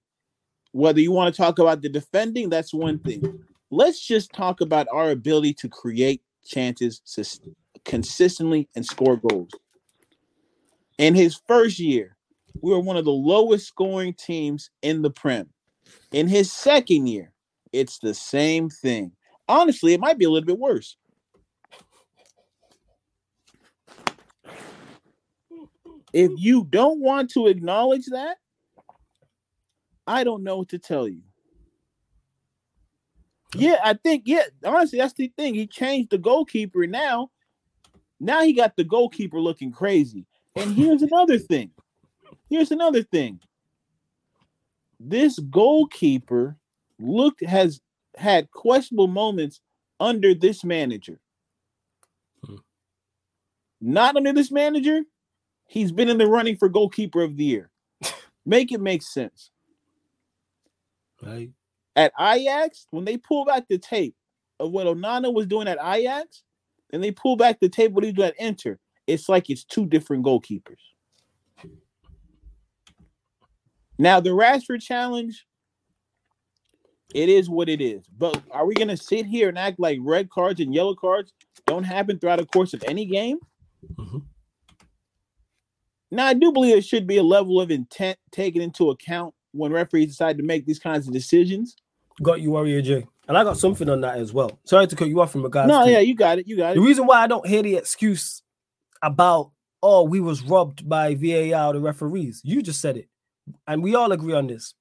whether 0.73 1.01
you 1.01 1.11
want 1.11 1.35
to 1.35 1.43
talk 1.43 1.59
about 1.59 1.83
the 1.83 1.89
defending, 1.89 2.49
that's 2.49 2.73
one 2.73 3.01
thing. 3.01 3.45
Let's 3.71 4.01
just 4.01 4.33
talk 4.33 4.61
about 4.61 4.87
our 4.93 5.11
ability 5.11 5.55
to 5.55 5.69
create 5.69 6.23
chances 6.45 7.03
consistently 7.85 8.69
and 8.77 8.87
score 8.87 9.17
goals. 9.17 9.51
In 10.99 11.15
his 11.15 11.41
first 11.49 11.79
year, 11.81 12.16
we 12.63 12.73
were 12.73 12.81
one 12.81 12.97
of 12.97 13.05
the 13.05 13.13
lowest 13.13 13.67
scoring 13.67 14.15
teams 14.15 14.71
in 14.83 15.03
the 15.03 15.11
Prem. 15.11 15.49
In 16.13 16.29
his 16.29 16.53
second 16.53 17.07
year, 17.07 17.33
it's 17.73 17.99
the 17.99 18.15
same 18.15 18.71
thing. 18.71 19.13
Honestly, 19.49 19.93
it 19.93 20.01
might 20.01 20.19
be 20.19 20.25
a 20.25 20.31
little 20.31 20.47
bit 20.47 20.59
worse. 20.59 20.97
If 26.13 26.33
you 26.37 26.67
don't 26.69 27.01
want 27.01 27.31
to 27.33 27.47
acknowledge 27.47 28.07
that, 28.07 28.39
I 30.07 30.25
don't 30.25 30.43
know 30.43 30.59
what 30.59 30.69
to 30.71 30.79
tell 30.79 31.09
you. 31.09 31.23
Yeah, 33.55 33.79
I 33.83 33.95
think, 33.95 34.25
yeah, 34.27 34.45
honestly, 34.65 34.99
that's 34.99 35.15
the 35.15 35.33
thing. 35.37 35.55
He 35.55 35.67
changed 35.67 36.11
the 36.11 36.19
goalkeeper 36.19 36.87
now. 36.87 37.31
Now 38.19 38.43
he 38.43 38.53
got 38.53 38.77
the 38.77 38.85
goalkeeper 38.85 39.41
looking 39.41 39.73
crazy. 39.73 40.27
And 40.55 40.75
here's 40.75 41.03
another 41.03 41.39
thing. 41.39 41.71
Here's 42.49 42.71
another 42.71 43.03
thing. 43.03 43.41
This 44.99 45.39
goalkeeper 45.39 46.57
looked 46.99 47.45
has 47.45 47.81
had 48.17 48.51
questionable 48.51 49.09
moments 49.09 49.61
under 50.01 50.35
this 50.35 50.65
manager. 50.65 51.21
Hmm. 52.45 52.57
Not 53.81 54.17
under 54.17 54.33
this 54.33 54.51
manager, 54.51 55.03
he's 55.67 55.93
been 55.93 56.09
in 56.09 56.19
the 56.19 56.27
running 56.27 56.57
for 56.57 56.69
goalkeeper 56.69 57.23
of 57.23 57.37
the 57.37 57.45
year. 57.45 57.71
Make 58.47 58.73
it 58.73 58.81
make 58.81 59.03
sense. 59.03 59.51
Right. 61.21 61.51
At 61.97 62.13
Ajax, 62.21 62.87
when 62.91 63.05
they 63.05 63.17
pull 63.17 63.45
back 63.45 63.65
the 63.69 63.79
tape 63.79 64.15
of 64.61 64.71
what 64.71 64.87
Onana 64.87 65.33
was 65.33 65.47
doing 65.47 65.67
at 65.67 65.79
Ajax, 65.83 66.43
and 66.93 67.03
they 67.03 67.11
pull 67.11 67.37
back 67.37 67.59
the 67.59 67.69
tape 67.69 67.93
what 67.93 68.05
he's 68.05 68.13
doing 68.13 68.29
at 68.29 68.39
Inter, 68.39 68.79
it's 69.07 69.29
like 69.29 69.51
it's 69.51 69.65
two 69.65 69.87
different 69.87 70.25
goalkeepers. 70.25 70.77
Now 73.99 74.21
the 74.21 74.31
Rashford 74.31 74.83
challenge, 74.83 75.47
it 77.15 77.29
is 77.29 77.49
what 77.49 77.69
it 77.69 77.81
is. 77.81 78.07
But 78.09 78.43
are 78.51 78.67
we 78.67 78.75
gonna 78.75 78.97
sit 78.97 79.27
here 79.27 79.49
and 79.49 79.59
act 79.59 79.81
like 79.81 79.99
red 80.03 80.31
cards 80.31 80.61
and 80.61 80.75
yellow 80.75 80.95
cards 80.95 81.33
don't 81.67 81.85
happen 81.85 82.19
throughout 82.19 82.39
the 82.39 82.47
course 82.47 82.75
of 82.75 82.85
any 82.87 83.07
game? 83.07 83.39
Mm-hmm. 83.97 84.19
Now 86.11 86.27
I 86.27 86.35
do 86.35 86.53
believe 86.53 86.75
there 86.75 86.83
should 86.83 87.07
be 87.07 87.17
a 87.17 87.23
level 87.23 87.61
of 87.61 87.71
intent 87.71 88.19
taken 88.31 88.63
into 88.63 88.91
account 88.91 89.35
when 89.53 89.73
referees 89.73 90.09
decide 90.09 90.37
to 90.39 90.45
make 90.45 90.67
these 90.67 90.79
kinds 90.79 91.07
of 91.07 91.13
decisions. 91.13 91.77
Got 92.23 92.41
you, 92.41 92.53
Warrior 92.53 92.83
J. 92.83 93.07
And 93.29 93.37
I 93.37 93.45
got 93.45 93.59
something 93.59 93.89
on 93.89 94.01
that 94.03 94.19
as 94.19 94.33
well. 94.33 94.59
Sorry 94.65 94.87
to 94.87 94.97
cut 94.97 95.09
you 95.09 95.21
off 95.21 95.33
from 95.33 95.43
regards. 95.43 95.69
No, 95.69 95.85
to, 95.85 95.91
yeah, 95.91 95.99
you 95.99 96.15
got 96.15 96.39
it. 96.39 96.47
You 96.47 96.57
got 96.57 96.73
it. 96.73 96.75
The 96.77 96.81
reason 96.81 97.07
why 97.07 97.23
I 97.23 97.27
don't 97.27 97.47
hear 97.47 97.63
the 97.63 97.77
excuse 97.77 98.43
about 99.03 99.51
oh 99.83 100.05
we 100.05 100.21
was 100.21 100.43
robbed 100.43 100.89
by 100.89 101.15
VAR 101.15 101.73
the 101.73 101.81
referees. 101.81 102.41
You 102.45 102.63
just 102.63 102.81
said 102.81 102.97
it, 102.97 103.09
and 103.67 103.83
we 103.83 103.95
all 103.95 104.13
agree 104.13 104.35
on 104.35 104.47
this. 104.47 104.75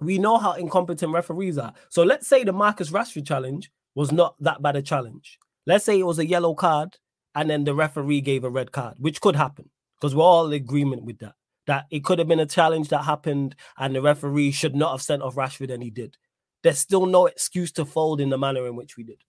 We 0.00 0.18
know 0.18 0.38
how 0.38 0.52
incompetent 0.52 1.12
referees 1.12 1.58
are. 1.58 1.72
So 1.88 2.02
let's 2.04 2.28
say 2.28 2.44
the 2.44 2.52
Marcus 2.52 2.90
Rashford 2.90 3.26
challenge 3.26 3.70
was 3.94 4.12
not 4.12 4.36
that 4.40 4.62
bad 4.62 4.76
a 4.76 4.82
challenge. 4.82 5.38
Let's 5.66 5.84
say 5.84 5.98
it 5.98 6.06
was 6.06 6.18
a 6.18 6.26
yellow 6.26 6.54
card, 6.54 6.96
and 7.34 7.50
then 7.50 7.64
the 7.64 7.74
referee 7.74 8.20
gave 8.20 8.44
a 8.44 8.50
red 8.50 8.72
card, 8.72 8.94
which 8.98 9.20
could 9.20 9.36
happen 9.36 9.68
because 10.00 10.14
we're 10.14 10.22
all 10.22 10.46
in 10.46 10.52
agreement 10.52 11.04
with 11.04 11.18
that 11.18 11.34
that 11.68 11.84
it 11.90 12.02
could 12.02 12.18
have 12.18 12.26
been 12.26 12.40
a 12.40 12.46
challenge 12.46 12.88
that 12.88 13.04
happened 13.04 13.54
and 13.76 13.94
the 13.94 14.02
referee 14.02 14.50
should 14.50 14.74
not 14.74 14.90
have 14.90 15.02
sent 15.02 15.22
off 15.22 15.36
Rashford 15.36 15.70
and 15.70 15.82
he 15.82 15.90
did. 15.90 16.16
There's 16.62 16.78
still 16.78 17.06
no 17.06 17.26
excuse 17.26 17.70
to 17.72 17.84
fold 17.84 18.20
in 18.20 18.30
the 18.30 18.38
manner 18.38 18.66
in 18.66 18.74
which 18.74 18.96
we 18.96 19.04
did. 19.04 19.22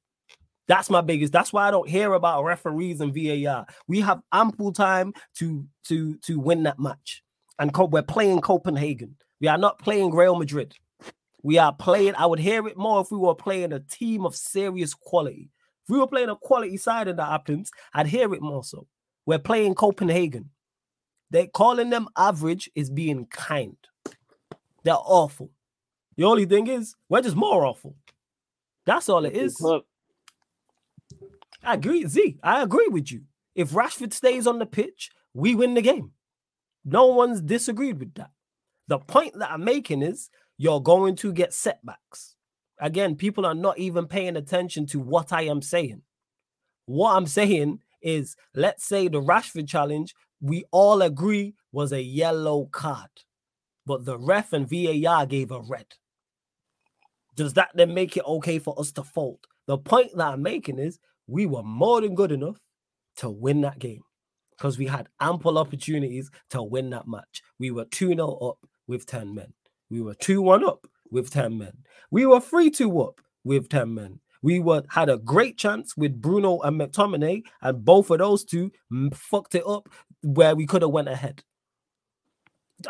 That's 0.66 0.90
my 0.90 1.02
biggest. 1.02 1.34
That's 1.34 1.52
why 1.52 1.68
I 1.68 1.72
don't 1.72 1.90
hear 1.90 2.14
about 2.14 2.46
referees 2.46 3.02
and 3.02 3.14
VAR. 3.14 3.66
We 3.88 4.00
have 4.02 4.22
ample 4.32 4.72
time 4.72 5.14
to 5.36 5.66
to 5.86 6.16
to 6.20 6.40
win 6.40 6.64
that 6.64 6.80
match, 6.80 7.24
and 7.60 7.76
we're 7.92 8.02
playing 8.02 8.42
Copenhagen. 8.42 9.16
We 9.42 9.48
are 9.48 9.58
not 9.58 9.80
playing 9.80 10.16
Real 10.16 10.36
Madrid. 10.36 10.74
We 11.44 11.58
are 11.58 11.74
playing. 11.74 12.16
I 12.16 12.26
would 12.26 12.40
hear 12.40 12.68
it 12.68 12.78
more 12.78 13.02
if 13.02 13.12
we 13.12 13.18
were 13.18 13.36
playing 13.36 13.74
a 13.74 13.80
team 13.80 14.26
of 14.26 14.36
serious 14.36 14.94
quality. 14.94 15.50
If 15.84 15.90
we 15.90 16.00
were 16.00 16.08
playing 16.08 16.30
a 16.30 16.36
quality 16.36 16.78
side 16.78 17.08
in 17.08 17.18
the 17.18 17.26
happens, 17.26 17.72
I'd 17.94 18.08
hear 18.08 18.34
it 18.34 18.42
more 18.42 18.64
so. 18.64 18.88
We're 19.26 19.40
playing 19.40 19.76
Copenhagen. 19.76 20.50
They 21.32 21.48
calling 21.48 21.90
them 21.90 22.08
average 22.18 22.70
is 22.76 22.90
being 22.90 23.28
kind. 23.28 23.78
They're 24.84 24.96
awful. 24.96 25.52
The 26.18 26.24
only 26.24 26.46
thing 26.46 26.68
is, 26.68 26.96
we're 27.08 27.22
just 27.22 27.36
more 27.36 27.66
awful. 27.66 27.96
That's 28.86 29.08
all 29.08 29.26
it 29.26 29.36
is. 29.36 29.64
I 31.64 31.74
agree, 31.76 32.08
Z. 32.08 32.40
I 32.42 32.64
agree 32.64 32.88
with 32.88 33.12
you. 33.12 33.22
If 33.56 33.72
Rashford 33.72 34.14
stays 34.14 34.48
on 34.48 34.60
the 34.60 34.66
pitch, 34.66 35.12
we 35.34 35.56
win 35.56 35.74
the 35.74 35.82
game. 35.82 36.12
No 36.86 37.08
one's 37.08 37.42
disagreed 37.42 38.00
with 38.00 38.14
that. 38.16 38.32
The 38.88 39.00
point 39.00 39.38
that 39.40 39.52
I'm 39.52 39.64
making 39.64 40.02
is 40.02 40.30
you're 40.58 40.82
going 40.82 41.16
to 41.18 41.32
get 41.32 41.54
setbacks. 41.54 42.36
Again, 42.80 43.16
people 43.16 43.46
are 43.46 43.56
not 43.56 43.78
even 43.78 44.08
paying 44.08 44.38
attention 44.38 44.86
to 44.88 45.00
what 45.00 45.34
I 45.34 45.44
am 45.44 45.62
saying. 45.62 46.02
What 46.86 47.16
I'm 47.16 47.28
saying 47.28 47.80
is, 48.02 48.36
let's 48.56 48.86
say 48.86 49.08
the 49.08 49.22
Rashford 49.22 49.68
challenge 49.68 50.16
we 50.42 50.64
all 50.72 51.02
agree 51.02 51.54
was 51.72 51.92
a 51.92 52.02
yellow 52.02 52.66
card, 52.72 53.10
but 53.86 54.06
the 54.06 54.18
ref 54.18 54.54
and 54.54 54.68
VAR 54.70 55.26
gave 55.26 55.52
a 55.52 55.62
red. 55.62 55.86
Does 57.36 57.54
that 57.54 57.70
then 57.76 57.94
make 57.94 58.18
it 58.18 58.26
okay 58.26 58.60
for 58.60 58.80
us 58.80 58.92
to 58.94 59.04
fault? 59.04 59.46
The 59.68 59.78
point 59.78 60.16
that 60.16 60.34
I'm 60.34 60.42
making 60.42 60.80
is 60.80 61.00
we 61.28 61.46
were 61.46 61.64
more 61.64 62.02
than 62.02 62.16
good 62.16 62.32
enough 62.32 62.60
to 63.18 63.30
win 63.30 63.62
that 63.62 63.80
game 63.80 64.04
because 64.60 64.78
we 64.78 64.86
had 64.86 65.08
ample 65.22 65.58
opportunities 65.58 66.30
to 66.50 66.62
win 66.62 66.90
that 66.90 67.08
match. 67.08 67.42
We 67.60 67.72
were 67.72 67.86
2 67.86 68.10
0 68.10 68.38
up 68.42 68.58
with 68.88 69.06
10 69.06 69.34
men. 69.34 69.54
We 69.90 70.02
were 70.02 70.16
2 70.16 70.42
1 70.42 70.66
up 70.66 70.86
with 71.10 71.32
10 71.32 71.58
men. 71.58 71.74
We 72.12 72.26
were 72.26 72.42
3 72.42 72.70
2 72.70 73.02
up 73.02 73.22
with 73.44 73.70
10 73.70 73.94
men. 73.94 74.20
We 74.42 74.60
were 74.60 74.84
had 74.90 75.10
a 75.10 75.18
great 75.18 75.58
chance 75.58 75.96
with 75.98 76.22
Bruno 76.22 76.60
and 76.60 76.80
McTominay, 76.80 77.44
and 77.62 77.86
both 77.86 78.10
of 78.10 78.20
those 78.20 78.44
two 78.44 78.72
fucked 79.14 79.56
it 79.56 79.64
up 79.66 79.90
where 80.22 80.56
we 80.56 80.66
could 80.66 80.82
have 80.82 80.92
went 80.92 81.10
ahead. 81.10 81.44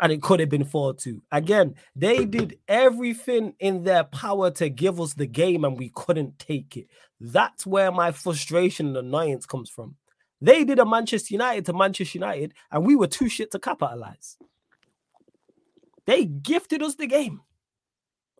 And 0.00 0.12
it 0.12 0.22
could 0.22 0.38
have 0.38 0.48
been 0.48 0.64
4-2. 0.64 1.20
Again, 1.32 1.74
they 1.96 2.24
did 2.24 2.58
everything 2.68 3.54
in 3.58 3.82
their 3.82 4.04
power 4.04 4.52
to 4.52 4.68
give 4.68 5.00
us 5.00 5.14
the 5.14 5.26
game, 5.26 5.64
and 5.64 5.76
we 5.76 5.90
couldn't 5.92 6.38
take 6.38 6.76
it. 6.76 6.86
That's 7.18 7.66
where 7.66 7.90
my 7.90 8.12
frustration 8.12 8.86
and 8.88 8.96
annoyance 8.98 9.46
comes 9.46 9.68
from. 9.68 9.96
They 10.40 10.64
did 10.64 10.78
a 10.78 10.86
Manchester 10.86 11.34
United 11.34 11.66
to 11.66 11.72
Manchester 11.72 12.18
United, 12.18 12.54
and 12.70 12.86
we 12.86 12.96
were 12.96 13.06
too 13.06 13.28
shit 13.28 13.50
to 13.52 13.58
capitalize. 13.58 14.38
They 16.06 16.24
gifted 16.24 16.82
us 16.82 16.94
the 16.94 17.06
game, 17.06 17.42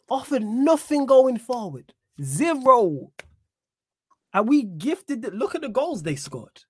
offered 0.08 0.42
nothing 0.42 1.06
going 1.06 1.38
forward. 1.38 1.92
Zero. 2.22 3.12
And 4.32 4.48
we 4.48 4.62
gifted 4.62 5.22
the, 5.22 5.30
look 5.30 5.54
at 5.54 5.60
the 5.60 5.68
goals 5.68 6.02
they 6.02 6.16
scored. 6.16 6.64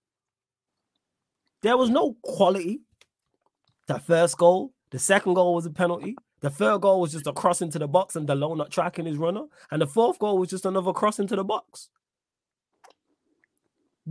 There 1.62 1.76
was 1.76 1.90
no 1.90 2.16
quality. 2.22 2.80
That 3.86 4.06
first 4.06 4.38
goal, 4.38 4.72
the 4.90 4.98
second 4.98 5.34
goal 5.34 5.54
was 5.54 5.66
a 5.66 5.70
penalty. 5.70 6.16
The 6.40 6.50
third 6.50 6.80
goal 6.80 7.00
was 7.00 7.12
just 7.12 7.26
a 7.26 7.32
cross 7.32 7.60
into 7.60 7.78
the 7.78 7.88
box 7.88 8.16
and 8.16 8.26
Dalot 8.26 8.56
not 8.56 8.70
tracking 8.70 9.04
his 9.04 9.18
runner. 9.18 9.44
And 9.70 9.82
the 9.82 9.86
fourth 9.86 10.18
goal 10.18 10.38
was 10.38 10.48
just 10.48 10.64
another 10.64 10.92
cross 10.92 11.18
into 11.18 11.36
the 11.36 11.44
box. 11.44 11.90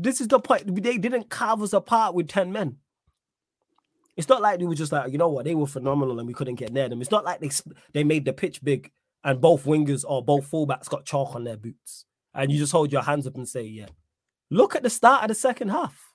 This 0.01 0.21
is 0.21 0.27
the 0.27 0.39
point. 0.39 0.81
They 0.83 0.97
didn't 0.97 1.29
carve 1.29 1.61
us 1.61 1.73
apart 1.73 2.13
with 2.13 2.27
10 2.27 2.51
men. 2.51 2.77
It's 4.15 4.27
not 4.27 4.41
like 4.41 4.59
they 4.59 4.65
were 4.65 4.75
just 4.75 4.91
like, 4.91 5.11
you 5.11 5.17
know 5.17 5.29
what, 5.29 5.45
they 5.45 5.55
were 5.55 5.67
phenomenal 5.67 6.19
and 6.19 6.27
we 6.27 6.33
couldn't 6.33 6.55
get 6.55 6.73
near 6.73 6.89
them. 6.89 7.01
It's 7.01 7.11
not 7.11 7.23
like 7.23 7.39
they 7.39 7.49
they 7.93 8.03
made 8.03 8.25
the 8.25 8.33
pitch 8.33 8.61
big 8.63 8.91
and 9.23 9.39
both 9.39 9.63
wingers 9.65 10.03
or 10.07 10.23
both 10.23 10.49
fullbacks 10.49 10.89
got 10.89 11.05
chalk 11.05 11.35
on 11.35 11.43
their 11.43 11.57
boots, 11.57 12.05
and 12.33 12.51
you 12.51 12.57
just 12.57 12.71
hold 12.71 12.91
your 12.91 13.01
hands 13.03 13.27
up 13.27 13.35
and 13.35 13.47
say, 13.47 13.63
"Yeah." 13.63 13.87
Look 14.49 14.75
at 14.75 14.83
the 14.83 14.89
start 14.89 15.23
of 15.23 15.27
the 15.29 15.35
second 15.35 15.69
half. 15.69 16.13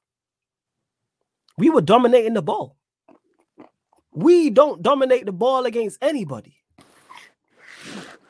We 1.57 1.71
were 1.71 1.81
dominating 1.81 2.35
the 2.35 2.43
ball. 2.43 2.77
We 4.13 4.51
don't 4.51 4.83
dominate 4.83 5.27
the 5.27 5.33
ball 5.33 5.67
against 5.67 5.99
anybody. 6.03 6.57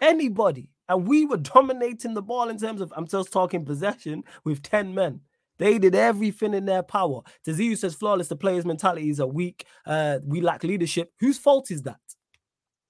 Anybody. 0.01 0.69
And 0.89 1.09
we 1.09 1.25
were 1.25 1.39
dominating 1.39 2.15
the 2.15 2.23
ball 2.23 2.51
in 2.51 2.59
terms 2.59 2.83
of, 2.83 2.93
I'm 2.95 3.07
just 3.07 3.33
talking 3.33 3.65
possession 3.65 4.25
with 4.45 4.63
10 4.63 4.95
men. 4.95 5.21
They 5.59 5.79
did 5.79 5.95
everything 5.95 6.55
in 6.55 6.65
their 6.65 6.83
power. 6.83 7.21
Taziu 7.47 7.77
says 7.77 7.95
flawless. 7.95 8.29
The 8.29 8.37
players' 8.37 8.65
mentalities 8.65 9.21
are 9.21 9.27
weak. 9.27 9.67
Uh, 9.87 10.19
we 10.25 10.41
lack 10.41 10.65
leadership. 10.65 11.13
Whose 11.21 11.39
fault 11.39 11.71
is 11.71 11.83
that? 11.83 12.01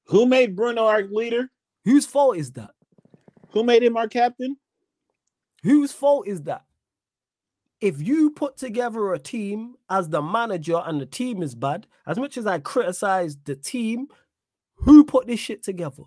Who 0.07 0.27
made 0.27 0.57
Bruno 0.57 0.87
our 0.87 1.03
leader? 1.03 1.51
Whose 1.85 2.07
fault 2.07 2.37
is 2.37 2.53
that? 2.53 2.71
Who 3.51 3.65
made 3.65 3.83
him 3.83 3.97
our 3.97 4.09
captain? 4.09 4.57
Whose 5.63 5.93
fault 5.93 6.27
is 6.27 6.43
that? 6.43 6.65
If 7.81 8.01
you 8.01 8.31
put 8.31 8.57
together 8.57 9.13
a 9.13 9.19
team 9.19 9.75
as 9.91 10.09
the 10.09 10.23
manager 10.23 10.81
and 10.85 11.01
the 11.01 11.07
team 11.07 11.43
is 11.43 11.55
bad, 11.55 11.87
as 12.07 12.19
much 12.19 12.39
as 12.39 12.47
I 12.47 12.59
criticize 12.59 13.37
the 13.45 13.57
team, 13.57 14.09
who 14.77 15.05
put 15.05 15.27
this 15.27 15.41
shit 15.41 15.63
together? 15.63 16.05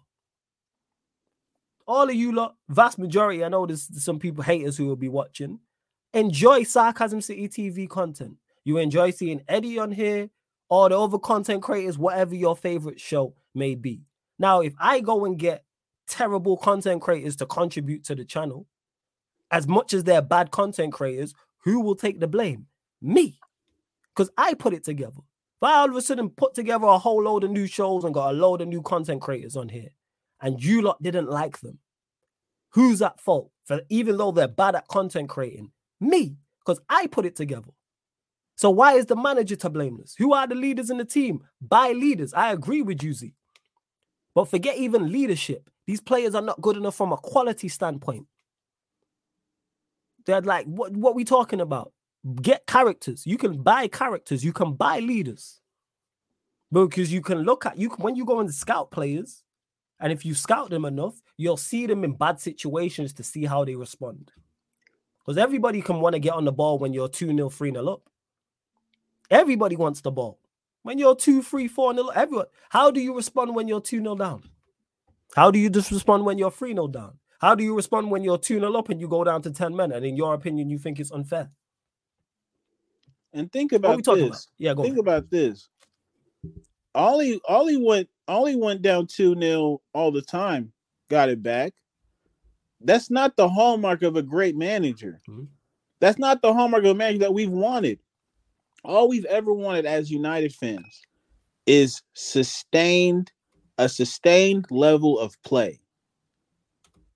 All 1.88 2.10
of 2.10 2.16
you 2.16 2.34
lot, 2.34 2.56
vast 2.68 3.00
majority, 3.00 3.44
I 3.44 3.50
know 3.50 3.66
there's 3.66 4.04
some 4.04 4.20
people 4.20 4.44
haters 4.44 4.76
who 4.76 4.88
will 4.88 4.96
be 4.96 5.10
watching. 5.10 5.60
Enjoy 6.14 6.64
Sarcasm 6.64 7.22
City 7.22 7.50
TV 7.50 7.90
content. 7.90 8.38
You 8.64 8.78
enjoy 8.78 9.12
seeing 9.12 9.42
Eddie 9.48 9.80
on 9.80 9.92
here, 9.92 10.30
or 10.70 10.90
the 10.90 11.00
other 11.00 11.20
content 11.20 11.62
creators, 11.62 11.98
whatever 11.98 12.36
your 12.36 12.56
favorite 12.56 13.00
show 13.00 13.34
may 13.54 13.76
be. 13.76 14.02
Now, 14.40 14.62
if 14.62 14.74
I 14.80 15.00
go 15.00 15.26
and 15.26 15.38
get 15.38 15.64
terrible 16.08 16.58
content 16.58 17.02
creators 17.02 17.36
to 17.38 17.46
contribute 17.46 18.04
to 18.06 18.16
the 18.16 18.26
channel, 18.26 18.68
as 19.52 19.68
much 19.68 19.94
as 19.94 20.04
they're 20.04 20.22
bad 20.22 20.52
content 20.52 20.94
creators, 20.94 21.34
who 21.64 21.82
will 21.82 21.96
take 21.96 22.20
the 22.20 22.28
blame? 22.28 22.68
Me. 23.02 23.40
Because 24.16 24.30
I 24.38 24.54
put 24.54 24.74
it 24.74 24.84
together. 24.84 25.20
If 25.62 25.64
I 25.64 25.74
all 25.74 25.90
of 25.90 25.96
a 25.96 26.02
sudden 26.02 26.30
put 26.30 26.54
together 26.54 26.86
a 26.86 26.98
whole 26.98 27.24
load 27.24 27.44
of 27.44 27.52
new 27.52 27.68
shows 27.68 28.04
and 28.04 28.14
got 28.14 28.32
a 28.32 28.38
load 28.38 28.62
of 28.62 28.68
new 28.68 28.82
content 28.82 29.22
creators 29.22 29.56
on 29.56 29.70
here, 29.70 29.90
and 30.42 30.64
you 30.64 30.82
lot 30.82 31.02
didn't 31.02 31.30
like 31.30 31.60
them, 31.62 31.80
who's 32.70 33.02
at 33.02 33.20
fault? 33.20 33.52
For 33.66 33.82
even 33.90 34.18
though 34.18 34.32
they're 34.32 34.48
bad 34.48 34.76
at 34.76 34.88
content 34.88 35.30
creating, 35.30 35.72
me, 36.00 36.36
because 36.60 36.80
I 36.90 37.08
put 37.08 37.26
it 37.26 37.36
together. 37.36 37.72
So 38.56 38.70
why 38.72 38.94
is 38.94 39.06
the 39.06 39.16
manager 39.16 39.56
to 39.58 39.70
blame 39.70 39.98
this? 39.98 40.16
Who 40.18 40.34
are 40.34 40.48
the 40.48 40.56
leaders 40.56 40.90
in 40.90 40.98
the 40.98 41.06
team? 41.06 41.44
By 41.62 41.92
leaders. 41.92 42.34
I 42.34 42.52
agree 42.52 42.82
with 42.82 43.04
you, 43.04 43.14
Z. 43.14 43.34
But 44.34 44.50
forget 44.50 44.78
even 44.78 45.12
leadership. 45.12 45.70
These 45.86 46.02
players 46.02 46.36
are 46.36 46.42
not 46.42 46.62
good 46.62 46.76
enough 46.76 46.96
from 46.96 47.14
a 47.14 47.18
quality 47.18 47.68
standpoint. 47.68 48.26
They're 50.26 50.42
like, 50.42 50.66
what, 50.66 50.92
what 50.92 51.16
we 51.16 51.24
talking 51.24 51.62
about? 51.62 51.94
Get 52.42 52.66
characters. 52.66 53.26
You 53.26 53.38
can 53.38 53.62
buy 53.62 53.88
characters. 53.88 54.44
You 54.44 54.54
can 54.54 54.74
buy 54.74 55.00
leaders. 55.00 55.62
Because 56.72 57.14
you 57.14 57.22
can 57.22 57.40
look 57.40 57.66
at 57.66 57.78
you 57.78 57.90
when 57.98 58.16
you 58.16 58.26
go 58.26 58.40
and 58.40 58.54
scout 58.54 58.92
players, 58.92 59.44
and 60.00 60.12
if 60.12 60.26
you 60.26 60.34
scout 60.34 60.70
them 60.70 60.84
enough, 60.84 61.16
you'll 61.38 61.58
see 61.58 61.86
them 61.86 62.04
in 62.04 62.14
bad 62.14 62.40
situations 62.40 63.14
to 63.14 63.24
see 63.24 63.46
how 63.46 63.64
they 63.64 63.76
respond. 63.76 64.32
Because 65.28 65.38
everybody 65.38 65.82
can 65.82 66.00
want 66.00 66.14
to 66.14 66.20
get 66.20 66.34
on 66.34 66.46
the 66.46 66.54
ball 66.54 66.80
when 66.80 66.94
you're 66.94 67.10
2 67.10 67.36
0, 67.36 67.50
3 67.50 67.72
0 67.72 67.86
up. 67.86 68.02
Everybody 69.30 69.76
wants 69.76 70.00
the 70.00 70.10
ball. 70.10 70.40
When 70.84 70.98
you're 70.98 71.18
2, 71.18 71.44
3, 71.44 71.68
4 71.68 71.94
0, 71.96 72.08
everyone. 72.16 72.46
How 72.70 72.92
do 72.92 73.02
you 73.02 73.14
respond 73.14 73.54
when 73.54 73.68
you're 73.68 73.82
2 73.82 74.00
0 74.00 74.16
down? 74.16 74.44
How 75.36 75.52
do 75.52 75.60
you 75.60 75.70
just 75.70 75.92
respond 75.92 76.24
when 76.24 76.38
you're 76.38 76.50
3 76.50 76.72
0 76.72 76.88
down? 76.88 77.18
How 77.42 77.56
do 77.56 77.64
you 77.66 77.76
respond 77.76 78.10
when 78.10 78.24
you're 78.24 78.38
2 78.38 78.62
0 78.62 78.74
up 78.74 78.88
and 78.88 79.02
you 79.02 79.10
go 79.10 79.26
down 79.26 79.42
to 79.42 79.52
10 79.52 79.76
men? 79.76 79.92
And 79.92 80.06
in 80.06 80.16
your 80.16 80.34
opinion, 80.34 80.70
you 80.70 80.78
think 80.78 80.98
it's 80.98 81.12
unfair? 81.12 81.50
And 83.34 83.52
think 83.52 83.74
about 83.74 84.06
this. 84.06 84.08
About? 84.08 84.46
Yeah, 84.58 84.74
go 84.76 84.84
think 84.84 84.96
on. 84.96 85.00
about 85.00 85.30
this. 85.30 85.68
Ole, 86.96 87.38
Ole 87.50 87.86
went, 87.86 88.08
Ole 88.30 88.58
went 88.58 88.82
down 88.82 89.08
2 89.08 89.38
0 89.38 89.82
all 89.94 90.12
the 90.14 90.22
time, 90.22 90.72
got 91.10 91.28
it 91.28 91.44
back. 91.44 91.74
That's 92.82 93.10
not 93.10 93.36
the 93.36 93.50
hallmark 93.50 94.04
of 94.04 94.16
a 94.16 94.22
great 94.22 94.56
manager. 94.56 95.22
Mm-hmm. 95.30 95.46
That's 96.00 96.20
not 96.20 96.42
the 96.42 96.54
hallmark 96.54 96.84
of 96.84 96.92
a 96.92 96.96
manager 96.96 97.20
that 97.20 97.34
we've 97.34 97.50
wanted. 97.50 98.00
All 98.84 99.10
we've 99.10 99.26
ever 99.26 99.54
wanted 99.54 99.86
as 99.86 100.12
United 100.12 100.54
fans 100.54 101.02
is 101.66 102.02
sustained, 102.14 103.32
a 103.78 103.90
sustained 103.90 104.66
level 104.70 105.20
of 105.20 105.42
play. 105.44 105.80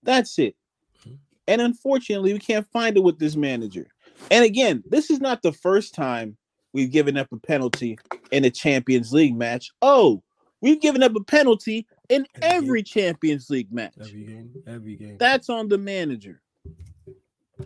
That's 0.03 0.39
it. 0.39 0.55
Mm-hmm. 1.01 1.15
And 1.47 1.61
unfortunately, 1.61 2.33
we 2.33 2.39
can't 2.39 2.67
find 2.71 2.97
it 2.97 3.03
with 3.03 3.19
this 3.19 3.35
manager. 3.35 3.87
And 4.29 4.43
again, 4.43 4.83
this 4.89 5.09
is 5.09 5.19
not 5.19 5.41
the 5.41 5.53
first 5.53 5.93
time 5.93 6.37
we've 6.73 6.91
given 6.91 7.17
up 7.17 7.27
a 7.31 7.37
penalty 7.37 7.97
in 8.31 8.45
a 8.45 8.49
Champions 8.49 9.13
League 9.13 9.35
match. 9.35 9.71
Oh, 9.81 10.23
we've 10.61 10.81
given 10.81 11.03
up 11.03 11.15
a 11.15 11.23
penalty 11.23 11.87
in 12.11 12.27
every, 12.41 12.83
Champions 12.83 13.49
League 13.49 13.71
match. 13.71 13.93
Every 13.99 14.23
game, 14.23 14.63
every 14.67 14.95
game. 14.95 15.17
That's 15.17 15.49
on 15.49 15.69
the 15.69 15.77
manager. 15.77 16.41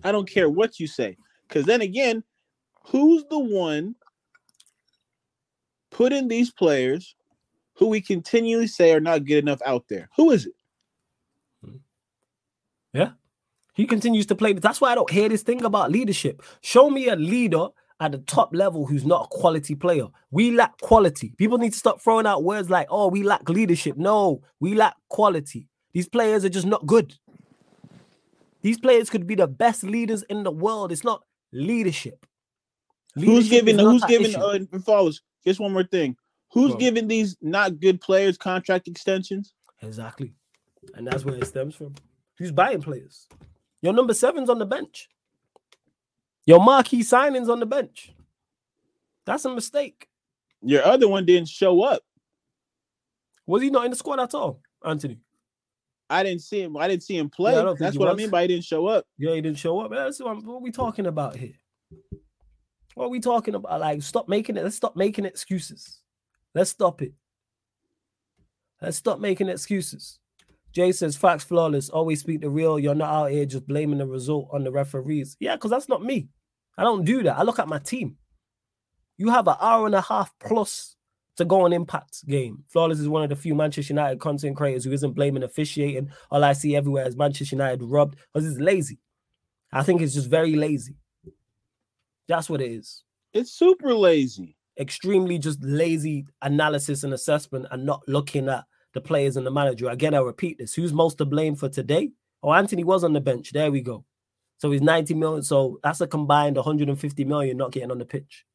I 0.04 0.12
don't 0.12 0.30
care 0.30 0.50
what 0.50 0.80
you 0.80 0.88
say. 0.88 1.18
Because 1.48 1.66
then 1.66 1.82
again, 1.82 2.24
who's 2.86 3.24
the 3.30 3.40
one 3.40 3.96
putting 5.90 6.28
these 6.28 6.52
players 6.52 7.16
who 7.74 7.88
we 7.88 8.02
continually 8.02 8.68
say 8.68 8.94
are 8.94 9.00
not 9.00 9.26
good 9.26 9.44
enough 9.44 9.62
out 9.66 9.86
there? 9.90 10.10
Who 10.16 10.32
is 10.32 10.46
it? 10.46 10.54
Hmm. 11.64 11.78
Yeah. 12.94 13.12
He 13.74 13.86
continues 13.86 14.28
to 14.28 14.36
play. 14.36 14.54
That's 14.54 14.80
why 14.80 14.92
I 14.92 14.96
don't 14.96 15.10
hear 15.10 15.28
this 15.28 15.44
thing 15.44 15.64
about 15.66 15.92
leadership. 15.92 16.44
Show 16.62 16.90
me 16.90 17.10
a 17.10 17.16
leader 17.16 17.68
at 18.00 18.12
the 18.12 18.18
top 18.20 18.54
level 18.54 18.86
who's 18.86 19.06
not 19.06 19.26
a 19.26 19.28
quality 19.30 19.76
player. 19.76 20.08
We 20.32 20.52
lack 20.52 20.80
quality. 20.82 21.34
People 21.38 21.58
need 21.58 21.74
to 21.74 21.80
stop 21.80 22.02
throwing 22.02 22.26
out 22.26 22.44
words 22.44 22.70
like, 22.70 22.88
oh, 22.90 23.08
we 23.08 23.24
lack 23.24 23.48
leadership. 23.50 23.98
No, 23.98 24.42
we 24.60 24.76
lack 24.76 24.96
quality. 25.10 25.68
These 25.94 26.10
players 26.10 26.44
are 26.44 26.50
just 26.50 26.66
not 26.66 26.86
good. 26.86 27.14
These 28.62 28.80
players 28.80 29.10
could 29.10 29.28
be 29.28 29.36
the 29.36 29.48
best 29.48 29.84
leaders 29.84 30.24
in 30.24 30.44
the 30.44 30.52
world. 30.52 30.92
It's 30.92 31.04
not 31.04 31.24
leadership. 31.54 32.26
leadership 33.16 33.36
who's 33.36 33.50
giving 33.50 33.80
who's 33.80 34.04
giving 34.06 34.36
uh 34.36 34.60
followers? 34.84 35.22
Just 35.46 35.60
one 35.60 35.72
more 35.72 35.84
thing. 35.84 36.18
Who's 36.52 36.72
Bro. 36.72 36.80
giving 36.80 37.08
these 37.08 37.38
not 37.42 37.80
good 37.80 38.02
players 38.02 38.38
contract 38.38 38.88
extensions? 38.88 39.54
Exactly. 39.82 40.34
And 40.96 41.08
that's 41.08 41.24
where 41.24 41.36
it 41.36 41.46
stems 41.46 41.76
from. 41.76 41.96
Who's 42.38 42.52
buying 42.52 42.82
players? 42.82 43.28
Your 43.82 43.94
number 43.94 44.14
seven's 44.14 44.50
on 44.50 44.60
the 44.60 44.66
bench. 44.66 45.10
Your 46.46 46.60
marquee 46.60 47.02
signings 47.02 47.50
on 47.50 47.60
the 47.60 47.66
bench. 47.66 48.14
That's 49.26 49.46
a 49.46 49.50
mistake. 49.54 50.08
Your 50.62 50.86
other 50.86 51.08
one 51.08 51.26
didn't 51.26 51.50
show 51.50 51.82
up. 51.84 52.04
Was 53.48 53.62
he 53.62 53.70
not 53.70 53.86
in 53.86 53.92
the 53.92 53.98
squad 53.98 54.20
at 54.20 54.34
all, 54.34 54.62
Antony? 54.84 55.20
I 56.10 56.24
didn't 56.24 56.42
see 56.42 56.62
him. 56.62 56.78
I 56.78 56.88
didn't 56.88 57.04
see 57.04 57.18
him 57.18 57.30
play. 57.30 57.54
Yeah, 57.54 57.74
That's 57.78 57.98
what 57.98 58.08
was. 58.08 58.14
I 58.14 58.18
mean 58.18 58.30
by 58.30 58.44
he 58.44 58.48
didn't 58.50 58.66
show 58.66 58.86
up. 58.88 59.06
Yeah, 59.18 59.34
he 59.34 59.42
didn't 59.42 59.58
show 59.58 59.80
up. 59.80 59.92
That's 59.92 60.20
what, 60.20 60.44
what 60.44 60.56
are 60.56 60.62
we 60.62 60.72
talking 60.72 61.08
about 61.08 61.36
here? 61.36 61.54
What 62.94 63.06
are 63.06 63.10
we 63.10 63.20
talking 63.20 63.56
about? 63.56 63.80
Like, 63.80 64.02
stop 64.04 64.30
making 64.30 64.58
it. 64.58 64.64
Let's 64.64 64.76
stop 64.76 64.96
making 64.96 65.26
excuses. 65.26 66.02
Let's 66.54 66.70
stop 66.70 67.02
it. 67.02 67.14
Let's 68.82 68.98
stop 68.98 69.20
making 69.20 69.50
excuses. 69.50 70.20
Jay 70.76 70.92
says, 70.92 71.16
facts 71.16 71.46
flawless. 71.46 71.90
Always 71.90 72.20
speak 72.20 72.42
the 72.42 72.50
real. 72.50 72.78
You're 72.78 72.96
not 72.96 73.10
out 73.10 73.32
here 73.32 73.46
just 73.46 73.66
blaming 73.66 74.00
the 74.00 74.06
result 74.06 74.50
on 74.52 74.66
the 74.66 74.72
referees. 74.72 75.38
Yeah, 75.40 75.56
because 75.56 75.72
that's 75.72 75.88
not 75.88 76.04
me. 76.04 76.28
I 76.78 76.84
don't 76.84 77.06
do 77.06 77.24
that. 77.24 77.38
I 77.38 77.44
look 77.44 77.60
at 77.60 77.70
my 77.70 77.80
team. 77.80 78.18
You 79.18 79.30
have 79.30 79.48
an 79.48 79.56
hour 79.62 79.86
and 79.86 79.96
a 79.96 80.02
half 80.02 80.34
plus 80.38 80.98
to 81.38 81.46
go 81.46 81.62
on 81.62 81.72
impact 81.72 82.28
game. 82.28 82.66
Flawless 82.68 83.00
is 83.00 83.08
one 83.08 83.24
of 83.24 83.30
the 83.30 83.38
few 83.38 83.56
Manchester 83.56 83.94
United 83.94 84.20
content 84.20 84.58
creators 84.58 84.84
who 84.84 84.92
isn't 84.92 85.14
blaming 85.14 85.44
officiating. 85.44 86.10
All 86.30 86.44
I 86.44 86.52
see 86.52 86.76
everywhere 86.76 87.08
is 87.08 87.16
Manchester 87.16 87.56
United 87.56 87.82
rubbed 87.82 88.18
because 88.34 88.46
it's 88.46 88.60
lazy. 88.60 89.00
I 89.72 89.82
think 89.82 90.02
it's 90.02 90.14
just 90.14 90.30
very 90.30 90.56
lazy. 90.56 90.98
That's 92.28 92.50
what 92.50 92.62
it 92.62 92.72
is. 92.72 93.04
It's 93.34 93.52
super 93.52 93.94
lazy. 93.94 94.58
Extremely 94.78 95.40
just 95.40 95.64
lazy 95.64 96.26
analysis 96.42 97.06
and 97.06 97.14
assessment 97.14 97.68
and 97.72 97.86
not 97.86 98.02
looking 98.10 98.50
at 98.50 98.66
the 98.96 99.02
players 99.02 99.38
and 99.38 99.46
the 99.46 99.52
manager. 99.52 99.90
Again, 99.90 100.16
I 100.16 100.20
repeat 100.20 100.58
this. 100.58 100.74
Who's 100.74 100.94
most 100.94 101.20
to 101.20 101.26
blame 101.26 101.56
for 101.56 101.70
today? 101.70 102.12
Oh, 102.42 102.54
Antony 102.54 102.84
was 102.84 103.04
on 103.04 103.14
the 103.14 103.22
bench. 103.22 103.52
There 103.52 103.70
we 103.70 103.82
go. 103.82 104.06
So 104.58 104.72
he's 104.72 104.82
90 104.82 105.14
million. 105.14 105.44
So 105.44 105.80
that's 105.84 106.02
a 106.02 106.08
combined 106.08 106.56
150 106.56 107.26
million 107.26 107.58
not 107.58 107.72
getting 107.72 107.92
on 107.92 108.00
the 108.00 108.06
pitch. 108.06 108.46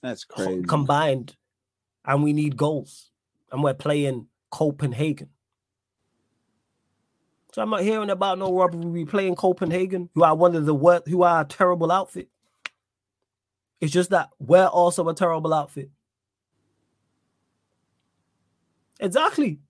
That's 0.00 0.24
crazy. 0.24 0.62
Combined. 0.62 1.36
And 2.04 2.22
we 2.22 2.32
need 2.32 2.56
goals. 2.56 3.10
And 3.50 3.64
we're 3.64 3.74
playing 3.74 4.28
Copenhagen. 4.50 5.30
So 7.52 7.62
I'm 7.62 7.70
not 7.70 7.82
hearing 7.82 8.10
about 8.10 8.38
no 8.38 8.54
robbery. 8.54 8.86
We 8.86 9.04
playing 9.04 9.34
Copenhagen, 9.34 10.08
who 10.14 10.22
are 10.22 10.36
one 10.36 10.54
of 10.54 10.66
the 10.66 10.74
worst, 10.74 11.08
who 11.08 11.24
are 11.24 11.40
a 11.40 11.44
terrible 11.44 11.90
outfit. 11.90 12.28
It's 13.80 13.92
just 13.92 14.10
that 14.10 14.28
we're 14.38 14.66
also 14.66 15.08
a 15.08 15.14
terrible 15.14 15.52
outfit. 15.52 15.90
Exactly. 19.00 19.60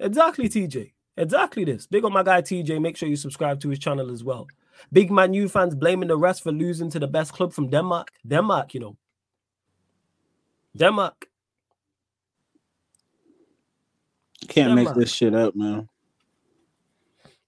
Exactly, 0.00 0.48
TJ. 0.48 0.92
Exactly 1.16 1.64
this. 1.64 1.86
Big 1.86 2.04
on 2.04 2.12
my 2.12 2.22
guy 2.22 2.40
TJ. 2.40 2.80
Make 2.80 2.96
sure 2.96 3.08
you 3.08 3.16
subscribe 3.16 3.60
to 3.60 3.68
his 3.68 3.78
channel 3.78 4.10
as 4.10 4.22
well. 4.22 4.46
Big 4.92 5.10
Man 5.10 5.34
U 5.34 5.48
fans 5.48 5.74
blaming 5.74 6.08
the 6.08 6.16
rest 6.16 6.42
for 6.42 6.52
losing 6.52 6.90
to 6.90 6.98
the 6.98 7.08
best 7.08 7.32
club 7.32 7.52
from 7.52 7.68
Denmark. 7.68 8.12
Denmark, 8.26 8.74
you 8.74 8.80
know. 8.80 8.96
Denmark. 10.76 11.28
Can't 14.48 14.68
Denmark. 14.68 14.96
make 14.96 15.04
this 15.04 15.12
shit 15.12 15.34
up, 15.34 15.56
man. 15.56 15.88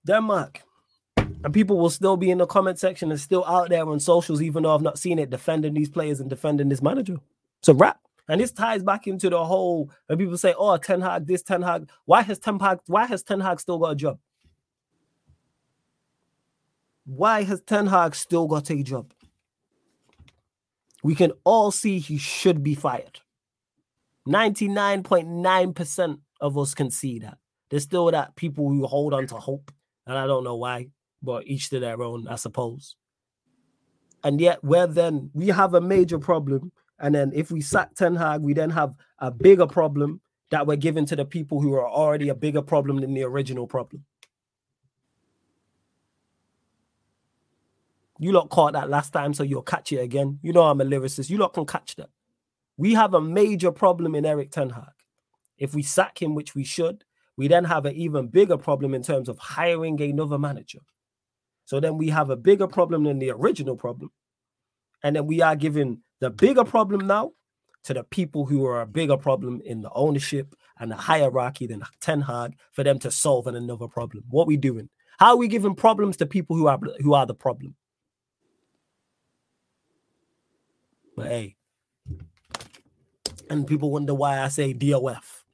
Denmark. 0.05 0.63
And 1.17 1.55
people 1.55 1.79
will 1.79 1.91
still 1.91 2.17
be 2.17 2.31
in 2.31 2.39
the 2.39 2.47
comment 2.47 2.79
section 2.79 3.11
and 3.11 3.21
still 3.21 3.45
out 3.47 3.69
there 3.69 3.89
on 3.89 4.01
socials, 4.01 4.43
even 4.43 4.65
though 4.65 4.75
I've 4.75 4.83
not 4.83 4.99
seen 4.99 5.19
it, 5.19 5.31
defending 5.31 5.75
these 5.75 5.89
players 5.89 6.21
and 6.21 6.29
defending 6.29 6.69
this 6.69 6.83
manager. 6.83 7.17
So 7.63 7.73
rap. 7.73 8.01
And 8.31 8.41
this 8.41 8.53
ties 8.53 8.85
back 8.85 9.09
into 9.09 9.29
the 9.29 9.45
whole 9.45 9.91
when 10.07 10.17
people 10.17 10.39
say, 10.39 10.55
Oh, 10.57 10.77
Ten 10.77 11.01
Hag, 11.01 11.27
this 11.27 11.43
Ten 11.43 11.63
Hag. 11.63 11.91
Why 12.05 12.23
has 12.23 12.39
Ten 12.39 12.61
Hag, 12.61 12.79
why 12.87 13.05
has 13.07 13.25
Ten 13.25 13.41
Hag 13.41 13.59
still 13.59 13.81
got 13.81 13.91
a 13.91 13.97
job? 13.97 14.21
Why 17.05 17.43
has 17.43 17.61
Ten 17.63 17.89
Hag 17.89 18.15
still 18.15 18.47
got 18.47 18.71
a 18.71 18.85
job? 18.85 19.13
We 21.03 21.17
can 21.17 21.33
all 21.43 21.73
see 21.73 21.99
he 21.99 22.19
should 22.19 22.63
be 22.63 22.77
fired. 22.77 23.19
99.9% 24.29 26.21
of 26.41 26.57
us 26.57 26.73
can 26.73 26.89
see 26.89 27.19
that. 27.19 27.39
There's 27.69 27.83
still 27.83 28.13
that 28.13 28.37
people 28.37 28.69
who 28.69 28.87
hold 28.87 29.13
on 29.13 29.27
to 29.27 29.35
hope. 29.35 29.73
And 30.07 30.17
I 30.17 30.29
don't 30.29 30.45
know 30.45 30.55
why, 30.55 30.91
but 31.21 31.49
each 31.49 31.69
to 31.71 31.81
their 31.81 32.01
own, 32.01 32.29
I 32.29 32.37
suppose. 32.37 32.95
And 34.23 34.41
yet, 34.41 34.63
where 34.63 34.87
then 34.87 35.31
we 35.35 35.49
have 35.49 35.75
a 35.75 35.81
major 35.81 36.21
problem. 36.21 36.71
And 37.01 37.15
then 37.15 37.33
if 37.35 37.51
we 37.51 37.61
sack 37.61 37.95
Ten 37.95 38.15
Hag, 38.15 38.43
we 38.43 38.53
then 38.53 38.71
have 38.71 38.95
a 39.19 39.31
bigger 39.31 39.67
problem 39.67 40.21
that 40.51 40.67
we're 40.67 40.77
giving 40.77 41.07
to 41.07 41.17
the 41.17 41.25
people 41.25 41.61
who 41.61 41.75
are 41.75 41.89
already 41.89 42.29
a 42.29 42.35
bigger 42.35 42.63
problem 42.63 43.01
than 43.01 43.15
the 43.15 43.23
original 43.23 43.67
problem. 43.67 44.05
You 48.19 48.33
lot 48.33 48.51
caught 48.51 48.75
that 48.75 48.91
last 48.91 49.13
time, 49.13 49.33
so 49.33 49.43
you'll 49.43 49.63
catch 49.63 49.93
it 49.93 50.01
again. 50.01 50.39
You 50.43 50.53
know 50.53 50.65
I'm 50.65 50.81
a 50.81 50.85
lyricist. 50.85 51.31
You 51.31 51.39
lot 51.39 51.55
can 51.55 51.65
catch 51.65 51.97
that. 51.97 52.11
We 52.77 52.93
have 52.93 53.15
a 53.15 53.21
major 53.21 53.73
problem 53.73 54.15
in 54.15 54.27
Erik 54.27 54.51
Ten 54.51 54.71
Hag. 54.71 54.93
If 55.57 55.75
we 55.75 55.83
sack 55.83 56.21
him, 56.21 56.35
which 56.35 56.55
we 56.55 56.65
should, 56.65 57.05
we 57.37 57.49
then 57.49 57.65
have 57.65 57.87
an 57.87 57.95
even 57.95 58.27
bigger 58.27 58.59
problem 58.59 58.93
in 58.93 59.03
terms 59.03 59.31
of 59.31 59.39
hiring 59.39 60.01
another 60.03 60.39
manager. 60.39 60.81
So 61.65 61.81
then 61.81 61.97
we 61.97 62.11
have 62.11 62.29
a 62.29 62.37
bigger 62.37 62.67
problem 62.67 63.05
than 63.05 63.19
the 63.19 63.31
original 63.31 63.77
problem. 63.77 64.11
And 65.03 65.17
then 65.17 65.27
we 65.27 65.41
are 65.41 65.57
giving 65.57 66.03
the 66.21 66.31
bigger 66.31 66.65
problem 66.65 67.07
now 67.07 67.33
to 67.85 67.95
the 67.95 68.05
people 68.05 68.45
who 68.47 68.65
are 68.67 68.83
a 68.83 68.87
bigger 68.87 69.17
problem 69.17 69.61
in 69.65 69.81
the 69.81 69.91
ownership 69.93 70.55
and 70.79 70.91
the 70.91 70.97
hierarchy 70.97 71.67
than 71.67 71.83
Ten 72.01 72.21
Hag 72.21 72.55
for 72.73 72.85
them 72.85 72.99
to 73.01 73.11
solve 73.11 73.47
another 73.47 73.89
problem. 73.89 74.25
What 74.29 74.47
we 74.47 74.57
doing? 74.57 74.89
How 75.19 75.31
are 75.31 75.37
we 75.37 75.49
giving 75.49 75.75
problems 75.75 76.17
to 76.19 76.27
people 76.27 76.57
who 76.57 76.67
are 76.67 76.79
who 77.01 77.15
are 77.15 77.27
the 77.27 77.35
problem? 77.35 77.75
But 81.17 81.27
hey, 81.27 81.57
and 83.51 83.67
people 83.67 83.91
wonder 83.91 84.15
why 84.15 84.41
I 84.41 84.49
say 84.49 84.73
DOF. 84.73 85.45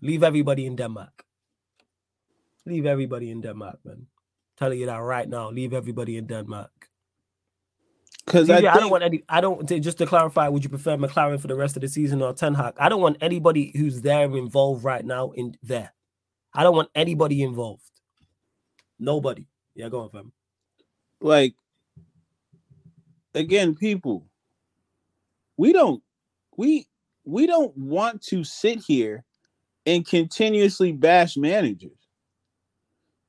Leave 0.00 0.22
everybody 0.22 0.66
in 0.66 0.74
Denmark. 0.74 1.24
Leave 2.64 2.86
everybody 2.86 3.30
in 3.30 3.40
Denmark, 3.40 3.78
man. 3.84 4.06
Telling 4.56 4.80
you 4.80 4.86
that 4.86 4.96
right 4.96 5.28
now. 5.28 5.50
Leave 5.50 5.72
everybody 5.72 6.16
in 6.16 6.26
Denmark. 6.26 6.85
Because 8.26 8.50
I, 8.50 8.56
I, 8.56 8.60
don't 8.80 8.90
want 8.90 9.04
any. 9.04 9.22
I 9.28 9.40
don't 9.40 9.68
just 9.68 9.98
to 9.98 10.06
clarify. 10.06 10.48
Would 10.48 10.64
you 10.64 10.68
prefer 10.68 10.96
McClaren 10.96 11.40
for 11.40 11.46
the 11.46 11.54
rest 11.54 11.76
of 11.76 11.82
the 11.82 11.88
season 11.88 12.20
or 12.20 12.32
Ten 12.32 12.54
Hag? 12.54 12.74
I 12.78 12.88
don't 12.88 13.00
want 13.00 13.18
anybody 13.20 13.72
who's 13.76 14.02
there 14.02 14.24
involved 14.24 14.82
right 14.82 15.04
now 15.04 15.30
in 15.30 15.56
there. 15.62 15.92
I 16.52 16.64
don't 16.64 16.74
want 16.74 16.88
anybody 16.94 17.42
involved. 17.42 17.88
Nobody. 18.98 19.46
Yeah, 19.76 19.90
go 19.90 20.00
on, 20.00 20.10
fam. 20.10 20.32
like 21.20 21.54
again, 23.34 23.76
people. 23.76 24.26
We 25.56 25.72
don't 25.72 26.02
we 26.56 26.88
we 27.24 27.46
don't 27.46 27.76
want 27.76 28.22
to 28.22 28.42
sit 28.42 28.80
here 28.80 29.24
and 29.86 30.06
continuously 30.06 30.92
bash 30.92 31.36
managers. 31.36 31.92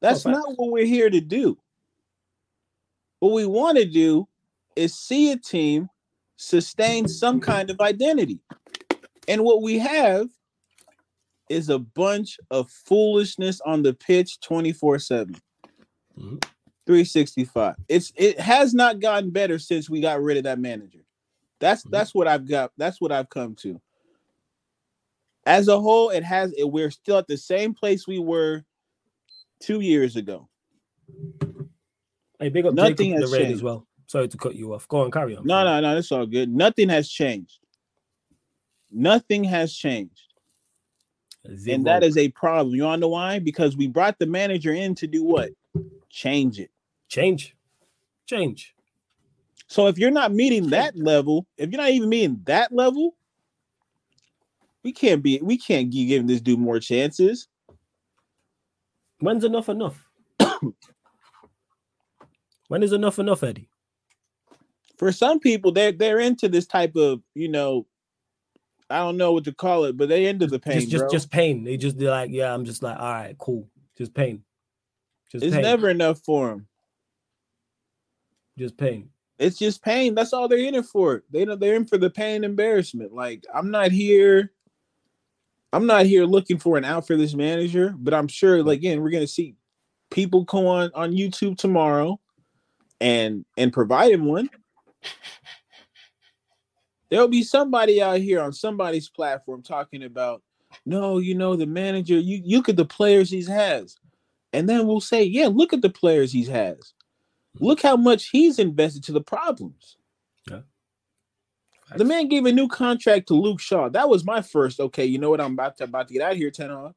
That's 0.02 0.26
Oh, 0.26 0.32
not 0.32 0.58
what 0.58 0.72
we're 0.72 0.86
here 0.86 1.10
to 1.10 1.22
do. 1.22 1.58
What 3.20 3.34
we 3.34 3.46
want 3.46 3.78
to 3.78 3.86
do 3.86 4.28
is 4.78 4.94
see 4.94 5.32
a 5.32 5.38
team 5.38 5.90
sustain 6.38 7.08
some 7.08 7.40
kind 7.40 7.70
of 7.70 7.82
identity. 7.82 8.40
And 9.28 9.44
what 9.44 9.62
we 9.62 9.80
have 9.80 10.30
is 11.50 11.70
a 11.70 11.80
bunch 11.80 12.38
of 12.52 12.70
foolishness 12.70 13.60
on 13.62 13.82
the 13.82 13.94
pitch 13.94 14.40
24 14.42 15.00
7. 15.00 15.36
Mhm. 16.18 16.44
365. 16.86 17.76
It's 17.90 18.14
it 18.16 18.40
has 18.40 18.74
not 18.74 19.00
gotten 19.00 19.30
better 19.30 19.60
since 19.60 19.90
we 19.90 20.00
got 20.00 20.22
rid 20.22 20.38
of 20.38 20.44
that 20.44 20.60
manager. 20.60 21.04
That's 21.60 21.84
Mhm. 21.84 21.92
that's 21.92 22.16
what 22.16 22.28
I've 22.28 22.48
got. 22.48 22.72
That's 22.78 23.02
what 23.02 23.12
I've 23.12 23.30
come 23.30 23.56
to. 23.58 23.82
As 25.46 25.68
a 25.68 25.80
whole, 25.80 26.10
it 26.10 26.24
has 26.24 26.54
it, 26.58 26.66
we're 26.66 26.92
still 26.92 27.18
at 27.18 27.28
the 27.28 27.38
same 27.38 27.74
place 27.74 28.08
we 28.08 28.20
were 28.20 28.64
two 29.60 29.80
years 29.82 30.16
ago. 30.16 30.50
Hey, 32.40 32.50
big 32.50 32.66
up 32.66 32.74
Nothing 32.74 32.96
Jacob 32.98 33.22
has 33.22 33.32
the 33.32 33.38
raid 33.38 33.52
as 33.52 33.64
well. 33.64 33.87
Sorry 34.08 34.28
to 34.30 34.38
cut 34.38 34.56
you 34.56 34.74
off. 34.74 34.88
Go 34.88 35.02
on, 35.02 35.12
carry 35.12 35.36
on. 35.36 35.46
No, 35.46 35.64
no, 35.64 35.80
no, 35.82 35.98
It's 35.98 36.12
all 36.12 36.26
good. 36.26 36.50
Nothing 36.50 36.90
has 36.90 37.10
changed. 37.10 37.60
Nothing 38.90 39.44
has 39.44 39.74
changed. 39.74 40.34
Zero. 41.56 41.76
And 41.76 41.86
that 41.86 42.04
is 42.04 42.18
a 42.18 42.30
problem. 42.30 42.76
You 42.76 42.84
wanna 42.84 43.02
know 43.02 43.10
why? 43.10 43.40
Because 43.40 43.78
we 43.78 43.88
brought 43.88 44.18
the 44.18 44.26
manager 44.26 44.74
in 44.74 44.96
to 44.96 45.08
do 45.08 45.24
what? 45.24 45.52
Change 46.10 46.60
it. 46.60 46.72
change, 47.10 47.56
change. 48.26 48.74
So 49.68 49.88
if 49.88 49.98
you're 49.98 50.12
not 50.12 50.34
meeting 50.34 50.70
that 50.70 50.98
level, 50.98 51.46
if 51.58 51.70
you're 51.70 51.82
not 51.82 51.90
even 51.92 52.10
meeting 52.10 52.42
that 52.46 52.72
level, 52.72 53.16
we 54.84 54.94
can't 54.94 55.22
be 55.22 55.40
we 55.42 55.58
can't 55.58 55.92
be 55.92 56.06
giving 56.06 56.28
this 56.28 56.42
dude 56.42 56.60
more 56.60 56.80
chances. 56.80 57.48
When's 59.20 59.44
enough 59.44 59.68
enough? 59.68 60.02
when 62.68 62.84
is 62.84 62.94
enough 62.94 63.20
enough, 63.20 63.44
Eddie? 63.44 63.70
For 64.98 65.12
some 65.12 65.40
people, 65.40 65.72
they're 65.72 65.92
they're 65.92 66.20
into 66.20 66.50
this 66.50 66.66
type 66.66 66.96
of, 66.96 67.22
you 67.36 67.50
know, 67.50 67.86
I 68.90 69.00
don't 69.00 69.18
know 69.18 69.34
what 69.34 69.44
to 69.46 69.54
call 69.54 69.84
it, 69.84 69.98
but 69.98 70.10
they 70.10 70.26
into 70.28 70.48
the 70.48 70.60
pain, 70.60 70.80
just, 70.80 70.90
just, 70.90 71.02
bro. 71.04 71.10
just 71.10 71.32
pain. 71.32 71.64
They 71.64 71.78
just 71.78 71.98
they're 71.98 72.10
like, 72.10 72.32
yeah, 72.32 72.54
I'm 72.54 72.66
just 72.66 72.82
like, 72.82 72.98
all 72.98 73.14
right, 73.14 73.38
cool. 73.38 73.68
Just 73.98 74.14
pain. 74.14 74.44
Just 75.32 75.44
it's 75.44 75.54
pain. 75.54 75.64
never 75.64 75.90
enough 75.90 76.20
for 76.20 76.50
them. 76.50 76.68
just 78.58 78.78
pain. 78.78 79.10
It's 79.40 79.58
just 79.58 79.84
pain. 79.84 80.16
That's 80.16 80.34
all 80.34 80.48
they're 80.48 80.58
in 80.58 80.74
it 80.74 80.86
for. 80.86 81.24
They 81.30 81.46
know 81.46 81.56
they're 81.56 81.76
in 81.76 81.86
for 81.86 81.98
the 81.98 82.10
pain 82.10 82.44
embarrassment. 82.44 83.14
Like 83.14 83.46
I'm 83.54 83.70
not 83.70 83.92
here. 83.92 84.54
I'm 85.74 85.86
not 85.86 86.06
here 86.06 86.26
looking 86.26 86.58
for 86.58 86.78
an 86.78 86.86
out 86.86 87.06
for 87.06 87.18
this 87.18 87.36
manager, 87.36 87.94
but 87.98 88.14
I'm 88.14 88.28
sure, 88.28 88.64
like 88.64 88.80
again, 88.80 89.02
we're 89.02 89.10
gonna 89.12 89.28
see 89.28 89.56
people 90.10 90.46
come 90.46 90.66
on 90.66 90.92
on 90.96 91.12
YouTube 91.12 91.58
tomorrow 91.58 92.20
and 93.02 93.46
and 93.58 93.74
provide 93.74 94.12
him 94.12 94.26
one. 94.26 94.50
There'll 97.10 97.28
be 97.28 97.44
somebody 97.44 98.02
out 98.02 98.20
here 98.20 98.42
on 98.42 98.52
somebody's 98.52 99.10
platform 99.10 99.64
talking 99.64 100.04
about, 100.04 100.42
no, 100.86 101.20
you 101.20 101.36
know, 101.36 101.56
the 101.56 101.66
manager, 101.66 102.20
you, 102.20 102.42
you 102.44 102.58
look 102.58 102.70
at 102.70 102.76
the 102.76 102.86
players 102.86 103.30
he's 103.30 103.48
has. 103.48 103.98
And 104.54 104.68
then 104.68 104.88
we'll 104.88 105.02
say, 105.02 105.24
yeah, 105.24 105.48
look 105.48 105.74
at 105.74 105.82
the 105.82 105.90
players 105.90 106.32
he's 106.32 106.48
has. 106.48 106.78
Mm-hmm. 106.78 107.66
Look 107.66 107.82
how 107.82 107.96
much 107.96 108.30
he's 108.30 108.60
invested 108.60 109.04
to 109.06 109.12
the 109.12 109.22
problems. 109.22 109.98
Yeah. 110.50 110.62
The 111.96 112.06
man 112.06 112.28
gave 112.28 112.46
a 112.46 112.52
new 112.52 112.68
contract 112.68 113.28
to 113.28 113.34
Luke 113.34 113.62
Shaw. 113.62 113.90
That 113.90 114.10
was 114.10 114.26
my 114.26 114.42
first. 114.42 114.80
Okay, 114.80 115.06
you 115.06 115.20
know 115.20 115.30
what? 115.30 115.40
I'm 115.40 115.54
about 115.54 115.78
to 115.78 115.86
about 115.86 116.08
to 116.10 116.14
get 116.14 116.24
out 116.24 116.34
of 116.34 116.38
here, 116.38 116.52
Ten 116.52 116.70
Hag. 116.70 116.94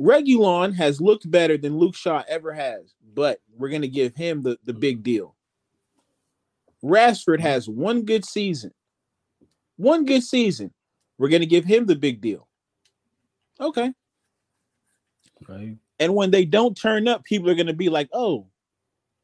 Reguilon 0.00 0.74
has 0.74 1.00
looked 1.00 1.28
better 1.28 1.56
than 1.56 1.78
Luke 1.78 1.96
Shaw 1.96 2.22
ever 2.28 2.52
has, 2.52 2.94
but 3.14 3.40
we're 3.56 3.70
gonna 3.70 3.88
give 3.88 4.14
him 4.14 4.42
the, 4.42 4.58
the 4.64 4.72
big 4.72 5.02
deal. 5.02 5.35
Rashford 6.84 7.40
has 7.40 7.68
one 7.68 8.02
good 8.02 8.24
season. 8.24 8.72
One 9.76 10.04
good 10.04 10.22
season. 10.22 10.72
We're 11.18 11.28
gonna 11.28 11.46
give 11.46 11.64
him 11.64 11.86
the 11.86 11.96
big 11.96 12.20
deal. 12.20 12.48
Okay. 13.60 13.92
Right. 15.48 15.76
And 15.98 16.14
when 16.14 16.30
they 16.30 16.44
don't 16.44 16.76
turn 16.76 17.08
up, 17.08 17.24
people 17.24 17.50
are 17.50 17.54
gonna 17.54 17.72
be 17.72 17.88
like, 17.88 18.08
oh, 18.12 18.46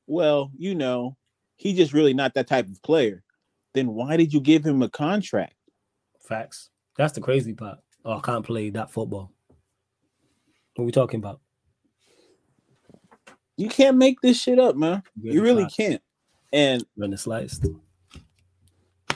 well, 0.07 0.51
you 0.57 0.75
know, 0.75 1.17
he's 1.57 1.77
just 1.77 1.93
really 1.93 2.15
not 2.15 2.35
that 2.35 2.49
type 2.49 2.69
of 2.69 2.83
player. 2.83 3.23
Then 3.75 3.89
why 3.89 4.17
did 4.17 4.33
you 4.33 4.41
give 4.41 4.65
him 4.65 4.83
a 4.83 4.89
contract? 4.89 5.55
Facts. 6.27 6.71
That's 6.97 7.13
the 7.13 7.21
crazy 7.21 7.55
part. 7.55 7.79
Oh, 8.05 8.19
I 8.19 8.21
can't 8.21 8.45
play 8.45 8.71
that 8.71 8.91
football. 8.91 9.33
What 10.77 10.85
we 10.85 10.93
talking 10.93 11.19
about? 11.19 11.41
You 13.57 13.69
can't 13.69 13.97
make 13.97 14.21
this 14.21 14.41
shit 14.41 14.59
up, 14.59 14.77
man. 14.77 15.03
Really 15.23 15.37
You 15.37 15.43
really 15.43 15.63
can't. 15.65 15.77
can't. 15.77 16.03
And 16.53 16.85
when 16.97 17.13
it's 17.13 17.23
sliced. 17.23 17.67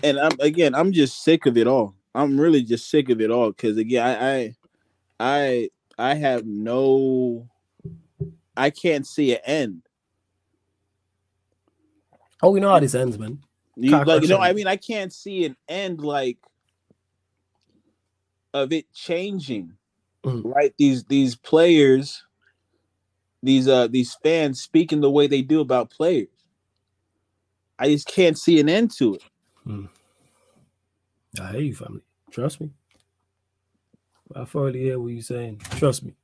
and 0.02 0.18
I'm 0.18 0.32
again, 0.40 0.74
I'm 0.74 0.92
just 0.92 1.22
sick 1.22 1.46
of 1.46 1.56
it 1.56 1.66
all. 1.66 1.94
I'm 2.14 2.40
really 2.40 2.62
just 2.62 2.88
sick 2.90 3.10
of 3.10 3.20
it 3.20 3.30
all 3.30 3.50
because 3.50 3.76
again, 3.76 4.06
I, 4.06 4.36
I 4.38 4.54
I 5.20 5.70
I 5.98 6.14
have 6.14 6.46
no 6.46 7.48
I 8.56 8.70
can't 8.70 9.06
see 9.06 9.34
an 9.34 9.40
end. 9.44 9.82
Oh, 12.42 12.50
we 12.50 12.60
know 12.60 12.70
how 12.70 12.80
this 12.80 12.94
ends, 12.94 13.18
man. 13.18 13.38
You, 13.76 14.02
like, 14.04 14.22
you 14.22 14.28
know, 14.28 14.40
I 14.40 14.54
mean, 14.54 14.66
I 14.66 14.76
can't 14.76 15.12
see 15.12 15.44
an 15.44 15.56
end 15.68 16.00
like 16.00 16.38
of 18.54 18.72
it 18.72 18.90
changing. 18.94 19.72
Mhm. 20.24 20.42
Right? 20.44 20.74
These 20.78 21.04
these 21.04 21.36
players, 21.36 22.24
these 23.42 23.68
uh 23.68 23.88
these 23.88 24.16
fans 24.22 24.62
speaking 24.62 25.00
the 25.00 25.10
way 25.10 25.26
they 25.26 25.42
do 25.42 25.60
about 25.60 25.90
players. 25.90 26.28
I 27.78 27.88
just 27.90 28.06
can't 28.08 28.38
see 28.38 28.60
an 28.60 28.68
end 28.68 28.90
to 28.98 29.14
it. 29.16 29.22
Hmm. 29.64 29.86
I 31.40 31.52
hear 31.52 31.60
you, 31.60 31.74
family. 31.74 32.02
Trust 32.30 32.60
me. 32.60 32.70
I 34.34 34.44
thoroughly 34.44 34.80
hear 34.80 34.98
what 34.98 35.08
you're 35.08 35.22
saying. 35.22 35.60
Trust 35.72 36.02
me. 36.04 36.14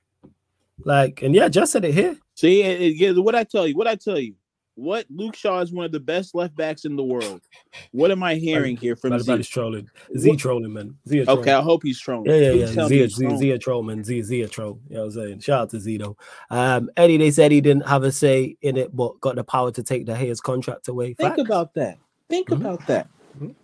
Like, 0.84 1.22
and 1.22 1.34
yeah, 1.34 1.48
just 1.48 1.72
said 1.72 1.84
it 1.84 1.94
here. 1.94 2.16
See, 2.34 2.62
it, 2.62 3.00
it- 3.00 3.20
what 3.20 3.34
I 3.34 3.44
tell 3.44 3.66
you, 3.66 3.76
what 3.76 3.86
I 3.86 3.94
tell 3.96 4.18
you, 4.18 4.34
what 4.74 5.04
Luke 5.10 5.36
Shaw 5.36 5.60
is 5.60 5.70
one 5.72 5.84
of 5.84 5.92
the 5.92 6.00
best 6.00 6.34
left 6.34 6.56
backs 6.56 6.84
in 6.86 6.96
the 6.96 7.02
world. 7.04 7.42
What 7.90 8.10
am 8.10 8.22
I 8.22 8.34
hearing 8.36 8.76
here 8.76 8.96
from 8.96 9.12
Everybody's 9.12 9.46
Z? 9.46 9.52
trolling. 9.52 9.88
Z 10.16 10.30
What- 10.30 10.38
trolling, 10.38 10.72
man. 10.72 10.96
Z 11.06 11.24
trolling. 11.24 11.40
Okay, 11.42 11.52
I 11.52 11.60
hope 11.60 11.82
he's 11.82 11.98
strong. 11.98 12.24
Yeah, 12.26 12.36
yeah, 12.36 12.50
yeah. 12.52 12.66
tell 12.72 12.88
me 12.88 12.96
Zia, 12.96 13.08
Zia. 13.08 13.36
Zia 13.38 13.58
troll, 13.58 13.82
man. 13.82 14.02
Zia, 14.02 14.24
Zia 14.24 14.48
troll. 14.48 14.80
You 14.88 14.94
know 14.96 15.00
what 15.02 15.06
I'm 15.06 15.12
saying? 15.12 15.40
Shout 15.40 15.60
out 15.60 15.70
to 15.70 15.76
Zito. 15.76 16.16
Um, 16.50 16.90
Eddie, 16.96 17.18
they 17.18 17.30
said 17.30 17.52
he 17.52 17.60
didn't 17.60 17.86
have 17.86 18.02
a 18.02 18.10
say 18.12 18.56
in 18.62 18.76
it, 18.76 18.94
but 18.96 19.20
got 19.20 19.36
the 19.36 19.44
power 19.44 19.70
to 19.72 19.82
take 19.82 20.06
the 20.06 20.16
Hayes 20.16 20.40
contract 20.40 20.88
away. 20.88 21.14
Think 21.14 21.36
Facts. 21.36 21.40
about 21.42 21.74
that. 21.74 21.98
Think 22.30 22.48
Mhm. 22.48 22.56
about 22.60 22.86
that. 22.86 23.08
Mhm. 23.38 23.54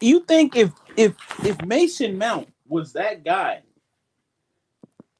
You 0.00 0.20
think 0.24 0.56
if 0.56 0.72
if 0.96 1.14
if 1.44 1.60
Mason 1.64 2.18
Mount 2.18 2.48
was 2.68 2.92
that 2.92 3.24
guy, 3.24 3.62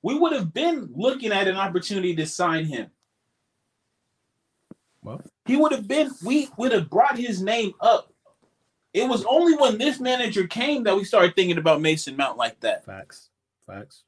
we 0.02 0.18
would 0.18 0.32
have 0.32 0.52
been 0.52 0.90
looking 0.94 1.32
at 1.32 1.48
an 1.48 1.56
opportunity 1.56 2.14
to 2.16 2.26
sign 2.26 2.66
him. 2.66 2.90
Well. 5.05 5.20
He 5.44 5.56
would 5.56 5.70
have 5.72 5.86
been. 5.86 6.10
We 6.24 6.48
would 6.56 6.72
have 6.72 6.90
brought 6.90 7.16
his 7.16 7.40
name 7.43 7.72
up. 7.81 8.12
It 8.94 9.09
was 9.09 9.24
only 9.26 9.55
when 9.56 9.76
this 9.76 10.01
manager 10.01 10.47
came 10.47 10.82
that 10.85 10.97
we 10.97 11.05
started 11.05 11.36
thinking 11.36 11.59
about 11.59 11.81
Mason 11.81 12.16
Mount 12.16 12.39
like 12.39 12.59
that. 12.60 12.85
Facts. 12.85 13.28
Facts. 13.66 14.05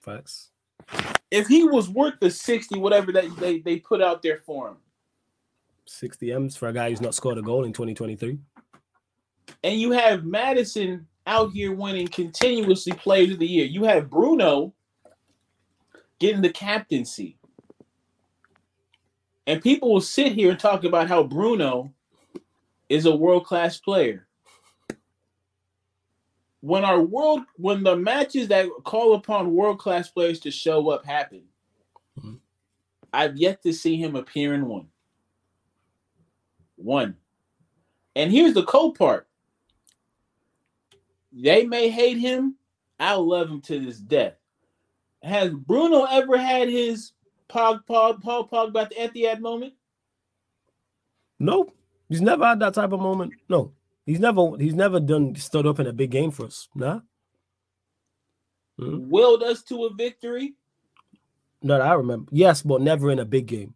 Facts. 0.00 0.50
If 1.30 1.46
he 1.46 1.64
was 1.64 1.88
worth 1.88 2.14
the 2.20 2.30
sixty, 2.30 2.78
whatever 2.78 3.12
that 3.12 3.36
they, 3.38 3.60
they 3.60 3.78
put 3.78 4.02
out 4.02 4.20
there 4.20 4.38
for 4.38 4.68
him, 4.68 4.76
60 5.86 6.32
M's 6.32 6.56
for 6.56 6.68
a 6.68 6.72
guy 6.72 6.90
who's 6.90 7.00
not 7.00 7.14
scored 7.14 7.38
a 7.38 7.42
goal 7.42 7.64
in 7.64 7.72
2023. 7.72 8.38
and 9.64 9.80
you 9.80 9.92
have 9.92 10.24
Maddison 10.24 11.06
out 11.26 11.52
here 11.52 11.72
winning 11.72 12.08
continuously 12.08 12.92
Players 12.92 13.30
of 13.32 13.38
the 13.38 13.46
Year. 13.46 13.64
You 13.66 13.84
have 13.84 14.10
Bruno 14.10 14.74
getting 16.18 16.42
the 16.42 16.50
captaincy. 16.50 17.38
And 19.46 19.62
people 19.62 19.92
will 19.92 20.00
sit 20.00 20.32
here 20.32 20.50
and 20.50 20.58
talk 20.58 20.84
about 20.84 21.08
how 21.08 21.22
Bruno 21.22 21.92
is 22.88 23.06
a 23.06 23.14
world 23.14 23.44
class 23.44 23.78
player. 23.78 24.26
When 26.60 26.84
our 26.84 27.00
world, 27.00 27.40
when 27.56 27.82
the 27.82 27.96
matches 27.96 28.48
that 28.48 28.68
call 28.84 29.14
upon 29.14 29.54
world 29.54 29.80
class 29.80 30.08
players 30.08 30.38
to 30.40 30.50
show 30.50 30.90
up 30.90 31.04
happen, 31.04 31.48
Mhm. 32.18 32.40
I've 33.12 33.36
yet 33.36 33.62
to 33.62 33.72
see 33.72 33.96
him 33.96 34.14
appear 34.14 34.54
in 34.54 34.68
one. 34.68 34.90
One. 36.76 37.16
And 38.14 38.30
here's 38.30 38.54
the 38.54 38.64
cold 38.64 38.96
part. 38.96 39.28
They 41.32 41.66
may 41.66 41.88
hate 41.88 42.18
him. 42.18 42.58
I 43.00 43.14
love 43.14 43.50
him 43.50 43.60
to 43.62 43.80
this 43.80 43.98
death. 43.98 44.36
Has 45.22 45.50
Bruno 45.52 46.04
ever 46.04 46.36
had 46.36 46.68
his 46.68 47.12
Pog 47.52 47.80
Pog 47.88 48.22
Paul 48.22 48.48
Pogba 48.48 48.82
at 48.82 48.90
the 48.90 48.96
Etihad 49.24 49.40
moment? 49.40 49.74
Nope. 51.38 51.76
He's 52.08 52.20
never 52.20 52.44
had 52.46 52.60
that 52.60 52.74
type 52.74 52.92
of 52.92 53.00
moment. 53.00 53.32
No. 53.48 53.72
He's 54.06 54.20
never 54.20 54.56
he's 54.58 54.74
never 54.74 55.00
done 55.00 55.34
stood 55.36 55.66
up 55.66 55.78
in 55.80 55.86
a 55.86 55.92
big 55.92 56.10
game 56.10 56.30
for 56.30 56.46
us. 56.46 56.68
Nah. 56.74 57.00
Mhm. 58.80 59.08
Willed 59.08 59.42
us 59.42 59.62
to 59.64 59.84
a 59.84 59.94
victory? 59.94 60.54
No, 61.62 61.80
I 61.80 61.94
remember. 61.94 62.28
Yes, 62.32 62.62
but 62.62 62.80
never 62.80 63.10
in 63.10 63.18
a 63.18 63.24
big 63.24 63.46
game. 63.46 63.74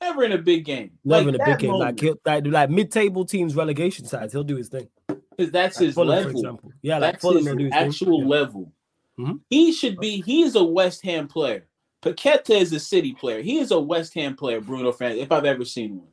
Never 0.00 0.24
in 0.24 0.32
a 0.32 0.38
big 0.38 0.64
game. 0.64 0.92
Never 1.04 1.26
Like 1.26 1.34
in 1.34 1.40
a 1.40 1.44
big 1.44 1.58
game. 1.58 1.70
Like 1.72 1.78
moment, 1.80 2.00
he'll, 2.00 2.16
like, 2.24 2.46
like 2.46 2.70
mid-table 2.70 3.24
teams, 3.26 3.54
relegation 3.54 4.06
sides, 4.06 4.32
he'll 4.32 4.42
do 4.42 4.56
his 4.56 4.68
thing. 4.68 4.88
'cause 5.08 5.50
that's 5.50 5.76
Like 5.78 5.86
his 5.86 5.94
Fulham, 5.94 6.08
for 6.08 6.16
level. 6.16 6.30
example. 6.40 6.72
Yeah, 6.82 6.98
like 6.98 7.12
That's 7.12 7.22
Fulham 7.22 7.44
his 7.46 7.66
his 7.66 7.72
actual 7.72 8.18
thing. 8.20 8.20
Yeah. 8.20 8.26
level. 8.34 8.72
Mhm. 9.18 9.40
He 9.50 9.72
should 9.72 9.98
be. 10.00 10.22
He 10.22 10.42
is 10.42 10.56
a 10.56 10.64
West 10.64 11.02
Ham 11.04 11.28
player. 11.28 11.68
Paqueta 12.02 12.58
is 12.58 12.72
a 12.72 12.80
City 12.80 13.12
player. 13.12 13.42
He 13.42 13.58
is 13.58 13.70
a 13.70 13.80
West 13.80 14.14
Ham 14.14 14.34
player. 14.34 14.60
Bruno 14.60 14.92
Fernandes, 14.92 15.18
if 15.22 15.32
I've 15.32 15.44
ever 15.44 15.64
seen 15.64 15.98
one. 15.98 16.08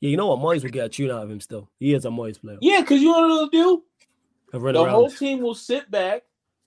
Yeah, 0.00 0.10
you 0.10 0.16
know 0.16 0.28
what? 0.28 0.38
Moyes 0.38 0.62
will 0.62 0.70
get 0.70 0.86
a 0.86 0.88
tune 0.88 1.10
out 1.10 1.24
of 1.24 1.30
him 1.30 1.40
still. 1.40 1.68
He 1.78 1.92
is 1.92 2.04
a 2.04 2.08
Moyes 2.08 2.40
player. 2.40 2.58
Yeah, 2.60 2.80
because 2.80 3.02
you 3.02 3.12
know 3.12 3.20
what 3.20 3.52
he'll 3.52 3.64
do? 3.66 3.82
The 4.52 4.58
around. 4.58 4.88
whole 4.88 5.10
team 5.10 5.40
will 5.40 5.54
sit 5.54 5.90
back, 5.90 6.22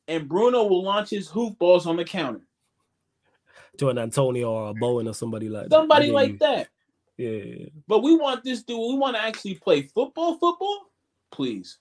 and 0.08 0.28
Bruno 0.28 0.66
will 0.66 0.84
launch 0.84 1.10
his 1.10 1.28
hoop 1.30 1.58
balls 1.58 1.88
on 1.88 1.96
the 1.98 2.06
counter. 2.06 2.42
to 3.78 3.90
an 3.90 3.98
Antonio 3.98 4.52
or 4.52 4.70
a 4.70 4.74
Bowen 4.74 5.08
or 5.08 5.14
somebody 5.14 5.50
like 5.50 5.64
that. 5.64 5.72
Somebody 5.72 6.12
like 6.12 6.34
you. 6.34 6.38
that. 6.40 6.68
Yeah, 7.18 7.30
yeah, 7.30 7.56
yeah. 7.60 7.70
But 7.88 8.04
we 8.04 8.16
want 8.16 8.44
this 8.44 8.64
dude. 8.64 8.78
We 8.78 8.98
want 8.98 9.16
to 9.16 9.22
actually 9.22 9.56
play 9.56 9.84
football. 9.84 10.38
Football, 10.38 10.92
please, 11.32 11.78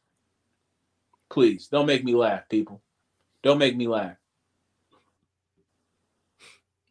please 1.30 1.68
don't 1.68 1.86
make 1.86 2.04
me 2.04 2.14
laugh, 2.14 2.48
people. 2.48 2.82
Don't 3.42 3.58
make 3.58 3.76
me 3.76 3.88
laugh. 3.88 4.16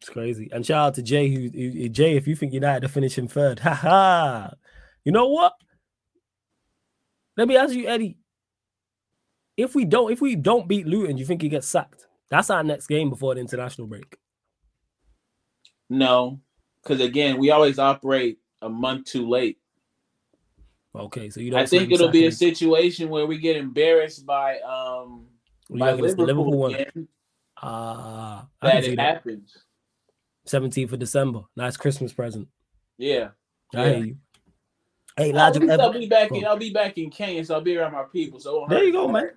It's 0.02 0.10
crazy. 0.10 0.48
And 0.50 0.66
shout 0.66 0.88
out 0.88 0.94
to 0.94 1.02
Jay, 1.02 1.28
who, 1.28 1.48
who 1.48 1.88
Jay, 1.88 2.16
if 2.16 2.26
you 2.26 2.34
think 2.34 2.52
United 2.52 2.82
are 2.84 2.88
finishing 2.88 3.28
third, 3.28 3.58
ha 3.60 3.72
ha. 3.72 4.50
You 5.04 5.12
know 5.12 5.28
what? 5.28 5.52
Let 7.36 7.46
me 7.46 7.56
ask 7.56 7.72
you, 7.72 7.86
Eddie. 7.86 8.18
If 9.56 9.76
we 9.76 9.84
don't, 9.84 10.10
if 10.10 10.20
we 10.20 10.34
don't 10.34 10.66
beat 10.66 10.88
Luton, 10.88 11.18
you 11.18 11.24
think 11.24 11.40
he 11.40 11.48
gets 11.48 11.68
sacked? 11.68 12.08
That's 12.30 12.50
our 12.50 12.64
next 12.64 12.88
game 12.88 13.10
before 13.10 13.36
the 13.36 13.40
international 13.42 13.86
break. 13.86 14.16
No, 15.88 16.40
because 16.82 17.00
again, 17.00 17.38
we 17.38 17.52
always 17.52 17.78
operate 17.78 18.38
a 18.60 18.68
month 18.68 19.04
too 19.04 19.28
late. 19.28 19.58
Okay, 20.96 21.30
so 21.30 21.38
you 21.38 21.52
don't. 21.52 21.60
I 21.60 21.66
think 21.66 21.92
it'll 21.92 22.08
be 22.08 22.26
a 22.26 22.32
situation 22.32 23.08
where 23.08 23.26
we 23.26 23.38
get 23.38 23.56
embarrassed 23.56 24.26
by 24.26 24.58
um 24.60 25.26
you 25.68 25.78
by 25.78 25.90
reckon 25.90 26.06
it's 26.06 26.14
the 26.16 26.22
Liverpool, 26.22 26.68
Liverpool 26.68 26.96
one. 26.96 27.08
Ah, 27.62 28.48
I 28.60 28.66
that 28.66 28.84
it 28.84 28.96
that. 28.96 29.16
happens. 29.16 29.64
17th 30.46 30.92
of 30.92 30.98
December. 30.98 31.40
Nice 31.56 31.76
Christmas 31.76 32.12
present. 32.12 32.48
Yeah. 32.98 33.28
I 33.74 33.78
Yeah. 33.84 33.94
hear 33.94 34.04
you. 34.04 34.16
Hey, 35.16 35.28
At 35.28 35.34
Elijah, 35.34 35.60
least 35.60 35.72
I'll 35.80 35.92
be 35.92 36.06
back 36.06 36.32
in. 36.32 36.44
Oh. 36.44 36.48
I'll 36.48 36.56
be 36.56 36.72
back 36.72 36.96
in 36.98 37.10
Kenya, 37.10 37.44
so 37.44 37.54
I'll 37.54 37.60
be 37.60 37.76
around 37.76 37.92
my 37.92 38.04
people. 38.04 38.40
So 38.40 38.50
it 38.50 38.58
won't 38.60 38.70
There 38.70 38.84
you 38.84 38.92
go, 38.92 39.08
man. 39.08 39.30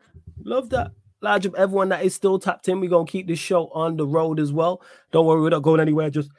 Love 0.44 0.70
that. 0.70 0.92
Large 1.22 1.48
of 1.48 1.56
everyone 1.56 1.90
that 1.90 2.06
is 2.06 2.14
still 2.14 2.40
tapped 2.40 2.68
in. 2.70 2.80
We're 2.80 2.90
gonna 2.90 3.06
keep 3.06 3.28
this 3.28 3.40
show 3.40 3.68
on 3.70 3.98
the 3.98 4.06
road 4.06 4.40
as 4.40 4.54
well. 4.54 4.82
Don't 5.12 5.26
worry, 5.26 5.42
we're 5.42 5.50
not 5.50 5.64
going 5.64 5.80
anywhere. 5.82 6.10
Just 6.10 6.30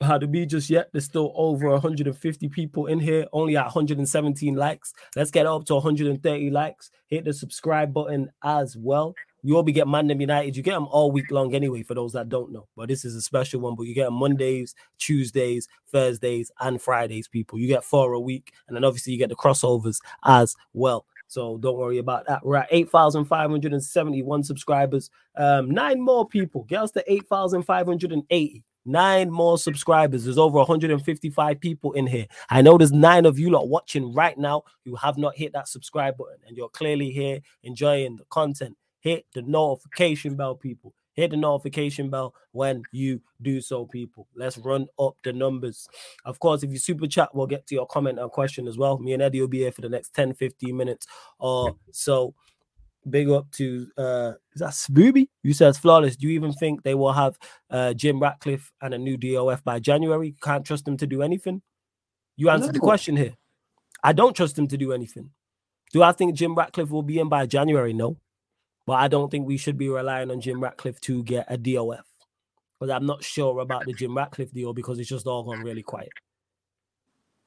how 0.00 0.16
to 0.18 0.26
be 0.26 0.46
just 0.46 0.70
yet. 0.70 0.88
There's 0.92 1.04
still 1.04 1.32
over 1.36 1.68
150 1.68 2.48
people 2.48 2.86
in 2.86 2.98
here, 2.98 3.26
only 3.32 3.56
at 3.56 3.66
117 3.66 4.54
likes. 4.54 4.94
Let's 5.14 5.30
get 5.30 5.46
up 5.46 5.66
to 5.66 5.74
130 5.74 6.50
likes. 6.50 6.90
Hit 7.08 7.24
the 7.24 7.32
subscribe 7.34 7.92
button 7.92 8.30
as 8.42 8.76
well. 8.76 9.14
You 9.42 9.62
be 9.62 9.72
getting 9.72 9.92
Mandem 9.92 10.20
United. 10.20 10.56
You 10.56 10.62
get 10.62 10.74
them 10.74 10.88
all 10.90 11.10
week 11.10 11.30
long 11.30 11.54
anyway, 11.54 11.82
for 11.82 11.94
those 11.94 12.12
that 12.12 12.28
don't 12.28 12.52
know. 12.52 12.68
But 12.76 12.88
this 12.88 13.04
is 13.04 13.14
a 13.14 13.22
special 13.22 13.60
one. 13.60 13.74
But 13.74 13.84
you 13.84 13.94
get 13.94 14.04
them 14.04 14.14
Mondays, 14.14 14.74
Tuesdays, 14.98 15.68
Thursdays, 15.90 16.50
and 16.60 16.80
Fridays, 16.80 17.28
people. 17.28 17.58
You 17.58 17.68
get 17.68 17.84
four 17.84 18.12
a 18.12 18.20
week. 18.20 18.52
And 18.68 18.76
then 18.76 18.84
obviously 18.84 19.12
you 19.12 19.18
get 19.18 19.28
the 19.28 19.36
crossovers 19.36 19.98
as 20.24 20.54
well. 20.72 21.06
So 21.30 21.58
don't 21.58 21.78
worry 21.78 21.98
about 21.98 22.26
that. 22.26 22.44
We're 22.44 22.56
at 22.56 22.68
8,571 22.72 24.42
subscribers. 24.42 25.10
Um, 25.36 25.70
nine 25.70 26.00
more 26.00 26.26
people. 26.26 26.64
Get 26.64 26.82
us 26.82 26.90
to 26.92 27.12
8,580. 27.12 28.64
Nine 28.86 29.30
more 29.30 29.58
subscribers. 29.58 30.24
There's 30.24 30.38
over 30.38 30.58
155 30.58 31.60
people 31.60 31.92
in 31.92 32.06
here. 32.06 32.26
I 32.48 32.62
know 32.62 32.78
there's 32.78 32.92
nine 32.92 33.26
of 33.26 33.38
you 33.38 33.50
lot 33.50 33.68
watching 33.68 34.12
right 34.12 34.36
now 34.36 34.62
who 34.84 34.96
have 34.96 35.18
not 35.18 35.36
hit 35.36 35.52
that 35.52 35.68
subscribe 35.68 36.16
button, 36.16 36.38
and 36.48 36.56
you're 36.56 36.70
clearly 36.70 37.10
here 37.10 37.40
enjoying 37.62 38.16
the 38.16 38.24
content. 38.30 38.76
Hit 39.00 39.26
the 39.34 39.42
notification 39.42 40.36
bell, 40.36 40.54
people. 40.54 40.94
Hit 41.14 41.32
the 41.32 41.36
notification 41.36 42.08
bell 42.08 42.34
when 42.52 42.82
you 42.92 43.20
do 43.42 43.60
so, 43.60 43.86
people. 43.86 44.28
Let's 44.34 44.58
run 44.58 44.86
up 44.98 45.16
the 45.24 45.32
numbers. 45.32 45.88
Of 46.24 46.38
course, 46.38 46.62
if 46.62 46.70
you 46.70 46.78
super 46.78 47.06
chat, 47.06 47.34
we'll 47.34 47.46
get 47.46 47.66
to 47.66 47.74
your 47.74 47.86
comment 47.86 48.18
and 48.18 48.30
question 48.30 48.68
as 48.68 48.78
well. 48.78 48.98
Me 48.98 49.12
and 49.12 49.22
Eddie 49.22 49.40
will 49.40 49.48
be 49.48 49.58
here 49.58 49.72
for 49.72 49.80
the 49.80 49.88
next 49.88 50.14
10, 50.14 50.34
15 50.34 50.76
minutes 50.76 51.06
or 51.38 51.74
so. 51.92 52.34
Big 53.08 53.30
up 53.30 53.50
to 53.52 53.86
uh 53.96 54.32
is 54.52 54.60
that 54.60 54.70
Spooby? 54.72 55.28
You 55.42 55.54
says 55.54 55.78
flawless. 55.78 56.16
Do 56.16 56.26
you 56.28 56.34
even 56.34 56.52
think 56.52 56.82
they 56.82 56.94
will 56.94 57.14
have 57.14 57.38
uh 57.70 57.94
Jim 57.94 58.20
Ratcliffe 58.20 58.70
and 58.82 58.92
a 58.92 58.98
new 58.98 59.16
DOF 59.16 59.64
by 59.64 59.78
January? 59.78 60.34
Can't 60.42 60.66
trust 60.66 60.84
them 60.84 60.98
to 60.98 61.06
do 61.06 61.22
anything. 61.22 61.62
You 62.36 62.50
answered 62.50 62.74
the 62.74 62.80
question 62.80 63.16
here. 63.16 63.36
I 64.04 64.12
don't 64.12 64.36
trust 64.36 64.56
them 64.56 64.68
to 64.68 64.76
do 64.76 64.92
anything. 64.92 65.30
Do 65.92 66.02
I 66.02 66.12
think 66.12 66.34
Jim 66.34 66.54
Ratcliffe 66.54 66.90
will 66.90 67.02
be 67.02 67.18
in 67.18 67.30
by 67.30 67.46
January? 67.46 67.94
No. 67.94 68.18
But 68.90 68.98
I 68.98 69.06
don't 69.06 69.30
think 69.30 69.46
we 69.46 69.56
should 69.56 69.78
be 69.78 69.88
relying 69.88 70.32
on 70.32 70.40
Jim 70.40 70.60
Ratcliffe 70.60 71.00
to 71.02 71.22
get 71.22 71.46
a 71.48 71.56
DOF. 71.56 72.04
But 72.80 72.90
I'm 72.90 73.06
not 73.06 73.22
sure 73.22 73.60
about 73.60 73.86
the 73.86 73.92
Jim 73.92 74.16
Ratcliffe 74.16 74.50
deal 74.50 74.72
because 74.72 74.98
it's 74.98 75.08
just 75.08 75.28
all 75.28 75.44
gone 75.44 75.62
really 75.62 75.84
quiet. 75.84 76.10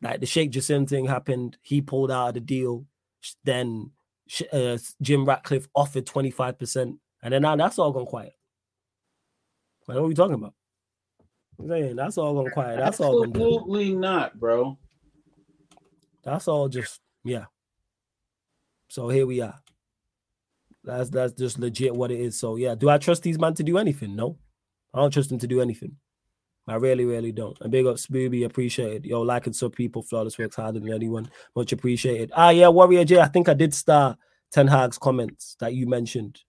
Like 0.01 0.21
the 0.21 0.25
Sheikh 0.25 0.51
Jassim 0.51 0.87
thing 0.87 1.05
happened, 1.05 1.57
he 1.61 1.81
pulled 1.81 2.11
out 2.11 2.29
of 2.29 2.33
the 2.35 2.39
deal. 2.39 2.85
Then 3.43 3.91
uh, 4.53 4.77
Jim 5.01 5.25
Ratcliffe 5.25 5.67
offered 5.75 6.05
25%, 6.05 6.97
and 7.21 7.33
then 7.33 7.41
now 7.41 7.57
that's 7.57 7.77
all 7.77 7.91
gone 7.91 8.05
quiet. 8.05 8.31
Like, 9.85 9.97
what 9.97 10.05
are 10.05 10.07
we 10.07 10.13
talking 10.13 10.35
about? 10.35 10.53
Saying 11.67 11.97
that's 11.97 12.17
all 12.17 12.35
gonna 12.35 12.51
quiet. 12.51 12.79
That's 12.79 13.01
all. 13.01 13.21
Absolutely 13.21 13.93
not, 13.93 14.39
bro. 14.39 14.77
That's 16.23 16.47
all 16.47 16.69
just 16.69 17.01
yeah. 17.25 17.47
So 18.87 19.09
here 19.09 19.25
we 19.25 19.41
are. 19.41 19.59
That's 20.83 21.09
that's 21.09 21.33
just 21.33 21.59
legit 21.59 21.95
what 21.95 22.11
it 22.11 22.19
is. 22.19 22.37
So 22.37 22.55
yeah, 22.55 22.75
do 22.75 22.89
I 22.89 22.97
trust 22.97 23.23
these 23.23 23.39
man 23.39 23.53
to 23.55 23.63
do 23.63 23.77
anything? 23.77 24.15
No, 24.15 24.37
I 24.93 24.99
don't 24.99 25.11
trust 25.11 25.29
them 25.29 25.39
to 25.39 25.47
do 25.47 25.61
anything. 25.61 25.95
I 26.67 26.75
really, 26.75 27.03
really 27.03 27.31
don't. 27.31 27.59
And 27.59 27.71
big 27.71 27.85
up 27.85 27.97
Spooby, 27.97 28.45
appreciated. 28.45 29.05
Yo, 29.05 29.21
like 29.21 29.41
liking 29.43 29.53
sub 29.53 29.75
people, 29.75 30.01
flawless 30.01 30.37
works 30.37 30.55
harder 30.55 30.79
than 30.79 30.93
anyone. 30.93 31.29
Much 31.55 31.73
appreciated. 31.73 32.31
Ah, 32.33 32.51
yeah, 32.51 32.69
Warrior 32.69 33.03
J. 33.03 33.19
I 33.19 33.27
think 33.27 33.49
I 33.49 33.53
did 33.53 33.73
start 33.73 34.17
Ten 34.51 34.67
Hag's 34.67 34.97
comments 34.97 35.57
that 35.59 35.73
you 35.73 35.87
mentioned. 35.87 36.39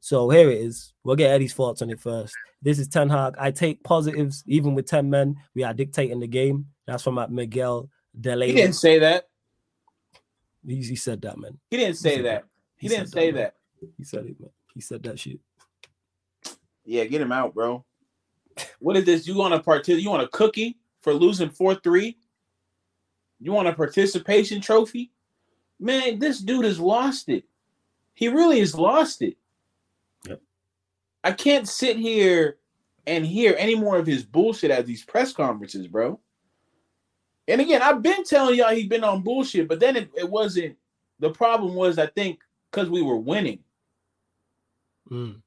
So 0.00 0.28
here 0.28 0.50
it 0.50 0.58
is. 0.58 0.92
We'll 1.02 1.16
get 1.16 1.30
Eddie's 1.30 1.54
thoughts 1.54 1.80
on 1.80 1.88
it 1.88 1.98
first. 1.98 2.34
This 2.60 2.78
is 2.78 2.88
Ten 2.88 3.08
Hag. 3.08 3.36
I 3.38 3.50
take 3.50 3.82
positives, 3.84 4.44
even 4.46 4.74
with 4.74 4.86
10 4.86 5.08
men. 5.08 5.36
We 5.54 5.64
are 5.64 5.72
dictating 5.72 6.20
the 6.20 6.26
game. 6.26 6.66
That's 6.86 7.02
from 7.02 7.18
Miguel 7.30 7.88
Delaney. 8.20 8.52
He 8.52 8.58
didn't 8.58 8.74
say 8.74 8.98
that. 8.98 9.28
He, 10.66 10.76
he 10.76 10.96
said 10.96 11.22
that, 11.22 11.38
man. 11.38 11.58
He 11.70 11.78
didn't 11.78 11.96
say 11.96 12.16
said 12.16 12.24
that. 12.26 12.42
that. 12.42 12.44
He, 12.76 12.88
He 12.88 12.94
didn't 12.94 13.08
say 13.08 13.30
that, 13.30 13.38
that. 13.38 13.54
He 13.96 14.04
said 14.04 14.26
it, 14.26 14.40
man. 14.40 14.50
He 14.74 14.80
said 14.80 15.02
that 15.04 15.18
shit. 15.18 15.38
Yeah, 16.84 17.04
get 17.04 17.20
him 17.20 17.32
out, 17.32 17.54
bro. 17.54 17.84
What 18.78 18.96
is 18.96 19.04
this? 19.04 19.26
You 19.26 19.36
want 19.36 19.54
a 19.54 19.60
part? 19.60 19.86
You 19.88 20.10
want 20.10 20.22
a 20.22 20.28
cookie 20.28 20.78
for 21.00 21.12
losing 21.12 21.50
four 21.50 21.74
three? 21.74 22.18
You 23.40 23.52
want 23.52 23.68
a 23.68 23.72
participation 23.72 24.60
trophy? 24.60 25.10
Man, 25.80 26.18
this 26.18 26.38
dude 26.38 26.64
has 26.64 26.78
lost 26.78 27.28
it. 27.28 27.44
He 28.14 28.28
really 28.28 28.60
has 28.60 28.74
lost 28.74 29.22
it. 29.22 29.36
Yep. 30.28 30.40
I 31.24 31.32
can't 31.32 31.68
sit 31.68 31.96
here 31.96 32.58
and 33.06 33.26
hear 33.26 33.54
any 33.58 33.74
more 33.74 33.98
of 33.98 34.06
his 34.06 34.24
bullshit 34.24 34.70
at 34.70 34.86
these 34.86 35.04
press 35.04 35.32
conferences, 35.32 35.88
bro. 35.88 36.20
And 37.48 37.60
again, 37.60 37.82
I've 37.82 38.02
been 38.02 38.24
telling 38.24 38.54
y'all 38.54 38.74
he's 38.74 38.88
been 38.88 39.04
on 39.04 39.22
bullshit, 39.22 39.68
but 39.68 39.80
then 39.80 39.96
it, 39.96 40.10
it 40.16 40.28
wasn't. 40.28 40.76
The 41.18 41.30
problem 41.30 41.74
was, 41.74 41.98
I 41.98 42.06
think, 42.06 42.40
because 42.70 42.88
we 42.88 43.02
were 43.02 43.18
winning. 43.18 43.58
Mm. 45.10 45.42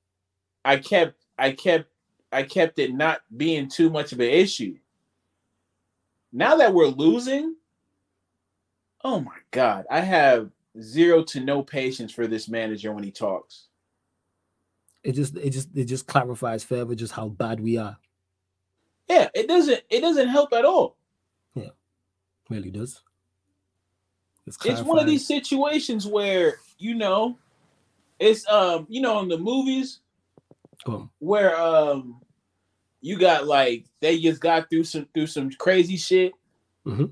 I 0.66 0.78
kept 0.78 1.26
I 1.38 1.52
kept 1.52 1.90
I 2.32 2.44
kept 2.44 2.80
it 2.80 2.94
not 2.94 3.22
being 3.36 3.70
too 3.70 3.90
much 3.90 4.12
of 4.12 4.20
an 4.20 4.30
issue. 4.30 4.78
Now 6.34 6.58
that 6.58 6.74
we're 6.74 6.88
losing, 6.88 7.56
oh 9.04 9.20
my 9.20 9.38
god, 9.52 9.86
I 9.90 10.02
have 10.02 10.52
zero 10.80 11.24
to 11.24 11.40
no 11.40 11.64
patience 11.64 12.12
for 12.12 12.28
this 12.28 12.48
manager 12.48 12.92
when 12.92 13.04
he 13.04 13.12
talks. 13.12 13.68
It 15.04 15.14
just 15.14 15.38
it 15.38 15.52
just 15.52 15.70
it 15.76 15.86
just 15.86 16.08
clarifies 16.08 16.64
further 16.64 16.96
just 16.96 17.14
how 17.14 17.30
bad 17.30 17.60
we 17.60 17.78
are. 17.78 17.98
Yeah, 19.10 19.30
it 19.34 19.48
doesn't 19.48 19.82
it 19.90 20.02
doesn't 20.02 20.28
help 20.28 20.54
at 20.54 20.66
all. 20.66 20.98
Yeah. 21.56 21.70
Really 22.50 22.72
does. 22.72 23.02
It's 24.46 24.82
one 24.82 25.00
of 25.00 25.06
these 25.06 25.28
situations 25.28 26.08
where, 26.08 26.60
you 26.78 26.94
know, 26.96 27.38
it's 28.20 28.48
um, 28.50 28.86
you 28.90 29.02
know, 29.02 29.20
in 29.20 29.28
the 29.28 29.38
movies 29.38 30.00
Go 30.86 31.10
where 31.20 31.56
um 31.58 32.22
you 33.02 33.18
got 33.18 33.48
like 33.48 33.86
they 34.00 34.20
just 34.20 34.40
got 34.42 34.70
through 34.70 34.84
some 34.84 35.08
through 35.14 35.28
some 35.28 35.50
crazy 35.52 35.98
shit 35.98 36.34
Mhm. 36.86 37.12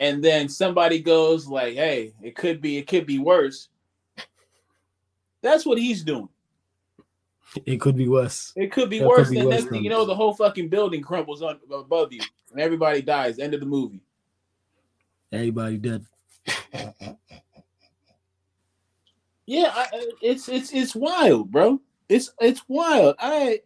and 0.00 0.22
then 0.22 0.48
somebody 0.48 1.00
goes 1.00 1.46
like 1.46 1.74
hey 1.74 2.12
it 2.22 2.34
could 2.36 2.60
be 2.60 2.76
it 2.76 2.86
could 2.88 3.06
be 3.06 3.18
worse 3.18 3.68
that's 5.42 5.64
what 5.64 5.78
he's 5.78 6.02
doing 6.02 6.28
It 7.64 7.80
could 7.80 7.96
be 7.96 8.08
worse. 8.08 8.52
it 8.56 8.72
could 8.72 8.90
be 8.90 8.98
That 8.98 9.04
could 9.04 9.18
worse 9.18 9.30
be 9.30 9.36
than 9.36 9.44
worse 9.46 9.54
next 9.54 9.64
thing 9.66 9.72
than- 9.74 9.84
you 9.84 9.90
know 9.90 10.04
the 10.04 10.14
whole 10.14 10.34
fucking 10.34 10.68
building 10.68 11.00
crumbles 11.00 11.40
on 11.40 11.60
above 11.72 12.12
you 12.12 12.20
and 12.52 12.60
everybody 12.60 13.00
dies 13.00 13.38
end 13.38 13.54
of 13.54 13.60
the 13.60 13.66
movie 13.66 14.00
Everybody 15.32 15.78
dead. 15.78 16.04
yeah 19.46 19.72
I, 19.74 19.86
it's 20.22 20.48
it's 20.48 20.72
it's 20.72 20.94
wild 20.94 21.50
bro 21.50 21.80
it's 22.08 22.32
it's 22.40 22.62
wild 22.68 23.14
i 23.18 23.60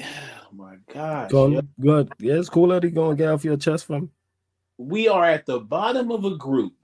oh 0.00 0.06
my 0.52 0.76
god 0.92 1.30
Go 1.30 1.44
on. 1.44 1.68
Good. 1.80 2.12
Yeah, 2.18 2.34
it's 2.34 2.48
cool, 2.48 2.72
Eddie. 2.72 2.90
Go 2.90 3.08
and 3.10 3.18
get 3.18 3.28
off 3.30 3.44
your 3.44 3.56
chest 3.56 3.86
from. 3.86 4.10
we 4.78 5.08
are 5.08 5.24
at 5.24 5.44
the 5.44 5.58
bottom 5.60 6.10
of 6.10 6.24
a 6.24 6.36
group 6.36 6.74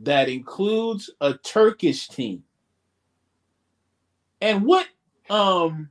that 0.00 0.28
includes 0.28 1.10
a 1.20 1.34
Turkish 1.34 2.08
team. 2.08 2.42
And 4.40 4.64
what 4.64 4.86
um 5.30 5.88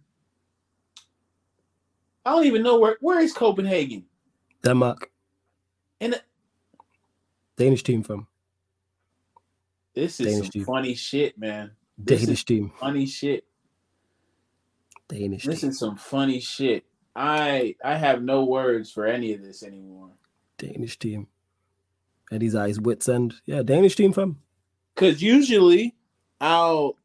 I 2.25 2.31
don't 2.31 2.45
even 2.45 2.63
know 2.63 2.79
where 2.79 2.97
where 3.01 3.19
is 3.19 3.33
Copenhagen? 3.33 4.05
Denmark. 4.63 5.09
And 6.01 6.21
Danish 7.57 7.83
team 7.83 8.03
from. 8.03 8.27
This 9.95 10.19
is 10.19 10.27
Danish 10.27 10.45
some 10.47 10.51
team. 10.51 10.65
funny 10.65 10.93
shit, 10.93 11.37
man. 11.37 11.71
This 11.97 12.21
Danish 12.21 12.39
is 12.39 12.43
team. 12.43 12.71
funny 12.79 13.05
shit. 13.05 13.45
Danish 15.07 15.45
This 15.45 15.61
team. 15.61 15.69
is 15.69 15.79
some 15.79 15.95
funny 15.95 16.39
shit. 16.39 16.85
I 17.15 17.75
I 17.83 17.95
have 17.95 18.21
no 18.21 18.43
words 18.43 18.91
for 18.91 19.05
any 19.05 19.33
of 19.33 19.41
this 19.41 19.63
anymore. 19.63 20.09
Danish 20.57 20.99
team. 20.99 21.27
Eddie's 22.31 22.55
eyes 22.55 22.79
wits 22.79 23.07
end. 23.07 23.35
Yeah, 23.45 23.61
Danish 23.63 23.95
team 23.95 24.11
from. 24.11 24.39
Cause 24.95 25.21
usually 25.21 25.95
I'll 26.41 26.97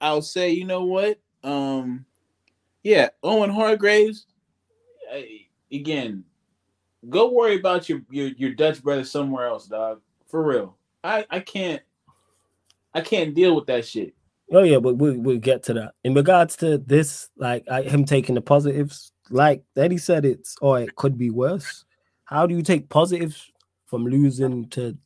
I'll 0.00 0.22
say, 0.22 0.50
you 0.50 0.64
know 0.64 0.84
what? 0.84 1.18
Um 1.44 2.06
yeah, 2.82 3.10
Owen 3.22 3.50
Hargreaves 3.50 4.26
I- 5.12 5.46
again, 5.70 6.24
go 7.08 7.30
worry 7.32 7.56
about 7.58 7.88
your, 7.88 8.00
your 8.10 8.28
your 8.28 8.54
Dutch 8.54 8.82
brother 8.82 9.04
somewhere 9.04 9.46
else, 9.46 9.66
dog. 9.66 10.00
For 10.28 10.42
real. 10.42 10.76
I 11.04 11.26
I 11.30 11.40
can't 11.40 11.82
I 12.94 13.00
can't 13.00 13.34
deal 13.34 13.54
with 13.54 13.66
that 13.66 13.86
shit. 13.86 14.14
Oh 14.52 14.62
yeah, 14.62 14.78
but 14.78 14.94
we 14.94 15.16
we'll 15.16 15.38
get 15.38 15.62
to 15.64 15.74
that. 15.74 15.94
In 16.04 16.14
regards 16.14 16.56
to 16.56 16.78
this, 16.78 17.30
like 17.36 17.64
I, 17.70 17.82
him 17.82 18.04
taking 18.04 18.34
the 18.34 18.42
positives, 18.42 19.12
like 19.30 19.62
Eddie 19.76 19.98
said, 19.98 20.24
it's 20.24 20.56
or 20.60 20.80
it 20.80 20.94
could 20.96 21.16
be 21.16 21.30
worse. 21.30 21.84
How 22.24 22.46
do 22.46 22.54
you 22.54 22.62
take 22.62 22.88
positives 22.88 23.50
from 23.86 24.06
losing 24.06 24.68
to 24.70 24.96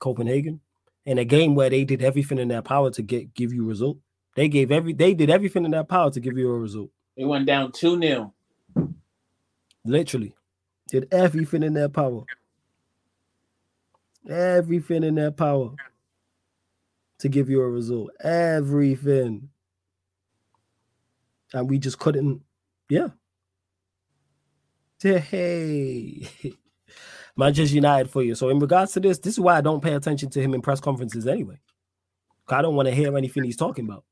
Copenhagen 0.00 0.60
in 1.04 1.18
a 1.18 1.24
game 1.24 1.54
where 1.54 1.70
they 1.70 1.84
did 1.84 2.02
everything 2.02 2.38
in 2.38 2.48
their 2.48 2.62
power 2.62 2.90
to 2.90 3.02
get 3.02 3.32
give 3.34 3.52
you 3.52 3.64
a 3.64 3.68
result? 3.68 3.98
They 4.34 4.48
gave 4.48 4.72
every 4.72 4.92
they 4.92 5.14
did 5.14 5.30
everything 5.30 5.64
in 5.64 5.70
their 5.70 5.84
power 5.84 6.10
to 6.10 6.20
give 6.20 6.36
you 6.36 6.52
a 6.52 6.58
result. 6.58 6.90
It 7.16 7.24
went 7.24 7.46
down 7.46 7.72
2-0. 7.72 8.32
Literally, 9.84 10.34
did 10.88 11.08
everything 11.12 11.62
in 11.62 11.72
their 11.72 11.88
power. 11.88 12.24
Everything 14.28 15.04
in 15.04 15.14
their 15.14 15.30
power 15.30 15.74
to 17.18 17.28
give 17.28 17.48
you 17.48 17.62
a 17.62 17.68
result. 17.68 18.10
Everything. 18.22 19.50
And 21.52 21.70
we 21.70 21.78
just 21.78 21.98
couldn't, 21.98 22.42
yeah. 22.88 23.08
Hey, 25.00 26.26
Manchester 27.36 27.74
United 27.74 28.10
for 28.10 28.22
you. 28.22 28.34
So, 28.34 28.48
in 28.48 28.58
regards 28.58 28.92
to 28.92 29.00
this, 29.00 29.18
this 29.18 29.34
is 29.34 29.40
why 29.40 29.56
I 29.56 29.60
don't 29.60 29.82
pay 29.82 29.94
attention 29.94 30.30
to 30.30 30.40
him 30.40 30.54
in 30.54 30.62
press 30.62 30.80
conferences 30.80 31.26
anyway. 31.26 31.60
I 32.48 32.62
don't 32.62 32.74
want 32.74 32.88
to 32.88 32.94
hear 32.94 33.16
anything 33.16 33.44
he's 33.44 33.56
talking 33.56 33.84
about. 33.84 34.04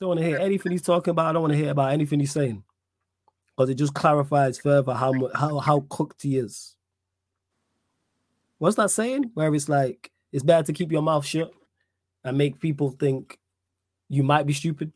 Don't 0.00 0.08
want 0.08 0.20
to 0.20 0.26
hear 0.26 0.38
anything 0.38 0.72
he's 0.72 0.82
talking 0.82 1.12
about. 1.12 1.26
I 1.26 1.32
don't 1.32 1.42
want 1.42 1.52
to 1.52 1.58
hear 1.58 1.70
about 1.70 1.92
anything 1.92 2.20
he's 2.20 2.32
saying 2.32 2.64
because 3.56 3.70
it 3.70 3.74
just 3.74 3.94
clarifies 3.94 4.58
further 4.58 4.94
how 4.94 5.12
how 5.34 5.58
how 5.60 5.86
cooked 5.88 6.22
he 6.22 6.38
is. 6.38 6.76
What's 8.62 8.76
that 8.76 8.92
saying? 8.92 9.32
Where 9.34 9.52
it's 9.56 9.68
like 9.68 10.12
it's 10.32 10.44
better 10.44 10.62
to 10.62 10.72
keep 10.72 10.92
your 10.92 11.02
mouth 11.02 11.26
shut 11.26 11.50
and 12.22 12.38
make 12.38 12.60
people 12.60 12.90
think 12.92 13.36
you 14.08 14.22
might 14.22 14.46
be 14.46 14.52
stupid 14.52 14.92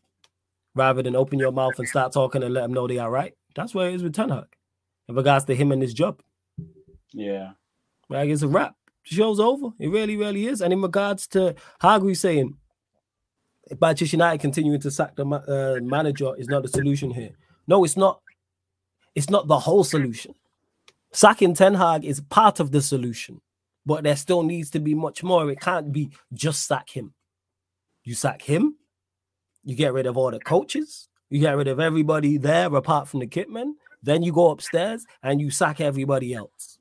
rather 0.76 1.02
than 1.02 1.16
open 1.16 1.40
your 1.40 1.50
mouth 1.50 1.76
and 1.76 1.88
start 1.88 2.12
talking 2.12 2.44
and 2.44 2.54
let 2.54 2.60
them 2.60 2.72
know 2.72 2.86
they 2.86 2.98
are 2.98 3.10
right. 3.10 3.34
That's 3.56 3.74
where 3.74 3.88
it 3.88 3.96
is 3.96 4.04
with 4.04 4.14
Ten 4.14 4.28
Hag. 4.28 4.44
In 5.08 5.16
regards 5.16 5.46
to 5.46 5.54
him 5.56 5.72
and 5.72 5.82
his 5.82 5.94
job, 5.94 6.22
Yeah. 7.12 7.54
like 8.08 8.28
it's 8.28 8.42
a 8.42 8.46
wrap. 8.48 8.76
The 9.10 9.16
show's 9.16 9.40
over. 9.40 9.70
It 9.80 9.88
really, 9.88 10.16
really 10.16 10.46
is. 10.46 10.60
And 10.60 10.72
in 10.72 10.80
regards 10.80 11.26
to 11.28 11.56
Hargreaves 11.80 12.20
saying 12.20 12.54
Manchester 13.80 14.14
United 14.16 14.40
continuing 14.40 14.80
to 14.82 14.92
sack 14.92 15.16
the 15.16 15.26
uh, 15.26 15.84
manager 15.84 16.36
is 16.38 16.46
not 16.46 16.62
the 16.62 16.68
solution 16.68 17.10
here. 17.10 17.32
No, 17.66 17.82
it's 17.82 17.96
not. 17.96 18.20
It's 19.16 19.28
not 19.28 19.48
the 19.48 19.58
whole 19.58 19.82
solution. 19.82 20.34
Sacking 21.12 21.54
Ten 21.54 21.74
Hag 21.74 22.04
is 22.04 22.20
part 22.20 22.60
of 22.60 22.70
the 22.70 22.80
solution, 22.80 23.40
but 23.86 24.02
there 24.02 24.16
still 24.16 24.42
needs 24.42 24.70
to 24.70 24.80
be 24.80 24.94
much 24.94 25.22
more. 25.22 25.48
It 25.48 25.60
can't 25.60 25.92
be 25.92 26.10
just 26.34 26.66
sack 26.66 26.90
him. 26.90 27.14
You 28.02 28.14
sack 28.14 28.42
him, 28.42 28.76
you 29.64 29.74
get 29.74 29.92
rid 29.92 30.06
of 30.06 30.16
all 30.16 30.30
the 30.30 30.40
coaches, 30.40 31.08
you 31.30 31.40
get 31.40 31.56
rid 31.56 31.68
of 31.68 31.80
everybody 31.80 32.36
there 32.36 32.66
apart 32.74 33.08
from 33.08 33.20
the 33.20 33.26
kitmen. 33.26 33.72
Then 34.02 34.22
you 34.22 34.32
go 34.32 34.50
upstairs 34.50 35.04
and 35.22 35.40
you 35.40 35.50
sack 35.50 35.80
everybody 35.80 36.34
else. 36.34 36.78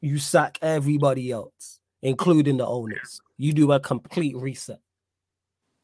You 0.00 0.18
sack 0.18 0.58
everybody 0.62 1.30
else, 1.30 1.78
including 2.02 2.56
the 2.56 2.66
owners. 2.66 3.20
You 3.36 3.52
do 3.52 3.70
a 3.72 3.78
complete 3.78 4.36
reset. 4.36 4.80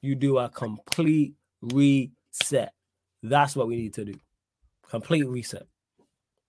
You 0.00 0.14
do 0.14 0.38
a 0.38 0.48
complete 0.48 1.34
reset. 1.60 2.72
That's 3.22 3.54
what 3.54 3.68
we 3.68 3.76
need 3.76 3.94
to 3.94 4.04
do. 4.04 4.14
Complete 4.88 5.28
reset. 5.28 5.66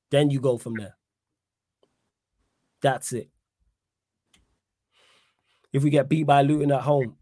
Then 0.09 0.29
you 0.29 0.39
go 0.39 0.57
from 0.57 0.75
there. 0.75 0.95
That's 2.81 3.13
it. 3.13 3.29
If 5.77 5.83
we 5.83 5.91
get 5.91 6.09
beat 6.09 6.23
by 6.23 6.41
Luton 6.41 6.71
at 6.71 6.81
home, 6.81 7.15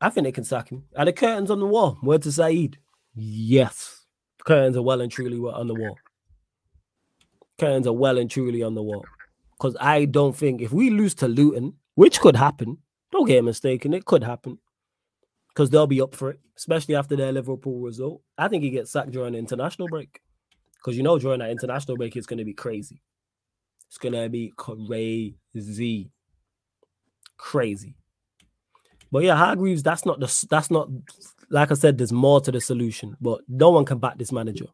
I 0.00 0.08
think 0.08 0.24
they 0.24 0.32
can 0.32 0.44
sack 0.44 0.70
him. 0.70 0.84
Are 0.96 1.04
the 1.04 1.12
curtains 1.12 1.50
on 1.50 1.60
the 1.60 1.66
wall? 1.66 1.98
Word 2.02 2.22
to 2.22 2.32
Saeed. 2.32 2.78
Yes. 3.14 4.06
Curtains 4.42 4.74
are 4.78 4.82
well 4.82 5.02
and 5.02 5.12
truly 5.12 5.36
on 5.36 5.66
the 5.66 5.74
wall. 5.74 5.98
Curtains 7.58 7.86
are 7.86 7.92
well 7.92 8.16
and 8.16 8.30
truly 8.30 8.62
on 8.62 8.74
the 8.74 8.82
wall. 8.82 9.04
Because 9.58 9.76
I 9.78 10.06
don't 10.06 10.34
think 10.34 10.62
if 10.62 10.72
we 10.72 10.88
lose 10.88 11.14
to 11.16 11.28
Luton, 11.28 11.74
which 11.94 12.20
could 12.20 12.36
happen, 12.36 12.78
don't 13.12 13.26
get 13.26 13.44
mistaken, 13.44 13.92
it 13.92 14.06
could 14.06 14.24
happen. 14.24 14.58
Because 15.48 15.68
they'll 15.68 15.86
be 15.86 16.00
up 16.00 16.14
for 16.14 16.30
it, 16.30 16.40
especially 16.56 16.94
after 16.94 17.16
their 17.16 17.32
Liverpool 17.32 17.80
result. 17.80 18.22
I 18.38 18.48
think 18.48 18.62
he 18.64 18.70
gets 18.70 18.90
sacked 18.90 19.10
during 19.10 19.34
the 19.34 19.38
international 19.38 19.88
break. 19.88 20.22
Because 20.76 20.96
you 20.96 21.02
know, 21.02 21.18
during 21.18 21.40
that 21.40 21.50
international 21.50 21.98
break, 21.98 22.16
it's 22.16 22.26
going 22.26 22.38
to 22.38 22.46
be 22.46 22.54
crazy. 22.54 23.02
It's 23.88 23.98
going 23.98 24.14
to 24.14 24.30
be 24.30 24.54
crazy. 24.56 26.10
Crazy. 27.40 27.94
But 29.10 29.24
yeah, 29.24 29.34
Hargreaves, 29.34 29.82
that's 29.82 30.04
not 30.04 30.20
the 30.20 30.46
that's 30.50 30.70
not 30.70 30.90
like 31.48 31.70
I 31.70 31.74
said, 31.74 31.96
there's 31.96 32.12
more 32.12 32.38
to 32.42 32.52
the 32.52 32.60
solution, 32.60 33.16
but 33.18 33.40
no 33.48 33.70
one 33.70 33.86
can 33.86 33.98
back 33.98 34.18
this 34.18 34.30
manager. 34.30 34.66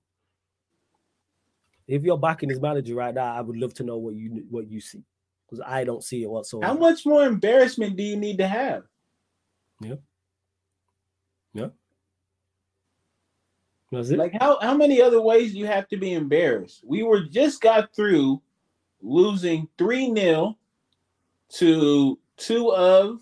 If 1.87 2.03
you're 2.03 2.19
backing 2.19 2.49
this 2.49 2.59
manager 2.59 2.97
right 2.97 3.15
now, 3.15 3.33
I 3.33 3.41
would 3.41 3.57
love 3.57 3.73
to 3.75 3.85
know 3.85 3.99
what 3.99 4.17
you 4.17 4.45
what 4.51 4.69
you 4.69 4.81
see. 4.81 5.05
Because 5.47 5.65
I 5.65 5.85
don't 5.85 6.03
see 6.03 6.25
it 6.25 6.29
whatsoever. 6.29 6.67
How 6.67 6.77
much 6.77 7.07
more 7.07 7.25
embarrassment 7.25 7.97
do 7.97 8.03
you 8.03 8.17
need 8.17 8.39
to 8.39 8.49
have? 8.49 8.83
Yeah. 9.81 9.95
Yeah. 11.55 11.69
That's 13.93 14.11
it. 14.11 14.19
Like 14.19 14.37
how 14.41 14.59
how 14.61 14.77
many 14.77 15.01
other 15.01 15.23
ways 15.23 15.53
do 15.53 15.61
you 15.61 15.67
have 15.67 15.87
to 15.89 15.97
be 15.97 16.15
embarrassed? 16.15 16.83
We 16.85 17.05
were 17.05 17.21
just 17.21 17.61
got 17.61 17.95
through 17.95 18.43
losing 19.01 19.69
3-0 19.79 20.57
to 21.49 22.19
two 22.37 22.73
of 22.73 23.21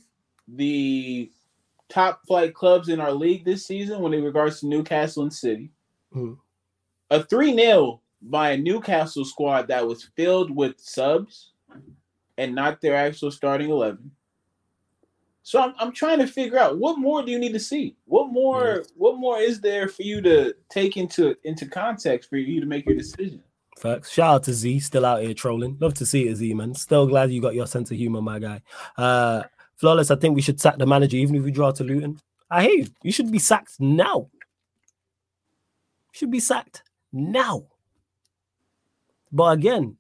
the 0.49 1.31
top 1.89 2.27
flight 2.27 2.55
clubs 2.55 2.89
in 2.89 3.01
our 3.01 3.13
league 3.13 3.45
this 3.45 3.67
season 3.67 4.01
when 4.01 4.13
it 4.15 4.19
regards 4.19 4.61
to 4.61 4.67
Newcastle 4.67 5.23
and 5.23 5.33
City. 5.33 5.71
Mm. 6.15 6.39
A 7.11 7.23
3 7.23 7.55
0 7.55 8.01
by 8.23 8.53
a 8.53 8.57
Newcastle 8.57 9.25
squad 9.25 9.69
that 9.69 9.87
was 9.87 10.11
filled 10.17 10.51
with 10.51 10.81
subs 10.81 11.53
and 12.39 12.55
not 12.55 12.81
their 12.81 12.97
actual 12.97 13.31
starting 13.31 13.71
11. 13.71 14.11
So 15.43 15.61
I'm, 15.61 15.75
I'm 15.79 15.93
trying 15.93 16.19
to 16.21 16.27
figure 16.27 16.59
out 16.59 16.79
what 16.79 16.99
more 16.99 17.23
do 17.23 17.31
you 17.31 17.39
need 17.39 17.53
to 17.53 17.61
see? 17.61 17.97
What 18.07 18.33
more 18.33 18.83
what 18.97 19.19
more 19.19 19.39
is 19.39 19.61
there 19.61 19.89
for 19.89 20.03
you 20.03 20.23
to 20.23 20.55
take 20.71 20.97
into 20.97 21.37
into 21.45 21.67
context 21.67 22.31
for 22.31 22.39
you 22.39 22.61
to 22.61 22.67
make 22.67 22.87
your 22.87 22.97
decision? 22.97 23.43
Facts. 23.79 24.11
Shout 24.13 24.35
out 24.35 24.43
to 24.45 24.53
Z, 24.53 24.81
still 24.81 25.05
out 25.05 25.23
here 25.23 25.35
trolling. 25.35 25.77
Love 25.81 25.95
to 25.95 26.07
see 26.07 26.29
it, 26.29 26.37
Z, 26.37 26.55
man. 26.55 26.75
Still 26.75 27.07
glad 27.07 27.31
you 27.31 27.41
got 27.41 27.55
your 27.55 27.67
sense 27.67 27.91
of 27.91 27.97
humor, 27.97 28.23
my 28.23 28.39
guy. 28.39 28.63
Uh 28.97 29.43
Flawless, 29.77 30.11
I 30.11 30.17
think 30.17 30.37
we 30.37 30.43
should 30.43 30.61
sack 30.61 30.79
the 30.79 30.87
manager 30.87 31.17
even 31.17 31.35
if 31.35 31.43
we 31.43 31.51
draw 31.51 31.73
to 31.73 31.85
Luton. 31.85 32.21
I 32.51 32.63
hear 32.63 32.75
you. 32.75 32.87
You 33.03 33.13
should 33.13 33.31
be 33.31 33.39
sacked 33.39 33.81
now. 33.81 34.31
Should 36.13 36.31
be 36.31 36.41
sacked 36.41 36.83
now. 37.13 37.67
But 39.33 39.59
again, 39.59 39.97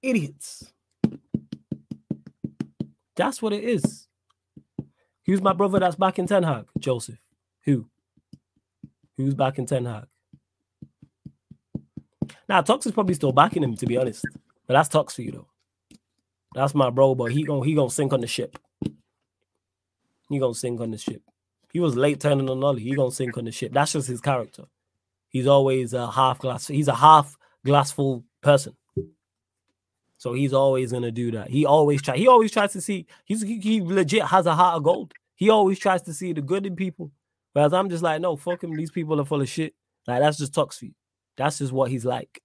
idiots. 0.00 0.72
That's 3.16 3.42
what 3.42 3.52
it 3.52 3.64
is. 3.64 4.06
Who's 5.26 5.42
my 5.42 5.52
brother 5.52 5.80
that's 5.80 5.96
back 5.96 6.18
in 6.18 6.26
Ten 6.26 6.44
Hag? 6.44 6.66
Joseph. 6.78 7.18
Who? 7.64 7.86
Who's 9.16 9.34
back 9.34 9.58
in 9.58 9.66
Ten 9.66 9.84
Hag? 9.84 10.06
Now, 12.50 12.60
Tox 12.62 12.84
is 12.84 12.90
probably 12.90 13.14
still 13.14 13.30
backing 13.30 13.62
him, 13.62 13.76
to 13.76 13.86
be 13.86 13.96
honest. 13.96 14.24
But 14.66 14.74
that's 14.74 14.88
Tox 14.88 15.14
for 15.14 15.22
you, 15.22 15.30
though. 15.30 15.46
That's 16.52 16.74
my 16.74 16.90
bro, 16.90 17.14
but 17.14 17.30
he 17.30 17.44
gonna 17.44 17.64
he 17.64 17.74
gonna 17.74 17.90
sink 17.90 18.12
on 18.12 18.20
the 18.20 18.26
ship. 18.26 18.58
He 20.28 20.40
gonna 20.40 20.52
sink 20.52 20.80
on 20.80 20.90
the 20.90 20.98
ship. 20.98 21.22
He 21.72 21.78
was 21.78 21.94
late 21.94 22.18
turning 22.18 22.50
on 22.50 22.64
Ole. 22.64 22.74
He 22.74 22.92
gonna 22.96 23.12
sink 23.12 23.38
on 23.38 23.44
the 23.44 23.52
ship. 23.52 23.72
That's 23.72 23.92
just 23.92 24.08
his 24.08 24.20
character. 24.20 24.64
He's 25.28 25.46
always 25.46 25.94
a 25.94 26.10
half 26.10 26.40
glass. 26.40 26.66
He's 26.66 26.88
a 26.88 26.94
half 26.94 27.36
glass 27.64 27.92
full 27.92 28.24
person. 28.40 28.76
So 30.18 30.32
he's 30.32 30.52
always 30.52 30.90
gonna 30.90 31.12
do 31.12 31.30
that. 31.30 31.50
He 31.50 31.64
always 31.64 32.02
try. 32.02 32.16
He 32.16 32.26
always 32.26 32.50
tries 32.50 32.72
to 32.72 32.80
see. 32.80 33.06
He's 33.26 33.42
he, 33.42 33.60
he 33.60 33.80
legit 33.80 34.24
has 34.24 34.46
a 34.46 34.56
heart 34.56 34.76
of 34.76 34.82
gold. 34.82 35.14
He 35.36 35.50
always 35.50 35.78
tries 35.78 36.02
to 36.02 36.12
see 36.12 36.32
the 36.32 36.42
good 36.42 36.66
in 36.66 36.74
people. 36.74 37.12
Whereas 37.52 37.72
I'm 37.72 37.88
just 37.88 38.02
like, 38.02 38.20
no, 38.20 38.34
fuck 38.34 38.64
him. 38.64 38.74
These 38.74 38.90
people 38.90 39.20
are 39.20 39.24
full 39.24 39.40
of 39.40 39.48
shit. 39.48 39.72
Like 40.08 40.18
that's 40.18 40.38
just 40.38 40.52
toxic. 40.52 40.90
That's 41.40 41.56
just 41.56 41.72
what 41.72 41.90
he's 41.90 42.04
like. 42.04 42.42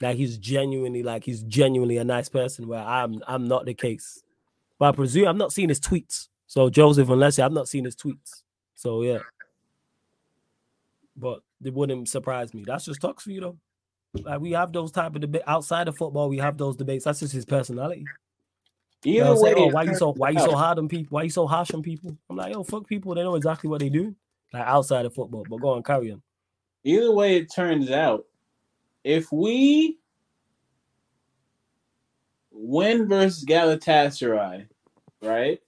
Like 0.00 0.16
he's 0.16 0.36
genuinely 0.36 1.04
like 1.04 1.22
he's 1.22 1.44
genuinely 1.44 1.96
a 1.96 2.02
nice 2.02 2.28
person 2.28 2.66
where 2.66 2.80
I'm 2.80 3.22
I'm 3.24 3.46
not 3.46 3.66
the 3.66 3.72
case. 3.72 4.20
But 4.80 4.88
I 4.88 4.92
presume 4.96 5.28
I'm 5.28 5.38
not 5.38 5.52
seeing 5.52 5.68
his 5.68 5.78
tweets. 5.78 6.26
So 6.48 6.68
Joseph 6.70 7.08
and 7.08 7.20
Leslie, 7.20 7.44
I've 7.44 7.52
not 7.52 7.68
seen 7.68 7.84
his 7.84 7.94
tweets. 7.94 8.42
So 8.74 9.02
yeah. 9.02 9.20
But 11.16 11.42
it 11.64 11.72
wouldn't 11.72 12.08
surprise 12.08 12.52
me. 12.52 12.64
That's 12.66 12.84
just 12.84 13.00
Tox 13.00 13.22
for 13.22 13.30
you 13.30 13.40
though. 13.40 13.58
Like 14.24 14.40
we 14.40 14.50
have 14.50 14.72
those 14.72 14.90
type 14.90 15.14
of 15.14 15.20
debate 15.20 15.42
outside 15.46 15.86
of 15.86 15.96
football. 15.96 16.28
We 16.28 16.38
have 16.38 16.58
those 16.58 16.74
debates. 16.74 17.04
That's 17.04 17.20
just 17.20 17.32
his 17.32 17.44
personality. 17.44 18.06
Either 19.04 19.18
you 19.18 19.22
know 19.22 19.40
way, 19.40 19.54
oh, 19.56 19.68
why 19.68 19.84
you 19.84 19.94
so 19.94 20.14
why 20.14 20.30
you 20.30 20.40
so 20.40 20.56
hard 20.56 20.80
on 20.80 20.88
people? 20.88 21.14
Why 21.14 21.22
you 21.22 21.30
so 21.30 21.46
harsh 21.46 21.70
on 21.70 21.80
people? 21.80 22.18
I'm 22.28 22.34
like, 22.34 22.52
yo, 22.52 22.64
fuck 22.64 22.88
people. 22.88 23.14
They 23.14 23.22
know 23.22 23.36
exactly 23.36 23.70
what 23.70 23.78
they 23.78 23.88
do. 23.88 24.16
Like 24.52 24.66
outside 24.66 25.06
of 25.06 25.14
football. 25.14 25.44
But 25.48 25.60
go 25.60 25.68
on, 25.68 25.84
carry 25.84 26.10
on. 26.10 26.22
Either 26.86 27.10
way 27.10 27.36
it 27.36 27.52
turns 27.52 27.90
out, 27.90 28.26
if 29.02 29.32
we 29.32 29.98
win 32.52 33.08
versus 33.08 33.44
Galatasaray, 33.44 34.68
right? 35.20 35.60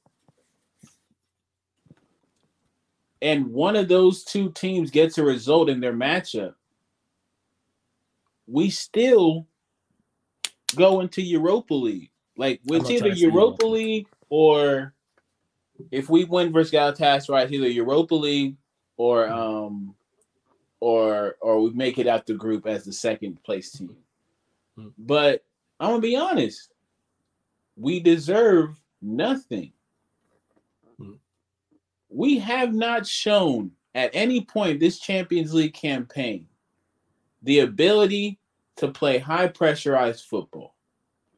And 3.21 3.49
one 3.49 3.75
of 3.75 3.89
those 3.89 4.23
two 4.23 4.53
teams 4.53 4.93
gets 4.93 5.19
a 5.19 5.25
result 5.25 5.69
in 5.69 5.81
their 5.81 5.93
matchup, 5.93 6.55
we 8.47 8.71
still 8.71 9.49
go 10.77 11.01
into 11.01 11.21
Europa 11.21 11.75
League. 11.75 12.11
Like 12.37 12.61
with 12.65 12.89
either 12.89 13.09
Europa 13.09 13.67
League 13.67 14.07
or 14.29 14.95
if 15.91 16.09
we 16.09 16.27
win 16.27 16.53
versus 16.53 16.73
Galatasaray, 16.73 17.43
it's 17.43 17.53
either 17.53 17.67
Europa 17.67 18.15
League 18.15 18.55
or 18.97 19.29
um 19.29 19.97
or 20.81 21.37
or 21.41 21.61
we 21.61 21.71
make 21.71 21.99
it 21.99 22.07
out 22.07 22.27
the 22.27 22.35
group 22.35 22.67
as 22.67 22.85
the 22.85 22.93
second 22.93 23.43
place 23.43 23.73
team. 23.73 23.97
But 24.97 25.45
I'm 25.81 25.91
gonna 25.91 26.01
be 26.01 26.17
honest, 26.17 26.73
we 27.77 28.01
deserve 28.01 28.81
nothing. 29.03 29.73
We 32.11 32.39
have 32.39 32.73
not 32.73 33.07
shown 33.07 33.73
at 33.95 34.11
any 34.15 34.41
point 34.41 34.81
this 34.81 34.99
Champions 34.99 35.53
League 35.53 35.75
campaign 35.75 36.47
the 37.43 37.61
ability 37.61 38.39
to 38.77 38.89
play 38.89 39.19
high 39.19 39.49
pressurized 39.49 40.25
football. 40.25 40.75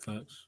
Thanks. 0.00 0.46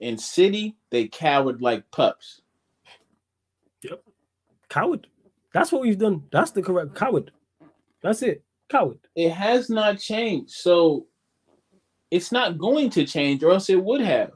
In 0.00 0.18
City, 0.18 0.76
they 0.90 1.08
cowered 1.08 1.62
like 1.62 1.90
pups. 1.90 2.42
Yep. 3.82 4.02
Coward. 4.68 5.06
That's 5.56 5.72
what 5.72 5.80
we've 5.80 5.96
done. 5.96 6.22
That's 6.30 6.50
the 6.50 6.60
correct 6.60 6.94
coward. 6.94 7.30
That's 8.02 8.20
it. 8.20 8.44
Coward. 8.68 8.98
It 9.14 9.30
has 9.30 9.70
not 9.70 9.98
changed. 9.98 10.50
So 10.50 11.06
it's 12.10 12.30
not 12.30 12.58
going 12.58 12.90
to 12.90 13.06
change, 13.06 13.42
or 13.42 13.52
else 13.52 13.70
it 13.70 13.82
would 13.82 14.02
have. 14.02 14.32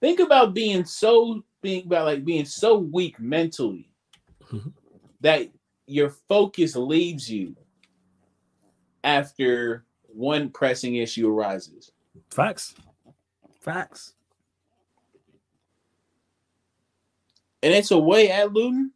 Think 0.00 0.20
about 0.20 0.54
being 0.54 0.84
so 0.84 1.42
being 1.62 1.84
about 1.86 2.04
like 2.04 2.24
being 2.24 2.44
so 2.44 2.78
weak 2.78 3.18
mentally 3.18 3.90
mm-hmm. 4.52 4.68
that 5.22 5.48
your 5.88 6.10
focus 6.28 6.76
leaves 6.76 7.28
you 7.28 7.56
after 9.02 9.84
one 10.06 10.48
pressing 10.48 10.94
issue 10.94 11.28
arises. 11.28 11.90
Facts. 12.30 12.76
Facts. 13.60 14.12
And 17.64 17.74
it's 17.74 17.90
away 17.90 18.30
at 18.30 18.52
Luton. 18.52 18.92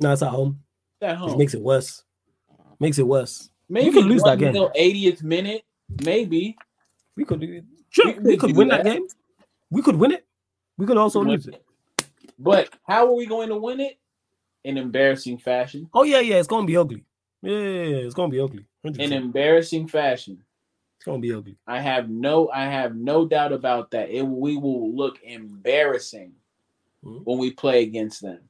No, 0.00 0.12
it's 0.12 0.22
at 0.22 0.30
home. 0.30 0.60
At 1.02 1.16
home. 1.16 1.30
Which 1.30 1.38
makes 1.38 1.54
it 1.54 1.60
worse. 1.60 2.04
Makes 2.80 2.98
it 2.98 3.06
worse. 3.06 3.50
Maybe 3.68 3.86
you 3.86 3.92
could 3.92 4.06
lose 4.06 4.22
that 4.22 4.38
game. 4.38 4.54
80th 4.54 5.22
minute, 5.22 5.62
maybe. 6.04 6.56
We 7.16 7.24
could 7.24 7.40
do 7.40 7.62
Sure, 7.90 8.12
we, 8.12 8.18
we 8.32 8.36
could 8.36 8.56
win 8.56 8.68
that. 8.68 8.84
that. 8.84 8.94
game. 8.94 9.06
We 9.70 9.82
could 9.82 9.96
win 9.96 10.12
it. 10.12 10.26
We 10.76 10.86
could 10.86 10.96
also 10.96 11.22
lose 11.22 11.46
it. 11.46 11.62
But 12.38 12.70
how 12.86 13.06
are 13.06 13.14
we 13.14 13.26
going 13.26 13.48
to 13.48 13.56
win 13.56 13.80
it? 13.80 13.98
In 14.64 14.76
embarrassing 14.76 15.38
fashion. 15.38 15.88
Oh 15.94 16.02
yeah, 16.02 16.20
yeah, 16.20 16.36
it's 16.36 16.48
gonna 16.48 16.66
be 16.66 16.76
ugly. 16.76 17.04
Yeah, 17.42 17.58
yeah, 17.58 17.82
yeah 17.82 17.96
it's 17.98 18.14
gonna 18.14 18.28
be 18.28 18.40
ugly. 18.40 18.64
100%. 18.84 18.98
In 18.98 19.12
embarrassing 19.12 19.88
fashion. 19.88 20.42
It's 20.96 21.04
gonna 21.04 21.20
be 21.20 21.32
ugly. 21.32 21.56
I 21.66 21.80
have 21.80 22.10
no 22.10 22.50
I 22.50 22.64
have 22.64 22.94
no 22.96 23.24
doubt 23.26 23.52
about 23.52 23.90
that. 23.92 24.10
It 24.10 24.22
we 24.26 24.56
will 24.56 24.94
look 24.94 25.20
embarrassing 25.22 26.32
Mhm. 27.04 27.22
when 27.24 27.38
we 27.38 27.52
play 27.52 27.82
against 27.82 28.20
them. 28.20 28.40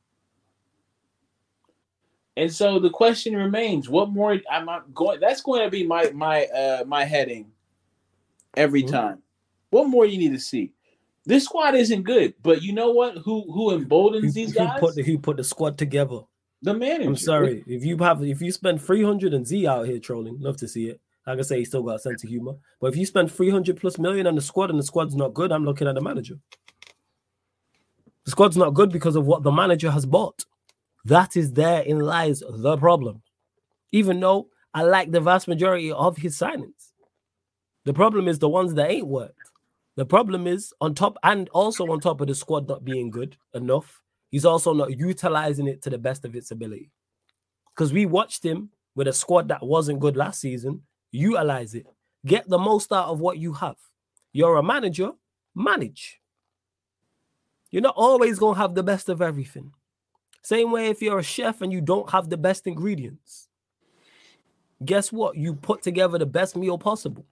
And 2.38 2.52
so 2.52 2.78
the 2.78 2.90
question 2.90 3.36
remains: 3.36 3.90
What 3.90 4.10
more? 4.10 4.38
I'm 4.50 4.66
not 4.66 4.94
going. 4.94 5.20
That's 5.20 5.42
going 5.42 5.62
to 5.64 5.70
be 5.70 5.84
my 5.86 6.10
my 6.12 6.46
uh 6.46 6.84
my 6.86 7.04
heading 7.04 7.50
every 8.56 8.84
Mhm. 8.84 8.90
time. 8.92 9.22
What 9.70 9.88
more 9.88 10.06
you 10.06 10.18
need 10.18 10.32
to 10.32 10.40
see? 10.40 10.72
This 11.26 11.44
squad 11.44 11.74
isn't 11.74 12.04
good, 12.04 12.34
but 12.42 12.62
you 12.62 12.72
know 12.72 12.92
what? 12.92 13.18
Who 13.18 13.52
who 13.52 13.72
Who, 13.72 13.74
emboldens 13.74 14.34
these 14.34 14.52
who 14.52 14.54
guys? 14.54 14.80
put 14.80 14.94
the, 14.96 15.02
who 15.02 15.18
put 15.18 15.36
the 15.36 15.44
squad 15.44 15.76
together? 15.78 16.20
the 16.62 16.74
manager. 16.74 17.08
I'm 17.10 17.16
sorry 17.16 17.64
if 17.66 17.84
you 17.84 17.96
have 17.98 18.22
if 18.24 18.40
you 18.42 18.52
spend 18.52 18.82
300 18.82 19.34
and 19.34 19.46
Z 19.46 19.66
out 19.66 19.86
here 19.86 19.98
trolling, 20.00 20.40
love 20.40 20.56
to 20.58 20.68
see 20.68 20.88
it. 20.88 21.00
Like 21.26 21.40
I 21.40 21.42
say, 21.42 21.58
he 21.58 21.64
still 21.66 21.82
got 21.82 21.96
a 21.96 21.98
sense 22.00 22.24
of 22.24 22.30
humor. 22.30 22.54
But 22.80 22.88
if 22.88 22.96
you 22.96 23.06
spend 23.06 23.30
300 23.32 23.76
plus 23.78 23.98
million 23.98 24.26
on 24.26 24.36
the 24.36 24.40
squad 24.40 24.70
and 24.70 24.78
the 24.78 24.82
squad's 24.84 25.14
not 25.16 25.34
good, 25.34 25.52
I'm 25.52 25.64
looking 25.64 25.88
at 25.88 25.94
the 25.94 26.00
manager. 26.00 26.36
The 28.24 28.30
squad's 28.30 28.56
not 28.56 28.74
good 28.74 28.90
because 28.92 29.16
of 29.16 29.26
what 29.26 29.42
the 29.42 29.52
manager 29.52 29.90
has 29.90 30.06
bought. 30.06 30.44
That 31.08 31.38
is 31.38 31.54
therein 31.54 32.00
lies 32.00 32.42
the 32.46 32.76
problem. 32.76 33.22
Even 33.92 34.20
though 34.20 34.48
I 34.74 34.82
like 34.82 35.10
the 35.10 35.22
vast 35.22 35.48
majority 35.48 35.90
of 35.90 36.18
his 36.18 36.38
signings, 36.38 36.92
the 37.86 37.94
problem 37.94 38.28
is 38.28 38.38
the 38.38 38.48
ones 38.50 38.74
that 38.74 38.90
ain't 38.90 39.06
worked. 39.06 39.50
The 39.96 40.04
problem 40.04 40.46
is 40.46 40.74
on 40.82 40.94
top 40.94 41.16
and 41.22 41.48
also 41.48 41.86
on 41.86 42.00
top 42.00 42.20
of 42.20 42.26
the 42.26 42.34
squad 42.34 42.68
not 42.68 42.84
being 42.84 43.08
good 43.08 43.38
enough, 43.54 44.02
he's 44.30 44.44
also 44.44 44.74
not 44.74 44.98
utilizing 44.98 45.66
it 45.66 45.80
to 45.82 45.90
the 45.90 45.96
best 45.96 46.26
of 46.26 46.36
its 46.36 46.50
ability. 46.50 46.90
Because 47.74 47.90
we 47.90 48.04
watched 48.04 48.44
him 48.44 48.68
with 48.94 49.08
a 49.08 49.12
squad 49.14 49.48
that 49.48 49.64
wasn't 49.64 50.00
good 50.00 50.16
last 50.16 50.42
season, 50.42 50.82
utilize 51.10 51.74
it, 51.74 51.86
get 52.26 52.46
the 52.50 52.58
most 52.58 52.92
out 52.92 53.08
of 53.08 53.18
what 53.18 53.38
you 53.38 53.54
have. 53.54 53.76
You're 54.34 54.58
a 54.58 54.62
manager, 54.62 55.12
manage. 55.54 56.20
You're 57.70 57.80
not 57.80 57.96
always 57.96 58.38
going 58.38 58.56
to 58.56 58.60
have 58.60 58.74
the 58.74 58.82
best 58.82 59.08
of 59.08 59.22
everything. 59.22 59.72
Same 60.42 60.70
way 60.70 60.88
if 60.88 61.02
you're 61.02 61.18
a 61.18 61.22
chef 61.22 61.60
and 61.60 61.72
you 61.72 61.80
don't 61.80 62.10
have 62.10 62.30
the 62.30 62.36
best 62.36 62.66
ingredients. 62.66 63.48
Guess 64.84 65.12
what? 65.12 65.36
You 65.36 65.54
put 65.54 65.82
together 65.82 66.18
the 66.18 66.26
best 66.26 66.56
meal 66.56 66.78
possible. 66.78 67.26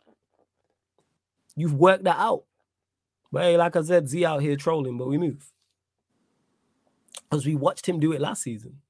You've 1.55 1.74
worked 1.74 2.05
that 2.05 2.19
out. 2.19 2.45
But 3.33 3.43
hey, 3.43 3.57
like 3.57 3.77
I 3.77 3.83
said, 3.83 4.09
Z 4.09 4.24
out 4.24 4.43
here 4.43 4.57
trolling, 4.57 4.99
but 4.99 5.09
we 5.09 5.19
move. 5.19 5.53
Because 7.23 7.47
we 7.47 7.55
watched 7.55 7.89
him 7.89 7.99
do 7.99 8.12
it 8.12 8.20
last 8.20 8.43
season. 8.43 8.81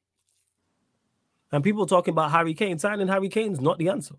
And 1.52 1.62
people 1.62 1.86
talking 1.86 2.12
about 2.12 2.32
Harry 2.32 2.54
Kane, 2.54 2.78
signing 2.78 3.08
Harry 3.08 3.28
Kane 3.28 3.52
is 3.52 3.60
not 3.60 3.78
the 3.78 3.88
answer. 3.88 4.16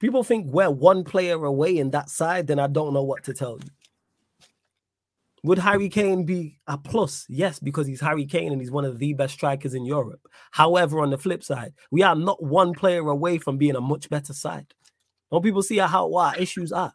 People 0.00 0.22
think 0.22 0.46
we're 0.46 0.70
one 0.70 1.04
player 1.04 1.44
away 1.44 1.78
in 1.78 1.90
that 1.90 2.08
side, 2.08 2.46
then 2.46 2.58
I 2.58 2.66
don't 2.66 2.94
know 2.94 3.02
what 3.02 3.24
to 3.24 3.34
tell 3.34 3.58
you. 3.58 3.70
Would 5.44 5.58
Harry 5.58 5.88
Kane 5.88 6.24
be 6.24 6.58
a 6.66 6.76
plus? 6.76 7.24
Yes, 7.28 7.58
because 7.58 7.86
he's 7.86 8.00
Harry 8.00 8.26
Kane 8.26 8.52
and 8.52 8.60
he's 8.60 8.70
one 8.70 8.84
of 8.84 8.98
the 8.98 9.12
best 9.14 9.34
strikers 9.34 9.74
in 9.74 9.84
Europe. 9.84 10.20
However, 10.50 11.00
on 11.00 11.10
the 11.10 11.18
flip 11.18 11.44
side, 11.44 11.74
we 11.90 12.02
are 12.02 12.16
not 12.16 12.42
one 12.42 12.74
player 12.74 13.08
away 13.08 13.38
from 13.38 13.56
being 13.56 13.76
a 13.76 13.80
much 13.80 14.08
better 14.10 14.32
side. 14.32 14.74
Don't 15.30 15.42
people 15.42 15.62
see 15.62 15.76
how 15.78 16.12
our 16.14 16.36
issues 16.36 16.72
are? 16.72 16.92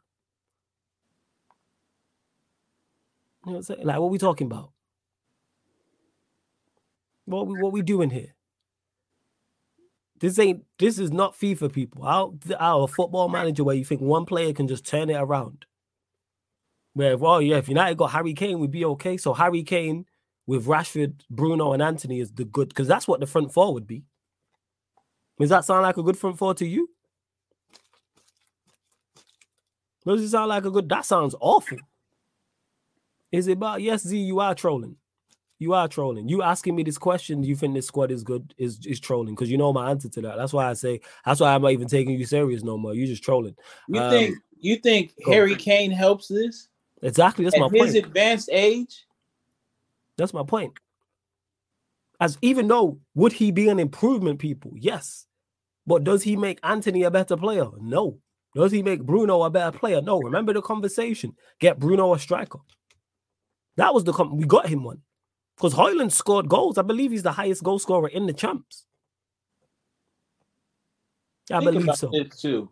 You 3.45 3.51
know 3.51 3.57
what 3.57 3.57
I'm 3.57 3.63
saying? 3.63 3.85
Like, 3.85 3.99
what 3.99 4.11
we 4.11 4.17
talking 4.17 4.47
about? 4.47 4.71
What 7.25 7.47
we 7.47 7.61
what 7.61 7.71
we 7.71 7.81
doing 7.81 8.09
here? 8.09 8.35
This 10.19 10.39
ain't 10.39 10.63
this 10.79 10.99
is 10.99 11.11
not 11.11 11.37
FIFA 11.37 11.71
people. 11.71 12.05
Out 12.05 12.35
our 12.59 12.87
football 12.87 13.29
manager 13.29 13.63
where 13.63 13.75
you 13.75 13.85
think 13.85 14.01
one 14.01 14.25
player 14.25 14.53
can 14.53 14.67
just 14.67 14.85
turn 14.85 15.09
it 15.09 15.15
around. 15.15 15.65
Where 16.93 17.17
well, 17.17 17.41
yeah, 17.41 17.57
if 17.57 17.69
United 17.69 17.97
got 17.97 18.11
Harry 18.11 18.33
Kane, 18.33 18.59
we'd 18.59 18.71
be 18.71 18.85
okay. 18.85 19.17
So 19.17 19.33
Harry 19.33 19.63
Kane 19.63 20.05
with 20.45 20.65
Rashford, 20.65 21.15
Bruno, 21.29 21.73
and 21.73 21.81
Antony 21.81 22.19
is 22.19 22.31
the 22.31 22.45
good 22.45 22.69
because 22.69 22.87
that's 22.87 23.07
what 23.07 23.19
the 23.19 23.25
front 23.25 23.53
four 23.53 23.73
would 23.73 23.87
be. 23.87 24.03
Does 25.39 25.49
that 25.49 25.65
sound 25.65 25.81
like 25.81 25.97
a 25.97 26.03
good 26.03 26.17
front 26.17 26.37
four 26.37 26.53
to 26.55 26.65
you? 26.65 26.89
Does 30.05 30.21
it 30.21 30.29
sound 30.29 30.49
like 30.49 30.65
a 30.65 30.71
good? 30.71 30.89
That 30.89 31.05
sounds 31.05 31.35
awful. 31.39 31.77
Is 33.31 33.47
it 33.47 33.53
about 33.53 33.81
yes, 33.81 34.03
Z? 34.05 34.17
You 34.17 34.39
are 34.39 34.53
trolling. 34.53 34.97
You 35.57 35.73
are 35.73 35.87
trolling. 35.87 36.27
You 36.27 36.43
asking 36.43 36.75
me 36.75 36.83
this 36.83 36.97
question, 36.97 37.41
do 37.41 37.47
you 37.47 37.55
think 37.55 37.73
this 37.73 37.87
squad 37.87 38.11
is 38.11 38.23
good? 38.23 38.53
Is 38.57 38.85
is 38.85 38.99
trolling? 38.99 39.33
Because 39.33 39.49
you 39.49 39.57
know 39.57 39.73
my 39.73 39.89
answer 39.89 40.09
to 40.09 40.21
that. 40.21 40.35
That's 40.35 40.53
why 40.53 40.69
I 40.69 40.73
say 40.73 40.99
that's 41.25 41.39
why 41.39 41.55
I'm 41.55 41.61
not 41.61 41.71
even 41.71 41.87
taking 41.87 42.19
you 42.19 42.25
serious 42.25 42.63
no 42.63 42.77
more. 42.77 42.93
You're 42.93 43.07
just 43.07 43.23
trolling. 43.23 43.55
You 43.87 43.99
Um, 43.99 44.11
think 44.11 44.37
you 44.59 44.75
think. 44.75 45.13
Harry 45.25 45.55
Kane 45.55 45.89
helps 45.89 46.27
this 46.27 46.67
Exactly. 47.03 47.43
That's 47.45 47.59
my 47.59 47.65
at 47.65 47.71
his 47.71 47.93
point. 47.93 48.05
advanced 48.05 48.49
age? 48.51 49.05
That's 50.17 50.33
my 50.33 50.43
point. 50.43 50.73
As 52.19 52.37
even 52.41 52.67
though 52.67 52.99
would 53.13 53.33
he 53.33 53.51
be 53.51 53.67
an 53.69 53.79
improvement, 53.79 54.39
people? 54.39 54.71
Yes. 54.75 55.25
But 55.85 56.05
does 56.05 56.23
he 56.23 56.37
make 56.37 56.59
Antony 56.63 57.03
a 57.03 57.11
better 57.11 57.35
player? 57.35 57.67
No. 57.79 58.19
Does 58.55 58.71
he 58.71 58.81
make 58.83 59.03
Bruno 59.03 59.43
a 59.43 59.49
better 59.49 59.77
player? 59.77 60.01
No. 60.01 60.19
Remember 60.19 60.53
the 60.53 60.61
conversation. 60.61 61.35
Get 61.59 61.79
Bruno 61.79 62.13
a 62.13 62.19
striker. 62.19 62.59
That 63.75 63.93
was 63.93 64.03
the 64.05 64.13
com- 64.13 64.37
we 64.37 64.45
got 64.45 64.67
him 64.67 64.83
one. 64.83 65.01
Because 65.57 65.73
Højlund 65.73 66.11
scored 66.11 66.47
goals. 66.47 66.77
I 66.77 66.83
believe 66.83 67.11
he's 67.11 67.23
the 67.23 67.31
highest 67.31 67.63
goal 67.63 67.79
scorer 67.79 68.07
in 68.07 68.27
the 68.27 68.33
champs. 68.33 68.85
I 71.51 71.59
Think 71.59 71.71
believe 71.73 71.95
so. 71.95 72.09
too. 72.09 72.71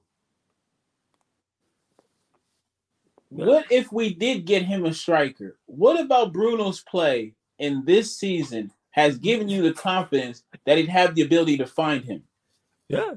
Yeah. 3.17 3.20
What 3.31 3.71
if 3.71 3.93
we 3.93 4.13
did 4.13 4.45
get 4.45 4.63
him 4.63 4.85
a 4.85 4.93
striker? 4.93 5.57
What 5.65 5.97
about 5.97 6.33
Bruno's 6.33 6.81
play 6.81 7.33
in 7.59 7.85
this 7.85 8.17
season 8.17 8.71
has 8.89 9.17
given 9.17 9.47
you 9.47 9.63
the 9.63 9.71
confidence 9.71 10.43
that 10.65 10.77
he'd 10.77 10.89
have 10.89 11.15
the 11.15 11.21
ability 11.21 11.57
to 11.57 11.65
find 11.65 12.03
him? 12.03 12.23
Yeah. 12.89 13.13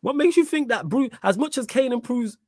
What 0.00 0.16
makes 0.16 0.38
you 0.38 0.46
think 0.46 0.68
that 0.68 0.88
Bruno, 0.88 1.10
as 1.22 1.36
much 1.36 1.58
as 1.58 1.66
Kane 1.66 1.92
improves 1.92 2.38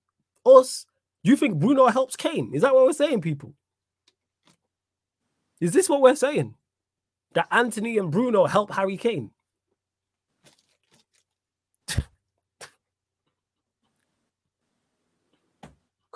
us, 0.46 0.86
you 1.22 1.36
think 1.36 1.58
Bruno 1.58 1.88
helps 1.88 2.16
Kane? 2.16 2.52
Is 2.54 2.62
that 2.62 2.74
what 2.74 2.86
we're 2.86 2.92
saying, 2.94 3.20
people? 3.20 3.52
Is 5.60 5.72
this 5.72 5.88
what 5.88 6.00
we're 6.00 6.16
saying? 6.16 6.54
That 7.34 7.48
Antony 7.50 7.98
and 7.98 8.10
Bruno 8.10 8.46
help 8.46 8.72
Harry 8.72 8.96
Kane? 8.96 9.32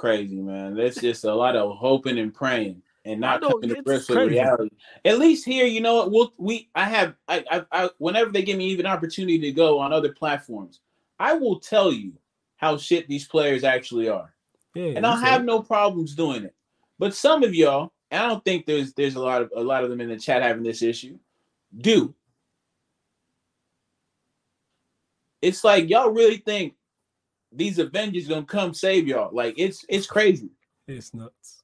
Crazy 0.03 0.43
man. 0.43 0.75
That's 0.75 1.01
just 1.01 1.23
a 1.23 1.33
lot 1.33 1.55
of 1.55 1.79
hoping 1.79 2.19
and 2.19 2.35
praying 2.35 2.83
and 3.05 3.21
not 3.21 3.41
coming 3.41 3.69
to 3.69 3.83
grips 3.85 4.09
with 4.09 4.19
reality. 4.19 4.75
At 5.05 5.21
least 5.21 5.45
here, 5.45 5.65
you 5.65 5.81
know 5.81 5.95
what? 5.95 6.11
We'll 6.11 6.33
we 6.39 6.69
I 6.75 6.87
have 6.87 7.15
I, 7.29 7.45
I 7.49 7.65
I 7.71 7.91
whenever 7.99 8.33
they 8.33 8.43
give 8.43 8.59
me 8.59 8.65
even 8.71 8.85
opportunity 8.85 9.39
to 9.39 9.53
go 9.53 9.79
on 9.79 9.93
other 9.93 10.13
platforms, 10.13 10.81
I 11.21 11.35
will 11.35 11.61
tell 11.61 11.93
you 11.93 12.15
how 12.57 12.79
shit 12.79 13.07
these 13.07 13.29
players 13.29 13.63
actually 13.63 14.09
are. 14.09 14.35
Yeah, 14.75 14.95
and 14.97 15.07
I'll 15.07 15.17
have 15.17 15.45
no 15.45 15.63
problems 15.63 16.17
doing 16.17 16.43
it. 16.43 16.55
But 16.99 17.15
some 17.15 17.45
of 17.45 17.55
y'all, 17.55 17.93
and 18.11 18.25
I 18.25 18.27
don't 18.27 18.45
think 18.45 18.67
there's 18.67 18.95
there's 18.95 19.15
a 19.15 19.23
lot 19.23 19.43
of 19.43 19.53
a 19.55 19.63
lot 19.63 19.85
of 19.85 19.91
them 19.91 20.01
in 20.01 20.09
the 20.09 20.19
chat 20.19 20.43
having 20.43 20.65
this 20.65 20.83
issue, 20.83 21.17
do. 21.77 22.13
It's 25.41 25.63
like 25.63 25.89
y'all 25.89 26.11
really 26.11 26.39
think 26.39 26.75
these 27.55 27.79
Avengers 27.79 28.29
gonna 28.29 28.45
come 28.45 28.75
save 28.75 29.07
y'all. 29.07 29.35
Like 29.35 29.55
it's 29.57 29.85
it's 29.89 30.07
crazy. 30.07 30.51
It's 30.89 31.15
nuts. 31.15 31.63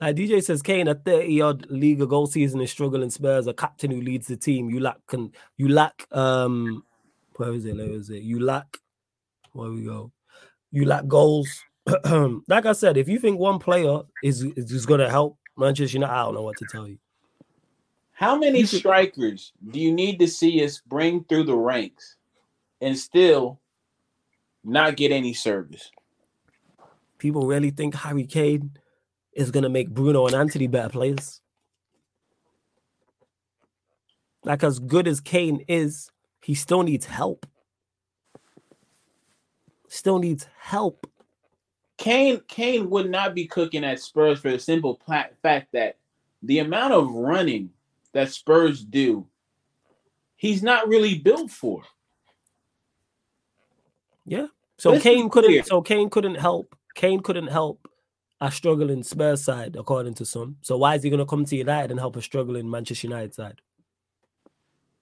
Like 0.00 0.16
DJ 0.16 0.42
says, 0.42 0.62
Kane, 0.62 0.88
a 0.88 0.96
30 0.96 1.40
odd 1.42 1.70
league 1.70 2.00
goal 2.08 2.26
season 2.26 2.60
is 2.60 2.70
struggling 2.70 3.10
Spurs, 3.10 3.46
a 3.46 3.54
captain 3.54 3.90
who 3.90 4.00
leads 4.00 4.26
the 4.26 4.36
team. 4.36 4.68
You 4.68 4.80
lack 4.80 4.96
can 5.06 5.32
you 5.56 5.68
lack 5.68 6.06
um 6.12 6.84
where 7.36 7.52
is 7.52 7.64
it? 7.64 7.76
Where 7.76 7.90
is 7.90 8.10
it? 8.10 8.22
You 8.22 8.40
lack 8.40 8.78
where 9.52 9.70
we 9.70 9.84
go. 9.84 10.12
You 10.70 10.86
lack 10.86 11.06
goals. 11.06 11.48
like 12.48 12.66
I 12.66 12.72
said, 12.72 12.96
if 12.96 13.08
you 13.08 13.18
think 13.18 13.38
one 13.38 13.58
player 13.58 14.00
is 14.22 14.42
is 14.42 14.86
gonna 14.86 15.10
help 15.10 15.38
Manchester 15.56 15.96
United, 15.96 16.12
I 16.12 16.24
don't 16.24 16.34
know 16.34 16.42
what 16.42 16.56
to 16.58 16.66
tell 16.70 16.88
you. 16.88 16.98
How 18.12 18.36
many 18.36 18.64
strikers 18.64 19.52
do 19.70 19.80
you 19.80 19.92
need 19.92 20.18
to 20.20 20.28
see 20.28 20.64
us 20.64 20.80
bring 20.80 21.24
through 21.24 21.44
the 21.44 21.56
ranks 21.56 22.16
and 22.80 22.96
still 22.96 23.60
not 24.64 24.96
get 24.96 25.12
any 25.12 25.34
service? 25.34 25.90
People 27.18 27.46
really 27.46 27.70
think 27.70 27.94
Harry 27.94 28.26
Kane 28.26 28.76
is 29.32 29.50
gonna 29.50 29.68
make 29.68 29.90
Bruno 29.90 30.26
and 30.26 30.34
Antony 30.34 30.66
better 30.66 30.88
players. 30.88 31.40
Like 34.44 34.64
as 34.64 34.78
good 34.78 35.06
as 35.06 35.20
Kane 35.20 35.64
is, 35.68 36.10
he 36.42 36.54
still 36.54 36.82
needs 36.82 37.06
help. 37.06 37.46
Still 39.88 40.18
needs 40.18 40.46
help. 40.58 41.06
Kane 41.98 42.40
Kane 42.48 42.90
would 42.90 43.10
not 43.10 43.34
be 43.34 43.46
cooking 43.46 43.84
at 43.84 44.00
Spurs 44.00 44.40
for 44.40 44.50
the 44.50 44.58
simple 44.58 45.00
fact 45.06 45.72
that 45.72 45.96
the 46.42 46.58
amount 46.58 46.92
of 46.92 47.12
running 47.12 47.70
that 48.12 48.30
Spurs 48.30 48.84
do, 48.84 49.26
he's 50.34 50.62
not 50.62 50.88
really 50.88 51.18
built 51.18 51.50
for. 51.50 51.82
Yeah. 54.24 54.46
So 54.78 54.92
Let's 54.92 55.02
Kane 55.02 55.28
couldn't. 55.28 55.50
clear. 55.50 55.62
So 55.64 55.82
Kane 55.82 56.10
couldn't 56.10 56.36
help. 56.36 56.74
Kane 56.94 57.20
couldn't 57.20 57.48
help 57.48 57.88
a 58.40 58.50
struggling 58.50 59.02
Spurs 59.02 59.44
side, 59.44 59.76
according 59.76 60.14
to 60.14 60.24
some. 60.24 60.56
So 60.62 60.76
why 60.76 60.96
is 60.96 61.02
he 61.02 61.10
going 61.10 61.20
to 61.20 61.26
come 61.26 61.44
to 61.44 61.56
United 61.56 61.90
and 61.90 62.00
help 62.00 62.16
a 62.16 62.22
struggling 62.22 62.68
Manchester 62.70 63.06
United 63.06 63.34
side? 63.34 63.60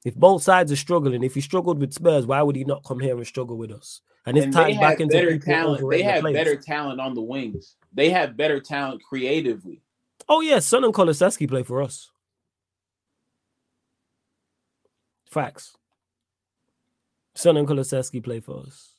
If 0.04 0.14
both 0.14 0.42
sides 0.42 0.72
are 0.72 0.76
struggling, 0.76 1.22
if 1.22 1.34
he 1.34 1.40
struggled 1.40 1.78
with 1.78 1.92
Spurs, 1.92 2.26
why 2.26 2.42
would 2.42 2.56
he 2.56 2.64
not 2.64 2.84
come 2.84 3.00
here 3.00 3.16
and 3.16 3.26
struggle 3.26 3.56
with 3.56 3.70
us? 3.70 4.00
And 4.26 4.36
it's 4.36 4.54
ties 4.54 4.76
back 4.76 4.92
have 4.92 5.00
into 5.00 5.14
better 5.14 5.38
talent. 5.38 5.78
They 5.78 5.84
overrating 5.84 6.06
the 6.06 6.12
have 6.12 6.22
better 6.34 6.56
talent 6.56 7.00
on 7.00 7.14
the 7.14 7.22
wings. 7.22 7.76
They 7.92 8.10
have 8.10 8.36
better 8.36 8.60
talent 8.60 9.02
creatively. 9.02 9.82
Oh 10.28 10.40
yeah, 10.40 10.58
Son 10.58 10.84
and 10.84 10.94
Kulusevski 10.94 11.48
play 11.48 11.62
for 11.62 11.82
us. 11.82 12.10
Facts. 15.30 15.76
Son 17.34 17.56
and 17.56 17.66
Kulusevski 17.66 18.22
play 18.22 18.40
for 18.40 18.60
us. 18.60 18.89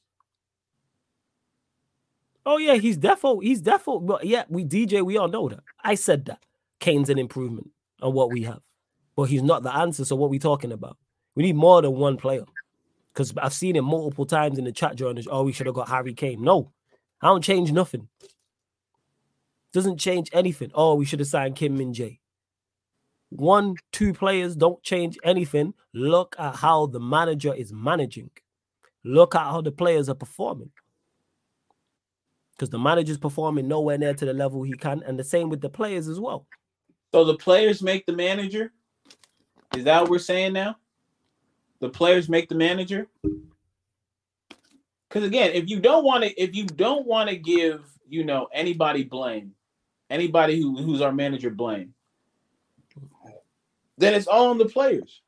Oh 2.46 2.58
yeah, 2.58 2.76
he's 2.76 2.98
defo. 2.98 3.42
He's 3.44 3.62
defo. 3.62 4.06
But 4.06 4.26
yeah, 4.26 4.44
we 4.50 4.66
DJ. 4.66 5.04
We 5.04 5.18
all 5.18 5.28
know 5.28 5.50
that. 5.50 5.64
I 5.84 5.96
said 5.96 6.26
that. 6.26 6.40
Kane's 6.80 7.10
an 7.10 7.20
improvement 7.20 7.70
on 8.02 8.14
what 8.14 8.32
we 8.32 8.44
have, 8.44 8.62
but 9.16 9.24
he's 9.24 9.44
not 9.44 9.64
the 9.64 9.74
answer. 9.76 10.04
So 10.04 10.16
what 10.16 10.30
we 10.30 10.40
talking 10.40 10.72
about? 10.72 10.98
We 11.36 11.44
need 11.44 11.56
more 11.56 11.82
than 11.82 11.94
one 11.94 12.18
player. 12.18 12.44
Because 13.14 13.34
I've 13.38 13.54
seen 13.54 13.76
it 13.76 13.82
multiple 13.82 14.26
times 14.26 14.58
in 14.58 14.64
the 14.64 14.72
chat 14.72 14.96
journals. 14.96 15.28
Oh, 15.30 15.44
we 15.44 15.52
should 15.52 15.66
have 15.66 15.76
got 15.76 15.90
Harry 15.90 16.14
Kane. 16.14 16.42
No, 16.42 16.72
I 17.22 17.28
don't 17.28 17.44
change 17.44 17.72
nothing. 17.72 18.08
Doesn't 19.74 19.98
change 19.98 20.30
anything. 20.34 20.72
Oh, 20.74 20.96
we 20.96 21.06
should 21.06 21.20
have 21.20 21.28
signed 21.28 21.56
Kim 21.56 21.78
Min 21.78 21.94
Jae. 21.94 22.20
One, 23.30 23.76
two 23.92 24.14
players 24.14 24.56
don't 24.56 24.82
change 24.84 25.18
anything. 25.24 25.74
Look 25.94 26.36
at 26.38 26.56
how 26.56 26.88
the 26.88 27.00
manager 27.00 27.54
is 27.54 27.72
managing. 27.72 28.30
Look 29.04 29.36
at 29.36 29.44
how 29.44 29.62
the 29.62 29.72
players 29.72 30.10
are 30.10 30.16
performing. 30.16 30.72
Because 32.62 32.70
the 32.70 32.78
manager's 32.78 33.18
performing 33.18 33.68
nowhere 33.68 33.98
near 33.98 34.14
to 34.14 34.24
the 34.24 34.36
level 34.36 34.62
he 34.62 34.74
can, 34.74 35.02
and 35.08 35.18
the 35.18 35.24
same 35.24 35.50
with 35.50 35.62
the 35.62 35.70
players 35.70 36.08
as 36.08 36.20
well. 36.20 36.46
So 37.12 37.26
the 37.26 37.34
players 37.34 37.82
make 37.82 38.06
the 38.06 38.14
manager. 38.14 38.72
Is 39.76 39.84
that 39.86 40.02
what 40.02 40.12
we're 40.12 40.20
saying 40.20 40.54
now? 40.54 40.76
The 41.80 41.90
players 41.90 42.30
make 42.30 42.50
the 42.50 42.54
manager. 42.54 43.08
Because 45.10 45.24
again, 45.24 45.54
if 45.56 45.72
you 45.72 45.80
don't 45.80 46.06
want 46.06 46.24
to, 46.24 46.40
if 46.40 46.56
you 46.56 46.68
don't 46.68 47.08
want 47.08 47.32
to 47.32 47.36
give, 47.36 47.84
you 48.08 48.24
know, 48.24 48.48
anybody 48.54 49.06
blame, 49.06 49.56
anybody 50.12 50.62
who 50.62 50.78
who's 50.78 51.02
our 51.02 51.12
manager 51.12 51.50
blame, 51.50 51.96
then 53.98 54.14
it's 54.14 54.28
all 54.28 54.52
on 54.52 54.60
the 54.60 54.66
players. 54.66 55.24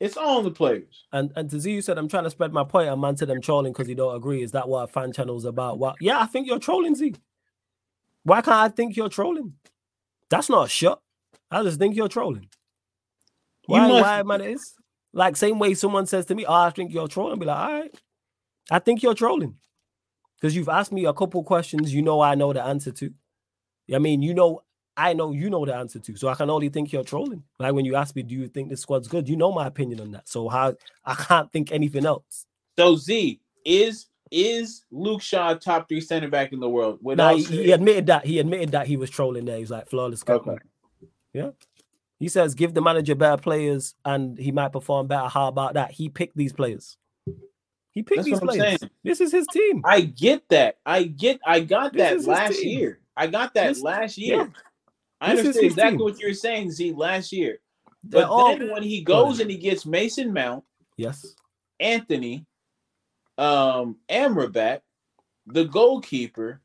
It's 0.00 0.16
all 0.16 0.38
on 0.38 0.44
the 0.44 0.50
players. 0.50 1.04
And 1.12 1.32
and 1.36 1.48
to 1.50 1.60
Z, 1.60 1.70
you 1.72 1.80
said 1.82 1.98
I'm 1.98 2.08
trying 2.08 2.24
to 2.24 2.30
spread 2.30 2.52
my 2.52 2.64
point, 2.64 2.88
and 2.88 3.00
man 3.00 3.16
said 3.16 3.30
I'm 3.30 3.40
trolling 3.40 3.72
because 3.72 3.88
you 3.88 3.94
don't 3.94 4.16
agree. 4.16 4.42
Is 4.42 4.52
that 4.52 4.68
what 4.68 4.82
a 4.82 4.86
fan 4.86 5.12
channel's 5.12 5.44
about? 5.44 5.78
Well, 5.78 5.94
yeah, 6.00 6.18
I 6.20 6.26
think 6.26 6.46
you're 6.46 6.58
trolling, 6.58 6.94
Z. 6.94 7.14
Why 8.24 8.40
can't 8.40 8.56
I 8.56 8.68
think 8.68 8.96
you're 8.96 9.08
trolling? 9.08 9.54
That's 10.30 10.48
not 10.48 10.66
a 10.66 10.68
shot. 10.68 11.00
I 11.50 11.62
just 11.62 11.78
think 11.78 11.94
you're 11.94 12.08
trolling. 12.08 12.48
You 13.68 13.74
Why, 13.74 13.88
must- 13.88 14.02
why 14.02 14.22
man 14.24 14.40
it 14.40 14.50
is? 14.52 14.74
Like 15.12 15.36
same 15.36 15.60
way 15.60 15.74
someone 15.74 16.06
says 16.06 16.26
to 16.26 16.34
me, 16.34 16.44
oh, 16.44 16.52
I 16.52 16.70
think 16.70 16.92
you're 16.92 17.06
trolling. 17.06 17.38
Be 17.38 17.46
like, 17.46 17.56
all 17.56 17.72
right. 17.72 17.94
I 18.70 18.80
think 18.80 19.02
you're 19.02 19.14
trolling. 19.14 19.56
Because 20.36 20.56
you've 20.56 20.68
asked 20.68 20.90
me 20.92 21.04
a 21.04 21.12
couple 21.14 21.42
questions 21.44 21.94
you 21.94 22.02
know 22.02 22.20
I 22.20 22.34
know 22.34 22.52
the 22.52 22.62
answer 22.64 22.90
to. 22.90 23.10
I 23.94 23.98
mean, 23.98 24.22
you 24.22 24.34
know, 24.34 24.62
I 24.96 25.12
know 25.12 25.32
you 25.32 25.50
know 25.50 25.64
the 25.64 25.74
answer 25.74 25.98
to. 25.98 26.16
So 26.16 26.28
I 26.28 26.34
can 26.34 26.50
only 26.50 26.68
think 26.68 26.92
you're 26.92 27.04
trolling. 27.04 27.42
Like 27.58 27.74
when 27.74 27.84
you 27.84 27.96
ask 27.96 28.14
me, 28.14 28.22
do 28.22 28.34
you 28.34 28.48
think 28.48 28.70
the 28.70 28.76
squad's 28.76 29.08
good? 29.08 29.28
You 29.28 29.36
know 29.36 29.52
my 29.52 29.66
opinion 29.66 30.00
on 30.00 30.12
that. 30.12 30.28
So 30.28 30.48
how 30.48 30.74
I 31.04 31.14
can't 31.14 31.50
think 31.52 31.72
anything 31.72 32.06
else. 32.06 32.46
So 32.78 32.96
Z 32.96 33.40
is 33.64 34.06
is 34.30 34.84
Luke 34.90 35.22
Shaw 35.22 35.54
top 35.54 35.88
three 35.88 36.00
center 36.00 36.28
back 36.28 36.52
in 36.52 36.60
the 36.60 36.68
world? 36.68 36.98
Nah, 37.02 37.08
Without 37.08 37.36
he, 37.36 37.44
he 37.44 37.72
admitted 37.72 38.06
that 38.06 38.26
he 38.26 38.38
admitted 38.38 38.72
that 38.72 38.86
he 38.86 38.96
was 38.96 39.10
trolling 39.10 39.44
there. 39.44 39.58
He's 39.58 39.70
like 39.70 39.88
flawless. 39.88 40.22
Okay. 40.28 40.50
Okay. 40.50 40.62
Yeah. 41.32 41.50
He 42.18 42.28
says 42.28 42.54
give 42.54 42.74
the 42.74 42.80
manager 42.80 43.14
better 43.14 43.40
players 43.40 43.94
and 44.04 44.38
he 44.38 44.52
might 44.52 44.72
perform 44.72 45.08
better. 45.08 45.28
How 45.28 45.48
about 45.48 45.74
that? 45.74 45.90
He 45.90 46.08
picked 46.08 46.36
these 46.36 46.52
players. 46.52 46.96
He 47.92 48.02
picked 48.02 48.24
That's 48.24 48.40
these 48.40 48.40
players. 48.40 48.80
This 49.04 49.20
is 49.20 49.30
his 49.30 49.46
team. 49.46 49.82
I 49.84 50.00
get 50.00 50.48
that. 50.48 50.78
I 50.84 51.04
get. 51.04 51.40
I 51.46 51.60
got 51.60 51.92
This 51.92 52.00
that 52.02 52.12
is 52.12 52.22
his 52.22 52.28
last 52.28 52.64
year. 52.64 52.98
I 53.16 53.28
got 53.28 53.54
that 53.54 53.68
This- 53.68 53.82
last 53.82 54.18
yeah. 54.18 54.46
I 55.20 55.30
This 55.30 55.40
understand 55.40 55.66
exactly 55.66 56.02
what 56.02 56.18
you're 56.18 56.34
saying, 56.34 56.70
Z, 56.72 56.92
last 56.92 57.32
year. 57.32 57.58
But 58.04 58.24
all- 58.24 58.56
then 58.56 58.70
when 58.70 58.82
he 58.82 59.00
Go 59.02 59.26
goes 59.26 59.40
and 59.40 59.50
he 59.50 59.56
gets 59.56 59.86
Mason 59.86 60.32
Mount, 60.32 60.64
yes. 60.96 61.34
Antony, 61.80 62.44
um, 63.38 63.96
Amrabat, 64.08 64.80
the 65.46 65.64
goalkeeper, 65.64 66.60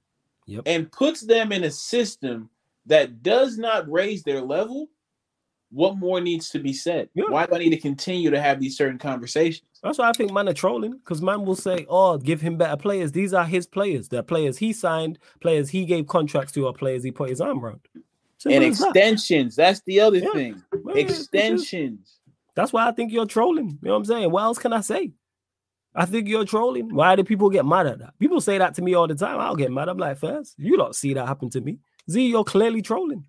Yep. 0.45 0.63
and 0.65 0.91
puts 0.91 1.21
them 1.21 1.51
in 1.51 1.63
a 1.63 1.71
system 1.71 2.49
that 2.87 3.21
does 3.21 3.57
not 3.57 3.89
raise 3.89 4.23
their 4.23 4.41
level, 4.41 4.89
what 5.71 5.95
more 5.97 6.19
needs 6.19 6.49
to 6.49 6.59
be 6.59 6.73
said? 6.73 7.09
Yeah. 7.13 7.25
Why 7.29 7.45
do 7.45 7.53
I 7.55 7.59
need 7.59 7.69
to 7.69 7.77
continue 7.77 8.31
to 8.31 8.41
have 8.41 8.59
these 8.59 8.75
certain 8.75 8.97
conversations? 8.97 9.69
That's 9.83 9.99
why 9.99 10.09
I 10.09 10.13
think 10.13 10.33
man 10.33 10.49
are 10.49 10.53
trolling 10.53 10.93
because 10.97 11.21
man 11.21 11.45
will 11.45 11.55
say, 11.55 11.85
"Oh, 11.87 12.17
give 12.17 12.41
him 12.41 12.57
better 12.57 12.75
players." 12.75 13.11
These 13.11 13.33
are 13.33 13.45
his 13.45 13.67
players. 13.67 14.09
They're 14.09 14.23
players 14.23 14.57
he 14.57 14.73
signed, 14.73 15.19
players 15.39 15.69
he 15.69 15.85
gave 15.85 16.07
contracts 16.07 16.51
to, 16.53 16.65
or 16.65 16.73
players 16.73 17.03
he 17.03 17.11
put 17.11 17.29
his 17.29 17.39
arm 17.39 17.63
around. 17.63 17.81
Simple 18.39 18.55
and 18.63 18.71
as 18.71 18.79
that. 18.79 18.87
extensions. 18.89 19.55
That's 19.55 19.81
the 19.81 19.99
other 19.99 20.17
Yeah. 20.17 20.31
thing. 20.33 20.63
Yeah, 20.73 20.93
this 20.95 21.11
is- 21.11 21.19
Extensions. 21.25 22.19
That's 22.55 22.73
why 22.73 22.87
I 22.87 22.91
think 22.91 23.11
you're 23.11 23.25
trolling. 23.25 23.69
You 23.69 23.77
know 23.83 23.91
what 23.91 23.97
I'm 23.97 24.05
saying? 24.05 24.31
What 24.31 24.43
else 24.43 24.57
can 24.57 24.73
I 24.73 24.81
say? 24.81 25.13
I 25.95 26.05
think 26.05 26.27
you're 26.27 26.45
trolling. 26.45 26.93
Why 26.93 27.15
do 27.15 27.23
people 27.23 27.49
get 27.49 27.65
mad 27.65 27.87
at 27.87 27.99
that? 27.99 28.17
People 28.19 28.41
say 28.41 28.57
that 28.57 28.75
to 28.75 28.81
me 28.81 28.93
all 28.93 29.07
the 29.07 29.15
time. 29.15 29.39
I'll 29.39 29.55
get 29.55 29.71
mad. 29.71 29.89
I'm 29.89 29.97
like, 29.97 30.17
first, 30.17 30.55
you 30.57 30.77
don't 30.77 30.95
see 30.95 31.13
that 31.13 31.27
happen 31.27 31.49
to 31.51 31.61
me. 31.61 31.79
Z, 32.09 32.25
you're 32.27 32.43
clearly 32.43 32.81
trolling. 32.81 33.25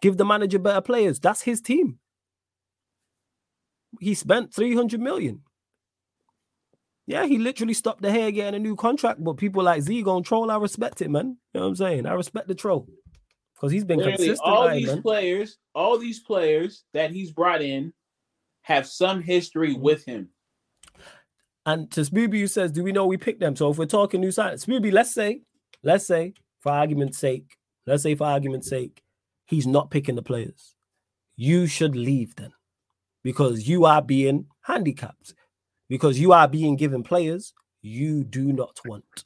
Give 0.00 0.16
the 0.16 0.24
manager 0.24 0.58
better 0.58 0.80
players. 0.80 1.20
That's 1.20 1.42
his 1.42 1.60
team. 1.60 1.98
He 4.00 4.14
spent 4.14 4.52
300 4.52 5.00
million. 5.00 5.42
Yeah, 7.06 7.26
he 7.26 7.38
literally 7.38 7.74
stopped 7.74 8.02
de 8.02 8.10
Gea 8.10 8.34
getting 8.34 8.54
a 8.54 8.58
new 8.62 8.76
contract, 8.76 9.22
but 9.22 9.34
people 9.36 9.62
like 9.62 9.82
Z 9.82 10.02
gonna 10.02 10.22
troll. 10.24 10.50
I 10.50 10.56
respect 10.56 11.02
it, 11.02 11.10
man. 11.10 11.36
You 11.52 11.60
know 11.60 11.60
what 11.60 11.66
I'm 11.68 11.76
saying? 11.76 12.06
I 12.06 12.14
respect 12.14 12.48
the 12.48 12.54
troll 12.54 12.88
because 13.54 13.72
he's 13.72 13.84
been 13.84 13.98
Literally, 13.98 14.16
consistent. 14.18 14.48
all 14.52 14.70
these 14.70 14.86
man. 14.86 15.02
players, 15.02 15.58
all 15.74 15.98
these 15.98 16.20
players 16.20 16.84
that 16.92 17.10
he's 17.10 17.32
brought 17.32 17.62
in 17.62 17.92
have 18.62 18.86
some 18.86 19.22
history 19.22 19.74
Mhm. 19.74 19.80
with 19.80 20.04
him. 20.04 20.30
And 21.66 21.90
to 21.92 22.04
who 22.04 22.46
says, 22.46 22.72
"Do 22.72 22.82
we 22.82 22.92
know 22.92 23.06
we 23.06 23.16
picked 23.16 23.40
them?" 23.40 23.56
So 23.56 23.70
if 23.70 23.78
we're 23.78 23.86
talking 23.86 24.20
new 24.20 24.28
signings, 24.28 24.66
Smoothie, 24.66 24.92
let's 24.92 25.12
say, 25.14 25.42
let's 25.82 26.06
say, 26.06 26.34
for 26.60 26.72
argument's 26.72 27.18
sake, 27.18 27.56
let's 27.86 28.02
say 28.02 28.14
for 28.14 28.24
argument's 28.26 28.68
sake, 28.68 29.02
he's 29.46 29.66
not 29.66 29.90
picking 29.90 30.14
the 30.14 30.22
players. 30.22 30.74
You 31.36 31.66
should 31.66 31.96
leave 31.96 32.36
then, 32.36 32.52
because 33.22 33.68
you 33.68 33.84
are 33.86 34.02
being 34.02 34.46
handicapped, 34.62 35.34
because 35.88 36.18
you 36.18 36.32
are 36.32 36.48
being 36.48 36.76
given 36.76 37.02
players 37.02 37.54
you 37.82 38.24
do 38.24 38.52
not 38.52 38.78
want. 38.86 39.24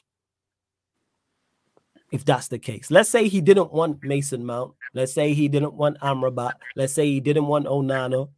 If 2.10 2.24
that's 2.24 2.48
the 2.48 2.58
case, 2.58 2.90
let's 2.90 3.10
say 3.10 3.28
he 3.28 3.40
didn't 3.40 3.72
want 3.72 4.02
Mason 4.02 4.44
Mount. 4.44 4.72
Let's 4.94 5.12
say 5.12 5.34
he 5.34 5.46
didn't 5.48 5.74
want 5.74 5.98
Amrabat. 6.00 6.54
Let's 6.74 6.94
say 6.94 7.06
he 7.06 7.20
didn't 7.20 7.46
want 7.46 7.66
Onana. 7.66 8.28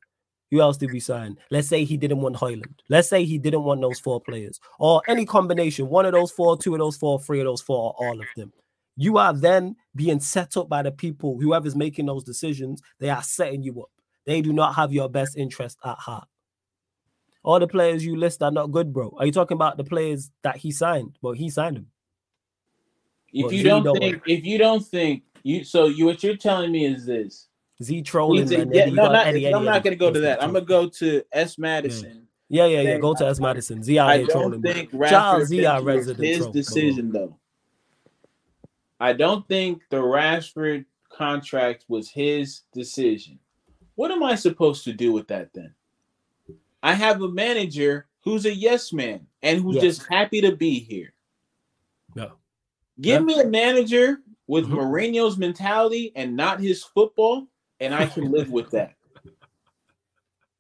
Who 0.51 0.61
else 0.61 0.77
did 0.77 0.91
we 0.91 0.99
sign? 0.99 1.37
Let's 1.51 1.69
say 1.69 1.85
he 1.85 1.97
didn't 1.97 2.21
want 2.21 2.35
Højlund. 2.35 2.81
Let's 2.89 3.09
say 3.09 3.25
he 3.25 3.39
didn't 3.39 3.63
want 3.63 3.81
those 3.81 4.01
four 4.01 4.21
players 4.21 4.59
or 4.81 5.01
any 5.07 5.25
combination, 5.25 5.89
one 5.89 6.07
of 6.07 6.13
those 6.13 6.33
four, 6.33 6.59
two 6.59 6.75
of 6.75 6.81
those 6.81 6.97
four, 6.97 7.21
three 7.21 7.39
of 7.41 7.47
those 7.47 7.63
four, 7.63 7.95
or 7.97 8.09
all 8.09 8.21
of 8.21 8.27
them. 8.37 8.53
You 8.97 9.19
are 9.19 9.33
then 9.33 9.77
being 9.95 10.19
set 10.19 10.57
up 10.57 10.69
by 10.69 10.83
the 10.83 10.91
people, 10.91 11.39
whoever's 11.41 11.77
making 11.77 12.07
those 12.07 12.25
decisions, 12.25 12.83
they 12.99 13.11
are 13.11 13.23
setting 13.23 13.63
you 13.63 13.81
up. 13.83 13.91
They 14.27 14.43
do 14.43 14.53
not 14.53 14.75
have 14.75 14.93
your 14.93 15.09
best 15.09 15.37
interest 15.37 15.79
at 15.85 15.97
heart. 15.99 16.27
All 17.43 17.61
the 17.61 17.69
players 17.69 18.05
you 18.05 18.17
list 18.17 18.43
are 18.43 18.51
not 18.51 18.73
good, 18.73 18.93
bro. 18.93 19.15
Are 19.19 19.27
you 19.27 19.33
talking 19.33 19.55
about 19.55 19.77
the 19.77 19.85
players 19.85 20.31
that 20.43 20.57
he 20.57 20.73
signed? 20.73 21.17
Well, 21.23 21.33
he 21.33 21.49
signed 21.49 21.77
them. 21.77 21.87
If 23.33 23.53
you 23.53 23.63
don't 23.63 23.85
don't 23.85 23.99
think, 23.99 24.23
if 24.27 24.45
you 24.45 24.59
don't 24.59 24.85
think 24.85 25.23
you, 25.43 25.65
so 25.65 25.87
you, 25.87 26.07
what 26.07 26.23
you're 26.23 26.37
telling 26.37 26.73
me 26.73 26.85
is 26.87 27.07
this. 27.07 27.47
Z 27.83 28.03
trolling, 28.03 28.43
He's 28.43 28.53
a- 28.53 28.67
yeah, 28.67 28.83
Eddie, 28.83 28.91
no, 28.93 29.11
not, 29.11 29.27
Eddie, 29.29 29.47
I'm 29.49 29.55
Eddie, 29.57 29.65
not 29.65 29.85
going 29.85 29.93
to 29.93 29.99
go 29.99 30.13
to 30.13 30.21
that. 30.21 30.43
I'm 30.43 30.53
going 30.53 30.65
to 30.65 30.69
go 30.69 30.89
to 30.89 31.23
S. 31.33 31.57
Madison. 31.59 32.27
Yeah, 32.49 32.67
yeah, 32.67 32.81
yeah. 32.83 32.99
Go 32.99 33.15
to 33.15 33.27
S. 33.27 33.41
Madison. 33.41 33.83
Z 33.83 33.99
out 33.99 34.09
I 34.11 34.19
don't 34.19 34.29
trolling. 34.31 34.61
think 34.63 34.91
Charles 34.91 35.45
Rashford 35.45 35.47
Z 35.47 35.65
our 35.67 35.83
resident 35.83 36.27
his 36.27 36.39
troll. 36.41 36.53
Decision 36.53 37.13
though. 37.13 37.37
I 38.99 39.13
don't 39.15 39.47
think 39.49 39.83
the 39.91 39.97
Rashford 39.99 40.85
contract 41.09 41.85
was 41.89 42.11
his 42.11 42.63
decision. 42.75 43.39
What 43.95 44.11
am 44.11 44.23
I 44.23 44.35
supposed 44.35 44.85
to 44.85 44.93
do 44.93 45.13
with 45.13 45.29
that 45.29 45.53
then? 45.55 45.73
I 46.83 46.93
have 46.95 47.23
a 47.23 47.29
manager 47.29 48.09
who's 48.25 48.45
a 48.47 48.55
yes 48.55 48.93
man 48.93 49.27
and 49.43 49.63
who's 49.63 49.77
Yes. 49.77 49.85
just 49.85 50.07
happy 50.11 50.41
to 50.43 50.55
be 50.55 50.81
here. 50.81 51.13
No. 52.15 52.33
Give 53.01 53.25
me 53.25 53.41
a 53.41 53.47
manager 53.47 54.23
with 54.47 54.67
Mhm. 54.67 54.75
Mourinho's 54.75 55.39
mentality 55.39 56.13
and 56.15 56.37
not 56.37 56.61
his 56.61 56.83
football, 56.83 57.47
and 57.79 57.95
I 57.95 58.07
can 58.07 58.31
live 58.31 58.51
with 58.51 58.71
that. 58.71 58.95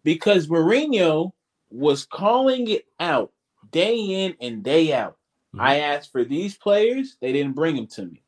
Because 0.02 0.46
Mourinho 0.46 1.32
was 1.70 2.06
calling 2.06 2.68
it 2.68 2.86
out 2.98 3.32
day 3.70 3.96
in 3.96 4.36
and 4.40 4.62
day 4.62 4.92
out. 4.92 5.18
Mm-hmm. 5.54 5.60
I 5.60 5.80
asked 5.80 6.12
for 6.12 6.24
these 6.24 6.56
players, 6.56 7.16
they 7.20 7.32
didn't 7.32 7.54
bring 7.54 7.76
them 7.76 7.86
to 7.88 8.06
me. 8.06 8.22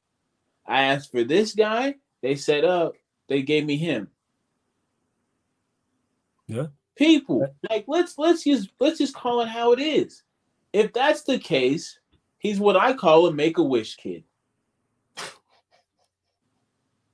I 0.67 0.83
asked 0.83 1.11
for 1.11 1.25
this 1.25 1.55
guy, 1.55 1.97
they 2.21 2.35
set 2.35 2.65
up, 2.65 2.95
they 3.29 3.43
gave 3.43 3.65
me 3.65 3.77
him. 3.77 4.11
Yeah. 6.47 6.67
People, 6.97 7.47
like 7.71 7.85
let's 7.89 8.19
let's 8.19 8.45
just 8.45 8.69
let's 8.79 8.99
just 8.99 9.15
call 9.15 9.41
it 9.41 9.49
how 9.49 9.73
it 9.73 9.81
is. 9.81 10.23
If 10.73 10.93
that's 10.93 11.23
the 11.23 11.39
case, 11.39 11.99
he's 12.43 12.59
what 12.59 12.77
I 12.77 12.93
call 12.93 13.29
a 13.29 13.33
make-a-wish 13.33 13.97
kid. 13.97 14.25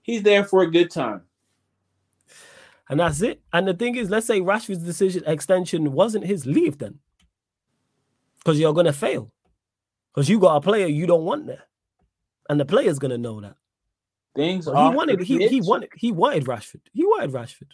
He's 0.01 0.23
there 0.23 0.43
for 0.43 0.63
a 0.63 0.71
good 0.71 0.91
time. 0.91 1.21
And 2.89 2.99
that's 2.99 3.21
it. 3.21 3.43
And 3.53 3.69
the 3.69 3.75
thing 3.75 3.97
is, 3.97 4.09
let's 4.09 4.27
say 4.27 4.41
Rashford's 4.41 4.79
decision 4.79 5.23
extension 5.27 5.93
wasn't 5.93 6.25
his 6.25 6.47
leave 6.47 6.79
then. 6.79 6.99
Because 8.39 8.59
you're 8.59 8.73
gonna 8.73 8.95
fail. 8.95 9.31
Because 10.11 10.31
you 10.31 10.41
got 10.41 10.57
a 10.57 10.61
player 10.63 10.87
you 10.87 11.07
don't 11.07 11.27
want 11.27 11.47
there. 11.47 11.65
And 12.49 12.59
the 12.59 12.65
player's 12.65 12.99
gonna 12.99 13.19
know 13.19 13.43
that. 13.43 13.57
Things 14.35 14.67
are 14.67 14.91
he 14.91 14.97
wanted 14.97 15.21
he, 15.21 15.47
he 15.47 15.61
wanted 15.61 15.91
he 15.95 16.11
wanted 16.11 16.47
Rashford. 16.47 16.81
He 16.95 17.05
wanted 17.05 17.33
Rashford. 17.33 17.73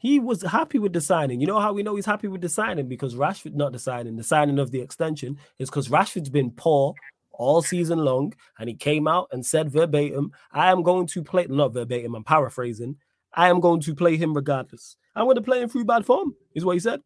He 0.00 0.18
was 0.18 0.42
happy 0.42 0.78
with 0.78 0.94
the 0.94 1.00
signing. 1.00 1.42
You 1.42 1.46
know 1.46 1.60
how 1.60 1.74
we 1.74 1.82
know 1.82 1.94
he's 1.94 2.06
happy 2.06 2.26
with 2.26 2.40
the 2.40 2.48
signing? 2.48 2.88
Because 2.88 3.14
Rashford, 3.14 3.54
not 3.54 3.72
the 3.72 3.78
signing, 3.78 4.16
the 4.16 4.24
signing 4.24 4.58
of 4.58 4.70
the 4.70 4.80
extension 4.80 5.36
is 5.58 5.68
because 5.68 5.88
Rashford's 5.88 6.30
been 6.30 6.50
poor 6.52 6.94
all 7.32 7.60
season 7.60 7.98
long. 7.98 8.32
And 8.58 8.68
he 8.68 8.74
came 8.74 9.06
out 9.06 9.28
and 9.30 9.44
said 9.44 9.70
verbatim, 9.70 10.32
I 10.52 10.72
am 10.72 10.82
going 10.82 11.06
to 11.08 11.22
play, 11.22 11.46
not 11.50 11.74
verbatim, 11.74 12.14
I'm 12.14 12.24
paraphrasing. 12.24 12.96
I 13.34 13.50
am 13.50 13.60
going 13.60 13.80
to 13.82 13.94
play 13.94 14.16
him 14.16 14.34
regardless. 14.34 14.96
I'm 15.14 15.26
going 15.26 15.36
to 15.36 15.42
play 15.42 15.60
him 15.60 15.68
through 15.68 15.84
bad 15.84 16.06
form, 16.06 16.34
is 16.54 16.64
what 16.64 16.72
he 16.72 16.80
said. 16.80 17.00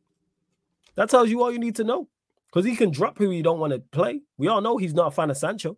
That 0.95 1.11
tells 1.11 1.29
you 1.31 1.43
all 1.43 1.53
you 1.53 1.59
need 1.59 1.75
to 1.77 1.85
know. 1.85 2.09
Because 2.47 2.65
he 2.65 2.77
can 2.77 2.93
drop 2.93 3.19
who 3.19 3.33
you 3.33 3.43
don't 3.43 3.59
want 3.59 3.73
to 3.73 3.81
play. 3.81 4.21
We 4.39 4.47
all 4.47 4.61
know 4.61 4.77
he's 4.77 4.95
not 4.95 5.09
a 5.09 5.11
fan 5.11 5.31
of 5.31 5.37
Sancho. 5.37 5.77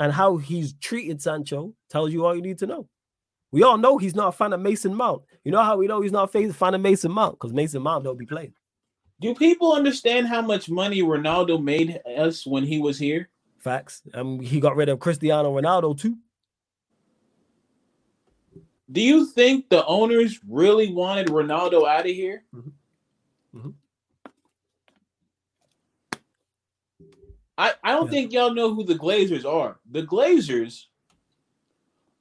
And 0.00 0.12
how 0.12 0.38
he's 0.38 0.72
treated 0.72 1.22
Sancho 1.22 1.74
tells 1.88 2.12
you 2.12 2.26
all 2.26 2.34
you 2.34 2.42
need 2.42 2.58
to 2.58 2.66
know. 2.66 2.88
We 3.50 3.62
all 3.62 3.78
know 3.78 3.98
he's 3.98 4.14
not 4.14 4.28
a 4.28 4.32
fan 4.32 4.52
of 4.52 4.60
Mason 4.60 4.94
Mount. 4.94 5.22
You 5.44 5.52
know 5.52 5.62
how 5.62 5.76
we 5.76 5.86
know 5.86 6.02
he's 6.02 6.12
not 6.12 6.34
a 6.34 6.52
fan 6.52 6.74
of 6.74 6.80
Mason 6.80 7.10
Mount? 7.10 7.38
Because 7.38 7.52
Mason 7.52 7.82
Mount 7.82 8.04
don't 8.04 8.18
be 8.18 8.26
playing. 8.26 8.52
Do 9.20 9.34
people 9.34 9.72
understand 9.72 10.28
how 10.28 10.42
much 10.42 10.70
money 10.70 11.02
Ronaldo 11.02 11.62
made 11.62 12.00
us 12.16 12.46
when 12.46 12.64
he 12.64 12.78
was 12.78 12.98
here? 12.98 13.30
Facts. 13.58 14.02
Um, 14.14 14.38
he 14.38 14.60
got 14.60 14.76
rid 14.76 14.88
of 14.88 15.00
Cristiano 15.00 15.52
Ronaldo 15.58 15.98
too. 15.98 16.16
Do 18.90 19.00
you 19.00 19.26
think 19.26 19.68
the 19.68 19.84
owners 19.86 20.38
really 20.48 20.92
wanted 20.92 21.28
Ronaldo 21.28 21.86
out 21.86 22.06
of 22.06 22.12
here? 22.12 22.44
Mm-hmm. 22.54 23.58
Mm-hmm. 23.58 23.70
I, 27.58 27.74
I 27.82 27.92
don't 27.92 28.06
yeah. 28.06 28.10
think 28.10 28.32
y'all 28.32 28.54
know 28.54 28.72
who 28.72 28.84
the 28.84 28.94
Glazers 28.94 29.44
are. 29.44 29.80
The 29.90 30.04
Glazers 30.04 30.84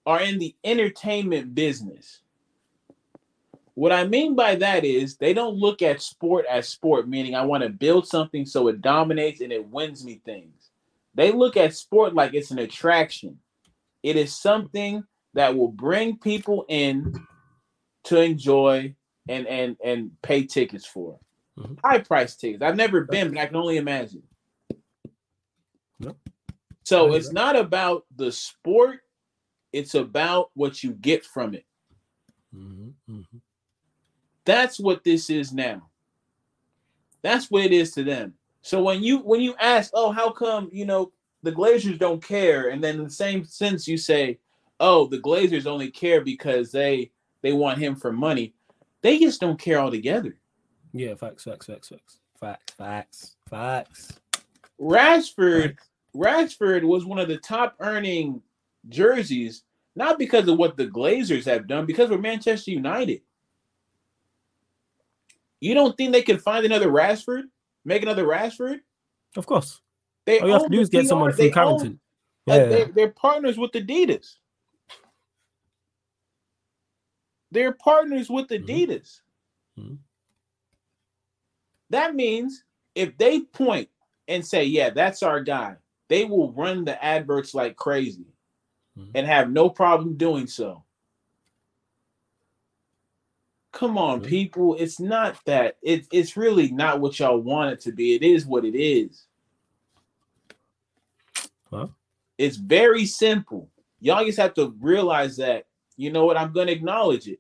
are 0.08 0.22
in 0.22 0.40
the 0.40 0.56
entertainment 0.64 1.54
business. 1.54 2.22
What 3.74 3.92
I 3.92 4.08
mean 4.08 4.36
by 4.36 4.56
that 4.56 4.86
is 4.86 5.18
they 5.18 5.34
don't 5.34 5.58
look 5.58 5.82
at 5.82 6.02
sport 6.02 6.46
as 6.50 6.70
sport, 6.70 7.10
meaning 7.10 7.36
I 7.36 7.46
want 7.46 7.64
to 7.64 7.70
build 7.70 8.08
something 8.08 8.46
so 8.46 8.70
it 8.70 8.82
dominates 8.82 9.42
and 9.42 9.52
it 9.52 9.68
wins 9.68 10.06
me 10.06 10.22
things. 10.24 10.72
They 11.14 11.34
look 11.34 11.58
at 11.58 11.76
sport 11.76 12.16
like 12.16 12.34
it's 12.34 12.52
an 12.52 12.60
attraction. 12.60 13.40
It 14.02 14.16
is 14.16 14.34
something 14.34 15.04
that 15.34 15.58
will 15.58 15.72
bring 15.72 16.18
people 16.18 16.66
in 16.70 17.28
to 18.06 18.22
enjoy 18.22 18.96
and 19.28 19.46
and 19.46 19.76
and 19.84 20.12
pay 20.22 20.46
tickets 20.46 20.86
for. 20.86 21.20
Mm-hmm. 21.60 21.74
High 21.84 22.00
price 22.00 22.38
tickets. 22.38 22.64
I've 22.64 22.78
never 22.78 23.02
been, 23.02 23.34
but 23.34 23.42
I 23.42 23.46
can 23.46 23.58
only 23.58 23.76
imagine. 23.76 24.24
So 26.84 27.14
it's 27.14 27.34
not 27.34 27.58
about 27.58 28.06
the 28.16 28.32
sport, 28.32 29.02
it's 29.74 29.96
about 29.96 30.50
what 30.54 30.84
you 30.84 30.94
get 30.94 31.26
from 31.26 31.54
it. 31.54 31.66
Mm-hmm. 32.56 33.18
Mm-hmm. 33.18 33.38
That's 34.46 34.80
what 34.80 35.04
this 35.04 35.30
is 35.30 35.54
now. 35.54 35.90
That's 37.22 37.52
what 37.52 37.66
it 37.66 37.74
is 37.74 37.92
to 37.96 38.04
them. 38.04 38.34
So 38.62 38.82
when 38.82 39.04
you 39.04 39.20
when 39.20 39.42
you 39.42 39.56
ask, 39.60 39.92
oh, 39.94 40.12
how 40.12 40.32
come 40.32 40.70
you 40.72 40.86
know 40.86 41.12
the 41.44 41.52
Glazers 41.52 42.00
don't 42.00 42.24
care, 42.24 42.70
and 42.70 42.84
then 42.84 42.96
in 42.96 43.04
the 43.04 43.10
same 43.10 43.46
sense 43.46 43.88
you 43.88 43.98
say, 43.98 44.40
oh, 44.80 45.08
the 45.08 45.20
Glazers 45.20 45.66
only 45.66 45.92
care 45.92 46.22
because 46.22 46.72
they 46.72 47.12
they 47.42 47.54
want 47.54 47.80
him 47.80 47.96
for 47.96 48.12
money. 48.12 48.54
They 49.02 49.20
just 49.20 49.42
don't 49.42 49.60
care 49.60 49.80
altogether. 49.80 50.38
Yeah, 50.94 51.16
facts, 51.16 51.44
facts, 51.44 51.68
facts, 51.68 51.90
facts, 51.90 52.20
facts, 52.40 52.74
facts, 52.78 53.36
facts. 53.50 54.20
Rashford, 54.80 55.76
facts. 55.76 55.88
Rashford 56.16 56.84
was 56.84 57.06
one 57.06 57.20
of 57.20 57.28
the 57.28 57.38
top 57.38 57.76
earning 57.80 58.42
jerseys, 58.90 59.64
not 59.96 60.20
because 60.20 60.48
of 60.48 60.58
what 60.58 60.78
the 60.78 60.88
Glazers 60.88 61.46
have 61.46 61.68
done, 61.68 61.86
because 61.86 62.10
we're 62.10 62.18
Manchester 62.18 62.72
United. 62.72 63.22
You 65.60 65.74
don't 65.74 65.98
think 65.98 66.12
they 66.12 66.22
can 66.22 66.38
find 66.38 66.66
another 66.66 66.90
Rashford, 66.90 67.44
make 67.84 68.04
another 68.04 68.26
Rashford? 68.26 68.80
Of 69.36 69.46
course. 69.46 69.82
They 70.26 70.40
All 70.40 70.48
you 70.48 70.54
have 70.54 70.64
to 70.64 70.70
do 70.70 70.82
is 70.82 70.90
get 70.90 71.04
PR, 71.04 71.08
someone 71.08 71.34
from 71.34 71.52
Carrington. 71.52 72.00
Yeah. 72.46 72.66
They're, 72.66 72.86
they're 72.86 73.12
partners 73.12 73.58
with 73.58 73.72
Adidas. 73.72 74.36
They're 77.52 77.74
partners 77.74 78.30
with 78.30 78.50
mm-hmm. 78.50 78.66
Adidas. 78.66 79.22
Mm-hmm. 79.80 79.96
That 81.90 82.16
means 82.16 82.64
if 82.94 83.18
they 83.18 83.42
point 83.42 83.90
and 84.28 84.46
say, 84.46 84.66
yeah, 84.66 84.90
that's 84.90 85.24
our 85.24 85.42
guy, 85.42 85.78
they 86.10 86.26
will 86.26 86.52
run 86.52 86.86
the 86.86 87.04
adverts 87.04 87.54
like 87.54 87.76
crazy 87.76 88.26
mm-hmm. 88.98 89.12
and 89.16 89.28
have 89.28 89.52
no 89.52 89.70
problem 89.70 90.16
doing 90.16 90.48
so. 90.48 90.84
Come 93.72 93.98
on, 93.98 94.20
mm-hmm. 94.20 94.30
people. 94.30 94.76
It's 94.76 95.00
not 95.00 95.40
that. 95.46 95.78
It, 95.82 96.08
it's 96.12 96.36
really 96.36 96.72
not 96.72 97.00
what 97.00 97.20
y'all 97.20 97.38
want 97.38 97.74
it 97.74 97.82
to 97.82 97.92
be. 97.92 98.16
It 98.16 98.24
is 98.24 98.46
what 98.46 98.66
it 98.66 98.78
is. 98.78 99.26
Huh? 101.70 101.88
It's 102.38 102.58
very 102.58 103.06
simple. 103.06 103.70
Y'all 104.00 104.26
just 104.26 104.40
have 104.40 104.54
to 104.56 104.76
realize 104.80 105.38
that 105.38 105.68
you 105.98 106.12
know 106.12 106.26
what? 106.26 106.38
I'm 106.38 106.54
going 106.54 106.68
to 106.68 106.74
acknowledge 106.74 107.28
it. 107.28 107.40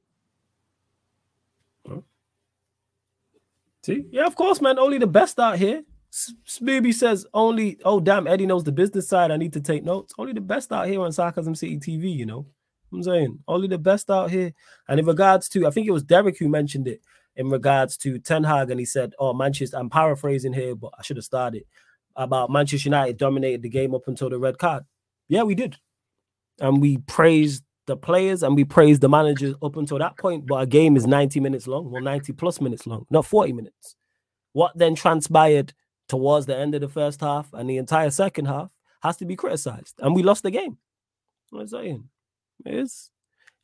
See, 3.83 4.05
yeah, 4.11 4.25
of 4.25 4.35
course, 4.35 4.59
man. 4.59 4.77
Only 4.79 4.97
the 4.97 5.07
best 5.07 5.39
out 5.39 5.57
here. 5.57 5.81
Smoothie 6.11 6.93
says 6.93 7.25
only. 7.33 7.77
Oh, 7.83 7.99
damn, 7.99 8.27
Eddie 8.27 8.45
knows 8.45 8.63
the 8.63 8.71
business 8.71 9.07
side. 9.07 9.31
I 9.31 9.37
need 9.37 9.53
to 9.53 9.61
take 9.61 9.83
notes. 9.83 10.13
Only 10.17 10.33
the 10.33 10.41
best 10.41 10.71
out 10.71 10.87
here 10.87 11.01
on 11.01 11.11
Sarcasm 11.11 11.55
City 11.55 11.77
TV. 11.77 12.15
You 12.15 12.25
know, 12.25 12.45
I'm 12.91 13.03
saying 13.03 13.39
only 13.47 13.67
the 13.67 13.77
best 13.77 14.09
out 14.09 14.31
here. 14.31 14.53
And 14.87 14.99
in 14.99 15.05
regards 15.05 15.49
to, 15.49 15.67
I 15.67 15.69
think 15.69 15.87
it 15.87 15.91
was 15.91 16.03
Derek 16.03 16.37
who 16.39 16.49
mentioned 16.49 16.87
it 16.87 17.01
in 17.35 17.49
regards 17.49 17.97
to 17.97 18.19
Ten 18.19 18.43
Hag, 18.43 18.71
and 18.71 18.79
he 18.79 18.85
said, 18.85 19.13
"Oh, 19.19 19.33
Manchester." 19.33 19.77
I'm 19.77 19.89
paraphrasing 19.89 20.53
here, 20.53 20.75
but 20.75 20.91
I 20.97 21.03
should 21.03 21.17
have 21.17 21.25
started 21.25 21.63
about 22.15 22.49
Manchester 22.49 22.89
United 22.89 23.17
dominated 23.17 23.61
the 23.61 23.69
game 23.69 23.93
up 23.93 24.07
until 24.07 24.29
the 24.29 24.39
red 24.39 24.57
card. 24.57 24.83
Yeah, 25.27 25.43
we 25.43 25.55
did, 25.55 25.77
and 26.59 26.81
we 26.81 26.97
praised 26.99 27.63
the 27.85 27.97
players 27.97 28.43
and 28.43 28.55
we 28.55 28.65
praised 28.65 29.01
the 29.01 29.09
managers 29.09 29.55
up 29.63 29.77
until 29.77 29.97
that 29.99 30.17
point. 30.17 30.45
But 30.45 30.61
a 30.61 30.65
game 30.65 30.95
is 30.97 31.07
90 31.07 31.39
minutes 31.39 31.67
long, 31.67 31.89
well, 31.89 32.01
90 32.01 32.33
plus 32.33 32.61
minutes 32.61 32.85
long, 32.85 33.05
not 33.09 33.25
40 33.25 33.53
minutes. 33.53 33.95
What 34.53 34.77
then 34.77 34.95
transpired 34.95 35.73
towards 36.07 36.45
the 36.45 36.57
end 36.57 36.75
of 36.75 36.81
the 36.81 36.87
first 36.87 37.21
half 37.21 37.53
and 37.53 37.69
the 37.69 37.77
entire 37.77 38.09
second 38.09 38.45
half 38.45 38.69
has 39.01 39.17
to 39.17 39.25
be 39.25 39.35
criticized. 39.35 39.95
And 39.99 40.15
we 40.15 40.23
lost 40.23 40.43
the 40.43 40.51
game. 40.51 40.77
What 41.49 41.61
I'm 41.61 41.67
saying 41.67 42.09
is, 42.65 43.11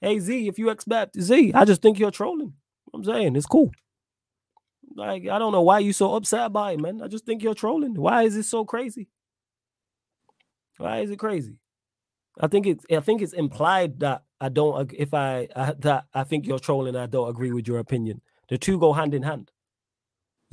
hey 0.01 0.19
Z, 0.19 0.47
if 0.47 0.59
you 0.59 0.69
expect 0.69 1.19
Z, 1.19 1.53
I 1.53 1.65
just 1.65 1.81
think 1.81 1.99
you're 1.99 2.11
trolling. 2.11 2.53
I'm 2.93 3.03
saying 3.03 3.35
it's 3.35 3.45
cool. 3.45 3.71
Like, 4.95 5.27
I 5.27 5.39
don't 5.39 5.51
know 5.51 5.61
why 5.61 5.79
you're 5.79 5.93
so 5.93 6.15
upset 6.15 6.45
about 6.45 6.73
it, 6.73 6.79
man. 6.79 7.01
I 7.01 7.07
just 7.07 7.25
think 7.25 7.41
you're 7.41 7.55
trolling. 7.55 7.95
Why 7.95 8.23
is 8.23 8.35
it 8.35 8.43
so 8.43 8.63
crazy? 8.63 9.07
Why 10.77 10.99
is 10.99 11.09
it 11.09 11.19
crazy? 11.19 11.57
I 12.39 12.47
think 12.47 12.65
it's 12.67 12.85
I 12.91 12.99
think 12.99 13.21
it's 13.21 13.33
implied 13.33 13.99
that 13.99 14.23
I 14.41 14.49
don't 14.49 14.91
if 14.93 15.13
I, 15.13 15.47
I 15.55 15.73
that 15.79 16.05
I 16.13 16.23
think 16.23 16.47
you're 16.47 16.59
trolling. 16.59 16.95
I 16.95 17.05
don't 17.05 17.29
agree 17.29 17.51
with 17.53 17.67
your 17.67 17.79
opinion. 17.79 18.21
The 18.49 18.57
two 18.57 18.79
go 18.79 18.93
hand 18.93 19.13
in 19.13 19.23
hand. 19.23 19.51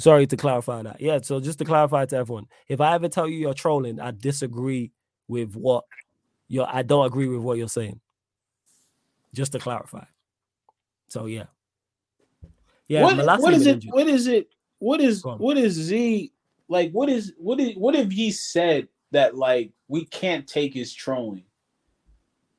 Sorry 0.01 0.27
to 0.27 0.36
clarify 0.36 0.82
that. 0.82 1.01
Yeah. 1.01 1.18
So 1.22 1.40
just 1.40 1.59
to 1.59 1.64
clarify 1.64 2.06
to 2.06 2.16
everyone, 2.16 2.47
if 2.68 2.81
I 2.81 2.94
ever 2.94 3.09
tell 3.09 3.28
you 3.28 3.36
you're 3.36 3.55
trolling, 3.55 4.01
I 4.01 4.12
disagree 4.12 4.93
with 5.28 5.55
what 5.55 5.85
you're. 6.48 6.66
I 6.66 6.82
don't 6.82 7.05
agree 7.05 7.28
with 7.28 7.40
what 7.40 7.59
you're 7.59 7.68
saying. 7.68 8.01
Just 9.35 9.52
to 9.52 9.59
clarify. 9.59 10.05
So 11.09 11.27
yeah. 11.27 11.44
Yeah. 12.89 13.02
What, 13.02 13.40
what 13.40 13.52
is 13.52 13.66
it? 13.66 13.74
Injured. 13.74 13.93
What 13.93 14.09
is 14.09 14.27
it? 14.27 14.48
What 14.78 15.01
is 15.02 15.22
what 15.22 15.59
is 15.59 15.74
Z 15.74 16.32
like? 16.68 16.90
What 16.93 17.10
is 17.10 17.35
what 17.36 17.60
is 17.60 17.77
what 17.77 17.94
have 17.94 18.10
he 18.10 18.31
said 18.31 18.89
that 19.10 19.36
like 19.36 19.70
we 19.89 20.06
can't 20.06 20.47
take 20.47 20.72
his 20.72 20.94
trolling? 20.94 21.44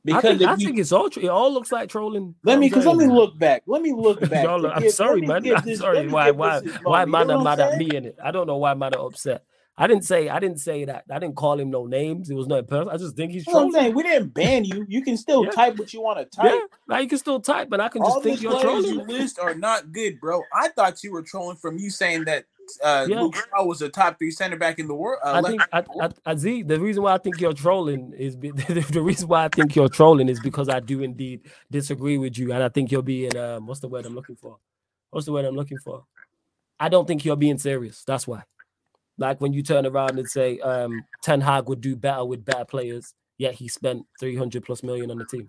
Because 0.03 0.25
I 0.25 0.37
think, 0.37 0.49
I 0.49 0.55
think 0.55 0.79
it's 0.79 0.91
all 0.91 1.09
true 1.09 1.23
it 1.23 1.27
all 1.27 1.53
looks 1.53 1.71
like 1.71 1.89
trolling. 1.89 2.33
Let 2.43 2.57
me 2.57 2.69
because 2.69 2.85
let 2.85 2.97
me 2.97 3.05
look 3.07 3.37
back. 3.37 3.63
Let 3.67 3.81
me 3.83 3.93
look 3.93 4.19
back. 4.29 4.47
I'm 4.47 4.89
sorry, 4.89 5.21
man. 5.21 5.43
I'm 5.55 5.75
sorry. 5.75 6.07
Why 6.07 6.31
why 6.31 6.59
why 6.83 7.05
man 7.05 7.29
are 7.29 7.43
mad 7.43 7.59
at 7.59 7.77
me 7.77 7.95
in 7.95 8.05
it? 8.05 8.17
I 8.23 8.31
don't 8.31 8.47
know 8.47 8.57
why 8.57 8.73
man 8.73 8.95
are 8.95 9.05
upset. 9.05 9.43
I 9.77 9.87
didn't 9.87 10.03
say 10.03 10.29
I 10.29 10.39
didn't 10.39 10.59
say 10.59 10.85
that. 10.85 11.05
I 11.09 11.17
didn't 11.17 11.35
call 11.37 11.59
him 11.59 11.71
no 11.71 11.85
names. 11.87 12.29
It 12.29 12.35
was 12.35 12.45
no 12.47 12.61
personal. 12.61 12.93
I 12.93 12.97
just 12.97 13.15
think 13.15 13.31
he's 13.31 13.45
That's 13.45 13.55
what 13.55 13.63
I'm 13.63 13.71
trolling. 13.71 13.83
saying. 13.85 13.95
We 13.95 14.03
didn't 14.03 14.33
ban 14.33 14.65
you. 14.65 14.85
You 14.87 15.01
can 15.01 15.17
still 15.17 15.45
Yeah. 15.45 15.51
type 15.51 15.77
what 15.79 15.93
you 15.93 16.01
want 16.01 16.19
to 16.19 16.25
type. 16.25 16.51
Yeah, 16.53 16.59
now 16.87 16.99
you 16.99 17.07
can 17.07 17.17
still 17.17 17.39
type, 17.39 17.69
but 17.69 17.79
I 17.79 17.87
can 17.89 18.01
just 18.03 18.15
All 18.15 18.21
think 18.21 18.37
the 18.37 18.43
you're 18.43 18.59
trolling. 18.61 18.85
you 18.85 19.01
list 19.03 19.39
are 19.39 19.55
not 19.55 19.91
good, 19.91 20.19
bro. 20.19 20.43
I 20.53 20.67
thought 20.69 21.03
you 21.03 21.11
were 21.13 21.23
trolling 21.23 21.55
from 21.57 21.77
you 21.79 21.89
saying 21.89 22.25
that 22.25 22.45
uh, 22.83 23.05
Yeah. 23.09 23.21
Luke 23.21 23.35
Shaw 23.35 23.65
was 23.65 23.81
a 23.81 23.89
top 23.89 24.19
three 24.19 24.29
center 24.31 24.55
back 24.57 24.77
in 24.77 24.87
the 24.87 24.93
world. 24.93 25.19
Uh, 25.25 25.41
I 25.43 25.49
think 25.49 25.59
back 25.71 25.85
in 25.89 25.97
the 25.97 26.03
I. 26.03 26.05
I, 26.29 26.31
I 26.31 26.35
see 26.35 26.63
the 26.63 26.79
reason 26.79 27.01
why 27.03 27.13
I 27.13 27.17
think 27.17 27.41
you're 27.41 27.53
trolling 27.53 28.13
is 28.17 28.35
be, 28.35 28.51
the 28.91 29.01
reason 29.01 29.27
why 29.29 29.45
I 29.45 29.49
think 29.49 29.75
you're 29.75 29.89
trolling 29.89 30.29
is 30.29 30.39
because 30.41 30.69
I 30.69 30.79
do 30.79 31.01
indeed 31.01 31.49
disagree 31.71 32.17
with 32.17 32.37
you, 32.37 32.51
and 32.53 32.61
I 32.61 32.69
think 32.69 32.91
you're 32.91 33.01
being 33.01 33.35
um, 33.37 33.67
what's 33.67 33.79
the 33.79 33.87
word 33.89 34.05
I'm 34.05 34.15
looking 34.15 34.35
for? 34.35 34.57
What's 35.09 35.25
the 35.25 35.31
word 35.31 35.45
I'm 35.45 35.55
looking 35.55 35.79
for? 35.79 36.05
I 36.79 36.87
don't 36.89 37.07
think 37.07 37.25
you're 37.25 37.35
being 37.35 37.57
serious. 37.57 38.03
That's 38.05 38.27
why. 38.27 38.43
Like 39.21 39.39
when 39.39 39.53
you 39.53 39.61
turn 39.61 39.85
around 39.85 40.17
and 40.17 40.27
say 40.27 40.57
um, 40.59 41.05
Ten 41.21 41.39
Hag 41.41 41.69
would 41.69 41.79
do 41.79 41.95
better 41.95 42.25
with 42.25 42.43
better 42.43 42.65
players, 42.65 43.13
yet 43.37 43.53
he 43.53 43.67
spent 43.67 44.03
300 44.19 44.65
plus 44.65 44.81
million 44.81 45.11
on 45.11 45.19
the 45.19 45.25
team. 45.25 45.47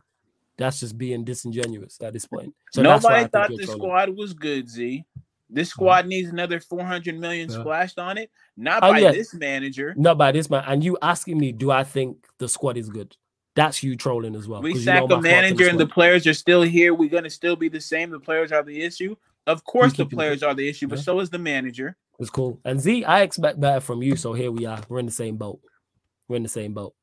That's 0.58 0.80
just 0.80 0.98
being 0.98 1.24
disingenuous 1.24 1.98
at 2.02 2.12
this 2.12 2.26
point. 2.26 2.54
So 2.72 2.82
that's 2.82 3.02
why 3.02 3.12
I 3.14 3.22
Nobody 3.22 3.30
thought 3.30 3.58
the 3.58 3.66
squad 3.66 4.10
was 4.10 4.34
good, 4.34 4.68
Z. 4.68 5.04
This 5.48 5.70
squad 5.70 6.06
needs 6.06 6.28
another 6.28 6.60
400 6.60 7.18
million 7.18 7.50
Yeah. 7.50 7.60
splashed 7.60 7.98
on 7.98 8.18
it, 8.18 8.30
not 8.58 8.82
Oh, 8.82 8.92
by 8.92 8.98
yeah. 8.98 9.10
this 9.12 9.32
manager. 9.32 9.94
Not 9.96 10.18
by 10.18 10.32
this 10.32 10.50
man. 10.50 10.64
And 10.66 10.84
you 10.84 10.98
asking 11.00 11.38
me, 11.38 11.52
do 11.52 11.70
I 11.70 11.82
think 11.82 12.26
the 12.38 12.48
squad 12.50 12.76
is 12.76 12.90
good? 12.90 13.16
That's 13.56 13.82
you 13.82 13.96
trolling 13.96 14.34
as 14.36 14.46
well. 14.48 14.60
We 14.60 14.72
'cause 14.72 14.80
you 14.80 14.86
know 14.86 14.92
sack 14.92 15.00
my 15.00 15.04
a 15.06 15.08
thoughts 15.08 15.16
on 15.16 15.22
manager 15.22 15.68
and 15.70 15.80
the 15.80 15.86
players 15.86 16.26
are 16.26 16.34
still 16.34 16.62
here. 16.62 16.92
We're 16.94 17.08
going 17.08 17.24
to 17.24 17.30
still 17.30 17.56
be 17.56 17.68
the 17.70 17.80
same. 17.80 18.10
The 18.10 18.20
players 18.20 18.52
are 18.52 18.62
the 18.62 18.82
issue. 18.82 19.16
Of 19.46 19.64
course, 19.64 19.94
the 19.94 20.04
players 20.06 20.42
are 20.42 20.54
the 20.54 20.68
issue, 20.68 20.88
but 20.88 20.98
Yeah. 20.98 21.04
so 21.04 21.20
is 21.20 21.30
the 21.30 21.38
manager. 21.38 21.96
It's 22.22 22.30
cool. 22.30 22.60
And 22.64 22.80
Z, 22.80 23.04
I 23.04 23.22
expect 23.22 23.60
better 23.60 23.80
from 23.80 24.00
you. 24.00 24.14
So 24.14 24.32
here 24.32 24.52
we 24.52 24.64
are. 24.64 24.80
We're 24.88 25.00
in 25.00 25.06
the 25.06 25.12
same 25.12 25.36
boat. 25.36 25.60
We're 26.28 26.36
in 26.36 26.44
the 26.44 26.48
same 26.48 26.72
boat. 26.72 26.94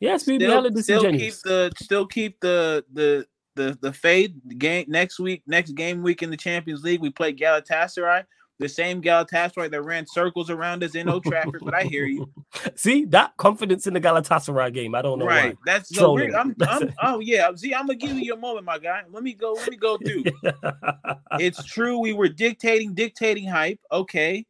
Yes, 0.00 0.26
we 0.26 0.38
Still, 0.38 1.00
still 1.00 1.12
keep 1.12 1.34
the 1.44 1.72
still 1.80 2.06
keep 2.06 2.40
the 2.40 2.84
the 2.92 3.26
the 3.54 3.78
the 3.80 3.92
fade 3.92 4.40
The 4.44 4.56
game 4.56 4.86
next 4.88 5.20
week. 5.20 5.44
Next 5.46 5.72
game 5.72 6.02
week 6.02 6.22
in 6.22 6.30
the 6.30 6.36
Champions 6.36 6.82
League, 6.82 7.00
we 7.00 7.10
play 7.10 7.32
Galatasaray. 7.32 8.24
The 8.58 8.68
same 8.68 9.00
Galatasaray 9.00 9.70
that 9.70 9.82
ran 9.82 10.04
circles 10.06 10.50
around 10.50 10.82
us 10.82 10.96
in 10.96 11.08
Old 11.08 11.22
Trafford. 11.24 11.62
But 11.64 11.74
I 11.74 11.84
hear 11.84 12.06
you. 12.06 12.28
See 12.74 13.04
that 13.06 13.36
confidence 13.36 13.86
in 13.86 13.94
the 13.94 14.00
Galatasaray 14.00 14.74
game. 14.74 14.96
I 14.96 15.02
don't 15.02 15.20
know 15.20 15.26
Right. 15.26 15.56
That's 15.64 15.94
so 15.94 16.14
weird. 16.14 16.34
I'm, 16.34 16.56
I'm 16.68 16.92
oh 17.02 17.20
yeah. 17.20 17.54
Z, 17.54 17.72
I'm 17.72 17.86
gonna 17.86 17.94
give 17.94 18.10
you 18.10 18.24
your 18.24 18.36
moment, 18.36 18.66
my 18.66 18.78
guy. 18.78 19.02
Let 19.12 19.22
me 19.22 19.32
go. 19.32 19.52
Let 19.52 19.70
me 19.70 19.76
go 19.76 19.96
through. 19.96 20.24
it's 21.38 21.62
true 21.64 22.00
we 22.00 22.12
were 22.12 22.28
dictating 22.28 22.94
dictating 22.94 23.46
hype 23.46 23.78
okay 23.92 24.44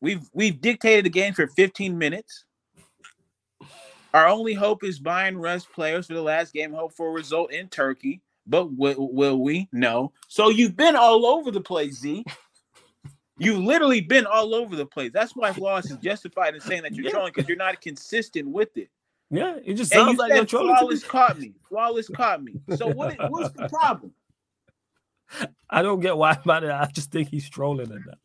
we've 0.00 0.28
we've 0.32 0.60
dictated 0.60 1.04
the 1.04 1.10
game 1.10 1.34
for 1.34 1.46
15 1.46 1.96
minutes. 1.96 2.44
Our 4.14 4.26
only 4.26 4.54
hope 4.54 4.84
is 4.84 4.98
buying 4.98 5.38
rest 5.38 5.70
players 5.72 6.06
for 6.06 6.14
the 6.14 6.22
last 6.22 6.52
game 6.52 6.72
hope 6.72 6.92
for 6.94 7.08
a 7.08 7.12
result 7.12 7.52
in 7.52 7.68
turkey. 7.68 8.20
But 8.46 8.72
will, 8.72 9.12
will 9.12 9.42
we? 9.42 9.68
No. 9.72 10.12
So 10.28 10.48
you've 10.48 10.76
been 10.76 10.96
all 10.96 11.26
over 11.26 11.50
the 11.50 11.60
place 11.60 11.98
z. 11.98 12.24
You've 13.38 13.62
literally 13.62 14.00
been 14.00 14.26
all 14.26 14.54
over 14.54 14.74
the 14.74 14.86
place. 14.86 15.12
That's 15.12 15.36
why 15.36 15.52
flawless 15.52 15.90
is 15.90 15.98
justified 15.98 16.54
in 16.54 16.60
saying 16.60 16.82
that 16.82 16.94
you're 16.94 17.04
Yeah. 17.04 17.10
trolling 17.12 17.32
because 17.34 17.48
you're 17.48 17.58
not 17.58 17.80
consistent 17.80 18.48
with 18.48 18.76
it. 18.76 18.88
Yeah, 19.30 19.58
it 19.62 19.74
just 19.74 19.92
sounds 19.92 20.12
you 20.12 20.18
like 20.18 20.32
you're 20.32 20.46
trolling. 20.46 20.74
flawless 20.74 21.04
caught 21.04 21.38
me. 21.38 21.52
Flawless 21.68 22.08
caught 22.08 22.42
me. 22.42 22.54
So 22.76 22.88
what 22.88 23.12
is, 23.12 23.18
what's 23.28 23.54
the 23.54 23.68
problem? 23.68 24.12
I 25.70 25.82
don't 25.82 26.00
get 26.00 26.16
why, 26.16 26.38
man. 26.46 26.64
I 26.70 26.86
just 26.86 27.10
think 27.12 27.28
he's 27.28 27.48
trolling 27.48 27.92
at 27.92 28.04
that. 28.06 28.18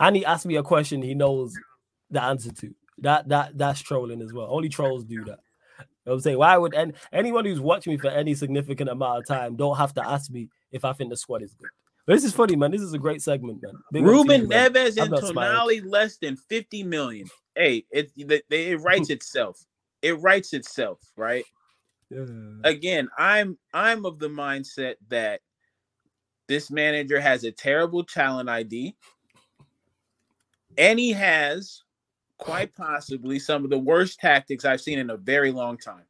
And 0.00 0.16
he 0.16 0.24
asked 0.24 0.46
me 0.46 0.56
a 0.56 0.62
question 0.62 1.02
he 1.02 1.14
knows 1.14 1.54
the 2.10 2.22
answer 2.22 2.52
to. 2.52 2.74
That 2.98 3.28
that 3.28 3.58
that's 3.58 3.80
trolling 3.80 4.22
as 4.22 4.32
well. 4.32 4.48
Only 4.50 4.68
trolls 4.68 5.04
do 5.04 5.24
that. 5.24 5.38
You 5.78 5.84
know 6.06 6.12
what 6.12 6.14
I'm 6.14 6.20
saying? 6.20 6.38
Why 6.38 6.56
would 6.56 6.74
and 6.74 6.92
anyone 7.12 7.44
who's 7.44 7.60
watching 7.60 7.92
me 7.92 7.96
for 7.98 8.08
any 8.08 8.34
significant 8.34 8.90
amount 8.90 9.18
of 9.18 9.26
time 9.26 9.56
don't 9.56 9.76
have 9.76 9.94
to 9.94 10.06
ask 10.06 10.30
me 10.30 10.48
if 10.70 10.84
I 10.84 10.92
think 10.92 11.10
the 11.10 11.16
squad 11.16 11.42
is 11.42 11.54
good. 11.54 11.70
But 12.06 12.14
this 12.14 12.24
is 12.24 12.34
funny, 12.34 12.54
man. 12.54 12.70
This 12.70 12.82
is 12.82 12.92
a 12.92 12.98
great 12.98 13.22
segment, 13.22 13.62
man. 13.62 13.72
Big 13.90 14.04
Ruben 14.04 14.42
you, 14.42 14.48
man. 14.48 14.72
Neves 14.72 15.00
I'm 15.00 15.12
and 15.12 15.26
smiling. 15.26 15.80
Tonali 15.80 15.90
less 15.90 16.18
than 16.18 16.36
50 16.36 16.82
million. 16.82 17.26
Hey, 17.54 17.86
it 17.90 18.10
it, 18.16 18.44
it 18.50 18.80
writes 18.80 19.10
itself. 19.10 19.64
It 20.02 20.20
writes 20.20 20.52
itself, 20.52 21.00
right? 21.16 21.44
Yeah. 22.10 22.26
Again, 22.64 23.08
I'm 23.16 23.56
I'm 23.72 24.04
of 24.04 24.18
the 24.18 24.28
mindset 24.28 24.96
that 25.08 25.40
this 26.46 26.70
manager 26.70 27.20
has 27.20 27.44
a 27.44 27.52
terrible 27.52 28.04
talent 28.04 28.50
ID. 28.50 28.94
And 30.76 30.98
he 30.98 31.12
has 31.12 31.82
quite 32.38 32.74
possibly 32.74 33.38
some 33.38 33.64
of 33.64 33.70
the 33.70 33.78
worst 33.78 34.18
tactics 34.20 34.64
I've 34.64 34.80
seen 34.80 34.98
in 34.98 35.10
a 35.10 35.16
very 35.16 35.52
long 35.52 35.78
time. 35.78 36.04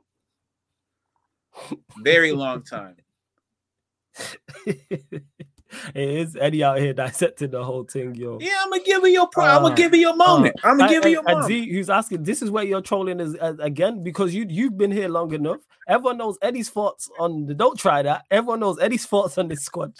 Very 1.98 2.32
long 2.32 2.62
time. 2.62 2.96
it 5.94 6.08
is 6.08 6.36
Eddie 6.40 6.62
out 6.64 6.78
here 6.78 6.92
dissecting 6.94 7.50
the 7.50 7.64
whole 7.64 7.84
thing, 7.84 8.14
yo. 8.14 8.38
Yeah, 8.40 8.58
I'm 8.62 8.70
gonna 8.70 8.82
give 8.82 9.02
you 9.02 9.08
your 9.08 9.26
pro- 9.28 9.44
I'm 9.44 9.62
gonna 9.62 9.72
Uh, 9.74 9.76
give 9.76 9.94
you 9.94 10.00
your 10.00 10.16
moment. 10.16 10.54
I'm 10.62 10.78
gonna 10.78 10.90
I- 10.90 10.92
give 10.94 11.04
you 11.04 11.10
your 11.12 11.20
and 11.26 11.40
moment. 11.40 11.46
Z, 11.48 11.72
who's 11.72 11.90
asking, 11.90 12.22
this 12.24 12.42
is 12.42 12.50
where 12.50 12.64
you're 12.64 12.80
trolling 12.80 13.20
is 13.20 13.36
uh, 13.40 13.54
again 13.60 14.02
because 14.02 14.34
you 14.34 14.46
you've 14.48 14.76
been 14.78 14.90
here 14.90 15.08
long 15.08 15.32
enough. 15.32 15.60
Everyone 15.88 16.16
knows 16.18 16.38
Eddie's 16.40 16.70
thoughts 16.70 17.10
on 17.18 17.46
the. 17.46 17.54
Don't 17.54 17.78
try 17.78 18.02
that. 18.02 18.24
Everyone 18.30 18.60
knows 18.60 18.78
Eddie's 18.78 19.04
thoughts 19.06 19.36
on 19.36 19.48
this 19.48 19.62
squad. 19.64 19.92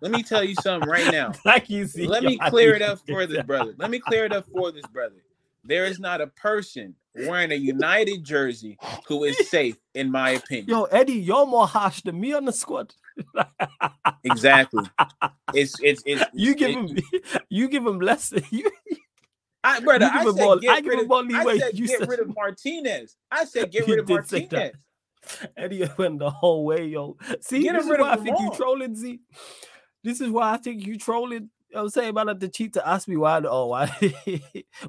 Let 0.00 0.10
me 0.10 0.22
tell 0.22 0.44
you 0.44 0.54
something 0.56 0.88
right 0.88 1.10
now. 1.10 1.32
Thank 1.44 1.70
you, 1.70 1.86
Z. 1.86 2.06
Let 2.06 2.22
me 2.24 2.38
clear 2.48 2.74
it 2.74 2.82
up 2.82 2.98
for 3.08 3.26
this 3.26 3.42
brother. 3.44 3.74
Let 3.78 3.90
me 3.90 3.98
clear 3.98 4.24
it 4.24 4.32
up 4.32 4.46
for 4.52 4.72
this 4.72 4.86
brother. 4.92 5.22
There 5.64 5.84
is 5.84 6.00
not 6.00 6.20
a 6.20 6.26
person 6.26 6.94
wearing 7.14 7.52
a 7.52 7.56
United 7.56 8.24
jersey 8.24 8.78
who 9.06 9.24
is 9.24 9.48
safe, 9.48 9.76
in 9.94 10.10
my 10.10 10.30
opinion. 10.30 10.68
Yo, 10.68 10.84
Eddie, 10.84 11.14
you're 11.14 11.46
more 11.46 11.66
harsh 11.68 12.02
than 12.02 12.20
me 12.20 12.32
on 12.32 12.44
the 12.44 12.52
squad. 12.52 12.94
Exactly. 14.24 14.84
It's 15.54 15.80
it's 15.82 16.02
it's 16.06 16.24
You 16.32 16.54
give 16.54 16.70
him, 16.70 16.96
you 17.48 17.68
give 17.68 17.86
him 17.86 18.00
less. 18.00 18.32
You, 18.50 18.70
I, 19.64 19.80
brother, 19.80 20.06
you 20.06 20.12
give 20.12 20.20
I 20.20 20.24
him 20.30 20.36
said 20.36 20.44
more- 20.44 20.58
get 20.58 20.70
I 20.70 20.80
give 20.80 20.90
rid 20.90 20.98
him 21.00 21.10
of, 21.10 21.26
more 21.28 21.36
I 21.40 21.58
said 21.58 21.78
You 21.78 21.86
get 21.86 21.98
said- 22.00 22.08
rid 22.08 22.20
of 22.20 22.34
Martinez. 22.34 23.16
I 23.30 23.44
said 23.44 23.70
get 23.70 23.86
rid 23.88 23.98
of. 24.00 24.08
Martinez. 24.08 24.72
Eddie 25.56 25.88
went 25.98 26.18
the 26.18 26.30
whole 26.30 26.64
way, 26.64 26.86
yo. 26.86 27.16
See, 27.40 27.62
Get 27.62 27.74
this 27.74 27.84
is 27.84 27.90
rid 27.90 28.00
why 28.00 28.12
I 28.12 28.16
think 28.16 28.40
you 28.40 28.50
trolling, 28.56 28.96
Z. 28.96 29.20
This 30.02 30.20
is 30.20 30.30
why 30.30 30.52
I 30.52 30.56
think 30.56 30.84
you 30.84 30.98
trolling. 30.98 31.48
I'm 31.74 31.88
saying 31.88 32.10
about 32.10 32.38
the 32.40 32.48
cheat 32.48 32.72
to 32.74 32.86
ask 32.86 33.06
me 33.08 33.16
why. 33.16 33.40
Oh, 33.44 33.66
why? 33.66 33.86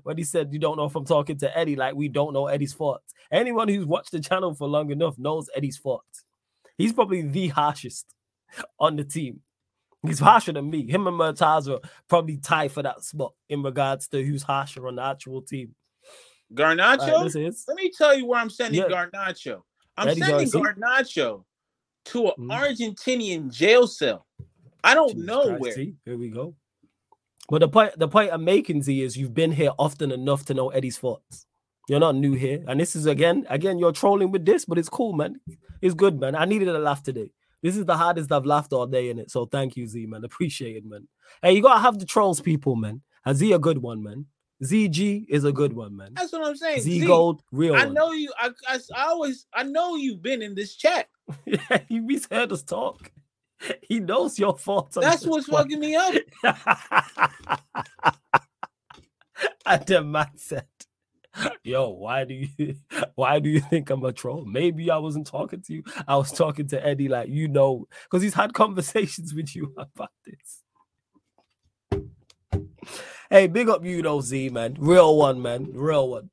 when 0.04 0.18
he 0.18 0.24
said 0.24 0.52
you 0.52 0.60
don't 0.60 0.76
know 0.78 0.86
if 0.86 0.96
I'm 0.96 1.06
talking 1.06 1.38
to 1.38 1.58
Eddie, 1.58 1.76
like 1.76 1.94
we 1.96 2.08
don't 2.10 2.34
know 2.34 2.48
Eddie's 2.48 2.74
thoughts. 2.74 3.14
Anyone 3.32 3.68
who's 3.68 3.86
watched 3.86 4.12
the 4.12 4.20
channel 4.20 4.54
for 4.56 4.68
long 4.68 4.90
enough 4.92 5.18
knows 5.20 5.50
Eddie's 5.56 5.78
thoughts. 5.78 6.24
He's 6.78 6.94
probably 6.94 7.22
the 7.22 7.48
harshest 7.50 8.06
on 8.80 8.96
the 8.96 9.04
team. 9.04 9.42
He's 10.06 10.20
harsher 10.20 10.52
than 10.52 10.70
me. 10.70 10.86
Him 10.90 11.08
and 11.08 11.18
Murtaza 11.18 11.84
probably 12.10 12.38
tie 12.38 12.68
for 12.68 12.84
that 12.84 13.04
spot 13.04 13.34
in 13.50 13.64
regards 13.64 14.08
to 14.10 14.24
who's 14.24 14.44
harsher 14.44 14.88
on 14.88 14.96
the 14.98 15.04
actual 15.04 15.42
team. 15.42 15.74
Garnacho. 16.54 17.34
Right, 17.34 17.54
Let 17.68 17.78
me 17.78 17.90
tell 17.98 18.16
you 18.18 18.26
where 18.26 18.40
I'm 18.40 18.50
sending 18.50 18.82
Yeah. 18.82 18.88
Garnacho. 18.90 19.62
I'm 19.98 20.10
Eddie's 20.10 20.26
sending 20.26 20.54
already- 20.56 20.82
Garnacho 20.82 21.46
to 22.06 22.28
an 22.28 22.34
Mhm. 22.38 22.50
Argentinian 22.52 23.52
jail 23.52 23.88
cell. 23.88 24.28
I 24.84 24.94
don't 24.94 25.14
Jesus 25.14 25.26
know 25.26 25.44
Christ, 25.58 25.62
where. 25.62 25.76
Here 26.06 26.18
we 26.18 26.30
go. 26.30 26.56
But 27.50 27.60
the 27.60 27.70
point, 27.70 27.98
the 27.98 28.08
point 28.08 28.32
I'm 28.34 28.44
making, 28.44 28.84
Z, 28.84 29.02
is 29.02 29.16
you've 29.16 29.34
been 29.34 29.52
here 29.54 29.72
often 29.80 30.12
enough 30.12 30.44
to 30.46 30.54
know 30.54 30.70
Eddie's 30.70 30.98
thoughts. 30.98 31.46
You're 31.94 32.00
not 32.00 32.16
new 32.16 32.34
here, 32.34 32.64
and 32.68 32.80
this 32.80 32.96
is 32.96 33.06
again, 33.06 33.46
again, 33.52 33.78
you're 33.78 33.92
trolling 33.92 34.32
with 34.32 34.48
this, 34.48 34.66
but 34.66 34.80
it's 34.80 34.90
cool, 34.90 35.14
man. 35.14 35.40
It's 35.80 35.94
good, 35.94 36.20
man. 36.20 36.34
I 36.34 36.46
needed 36.46 36.68
a 36.70 36.80
laugh 36.80 37.04
today. 37.04 37.30
This 37.62 37.78
is 37.78 37.86
the 37.86 37.96
hardest 37.96 38.32
I've 38.32 38.48
laughed 38.48 38.74
all 38.74 38.88
day 38.88 39.12
in 39.12 39.20
it. 39.20 39.30
So 39.30 39.46
thank 39.46 39.78
you, 39.78 39.86
Z, 39.86 40.08
man. 40.08 40.24
Appreciate 40.24 40.78
it, 40.78 40.86
man. 40.88 41.08
Hey, 41.44 41.54
you 41.54 41.62
gotta 41.62 41.82
have 41.82 42.00
the 42.00 42.06
trolls, 42.08 42.42
people, 42.42 42.76
man. 42.76 43.04
And 43.28 43.38
Z 43.38 43.52
a 43.52 43.60
good 43.60 43.78
one, 43.78 44.02
man. 44.02 44.26
ZG 44.64 45.28
is 45.30 45.44
a 45.44 45.52
good 45.52 45.74
one, 45.74 45.96
man. 45.96 46.16
That's 46.16 46.32
what 46.34 46.44
I'm 46.44 46.56
saying. 46.56 46.82
Z 46.82 47.02
Z, 47.02 47.06
Gold, 47.06 47.44
real 47.52 47.76
I 47.76 47.86
one. 47.86 47.94
know 47.94 48.12
you. 48.12 48.34
I, 48.40 48.50
I, 48.68 48.80
I 48.96 49.04
always. 49.10 49.46
I 49.54 49.62
know 49.62 49.96
you've 49.96 50.24
been 50.24 50.42
in 50.42 50.56
this 50.56 50.76
chat. 50.76 51.10
Yeah, 51.46 51.78
he's 51.88 52.28
heard 52.32 52.52
us 52.52 52.64
talk. 52.64 53.12
He 53.84 54.00
knows 54.00 54.40
your 54.40 54.58
thoughts. 54.58 54.98
That's 55.00 55.28
what's 55.28 55.46
fucking 55.46 55.80
me 55.80 55.96
up. 55.96 56.16
and 59.66 59.86
the 59.86 60.30
said, 60.36 60.66
Yo, 61.64 61.90
why 61.90 62.26
do 62.26 62.34
you 62.34 62.76
why 63.16 63.40
do 63.40 63.50
you 63.50 63.60
think 63.60 63.90
I'm 63.90 64.04
a 64.04 64.12
troll? 64.12 64.46
Maybe 64.46 64.92
I 64.92 64.98
wasn't 64.98 65.28
talking 65.28 65.62
to 65.62 65.74
you. 65.74 65.84
I 66.08 66.16
was 66.18 66.32
talking 66.32 66.68
to 66.68 66.86
Eddie, 66.86 67.08
like 67.08 67.30
you 67.30 67.48
know, 67.48 67.88
because 68.04 68.22
he's 68.22 68.34
had 68.34 68.54
conversations 68.64 69.34
with 69.34 69.56
you 69.56 69.74
about 69.78 70.12
this. 70.26 70.62
Hey, 73.30 73.48
big 73.48 73.70
up 73.70 73.84
you 73.84 74.02
though, 74.02 74.22
Z 74.22 74.50
man. 74.50 74.76
Real 74.80 75.16
one, 75.18 75.42
man. 75.42 75.70
Real 75.74 76.10
one. 76.10 76.30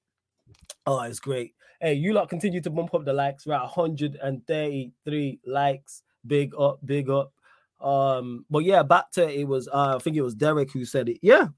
Oh, 0.86 1.00
it's 1.02 1.20
great. 1.20 1.54
Hey, 1.80 1.94
you 1.94 2.12
lot 2.12 2.28
continue 2.28 2.60
to 2.60 2.70
bump 2.70 2.94
up 2.94 3.04
the 3.04 3.12
likes. 3.12 3.46
We're 3.46 3.54
at 3.54 3.62
133 3.62 5.40
likes. 5.46 6.02
Big 6.26 6.52
up, 6.58 6.78
big 6.84 7.08
up. 7.08 7.32
Um, 7.80 8.44
but 8.50 8.64
yeah, 8.64 8.82
back 8.82 9.10
to 9.12 9.26
it 9.26 9.44
was 9.44 9.66
uh 9.68 9.96
I 9.96 9.98
think 9.98 10.16
it 10.16 10.22
was 10.22 10.34
Derek 10.34 10.72
who 10.72 10.84
said 10.84 11.08
it. 11.08 11.18
Yeah, 11.22 11.48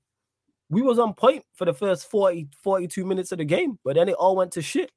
we 0.73 0.81
was 0.81 0.99
on 0.99 1.12
point 1.12 1.44
for 1.53 1.66
the 1.66 1.74
first 1.74 2.11
40, 2.11 2.49
42 2.62 3.05
minutes 3.05 3.31
of 3.31 3.36
the 3.36 3.44
game, 3.44 3.78
but 3.85 3.94
then 3.94 4.09
it 4.09 4.15
all 4.15 4.35
went 4.35 4.53
to 4.53 4.62
shit 4.62 4.90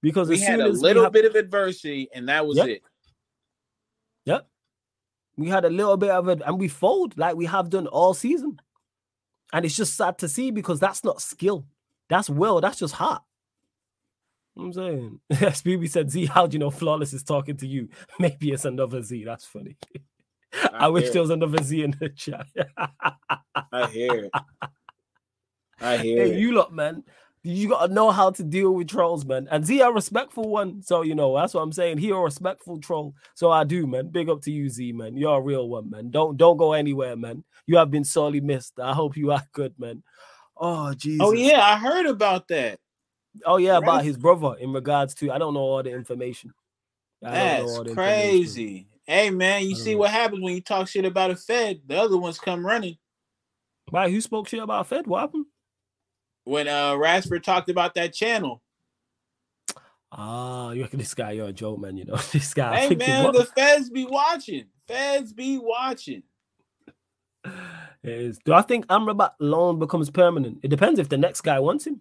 because 0.00 0.28
we 0.28 0.38
had 0.38 0.60
a 0.60 0.68
little 0.68 1.10
bit 1.10 1.24
of 1.24 1.34
adversity, 1.34 2.08
and 2.14 2.28
that 2.28 2.46
was 2.46 2.56
yep. 2.56 2.68
it. 2.68 2.82
Yep. 4.26 4.48
We 5.36 5.48
had 5.48 5.64
a 5.64 5.70
little 5.70 5.96
bit 5.96 6.10
of 6.10 6.28
it, 6.28 6.40
and 6.46 6.56
we 6.56 6.68
fold 6.68 7.18
like 7.18 7.34
we 7.34 7.46
have 7.46 7.68
done 7.68 7.88
all 7.88 8.14
season. 8.14 8.60
And 9.52 9.64
it's 9.64 9.74
just 9.74 9.96
sad 9.96 10.18
to 10.18 10.28
see 10.28 10.52
because 10.52 10.78
that's 10.78 11.02
not 11.02 11.20
skill. 11.20 11.66
That's 12.08 12.30
will. 12.30 12.60
That's 12.60 12.78
just 12.78 12.94
heart. 12.94 13.22
I'm 14.56 14.72
saying. 14.72 15.18
SPB 15.32 15.90
said, 15.90 16.12
Z, 16.12 16.26
how 16.26 16.46
do 16.46 16.54
you 16.54 16.60
know 16.60 16.70
Flawless 16.70 17.12
is 17.12 17.24
talking 17.24 17.56
to 17.56 17.66
you? 17.66 17.88
Maybe 18.20 18.52
it's 18.52 18.64
another 18.64 19.02
Z. 19.02 19.24
That's 19.24 19.44
funny. 19.44 19.76
I, 20.52 20.68
I 20.72 20.88
wish 20.88 21.10
there 21.10 21.22
was 21.22 21.30
another 21.30 21.60
Z 21.60 21.82
in 21.82 21.96
the 21.98 22.08
chat. 22.08 22.46
I 23.72 23.86
hear 23.88 24.26
it. 24.26 24.30
I 25.80 25.96
hear 25.98 26.24
hey, 26.24 26.32
it. 26.32 26.38
You 26.38 26.52
lot, 26.52 26.72
man. 26.72 27.04
You 27.44 27.68
gotta 27.68 27.92
know 27.92 28.10
how 28.10 28.30
to 28.32 28.42
deal 28.42 28.74
with 28.74 28.88
trolls, 28.88 29.24
man. 29.24 29.48
And 29.50 29.64
Z 29.64 29.80
a 29.80 29.90
respectful 29.90 30.48
one. 30.48 30.82
So 30.82 31.02
you 31.02 31.14
know, 31.14 31.34
that's 31.36 31.54
what 31.54 31.62
I'm 31.62 31.72
saying. 31.72 31.98
He 31.98 32.10
a 32.10 32.16
respectful 32.16 32.80
troll. 32.80 33.14
So 33.34 33.50
I 33.50 33.64
do, 33.64 33.86
man. 33.86 34.08
Big 34.08 34.28
up 34.28 34.42
to 34.42 34.50
you, 34.50 34.68
Z, 34.68 34.92
man. 34.92 35.16
You're 35.16 35.38
a 35.38 35.40
real 35.40 35.68
one, 35.68 35.88
man. 35.88 36.10
Don't 36.10 36.36
don't 36.36 36.56
go 36.56 36.72
anywhere, 36.72 37.16
man. 37.16 37.44
You 37.66 37.76
have 37.76 37.90
been 37.90 38.04
sorely 38.04 38.40
missed. 38.40 38.74
I 38.80 38.92
hope 38.92 39.16
you 39.16 39.30
are 39.30 39.42
good, 39.52 39.74
man. 39.78 40.02
Oh, 40.56 40.88
oh 40.88 40.94
Jesus. 40.94 41.26
Oh 41.26 41.32
yeah, 41.32 41.62
I 41.62 41.76
heard 41.76 42.06
about 42.06 42.48
that. 42.48 42.80
Oh 43.44 43.56
yeah, 43.56 43.74
right. 43.74 43.82
about 43.82 44.04
his 44.04 44.16
brother 44.16 44.54
in 44.58 44.72
regards 44.72 45.14
to 45.16 45.30
I 45.30 45.38
don't 45.38 45.54
know 45.54 45.60
all 45.60 45.82
the 45.82 45.92
information. 45.92 46.52
I 47.24 47.30
That's 47.30 47.94
crazy. 47.94 48.88
Hey 49.06 49.30
man, 49.30 49.64
you 49.64 49.74
see 49.74 49.94
know. 49.94 50.00
what 50.00 50.10
happens 50.10 50.42
when 50.42 50.54
you 50.54 50.60
talk 50.60 50.88
shit 50.88 51.04
about 51.04 51.30
a 51.30 51.36
Fed? 51.36 51.80
The 51.86 52.00
other 52.00 52.18
ones 52.18 52.38
come 52.38 52.64
running. 52.64 52.98
Why? 53.90 54.10
Who 54.10 54.20
spoke 54.20 54.48
shit 54.48 54.62
about 54.62 54.86
Fed? 54.86 55.06
What 55.06 55.20
happened? 55.20 55.46
When 56.48 56.66
uh 56.66 56.94
Rashford 56.94 57.42
talked 57.42 57.68
about 57.68 57.94
that 57.94 58.14
channel. 58.14 58.62
Ah, 60.10 60.70
you 60.70 60.80
reckon 60.80 60.98
this 60.98 61.12
guy? 61.12 61.32
You're 61.32 61.48
a 61.48 61.52
joke, 61.52 61.78
man. 61.78 61.98
You 61.98 62.06
know 62.06 62.16
this 62.32 62.54
guy. 62.54 62.86
Hey 62.86 62.94
man, 62.94 63.32
the 63.32 63.44
Feds 63.44 63.90
be 63.90 64.06
watching. 64.06 64.64
Feds 64.86 65.34
be 65.34 65.58
watching. 65.58 66.22
Is 68.02 68.38
do 68.46 68.54
I 68.54 68.62
think 68.62 68.86
Amrabat 68.86 69.32
loan 69.40 69.78
becomes 69.78 70.08
permanent? 70.08 70.60
It 70.62 70.68
depends 70.68 70.98
if 70.98 71.10
the 71.10 71.18
next 71.18 71.42
guy 71.42 71.60
wants 71.60 71.86
him. 71.86 72.00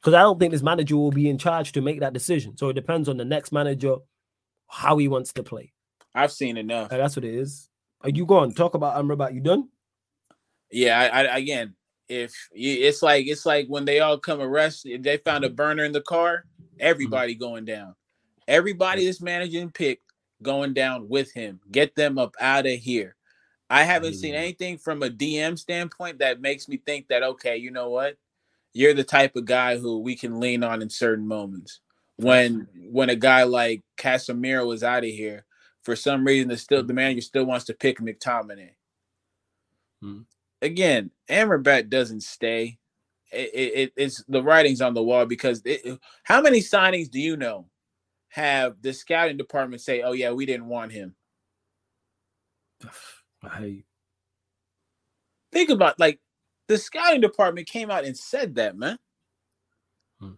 Because 0.00 0.14
I 0.14 0.20
don't 0.20 0.38
think 0.38 0.52
this 0.52 0.62
manager 0.62 0.96
will 0.96 1.10
be 1.10 1.28
in 1.28 1.36
charge 1.36 1.72
to 1.72 1.80
make 1.80 1.98
that 1.98 2.12
decision. 2.12 2.56
So 2.56 2.68
it 2.68 2.74
depends 2.74 3.08
on 3.08 3.16
the 3.16 3.24
next 3.24 3.50
manager 3.50 3.96
how 4.68 4.98
he 4.98 5.08
wants 5.08 5.32
to 5.32 5.42
play. 5.42 5.72
I've 6.14 6.30
seen 6.30 6.56
enough. 6.56 6.92
And 6.92 7.00
that's 7.00 7.16
what 7.16 7.24
it 7.24 7.34
is. 7.34 7.68
Are 8.02 8.10
you 8.10 8.24
going 8.24 8.54
talk 8.54 8.74
about 8.74 8.94
Amrabat? 9.02 9.34
You 9.34 9.40
done? 9.40 9.68
Yeah, 10.70 11.00
I, 11.00 11.24
I 11.24 11.38
again, 11.38 11.74
if 12.08 12.34
you, 12.52 12.86
it's 12.86 13.02
like 13.02 13.26
it's 13.26 13.46
like 13.46 13.66
when 13.68 13.84
they 13.84 14.00
all 14.00 14.18
come 14.18 14.40
arrest, 14.40 14.86
if 14.86 15.02
they 15.02 15.16
found 15.18 15.44
a 15.44 15.50
burner 15.50 15.84
in 15.84 15.92
the 15.92 16.00
car, 16.00 16.44
everybody 16.78 17.34
mm-hmm. 17.34 17.44
going 17.44 17.64
down. 17.64 17.94
Everybody 18.48 19.06
that's 19.06 19.20
managing 19.20 19.70
pick 19.70 20.00
going 20.42 20.72
down 20.72 21.08
with 21.08 21.32
him. 21.32 21.60
Get 21.70 21.94
them 21.94 22.18
up 22.18 22.34
out 22.40 22.66
of 22.66 22.74
here. 22.74 23.16
I 23.68 23.82
haven't 23.82 24.14
seen 24.14 24.34
anything 24.34 24.78
from 24.78 25.02
a 25.02 25.10
DM 25.10 25.58
standpoint 25.58 26.20
that 26.20 26.40
makes 26.40 26.68
me 26.68 26.76
think 26.76 27.08
that 27.08 27.24
okay, 27.24 27.56
you 27.56 27.70
know 27.70 27.90
what? 27.90 28.16
You're 28.72 28.94
the 28.94 29.04
type 29.04 29.34
of 29.34 29.44
guy 29.44 29.76
who 29.76 29.98
we 29.98 30.14
can 30.14 30.38
lean 30.38 30.62
on 30.62 30.82
in 30.82 30.90
certain 30.90 31.26
moments. 31.26 31.80
When 32.16 32.68
when 32.90 33.10
a 33.10 33.16
guy 33.16 33.42
like 33.42 33.82
Casemiro 33.98 34.66
was 34.66 34.84
out 34.84 35.04
of 35.04 35.10
here, 35.10 35.44
for 35.82 35.96
some 35.96 36.24
reason 36.24 36.48
the 36.48 36.56
still 36.56 36.84
the 36.84 36.94
manager 36.94 37.20
still 37.20 37.44
wants 37.44 37.64
to 37.66 37.74
pick 37.74 37.98
McTominay. 37.98 38.70
Hmm. 40.00 40.20
Again, 40.62 41.10
Amrabat 41.28 41.88
doesn't 41.88 42.22
stay. 42.22 42.78
It, 43.32 43.50
it, 43.54 43.92
it's 43.96 44.24
the 44.28 44.42
writings 44.42 44.80
on 44.80 44.94
the 44.94 45.02
wall 45.02 45.26
because 45.26 45.60
it, 45.64 45.98
how 46.22 46.40
many 46.40 46.60
signings 46.60 47.10
do 47.10 47.20
you 47.20 47.36
know 47.36 47.66
have 48.28 48.80
the 48.82 48.92
scouting 48.92 49.36
department 49.36 49.82
say, 49.82 50.02
"Oh 50.02 50.12
yeah, 50.12 50.30
we 50.30 50.46
didn't 50.46 50.68
want 50.68 50.92
him." 50.92 51.14
I 53.42 53.82
think 55.52 55.70
about 55.70 55.98
like 55.98 56.20
the 56.68 56.78
scouting 56.78 57.20
department 57.20 57.66
came 57.66 57.90
out 57.90 58.04
and 58.04 58.16
said 58.16 58.54
that, 58.56 58.76
man. 58.76 58.98
Hmm. 60.20 60.32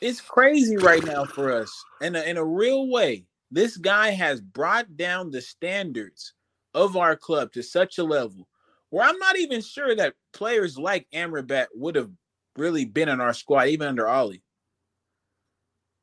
It's 0.00 0.20
crazy 0.20 0.76
right 0.76 1.04
now 1.04 1.24
for 1.24 1.52
us 1.52 1.70
in 2.00 2.16
a, 2.16 2.22
in 2.22 2.36
a 2.36 2.44
real 2.44 2.88
way. 2.88 3.26
This 3.50 3.76
guy 3.76 4.10
has 4.10 4.40
brought 4.40 4.96
down 4.96 5.30
the 5.30 5.40
standards 5.40 6.34
of 6.74 6.96
our 6.96 7.16
club 7.16 7.52
to 7.52 7.62
such 7.62 7.98
a 7.98 8.04
level 8.04 8.48
where 8.90 9.06
I'm 9.06 9.18
not 9.18 9.38
even 9.38 9.60
sure 9.60 9.94
that 9.96 10.14
players 10.32 10.78
like 10.78 11.06
Amrabat 11.12 11.66
would 11.74 11.96
have 11.96 12.10
really 12.56 12.84
been 12.84 13.08
in 13.08 13.20
our 13.20 13.32
squad, 13.32 13.68
even 13.68 13.88
under 13.88 14.08
Ole. 14.08 14.34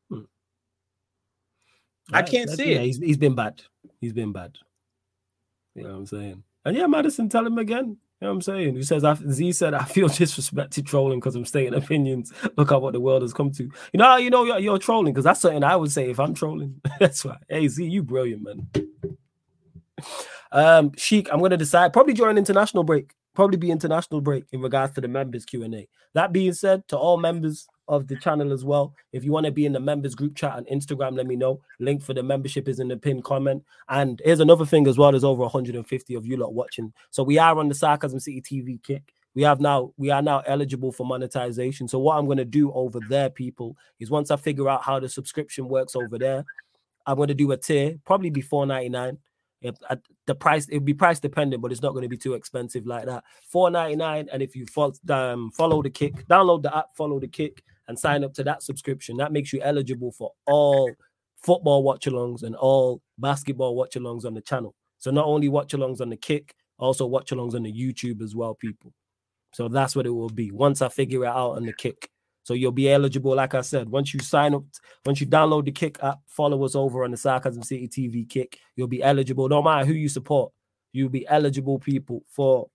Hmm. 0.09 0.21
I 2.11 2.21
can't 2.21 2.49
that, 2.49 2.57
see 2.57 2.71
yeah, 2.71 2.79
it. 2.79 2.85
He's, 2.85 2.97
he's 2.99 3.17
been 3.17 3.35
bad. 3.35 3.61
He's 4.01 4.13
been 4.13 4.31
bad. 4.31 4.57
You 5.75 5.83
know 5.83 5.89
what 5.89 5.95
I'm 5.95 6.05
saying? 6.05 6.43
And 6.65 6.77
yeah, 6.77 6.87
Madison, 6.87 7.29
tell 7.29 7.45
him 7.45 7.57
again. 7.57 7.97
You 8.23 8.27
know 8.27 8.35
what 8.35 8.35
I'm 8.35 8.41
saying? 8.41 8.75
He 8.75 8.83
says, 8.83 9.03
Z 9.31 9.51
said, 9.51 9.73
I 9.73 9.83
feel 9.83 10.07
disrespected 10.09 10.85
trolling 10.85 11.19
because 11.19 11.35
I'm 11.35 11.45
stating 11.45 11.73
opinions. 11.73 12.31
Look 12.57 12.71
at 12.71 12.81
what 12.81 12.93
the 12.93 13.01
world 13.01 13.21
has 13.21 13.33
come 13.33 13.51
to. 13.51 13.63
You 13.63 13.71
know 13.95 14.05
how 14.05 14.17
you 14.17 14.29
know 14.29 14.45
you're, 14.45 14.59
you're 14.59 14.77
trolling? 14.77 15.13
Because 15.13 15.25
that's 15.25 15.41
something 15.41 15.63
I 15.63 15.75
would 15.75 15.91
say 15.91 16.09
if 16.09 16.19
I'm 16.19 16.33
trolling. 16.33 16.79
that's 16.99 17.25
why. 17.25 17.37
Hey, 17.49 17.67
Z, 17.67 17.85
you 17.85 18.01
brilliant, 18.01 18.43
man. 18.43 18.67
Um, 20.53 20.91
Sheik, 20.95 21.27
I'm 21.31 21.39
going 21.39 21.51
to 21.51 21.57
decide 21.57 21.91
probably 21.91 22.13
during 22.13 22.37
international 22.37 22.83
break. 22.83 23.13
Probably 23.35 23.57
be 23.57 23.71
international 23.71 24.21
break 24.21 24.45
in 24.51 24.61
regards 24.61 24.93
to 24.93 25.01
the 25.01 25.07
members 25.07 25.43
Q&A. 25.43 25.89
That 26.13 26.31
being 26.31 26.53
said, 26.53 26.87
to 26.89 26.97
all 26.97 27.17
members, 27.17 27.67
of 27.87 28.07
the 28.07 28.15
channel 28.15 28.53
as 28.53 28.63
well. 28.63 28.93
If 29.11 29.23
you 29.23 29.31
want 29.31 29.45
to 29.45 29.51
be 29.51 29.65
in 29.65 29.73
the 29.73 29.79
members 29.79 30.15
group 30.15 30.35
chat 30.35 30.53
on 30.53 30.65
Instagram, 30.65 31.15
let 31.15 31.27
me 31.27 31.35
know. 31.35 31.61
Link 31.79 32.01
for 32.01 32.13
the 32.13 32.23
membership 32.23 32.67
is 32.67 32.79
in 32.79 32.87
the 32.87 32.97
pinned 32.97 33.23
comment. 33.23 33.63
And 33.89 34.21
here's 34.23 34.39
another 34.39 34.65
thing 34.65 34.87
as 34.87 34.97
well. 34.97 35.11
There's 35.11 35.23
over 35.23 35.41
150 35.41 36.15
of 36.15 36.25
you 36.25 36.37
lot 36.37 36.53
watching. 36.53 36.93
So 37.11 37.23
we 37.23 37.37
are 37.37 37.57
on 37.57 37.69
the 37.69 37.75
Sarcasm 37.75 38.19
City 38.19 38.41
TV 38.41 38.81
kick. 38.81 39.13
We 39.35 39.41
have 39.43 39.59
now 39.59 39.93
we 39.97 40.11
are 40.11 40.21
now 40.21 40.43
eligible 40.45 40.91
for 40.91 41.05
monetization. 41.05 41.87
So 41.87 41.99
what 41.99 42.17
I'm 42.17 42.25
going 42.25 42.37
to 42.37 42.45
do 42.45 42.71
over 42.73 42.99
there, 43.09 43.29
people, 43.29 43.75
is 43.99 44.11
once 44.11 44.29
I 44.29 44.35
figure 44.35 44.69
out 44.69 44.83
how 44.83 44.99
the 44.99 45.09
subscription 45.09 45.67
works 45.67 45.95
over 45.95 46.19
there, 46.19 46.45
I'm 47.05 47.15
going 47.15 47.29
to 47.29 47.33
do 47.33 47.51
a 47.51 47.57
tier, 47.57 47.99
probably 48.05 48.29
be 48.29 48.43
4.99. 48.43 49.17
If, 49.63 49.75
the 50.25 50.35
price 50.35 50.67
it 50.67 50.75
would 50.75 50.85
be 50.85 50.93
price 50.93 51.19
dependent, 51.19 51.61
but 51.61 51.71
it's 51.71 51.81
not 51.81 51.93
going 51.93 52.03
to 52.03 52.09
be 52.09 52.17
too 52.17 52.33
expensive 52.33 52.85
like 52.85 53.05
that. 53.05 53.23
4.99, 53.53 54.27
and 54.31 54.43
if 54.43 54.55
you 54.55 54.65
follow, 54.65 54.93
um, 55.09 55.51
follow 55.51 55.81
the 55.81 55.89
kick, 55.89 56.27
download 56.27 56.63
the 56.63 56.75
app, 56.75 56.95
follow 56.95 57.19
the 57.19 57.27
kick 57.27 57.63
and 57.87 57.97
sign 57.97 58.23
up 58.23 58.33
to 58.33 58.43
that 58.43 58.63
subscription. 58.63 59.17
That 59.17 59.31
makes 59.31 59.53
you 59.53 59.61
eligible 59.61 60.11
for 60.11 60.31
all 60.45 60.91
football 61.41 61.83
watch 61.83 62.05
alongs 62.05 62.43
and 62.43 62.55
all 62.55 63.01
basketball 63.17 63.75
watch 63.75 63.95
alongs 63.95 64.25
on 64.25 64.33
the 64.33 64.41
channel. 64.41 64.75
So 64.99 65.11
not 65.11 65.25
only 65.25 65.49
watch 65.49 65.73
alongs 65.73 65.99
on 65.99 66.09
the 66.09 66.17
kick, 66.17 66.55
also 66.77 67.05
watch 67.05 67.31
alongs 67.31 67.55
on 67.55 67.63
the 67.63 67.73
YouTube 67.73 68.21
as 68.21 68.35
well, 68.35 68.55
people. 68.55 68.93
So 69.53 69.67
that's 69.67 69.95
what 69.95 70.05
it 70.05 70.11
will 70.11 70.29
be 70.29 70.51
once 70.51 70.81
I 70.81 70.89
figure 70.89 71.25
it 71.25 71.27
out 71.27 71.51
on 71.51 71.65
the 71.65 71.73
kick. 71.73 72.09
So 72.43 72.53
you'll 72.53 72.71
be 72.71 72.91
eligible, 72.91 73.35
like 73.35 73.55
I 73.55 73.61
said, 73.61 73.89
once 73.89 74.13
you 74.13 74.19
sign 74.19 74.53
up, 74.53 74.63
once 75.05 75.21
you 75.21 75.27
download 75.27 75.65
the 75.65 75.71
Kick 75.71 75.97
app, 76.03 76.19
follow 76.27 76.63
us 76.65 76.75
over 76.75 77.03
on 77.03 77.11
the 77.11 77.17
Sarcasm 77.17 77.63
City 77.63 77.87
TV 77.87 78.27
Kick, 78.27 78.59
you'll 78.75 78.87
be 78.87 79.01
eligible. 79.01 79.47
No 79.47 79.61
matter 79.61 79.85
who 79.85 79.93
you 79.93 80.09
support, 80.09 80.51
you'll 80.91 81.09
be 81.09 81.27
eligible, 81.27 81.79
people, 81.79 82.23
for, 82.27 82.69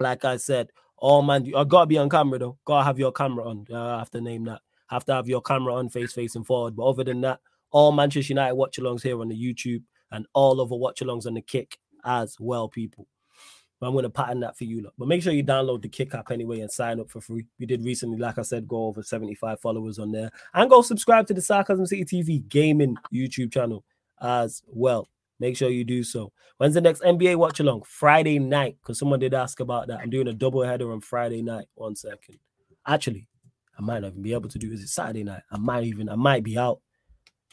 like 0.00 0.24
I 0.24 0.36
said, 0.36 0.70
Oh 1.00 1.22
man, 1.22 1.44
you 1.44 1.52
gotta 1.64 1.86
be 1.86 1.98
on 1.98 2.08
camera 2.08 2.38
though. 2.38 2.58
Gotta 2.64 2.84
have 2.84 2.98
your 2.98 3.12
camera 3.12 3.48
on. 3.48 3.66
Uh, 3.70 3.96
I 3.96 3.98
have 3.98 4.10
to 4.10 4.20
name 4.20 4.44
that. 4.44 4.60
Have 4.88 5.04
to 5.06 5.14
have 5.14 5.28
your 5.28 5.42
camera 5.42 5.74
on, 5.74 5.88
face 5.88 6.12
facing 6.12 6.44
forward. 6.44 6.74
But 6.74 6.86
other 6.86 7.04
than 7.04 7.20
that, 7.20 7.40
all 7.70 7.92
Manchester 7.92 8.32
United 8.32 8.54
watch 8.54 8.78
alongs 8.78 9.02
here 9.02 9.20
on 9.20 9.28
the 9.28 9.36
YouTube 9.36 9.82
and 10.10 10.26
all 10.32 10.60
other 10.60 10.74
watch 10.74 11.00
alongs 11.00 11.26
on 11.26 11.34
the 11.34 11.42
kick 11.42 11.78
as 12.04 12.36
well, 12.40 12.68
people. 12.68 13.06
But 13.80 13.86
I'm 13.88 13.94
gonna 13.94 14.10
pattern 14.10 14.40
that 14.40 14.56
for 14.56 14.64
you. 14.64 14.82
Look. 14.82 14.94
But 14.98 15.08
make 15.08 15.22
sure 15.22 15.32
you 15.32 15.44
download 15.44 15.82
the 15.82 15.88
kick 15.88 16.14
app 16.14 16.30
anyway 16.30 16.60
and 16.60 16.70
sign 16.70 16.98
up 17.00 17.10
for 17.10 17.20
free. 17.20 17.46
We 17.58 17.66
did 17.66 17.84
recently, 17.84 18.18
like 18.18 18.38
I 18.38 18.42
said, 18.42 18.66
go 18.66 18.86
over 18.86 19.02
75 19.02 19.60
followers 19.60 19.98
on 19.98 20.10
there. 20.10 20.30
And 20.54 20.68
go 20.68 20.82
subscribe 20.82 21.26
to 21.28 21.34
the 21.34 21.40
Sarcasm 21.40 21.86
City 21.86 22.04
TV 22.04 22.48
gaming 22.48 22.96
YouTube 23.12 23.52
channel 23.52 23.84
as 24.20 24.62
well. 24.66 25.08
Make 25.40 25.56
sure 25.56 25.70
you 25.70 25.84
do 25.84 26.02
so. 26.02 26.32
When's 26.56 26.74
the 26.74 26.80
next 26.80 27.02
NBA 27.02 27.36
watch 27.36 27.60
along? 27.60 27.82
Friday 27.86 28.40
night, 28.40 28.76
because 28.82 28.98
someone 28.98 29.20
did 29.20 29.34
ask 29.34 29.60
about 29.60 29.86
that. 29.86 30.00
I'm 30.00 30.10
doing 30.10 30.26
a 30.26 30.32
double 30.32 30.62
header 30.62 30.92
on 30.92 31.00
Friday 31.00 31.42
night. 31.42 31.66
One 31.74 31.94
second. 31.94 32.38
Actually, 32.86 33.28
I 33.78 33.82
might 33.82 34.00
not 34.00 34.08
even 34.08 34.22
be 34.22 34.32
able 34.32 34.48
to 34.48 34.58
do. 34.58 34.72
Is 34.72 34.82
it 34.82 34.88
Saturday 34.88 35.22
night? 35.22 35.42
I 35.52 35.58
might 35.58 35.84
even. 35.84 36.08
I 36.08 36.16
might 36.16 36.42
be 36.42 36.58
out. 36.58 36.80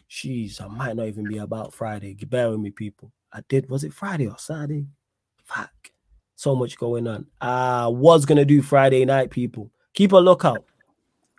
Jeez, 0.09 0.59
I 0.59 0.67
might 0.67 0.95
not 0.95 1.07
even 1.07 1.25
be 1.25 1.37
about 1.37 1.73
Friday. 1.73 2.15
Bear 2.15 2.49
with 2.49 2.59
me, 2.59 2.71
people. 2.71 3.11
I 3.31 3.41
did. 3.47 3.69
Was 3.69 3.83
it 3.83 3.93
Friday 3.93 4.27
or 4.27 4.37
Saturday? 4.39 4.87
Fuck. 5.43 5.91
So 6.35 6.55
much 6.55 6.77
going 6.77 7.07
on. 7.07 7.27
I 7.39 7.87
was 7.87 8.25
gonna 8.25 8.45
do 8.45 8.61
Friday 8.61 9.05
night, 9.05 9.31
people. 9.31 9.71
Keep 9.93 10.11
a 10.11 10.17
lookout. 10.17 10.65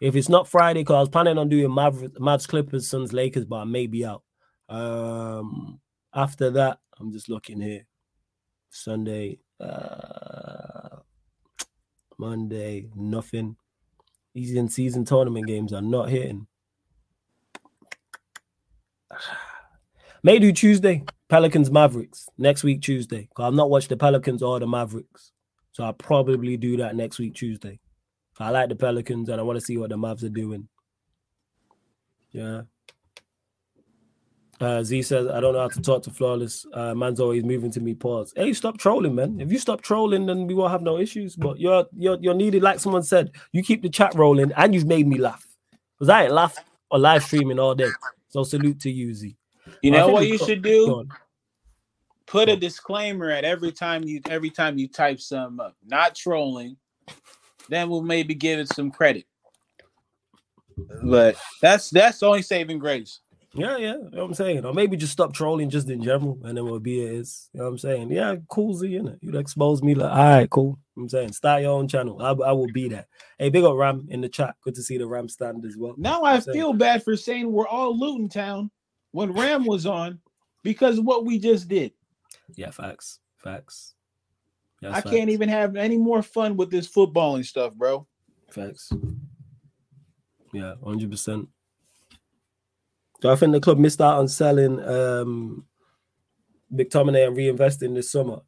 If 0.00 0.14
it's 0.16 0.28
not 0.28 0.48
Friday, 0.48 0.80
because 0.80 0.94
I 0.96 1.00
was 1.00 1.08
planning 1.08 1.38
on 1.38 1.48
doing 1.48 1.70
Mavs, 1.70 2.08
Mavs 2.18 2.46
Clippers, 2.46 2.88
Suns, 2.88 3.12
Lakers, 3.12 3.44
but 3.44 3.56
I 3.56 3.64
may 3.64 3.86
be 3.86 4.04
out. 4.04 4.22
Um, 4.68 5.80
after 6.14 6.50
that, 6.50 6.78
I'm 6.98 7.12
just 7.12 7.28
looking 7.28 7.60
here. 7.60 7.86
Sunday. 8.70 9.38
Uh, 9.58 10.96
Monday, 12.18 12.88
nothing. 12.94 13.56
Easy 14.34 14.58
in 14.58 14.68
season 14.68 15.04
tournament 15.04 15.46
games 15.46 15.72
are 15.72 15.82
not 15.82 16.10
hitting. 16.10 16.46
May 20.22 20.38
do 20.38 20.52
Tuesday, 20.52 21.04
Pelicans 21.28 21.70
Mavericks 21.70 22.28
next 22.38 22.62
week 22.62 22.82
Tuesday. 22.82 23.28
I've 23.36 23.54
not 23.54 23.70
watched 23.70 23.88
the 23.88 23.96
Pelicans 23.96 24.42
or 24.42 24.60
the 24.60 24.66
Mavericks, 24.66 25.32
so 25.72 25.84
I'll 25.84 25.92
probably 25.92 26.56
do 26.56 26.76
that 26.78 26.94
next 26.94 27.18
week 27.18 27.34
Tuesday. 27.34 27.80
I 28.38 28.50
like 28.50 28.68
the 28.68 28.76
Pelicans 28.76 29.28
and 29.28 29.40
I 29.40 29.44
want 29.44 29.58
to 29.58 29.64
see 29.64 29.76
what 29.76 29.90
the 29.90 29.96
Mavs 29.96 30.22
are 30.22 30.28
doing. 30.28 30.68
Yeah. 32.32 32.62
Uh, 34.60 34.82
Z 34.82 35.02
says, 35.02 35.26
I 35.26 35.40
don't 35.40 35.52
know 35.52 35.60
how 35.60 35.68
to 35.68 35.82
talk 35.82 36.02
to 36.04 36.10
Flawless. 36.10 36.64
Uh, 36.72 36.94
man's 36.94 37.20
always 37.20 37.44
moving 37.44 37.70
to 37.72 37.80
me. 37.80 37.94
Pause. 37.94 38.32
Hey, 38.36 38.52
stop 38.52 38.78
trolling, 38.78 39.14
man. 39.14 39.38
If 39.40 39.52
you 39.52 39.58
stop 39.58 39.82
trolling, 39.82 40.26
then 40.26 40.46
we 40.46 40.54
won't 40.54 40.72
have 40.72 40.82
no 40.82 40.98
issues. 40.98 41.36
But 41.36 41.60
you're 41.60 41.86
you're 41.94 42.16
you're 42.20 42.34
needed, 42.34 42.62
like 42.62 42.80
someone 42.80 43.02
said. 43.02 43.32
You 43.52 43.62
keep 43.62 43.82
the 43.82 43.90
chat 43.90 44.14
rolling, 44.14 44.52
and 44.56 44.74
you've 44.74 44.86
made 44.86 45.06
me 45.06 45.18
laugh 45.18 45.46
because 45.98 46.08
I 46.08 46.24
ain't 46.24 46.32
laughed 46.32 46.60
or 46.90 46.98
live 46.98 47.22
streaming 47.24 47.58
all 47.58 47.74
day. 47.74 47.90
So 48.28 48.44
salute 48.44 48.80
to 48.80 48.90
you, 48.90 49.12
Z. 49.12 49.36
You 49.82 49.90
know 49.90 50.08
what 50.08 50.26
you 50.26 50.38
should 50.38 50.62
do? 50.62 51.06
Put 52.26 52.48
a 52.48 52.56
disclaimer 52.56 53.30
at 53.30 53.44
every 53.44 53.70
time 53.72 54.02
you 54.02 54.20
every 54.28 54.50
time 54.50 54.78
you 54.78 54.88
type 54.88 55.20
something 55.20 55.64
up. 55.64 55.76
Not 55.86 56.14
trolling. 56.14 56.76
Then 57.68 57.88
we'll 57.88 58.02
maybe 58.02 58.34
give 58.34 58.58
it 58.58 58.72
some 58.72 58.90
credit. 58.90 59.26
But 61.04 61.36
that's 61.62 61.90
that's 61.90 62.18
the 62.18 62.26
only 62.26 62.42
saving 62.42 62.78
grace. 62.78 63.20
Yeah, 63.56 63.78
yeah, 63.78 63.94
you 63.94 64.10
know 64.10 64.10
what 64.10 64.24
I'm 64.24 64.34
saying. 64.34 64.66
Or 64.66 64.74
maybe 64.74 64.98
just 64.98 65.12
stop 65.12 65.32
trolling 65.32 65.70
just 65.70 65.88
in 65.88 66.02
general, 66.02 66.38
and 66.44 66.56
then 66.56 66.64
we'll 66.66 66.78
be 66.78 67.00
it 67.00 67.12
is. 67.12 67.48
You 67.54 67.60
know 67.60 67.64
what 67.64 67.70
I'm 67.70 67.78
saying? 67.78 68.12
Yeah, 68.12 68.36
cool, 68.48 68.74
Z, 68.74 68.86
know, 68.98 69.16
You'd 69.22 69.34
expose 69.34 69.82
me 69.82 69.94
like, 69.94 70.10
all 70.10 70.16
right, 70.16 70.50
cool. 70.50 70.64
You 70.64 70.68
know 70.68 70.76
what 70.94 71.02
I'm 71.02 71.08
saying, 71.08 71.32
start 71.32 71.62
your 71.62 71.72
own 71.72 71.88
channel. 71.88 72.20
I, 72.20 72.32
I 72.32 72.52
will 72.52 72.66
be 72.66 72.88
that. 72.88 73.06
Hey, 73.38 73.48
big 73.48 73.64
up 73.64 73.74
Ram 73.74 74.06
in 74.10 74.20
the 74.20 74.28
chat. 74.28 74.56
Good 74.62 74.74
to 74.74 74.82
see 74.82 74.98
the 74.98 75.06
Ram 75.06 75.28
stand 75.28 75.64
as 75.64 75.76
well. 75.76 75.94
Now 75.96 76.22
I 76.22 76.40
feel 76.40 76.74
bad 76.74 77.02
for 77.02 77.16
saying 77.16 77.50
we're 77.50 77.66
all 77.66 77.98
Luton 77.98 78.28
Town 78.28 78.70
when 79.16 79.32
Ram 79.32 79.64
was 79.64 79.86
on 79.86 80.20
because 80.62 80.98
of 80.98 81.06
what 81.06 81.24
we 81.24 81.38
just 81.38 81.68
did. 81.68 81.90
Yeah, 82.54 82.70
facts, 82.70 83.20
facts. 83.38 83.94
I 84.84 85.00
That's 85.00 85.10
can't 85.10 85.30
even 85.30 85.48
have 85.48 85.74
any 85.74 85.96
more 85.96 86.22
fun 86.22 86.54
with 86.54 86.70
this 86.70 86.86
footballing 86.86 87.46
stuff, 87.46 87.72
bro. 87.72 88.06
Facts. 88.50 88.92
Yeah, 90.52 90.74
hundred 90.84 91.10
percent. 91.10 91.48
So 93.22 93.32
I 93.32 93.36
think 93.36 93.52
the 93.52 93.60
club 93.60 93.78
missed 93.78 94.02
out 94.02 94.18
on 94.18 94.28
selling 94.28 94.80
um 94.86 95.64
McTominay 96.70 97.26
and 97.26 97.36
reinvesting 97.36 97.94
this 97.94 98.12
summer. 98.12 98.40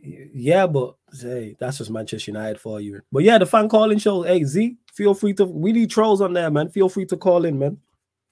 Yeah, 0.00 0.66
but 0.66 0.94
hey, 1.20 1.54
that's 1.60 1.78
just 1.78 1.90
Manchester 1.90 2.30
United 2.30 2.58
for 2.58 2.80
you. 2.80 3.02
But 3.12 3.24
yeah, 3.24 3.36
the 3.36 3.44
fan 3.44 3.68
calling 3.68 3.98
show. 3.98 4.22
Hey 4.22 4.42
Z, 4.44 4.78
feel 4.94 5.12
free 5.12 5.34
to 5.34 5.44
we 5.44 5.72
need 5.72 5.90
trolls 5.90 6.22
on 6.22 6.32
there, 6.32 6.50
man. 6.50 6.70
Feel 6.70 6.88
free 6.88 7.04
to 7.06 7.16
call 7.18 7.44
in, 7.44 7.58
man. 7.58 7.78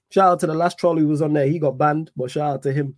Shout 0.09 0.31
out 0.31 0.39
to 0.41 0.47
the 0.47 0.53
last 0.53 0.77
troll 0.77 0.97
who 0.97 1.07
was 1.07 1.21
on 1.21 1.33
there. 1.33 1.47
He 1.47 1.59
got 1.59 1.77
banned, 1.77 2.11
but 2.15 2.31
shout 2.31 2.53
out 2.53 2.63
to 2.63 2.73
him. 2.73 2.95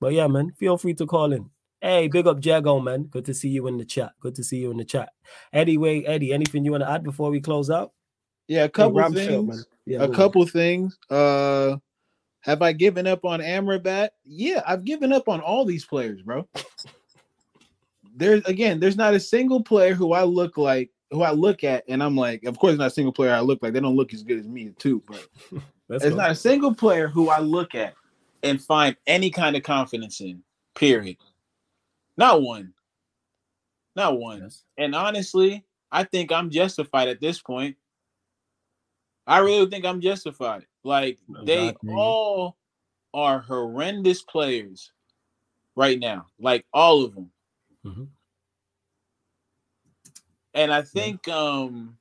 But 0.00 0.12
yeah, 0.12 0.26
man, 0.26 0.52
feel 0.58 0.76
free 0.76 0.94
to 0.94 1.06
call 1.06 1.32
in. 1.32 1.50
Hey, 1.80 2.08
big 2.08 2.26
up 2.26 2.44
Jago, 2.44 2.78
man. 2.80 3.04
Good 3.04 3.24
to 3.24 3.34
see 3.34 3.48
you 3.48 3.66
in 3.66 3.76
the 3.76 3.84
chat. 3.84 4.12
Good 4.20 4.36
to 4.36 4.44
see 4.44 4.58
you 4.58 4.70
in 4.70 4.76
the 4.76 4.84
chat. 4.84 5.10
Anyway, 5.52 6.04
Eddie, 6.04 6.32
anything 6.32 6.64
you 6.64 6.70
want 6.70 6.84
to 6.84 6.90
add 6.90 7.02
before 7.02 7.30
we 7.30 7.40
close 7.40 7.70
out? 7.70 7.92
Yeah, 8.46 8.64
a 8.64 8.68
couple 8.68 8.98
Ram 8.98 9.14
things. 9.14 9.58
Show. 9.58 9.64
Yeah, 9.86 9.98
a 9.98 10.00
go 10.00 10.04
on. 10.06 10.14
couple 10.14 10.46
things. 10.46 10.98
Uh 11.10 11.76
have 12.40 12.60
I 12.60 12.72
given 12.72 13.06
up 13.06 13.24
on 13.24 13.40
Amrabat? 13.40 14.10
Yeah, 14.24 14.62
I've 14.66 14.84
given 14.84 15.12
up 15.12 15.28
on 15.28 15.40
all 15.40 15.64
these 15.64 15.84
players, 15.84 16.22
bro. 16.22 16.48
There's 18.14 18.44
again, 18.44 18.78
there's 18.78 18.96
not 18.96 19.14
a 19.14 19.20
single 19.20 19.62
player 19.62 19.94
who 19.94 20.12
I 20.12 20.24
look 20.24 20.58
like 20.58 20.90
who 21.10 21.22
I 21.22 21.30
look 21.30 21.64
at 21.64 21.84
and 21.88 22.02
I'm 22.02 22.16
like, 22.16 22.44
of 22.44 22.58
course, 22.58 22.76
not 22.76 22.88
a 22.88 22.90
single 22.90 23.12
player 23.12 23.32
I 23.32 23.40
look 23.40 23.62
like. 23.62 23.72
They 23.72 23.80
don't 23.80 23.96
look 23.96 24.12
as 24.12 24.22
good 24.22 24.38
as 24.38 24.48
me 24.48 24.72
too, 24.78 25.02
but 25.06 25.26
Let's 25.92 26.04
there's 26.04 26.14
go. 26.14 26.20
not 26.22 26.30
a 26.30 26.34
single 26.34 26.74
player 26.74 27.06
who 27.06 27.28
I 27.28 27.40
look 27.40 27.74
at. 27.74 27.94
And 28.44 28.60
find 28.60 28.96
any 29.06 29.30
kind 29.30 29.54
of 29.54 29.62
confidence 29.62 30.20
in. 30.20 30.42
Period. 30.74 31.18
Not 32.16 32.42
one. 32.42 32.72
Not 33.94 34.18
one. 34.18 34.40
Yes. 34.42 34.64
And 34.78 34.94
honestly, 34.96 35.64
I 35.92 36.02
think 36.04 36.32
I'm 36.32 36.50
justified 36.50 37.08
at 37.08 37.20
this 37.20 37.40
point. 37.40 37.76
I 39.26 39.38
really 39.38 39.66
think 39.70 39.84
I'm 39.84 40.00
justified. 40.00 40.66
Like 40.82 41.18
they 41.44 41.72
all 41.88 42.56
are 43.14 43.38
horrendous 43.38 44.22
players 44.22 44.90
right 45.76 45.98
now. 46.00 46.26
Like 46.40 46.64
all 46.72 47.04
of 47.04 47.14
them. 47.14 47.30
Mhm. 47.84 48.08
And 50.54 50.72
I 50.72 50.82
think 50.82 51.28
um 51.28 51.96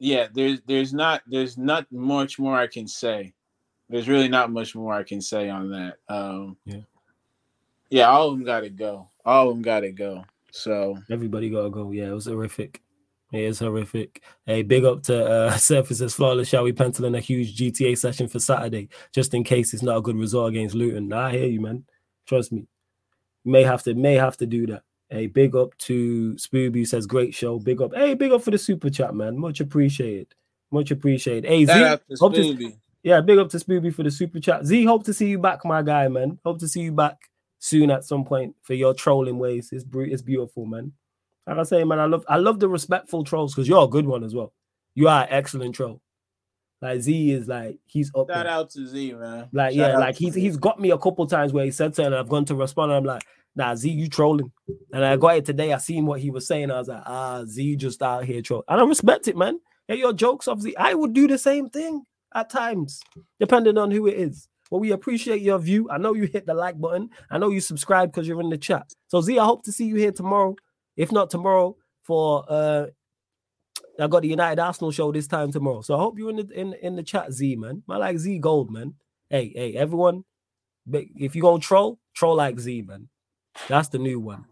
yeah, 0.00 0.28
there's 0.32 0.60
there's 0.66 0.92
not 0.92 1.22
there's 1.26 1.56
not 1.58 1.86
much 1.92 2.38
more 2.38 2.56
I 2.56 2.66
can 2.66 2.88
say. 2.88 3.34
There's 3.88 4.08
really 4.08 4.28
not 4.28 4.50
much 4.50 4.74
more 4.74 4.94
I 4.94 5.02
can 5.02 5.20
say 5.20 5.48
on 5.50 5.70
that. 5.70 5.96
Um 6.08 6.56
Yeah. 6.64 6.80
Yeah, 7.90 8.08
all 8.08 8.28
of 8.28 8.38
them 8.38 8.46
got 8.46 8.60
to 8.60 8.70
go. 8.70 9.08
All 9.24 9.48
of 9.48 9.54
them 9.54 9.62
got 9.62 9.80
to 9.80 9.90
go. 9.90 10.24
So 10.52 10.96
Everybody 11.10 11.50
gotta 11.50 11.70
go. 11.70 11.90
Yeah, 11.90 12.08
it 12.08 12.12
was 12.12 12.26
horrific. 12.26 12.80
It 13.32 13.42
is 13.42 13.58
horrific. 13.58 14.22
Hey, 14.46 14.62
big 14.62 14.84
up 14.84 15.02
to 15.04 15.24
uh 15.24 15.56
Surfaces 15.56 16.14
Flawless. 16.14 16.48
Shall 16.48 16.64
we 16.64 16.72
pencil 16.72 17.04
in 17.04 17.14
a 17.14 17.20
huge 17.20 17.58
GTA 17.58 17.98
session 17.98 18.26
for 18.26 18.38
Saturday 18.38 18.88
just 19.12 19.34
in 19.34 19.44
case 19.44 19.74
it's 19.74 19.82
not 19.82 19.98
a 19.98 20.02
good 20.02 20.16
result 20.16 20.48
against 20.48 20.74
Luton? 20.74 21.12
I 21.12 21.32
hear 21.32 21.46
you, 21.46 21.60
man. 21.60 21.84
Trust 22.26 22.52
me. 22.52 22.66
May 23.44 23.64
have 23.64 23.82
to 23.82 23.94
may 23.94 24.14
have 24.14 24.38
to 24.38 24.46
do 24.46 24.66
that. 24.68 24.82
Hey, 25.10 25.26
big 25.26 25.56
up 25.56 25.76
to 25.78 26.34
Spooby 26.34 26.86
says 26.86 27.06
great 27.06 27.34
show. 27.34 27.58
Big 27.58 27.82
up. 27.82 27.92
Hey, 27.94 28.14
big 28.14 28.30
up 28.30 28.42
for 28.42 28.52
the 28.52 28.58
super 28.58 28.88
chat, 28.90 29.14
man. 29.14 29.36
Much 29.38 29.60
appreciated. 29.60 30.28
Much 30.70 30.92
appreciated. 30.92 31.48
Hey, 31.48 31.66
Z, 31.66 31.72
shout 31.72 32.02
hope 32.20 32.34
to- 32.34 32.72
yeah, 33.02 33.20
big 33.20 33.38
up 33.38 33.48
to 33.50 33.56
Spooby 33.56 33.92
for 33.92 34.02
the 34.04 34.10
super 34.10 34.38
chat. 34.38 34.64
Z, 34.66 34.84
hope 34.84 35.04
to 35.04 35.12
see 35.12 35.26
you 35.28 35.38
back, 35.38 35.64
my 35.64 35.82
guy, 35.82 36.06
man. 36.08 36.38
Hope 36.44 36.58
to 36.60 36.68
see 36.68 36.82
you 36.82 36.92
back 36.92 37.16
soon 37.58 37.90
at 37.90 38.04
some 38.04 38.24
point 38.24 38.54
for 38.62 38.74
your 38.74 38.94
trolling 38.94 39.38
ways. 39.38 39.70
It's 39.72 39.84
it's 39.92 40.22
beautiful, 40.22 40.64
man. 40.66 40.92
Like 41.46 41.58
I 41.58 41.62
say, 41.64 41.82
man, 41.82 41.98
I 41.98 42.04
love 42.04 42.24
I 42.28 42.36
love 42.36 42.60
the 42.60 42.68
respectful 42.68 43.24
trolls 43.24 43.54
because 43.54 43.68
you're 43.68 43.84
a 43.84 43.88
good 43.88 44.06
one 44.06 44.22
as 44.22 44.34
well. 44.34 44.52
You 44.94 45.08
are 45.08 45.22
an 45.22 45.28
excellent 45.30 45.74
troll. 45.74 46.00
Like 46.82 47.00
Z 47.00 47.32
is 47.32 47.48
like 47.48 47.78
he's 47.86 48.10
up 48.14 48.28
Shout 48.30 48.44
there. 48.44 48.48
out 48.52 48.70
to 48.70 48.86
Z, 48.86 49.14
man. 49.14 49.48
Like 49.52 49.74
Shout 49.74 49.90
yeah, 49.92 49.98
like 49.98 50.14
he's 50.16 50.34
he's 50.34 50.56
got 50.56 50.78
me 50.78 50.90
a 50.90 50.98
couple 50.98 51.26
times 51.26 51.52
where 51.52 51.64
he 51.64 51.70
said 51.70 51.96
something. 51.96 52.14
I've 52.14 52.28
gone 52.28 52.44
to 52.46 52.54
respond. 52.54 52.92
And 52.92 52.98
I'm 52.98 53.04
like, 53.04 53.22
nah, 53.56 53.74
Z, 53.74 53.90
you 53.90 54.08
trolling. 54.08 54.52
And 54.92 55.04
I 55.04 55.16
got 55.16 55.36
it 55.36 55.44
today. 55.44 55.72
I 55.72 55.78
seen 55.78 56.06
what 56.06 56.20
he 56.20 56.30
was 56.30 56.46
saying. 56.46 56.70
I 56.70 56.78
was 56.78 56.88
like, 56.88 57.02
ah, 57.06 57.44
Z 57.44 57.76
just 57.76 58.02
out 58.02 58.24
here 58.24 58.42
trolling. 58.42 58.64
And 58.68 58.80
I 58.80 58.84
respect 58.84 59.28
it, 59.28 59.36
man. 59.36 59.58
Yeah, 59.88 59.96
your 59.96 60.12
jokes 60.12 60.48
Z. 60.60 60.74
I 60.76 60.94
would 60.94 61.12
do 61.12 61.26
the 61.26 61.38
same 61.38 61.68
thing 61.68 62.04
at 62.34 62.50
times, 62.50 63.00
depending 63.38 63.78
on 63.78 63.90
who 63.90 64.06
it 64.06 64.14
is. 64.14 64.48
But 64.70 64.78
we 64.78 64.92
appreciate 64.92 65.42
your 65.42 65.58
view. 65.58 65.90
I 65.90 65.98
know 65.98 66.14
you 66.14 66.24
hit 66.24 66.46
the 66.46 66.54
like 66.54 66.80
button. 66.80 67.10
I 67.30 67.38
know 67.38 67.50
you 67.50 67.60
subscribe 67.60 68.12
because 68.12 68.28
you're 68.28 68.40
in 68.40 68.50
the 68.50 68.58
chat. 68.58 68.92
So 69.08 69.20
Z, 69.20 69.38
I 69.38 69.44
hope 69.44 69.64
to 69.64 69.72
see 69.72 69.86
you 69.86 69.96
here 69.96 70.12
tomorrow. 70.12 70.54
If 70.96 71.10
not 71.10 71.30
tomorrow, 71.30 71.76
for 72.04 72.44
uh 72.48 72.86
I 73.98 74.06
got 74.06 74.22
the 74.22 74.28
United 74.28 74.60
Arsenal 74.60 74.92
show 74.92 75.12
this 75.12 75.26
time 75.26 75.52
tomorrow. 75.52 75.82
So 75.82 75.94
I 75.94 75.98
hope 75.98 76.18
you're 76.18 76.30
in 76.30 76.36
the 76.36 76.48
in, 76.58 76.74
in 76.74 76.96
the 76.96 77.02
chat, 77.02 77.32
Z, 77.32 77.56
man. 77.56 77.82
I 77.88 77.96
like 77.96 78.18
Z 78.18 78.38
Gold, 78.38 78.70
man. 78.70 78.94
Hey, 79.28 79.52
hey, 79.54 79.74
everyone. 79.74 80.24
If 80.92 81.36
you 81.36 81.42
gonna 81.42 81.60
troll, 81.60 81.98
troll 82.14 82.36
like 82.36 82.58
Z, 82.58 82.82
man. 82.82 83.08
That's 83.68 83.88
the 83.88 83.98
new 83.98 84.20
one. 84.20 84.46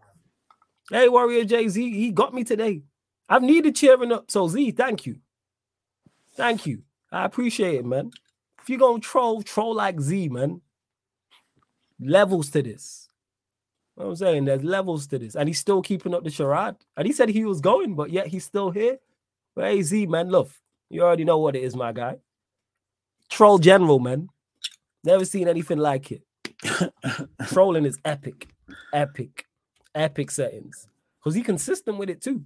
Hey, 0.91 1.07
Warrior 1.07 1.45
Jay 1.45 1.67
Z, 1.67 1.91
he 1.91 2.11
got 2.11 2.33
me 2.33 2.43
today. 2.43 2.81
I've 3.27 3.43
needed 3.43 3.75
cheering 3.75 4.11
up. 4.11 4.31
So 4.31 4.47
Z, 4.47 4.71
thank 4.71 5.05
you. 5.05 5.17
Thank 6.35 6.65
you. 6.65 6.83
I 7.11 7.25
appreciate 7.25 7.75
it, 7.75 7.85
man. 7.85 8.11
If 8.61 8.69
you're 8.69 8.79
gonna 8.79 8.99
troll, 8.99 9.41
troll 9.41 9.75
like 9.75 9.99
Z, 9.99 10.29
man. 10.29 10.61
Levels 11.99 12.49
to 12.51 12.61
this. 12.61 13.07
You 13.95 14.03
know 14.03 14.07
what 14.07 14.11
I'm 14.11 14.15
saying 14.17 14.45
there's 14.45 14.63
levels 14.63 15.07
to 15.07 15.19
this, 15.19 15.35
and 15.35 15.49
he's 15.49 15.59
still 15.59 15.81
keeping 15.81 16.13
up 16.13 16.23
the 16.23 16.29
charade. 16.29 16.75
And 16.95 17.05
he 17.05 17.13
said 17.13 17.29
he 17.29 17.43
was 17.43 17.59
going, 17.59 17.95
but 17.95 18.09
yet 18.09 18.27
he's 18.27 18.45
still 18.45 18.71
here. 18.71 18.97
But 19.55 19.65
hey, 19.65 19.81
Z, 19.81 20.05
man, 20.05 20.29
love. 20.29 20.57
you 20.89 21.01
already 21.03 21.25
know 21.25 21.37
what 21.37 21.55
it 21.55 21.63
is, 21.63 21.75
my 21.75 21.91
guy. 21.91 22.17
Troll 23.29 23.59
general, 23.59 23.99
man. 23.99 24.29
Never 25.03 25.25
seen 25.25 25.47
anything 25.47 25.77
like 25.77 26.11
it. 26.11 26.23
Trolling 27.47 27.85
is 27.85 27.99
epic, 28.05 28.47
epic, 28.93 29.45
epic 29.95 30.31
settings. 30.31 30.87
Because 31.19 31.35
he 31.35 31.43
consistent 31.43 31.97
with 31.97 32.09
it 32.09 32.21
too. 32.21 32.43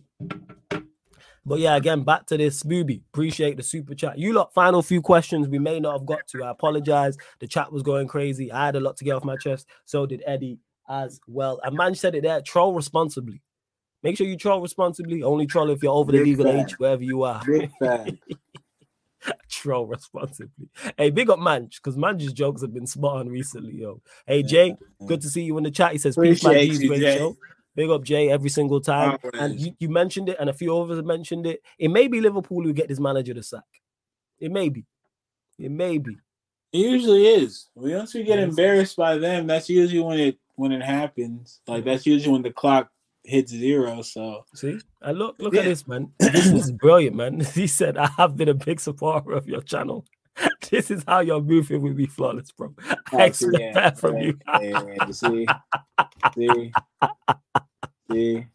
But 1.46 1.60
yeah, 1.60 1.76
again, 1.76 2.04
back 2.04 2.26
to 2.28 2.38
this 2.38 2.64
Spooby. 2.64 3.02
Appreciate 3.14 3.58
the 3.58 3.64
super 3.64 3.94
chat. 3.94 4.18
You 4.18 4.34
lot, 4.34 4.54
final 4.54 4.82
few 4.82 5.02
questions 5.02 5.48
we 5.48 5.60
may 5.60 5.80
not 5.80 5.94
have 5.94 6.06
got 6.06 6.26
to. 6.28 6.44
I 6.44 6.52
apologize. 6.52 7.18
The 7.40 7.48
chat 7.48 7.72
was 7.72 7.84
going 7.84 8.08
crazy. 8.08 8.52
I 8.52 8.66
had 8.66 8.76
a 8.76 8.80
lot 8.80 8.98
to 8.98 9.04
get 9.04 9.12
off 9.12 9.26
my 9.26 9.36
chest. 9.36 9.68
So 9.86 10.06
did 10.06 10.24
Eddie 10.26 10.60
as 10.90 11.20
well. 11.28 11.60
And 11.64 11.76
man 11.76 11.96
said 11.96 12.16
it 12.16 12.24
there. 12.24 12.42
Troll 12.42 12.74
responsibly. 12.74 13.42
Make 14.04 14.18
sure 14.18 14.28
you 14.28 14.38
troll 14.38 14.62
responsibly. 14.62 15.24
Only 15.24 15.46
troll 15.46 15.70
if 15.70 15.84
you're 15.84 15.94
over 15.94 16.12
the 16.12 16.24
legal 16.24 16.46
fact. 16.46 16.72
age, 16.72 16.80
wherever 16.80 17.04
you 17.04 17.24
are. 17.24 17.42
Big 19.26 19.36
troll 19.50 19.86
responsibly. 19.88 20.70
Hey, 20.98 21.10
big 21.10 21.30
up 21.30 21.40
Manch, 21.40 21.76
because 21.78 21.98
Manch's 21.98 22.34
jokes 22.34 22.62
have 22.62 22.74
been 22.74 22.88
spot 22.88 23.18
on 23.18 23.30
recently, 23.30 23.74
yo. 23.76 24.02
Hey, 24.26 24.44
Jay, 24.44 24.76
good 25.06 25.22
to 25.22 25.30
see 25.30 25.44
you 25.44 25.58
in 25.58 25.64
the 25.64 25.72
chat. 25.72 25.92
He 25.92 25.98
says, 25.98 26.16
Peace, 26.16 26.44
my 26.44 26.54
G's, 26.54 26.86
great 26.86 27.02
Jay. 27.02 27.18
show. 27.18 27.38
Big 27.76 27.90
up 27.90 28.04
Jay 28.04 28.30
every 28.30 28.50
single 28.50 28.80
time. 28.82 29.18
Always. 29.24 29.42
And 29.42 29.60
you, 29.60 29.74
you 29.80 29.90
mentioned 29.90 30.30
it, 30.30 30.38
and 30.40 30.50
a 30.50 30.54
few 30.54 30.78
others 30.78 30.98
have 30.98 31.06
mentioned 31.06 31.48
it. 31.48 31.62
It 31.80 31.90
may 31.90 32.08
be 32.08 32.22
Liverpool 32.22 32.64
who 32.64 32.74
get 32.74 32.88
this 32.88 33.00
manager 33.00 33.34
to 33.34 33.42
sack. 33.42 33.64
It 34.40 34.52
may 34.52 34.70
be. 34.70 34.86
It 35.58 35.72
may 35.72 35.98
be. 35.98 36.18
It 36.72 36.80
usually 36.80 37.28
is. 37.28 37.70
We 37.76 37.96
once 37.96 38.14
we 38.14 38.24
get 38.24 38.40
embarrassed 38.40 38.96
by 38.96 39.18
them, 39.18 39.48
that's 39.48 39.70
usually 39.70 40.02
when 40.02 40.20
it 40.20 40.40
when 40.56 40.72
it 40.72 40.82
happens. 40.82 41.62
Like 41.68 41.84
that's 41.84 42.06
usually 42.06 42.34
when 42.34 42.42
the 42.42 42.52
clock 42.52 42.90
hits 43.24 43.52
zero. 43.52 44.02
So 44.02 44.46
See? 44.54 44.80
And 45.02 45.18
look, 45.18 45.36
look 45.40 45.56
at 45.56 45.66
this, 45.66 45.88
man. 45.88 46.12
This 46.20 46.48
is 46.48 46.72
brilliant, 46.84 47.16
man. 47.16 47.40
He 47.54 47.68
said, 47.68 47.98
I 47.98 48.08
have 48.18 48.36
been 48.38 48.50
a 48.50 48.54
big 48.54 48.80
supporter 48.80 49.32
of 49.32 49.48
your 49.48 49.62
channel. 49.62 50.06
This 50.72 50.90
is 50.90 51.04
how 51.08 51.20
you're 51.20 51.42
moving 51.42 51.82
with 51.84 51.96
me 51.96 52.08
flawless, 52.08 52.52
bro. 52.52 52.74
I 52.90 52.96
Oh, 53.14 53.20
expect 53.20 53.60
yeah, 53.60 53.74
that 53.74 54.00
from 54.00 54.16
yeah, 54.18 54.24
you. 54.24 54.40
yeah, 54.48 54.84
yeah, 54.88 55.08
you 55.08 55.14
see, 55.14 55.48
see, 56.36 56.72
see. 58.12 58.48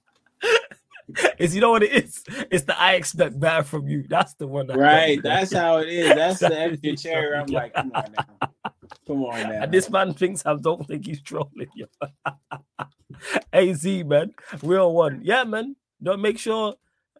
Is 1.38 1.54
you 1.54 1.60
know 1.60 1.70
what 1.70 1.82
it 1.84 1.92
is? 1.92 2.22
It's 2.50 2.64
the 2.64 2.78
I 2.78 2.94
expect 2.94 3.38
that 3.40 3.66
from 3.66 3.86
you. 3.88 4.04
That's 4.08 4.34
the 4.34 4.46
one. 4.48 4.66
that- 4.66 4.76
Right, 4.76 5.22
that's 5.22 5.52
how 5.54 5.76
it 5.78 5.88
is. 5.88 6.14
That's 6.14 6.40
the 6.40 6.58
extra 6.58 6.96
cherry. 6.96 7.36
I'm 7.38 7.46
like, 7.46 7.72
come 7.74 7.92
on 7.94 8.12
now, 8.16 8.70
come 9.06 9.24
on 9.24 9.42
now. 9.48 9.62
And 9.62 9.72
this 9.72 9.88
man 9.88 10.12
thinks 10.14 10.44
I 10.44 10.54
don't 10.56 10.84
think 10.88 11.06
he's 11.06 11.22
trolling 11.22 11.70
you. 11.76 11.86
AZ, 13.52 13.84
man. 13.84 14.32
Real 14.62 14.92
one. 14.92 15.20
Yeah, 15.22 15.44
man. 15.44 15.76
Don't 16.02 16.20
make 16.20 16.38
sure 16.38 16.74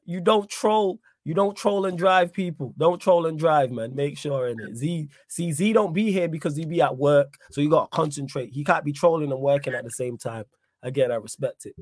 you 0.05 0.21
don't 0.21 0.49
troll. 0.49 1.01
You 1.25 1.35
don't 1.35 1.57
troll 1.57 1.85
and 1.85 1.99
drive 1.99 2.33
people. 2.33 2.75
Don't 2.79 3.01
troll 3.01 3.27
and 3.27 3.39
drive, 3.39 3.71
man. 3.71 3.95
Make 3.95 4.17
sure 4.17 4.49
in 4.49 4.59
it. 4.61 4.77
Z 4.77 5.09
see 5.29 5.53
Z 5.53 5.73
don't 5.75 5.93
be 5.93 6.11
here 6.11 6.29
because 6.29 6.57
he 6.57 6.65
be 6.65 6.81
at 6.81 6.97
work. 6.97 7.35
So 7.51 7.61
you 7.61 7.69
gotta 7.69 7.89
concentrate. 7.89 8.53
He 8.53 8.65
can't 8.65 8.85
be 8.85 8.93
trolling 8.93 9.31
and 9.31 9.41
working 9.41 9.75
at 9.75 9.85
the 9.85 9.91
same 9.91 10.17
time. 10.17 10.45
Again, 10.83 11.13
I 11.13 11.17
respect 11.17 11.67
it. 11.67 11.75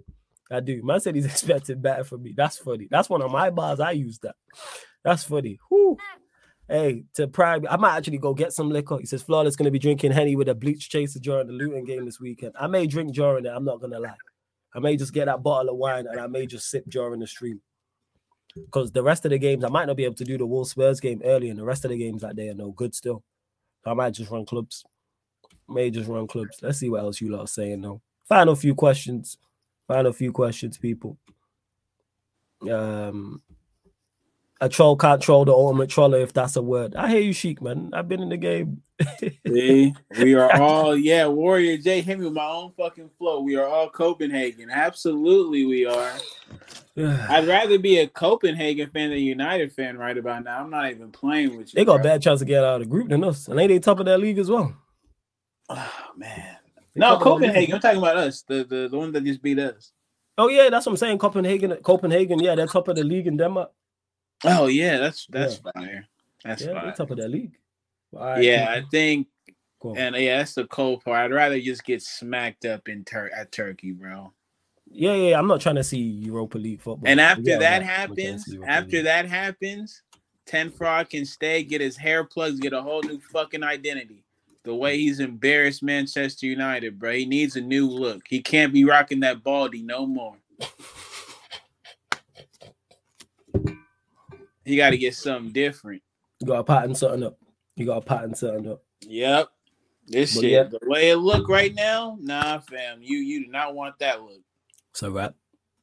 I 0.51 0.61
do. 0.61 0.83
Man 0.83 1.01
said 1.01 1.15
he's 1.15 1.27
expecting 1.33 1.81
better 1.81 2.03
from 2.03 2.23
me. 2.23 2.35
That's 2.37 2.59
funny. 2.59 2.89
That's 2.91 3.09
one 3.09 3.23
of 3.23 3.31
my 3.31 3.51
bars. 3.51 3.79
I 3.79 3.93
use 3.93 4.19
that. 4.21 4.35
That's 5.05 5.23
funny. 5.23 5.59
Whew. 5.69 5.97
Hey, 6.69 7.05
to 7.15 7.29
prime, 7.29 7.65
I 7.71 7.77
might 7.77 7.97
actually 7.97 8.19
go 8.19 8.35
get 8.35 8.53
some 8.53 8.71
liquor. 8.71 8.99
He 8.99 9.07
says 9.07 9.23
Flawless 9.23 9.55
going 9.55 9.67
to 9.67 9.71
be 9.71 9.79
drinking 9.79 10.13
Henny 10.13 10.35
with 10.35 10.49
a 10.49 10.55
bleach 10.55 10.89
chaser 10.89 11.21
during 11.21 11.47
the 11.47 11.53
Luton 11.53 11.85
game 11.85 12.05
this 12.05 12.21
weekend. 12.21 12.55
I 12.59 12.67
may 12.67 12.87
drink 12.89 13.15
during 13.15 13.47
it. 13.47 13.53
I'm 13.55 13.65
not 13.65 13.79
going 13.81 13.93
to 13.93 14.01
lie. 14.01 14.17
I 14.75 14.81
may 14.81 14.97
just 14.97 15.13
get 15.13 15.27
that 15.27 15.43
bottle 15.43 15.71
of 15.71 15.77
wine 15.77 16.07
and 16.11 16.21
I 16.21 16.27
may 16.27 16.45
just 16.45 16.69
sip 16.69 16.85
during 16.89 17.21
the 17.21 17.27
stream. 17.27 17.61
Because 18.55 18.91
the 18.91 19.03
rest 19.03 19.25
of 19.25 19.31
the 19.31 19.39
games, 19.39 19.65
I 19.65 19.69
might 19.69 19.87
not 19.87 19.97
be 19.97 20.05
able 20.05 20.15
to 20.17 20.25
do 20.25 20.39
the 20.39 20.47
Wolves 20.47 20.71
Spurs 20.71 20.99
game 20.99 21.21
early, 21.25 21.51
and 21.51 21.59
the 21.59 21.65
rest 21.65 21.85
of 21.85 21.91
the 21.91 21.99
games 21.99 22.23
that 22.23 22.37
day 22.37 22.49
are 22.49 22.55
no 22.55 22.73
good 22.73 22.95
still. 22.95 23.23
I 23.85 23.95
might 23.95 24.15
just 24.15 24.31
run 24.31 24.47
clubs. 24.47 24.85
May 25.69 25.91
just 25.91 26.09
run 26.09 26.27
clubs. 26.27 26.59
Let's 26.63 26.79
see 26.79 26.89
what 26.89 27.03
else 27.03 27.21
you 27.21 27.31
lot 27.31 27.43
are 27.43 27.47
saying 27.47 27.83
though. 27.83 28.01
Final 28.29 28.57
few 28.57 28.75
questions. 28.75 29.39
Final 29.87 30.13
few 30.13 30.33
questions, 30.33 30.79
people. 30.79 31.17
Um, 32.69 33.43
a 34.61 34.69
troll 34.69 34.97
can't 34.97 35.21
troll 35.21 35.45
the 35.45 35.53
ultimate 35.53 35.91
troller 35.91 36.19
if 36.19 36.33
that's 36.33 36.57
a 36.57 36.63
word. 36.63 36.97
I 36.97 37.11
hear 37.11 37.21
you, 37.21 37.33
Sheik, 37.33 37.61
man. 37.61 37.91
I've 37.93 38.09
been 38.09 38.23
in 38.23 38.31
the 38.31 38.37
game. 38.37 38.83
See, 39.47 39.95
we 40.19 40.35
are 40.35 40.61
all 40.61 40.97
yeah. 40.97 41.27
Warrior 41.27 41.77
J 41.77 42.01
hit 42.01 42.19
me 42.19 42.25
with 42.25 42.35
my 42.35 42.47
own 42.47 42.73
fucking 42.77 43.11
flow. 43.19 43.41
We 43.41 43.57
are 43.57 43.67
all 43.67 43.91
Copenhagen. 43.91 44.71
Absolutely, 44.71 45.67
we 45.67 45.85
are. 45.85 46.13
I'd 46.97 47.47
rather 47.47 47.79
be 47.79 47.99
a 47.99 48.09
Copenhagen 48.09 48.89
fan 48.91 49.11
than 49.11 49.19
a 49.19 49.21
United 49.21 49.73
fan 49.73 49.99
right 49.99 50.17
about 50.17 50.45
now. 50.45 50.61
I'm 50.61 50.71
not 50.71 50.91
even 50.91 51.13
playing 51.13 51.59
with 51.59 51.75
you. 51.75 51.79
they 51.79 51.85
got 51.85 51.97
a 51.97 52.03
bro. 52.03 52.05
bad 52.05 52.23
chance 52.23 52.41
to 52.41 52.47
get 52.47 52.65
out 52.65 52.81
of 52.81 52.81
the 52.81 52.87
group 52.87 53.11
than 53.11 53.25
us. 53.25 53.49
And 53.49 53.61
ain't 53.61 53.69
they 53.69 53.79
top 53.79 54.01
of 54.01 54.07
that 54.07 54.19
league 54.19 54.39
as 54.39 54.51
well? 54.51 54.75
Oh 55.69 55.93
man. 56.17 56.57
They 56.95 57.01
No, 57.01 57.19
top 57.19 57.27
of 57.27 57.41
their 57.41 57.49
Copenhagen. 57.49 57.75
I'm 57.75 57.81
talking 57.81 57.99
about 57.99 58.17
us. 58.17 58.43
The 58.43 58.63
the, 58.63 58.89
the 58.89 58.97
one 58.97 59.11
that 59.13 59.25
just 59.25 59.43
beat 59.43 59.59
us. 59.59 59.91
Oh, 60.39 60.49
yeah, 60.49 60.69
that's 60.69 60.85
what 60.87 60.93
I'm 60.93 60.97
saying. 60.97 61.19
Copenhagen, 61.19 61.75
Copenhagen, 61.83 62.39
yeah, 62.39 62.55
they're 62.55 62.67
top 62.67 62.89
of 62.89 62.97
the 62.97 63.05
league 63.05 63.27
in 63.27 63.37
Denmark. 63.37 63.71
Oh 64.45 64.67
yeah, 64.67 64.99
that's 64.99 65.27
that's 65.31 65.57
fire. 65.57 66.07
That's 66.45 66.63
yeah, 66.63 66.73
fire. 66.81 66.93
top 66.97 67.11
of 67.11 67.17
their 67.19 67.29
league. 67.29 67.57
Right, 68.13 68.43
Yeah, 68.43 68.67
I 68.71 68.83
think, 68.91 69.27
and 69.97 70.15
yeah, 70.17 70.39
that's 70.39 70.55
the 70.55 70.67
cold 70.67 71.05
part. 71.05 71.19
I'd 71.19 71.35
rather 71.35 71.61
just 71.61 71.85
get 71.85 72.03
smacked 72.03 72.65
up 72.65 72.89
in 72.89 73.05
Tur- 73.05 73.31
at 73.35 73.51
Turkey, 73.53 73.93
bro. 73.93 74.33
yeah, 74.91 75.15
yeah, 75.15 75.29
yeah, 75.31 75.39
I'm 75.39 75.49
not 75.49 75.61
trying 75.61 75.75
to 75.77 75.85
see 75.85 75.99
Europa 75.99 76.57
League 76.59 76.81
football. 76.81 77.09
And 77.11 77.21
after 77.21 77.43
Yeah, 77.43 77.59
that 77.59 77.83
I'm 77.83 77.87
not- 77.87 77.93
I'm 77.93 78.09
not 78.11 78.17
trying 78.17 78.17
to 78.17 78.23
happens, 78.23 78.57
after 78.69 78.97
League. 78.97 79.05
that 79.05 79.27
happens, 79.27 80.03
Ten 80.47 80.71
Frog 80.71 81.11
can 81.11 81.25
stay, 81.27 81.63
get 81.65 81.81
his 81.81 81.97
hair 81.97 82.23
plugs, 82.25 82.61
get 82.61 82.73
a 82.73 82.81
whole 82.81 83.03
new 83.03 83.19
fucking 83.19 83.65
identity. 83.65 84.23
The 84.63 84.75
way 84.75 84.99
he's 84.99 85.21
embarrassed 85.21 85.83
Manchester 85.83 86.47
United, 86.47 86.99
bro. 86.99 87.13
He 87.13 87.25
needs 87.27 87.57
a 87.57 87.61
new 87.61 87.89
look. 87.89 88.23
He 88.29 88.41
can't 88.41 88.73
be 88.73 88.85
rocking 88.85 89.21
that 89.21 89.43
baldy 89.43 89.83
no 89.83 90.07
more. 90.07 90.37
He 94.67 94.77
got 94.77 94.91
to 94.91 94.99
get 94.99 95.15
something 95.15 95.53
different. 95.53 96.03
You 96.41 96.49
got 96.49 96.57
to 96.57 96.65
pattern 96.65 96.95
something 96.95 97.23
up. 97.23 97.39
You 97.77 97.87
got 97.87 98.01
to 98.01 98.01
pattern 98.01 98.35
something 98.35 98.73
up. 98.73 98.83
Yep. 99.03 99.49
This 100.09 100.35
But 100.35 100.41
shit, 100.41 100.51
yeah. 100.51 100.63
the 100.65 100.81
way 100.83 101.11
it 101.11 101.17
look 101.17 101.49
right 101.49 101.75
now, 101.75 102.19
nah, 102.21 102.59
fam. 102.59 102.99
You 103.01 103.19
you 103.19 103.45
do 103.45 103.51
not 103.51 103.75
want 103.75 103.99
that 104.01 104.23
look. 104.23 104.41
So 104.93 105.11
wrap. 105.11 105.35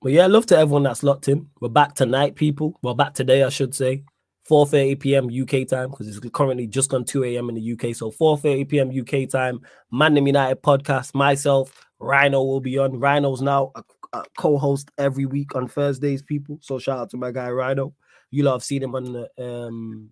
But 0.01 0.11
yeah, 0.11 0.27
love 0.27 0.45
to 0.47 0.57
everyone 0.57 0.83
that's 0.83 1.01
locked 1.03 1.29
in. 1.29 1.47
We're 1.61 1.69
back 1.69 1.95
tonight, 1.95 2.35
people. 2.35 2.77
Well, 2.81 2.93
back 2.93 3.13
today, 3.13 3.43
I 3.43 3.49
should 3.49 3.73
say. 3.73 4.03
4:30 4.49 4.99
p.m. 4.99 5.25
UK 5.27 5.65
time 5.67 5.89
because 5.89 6.07
it's 6.09 6.19
currently 6.31 6.67
just 6.67 6.89
gone 6.89 7.05
2 7.05 7.23
a.m. 7.23 7.47
in 7.49 7.55
the 7.55 7.71
UK. 7.71 7.95
So 7.95 8.11
4:30 8.11 8.67
p.m. 8.67 8.89
UK 8.89 9.29
time. 9.29 9.61
Mandem 9.93 10.27
United 10.27 10.61
podcast. 10.61 11.15
Myself, 11.15 11.85
Rhino 11.99 12.43
will 12.43 12.59
be 12.59 12.77
on. 12.77 12.99
Rhino's 12.99 13.41
now 13.41 13.71
a, 13.75 13.83
a 14.11 14.23
co-host 14.37 14.91
every 14.97 15.25
week 15.25 15.55
on 15.55 15.69
Thursdays, 15.69 16.21
people. 16.21 16.59
So 16.61 16.79
shout 16.79 16.99
out 16.99 17.09
to 17.11 17.17
my 17.17 17.31
guy 17.31 17.49
Rhino. 17.49 17.93
You 18.33 18.41
lot 18.43 18.53
have 18.53 18.63
seen 18.63 18.81
him 18.81 18.95
on 18.95 19.13
the 19.13 19.29
um 19.37 20.09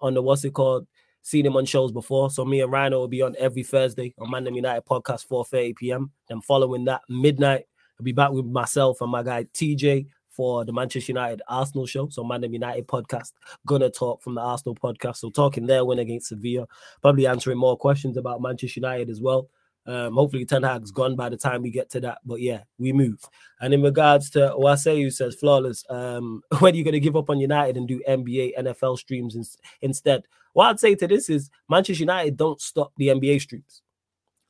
on 0.00 0.14
the 0.14 0.20
what's 0.20 0.44
it 0.44 0.52
called? 0.52 0.88
Seen 1.22 1.46
him 1.46 1.56
on 1.56 1.64
shows 1.64 1.92
before. 1.92 2.28
So 2.28 2.44
me 2.44 2.62
and 2.62 2.72
Rhino 2.72 2.98
will 2.98 3.06
be 3.06 3.22
on 3.22 3.36
every 3.38 3.62
Thursday 3.62 4.12
on 4.18 4.28
Mandem 4.28 4.56
United 4.56 4.84
podcast 4.84 5.28
4:30 5.28 5.76
p.m. 5.76 6.10
Then 6.28 6.40
following 6.40 6.84
that 6.86 7.02
midnight. 7.08 7.66
I'll 7.96 8.04
be 8.04 8.10
back 8.10 8.32
with 8.32 8.44
myself 8.44 9.00
and 9.02 9.12
my 9.12 9.22
guy 9.22 9.44
TJ 9.44 10.06
for 10.30 10.64
the 10.64 10.72
Manchester 10.72 11.12
United 11.12 11.42
Arsenal 11.46 11.86
show. 11.86 12.08
So 12.08 12.24
Mandem 12.24 12.52
United 12.52 12.88
podcast. 12.88 13.34
Gonna 13.68 13.88
talk 13.88 14.20
from 14.20 14.34
the 14.34 14.40
Arsenal 14.40 14.74
podcast. 14.74 15.18
So 15.18 15.30
talking 15.30 15.66
their 15.66 15.84
win 15.84 16.00
against 16.00 16.30
Sevilla. 16.30 16.66
Probably 17.02 17.28
answering 17.28 17.58
more 17.58 17.76
questions 17.76 18.16
about 18.16 18.42
Manchester 18.42 18.80
United 18.80 19.10
as 19.10 19.20
well. 19.20 19.48
Um, 19.86 20.14
hopefully 20.14 20.44
Ten 20.44 20.62
Hag's 20.62 20.90
gone 20.90 21.16
by 21.16 21.28
the 21.28 21.36
time 21.36 21.62
we 21.62 21.70
get 21.70 21.90
to 21.90 22.00
that. 22.00 22.18
But 22.24 22.40
yeah, 22.40 22.62
we 22.78 22.92
move. 22.92 23.18
And 23.60 23.72
in 23.74 23.82
regards 23.82 24.30
to 24.30 24.54
Waseyu 24.58 25.12
says 25.12 25.34
flawless, 25.34 25.84
um, 25.88 26.42
when 26.58 26.74
are 26.74 26.76
you 26.76 26.84
gonna 26.84 27.00
give 27.00 27.16
up 27.16 27.30
on 27.30 27.40
United 27.40 27.76
and 27.76 27.88
do 27.88 28.02
NBA, 28.08 28.58
NFL 28.58 28.98
streams 28.98 29.36
ins- 29.36 29.58
instead? 29.80 30.24
What 30.52 30.66
I'd 30.66 30.80
say 30.80 30.94
to 30.96 31.06
this 31.06 31.30
is 31.30 31.50
Manchester 31.68 32.02
United 32.02 32.36
don't 32.36 32.60
stop 32.60 32.92
the 32.96 33.08
NBA 33.08 33.40
streams. 33.40 33.82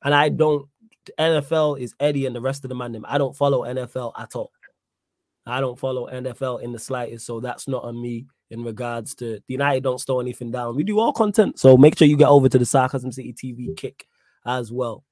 And 0.02 0.14
I 0.14 0.30
don't 0.30 0.66
NFL 1.18 1.80
is 1.80 1.94
Eddie 2.00 2.26
and 2.26 2.34
the 2.34 2.40
rest 2.40 2.64
of 2.64 2.68
the 2.68 2.74
man. 2.74 3.02
I 3.06 3.18
don't 3.18 3.36
follow 3.36 3.62
NFL 3.62 4.12
at 4.18 4.34
all. 4.34 4.52
I 5.46 5.60
don't 5.60 5.78
follow 5.78 6.08
NFL 6.08 6.62
in 6.62 6.72
the 6.72 6.78
slightest, 6.78 7.26
so 7.26 7.40
that's 7.40 7.66
not 7.66 7.84
on 7.84 8.00
me 8.00 8.26
in 8.50 8.62
regards 8.62 9.14
to 9.16 9.40
the 9.46 9.54
United 9.54 9.82
don't 9.82 10.00
store 10.00 10.20
anything 10.20 10.50
down. 10.50 10.76
We 10.76 10.84
do 10.84 10.98
all 10.98 11.12
content, 11.12 11.58
so 11.58 11.76
make 11.76 11.96
sure 11.96 12.08
you 12.08 12.16
get 12.16 12.28
over 12.28 12.48
to 12.48 12.58
the 12.58 12.66
Sarcasm 12.66 13.12
City 13.12 13.32
TV 13.32 13.74
kick 13.76 14.06
as 14.44 14.70
well. 14.70 15.04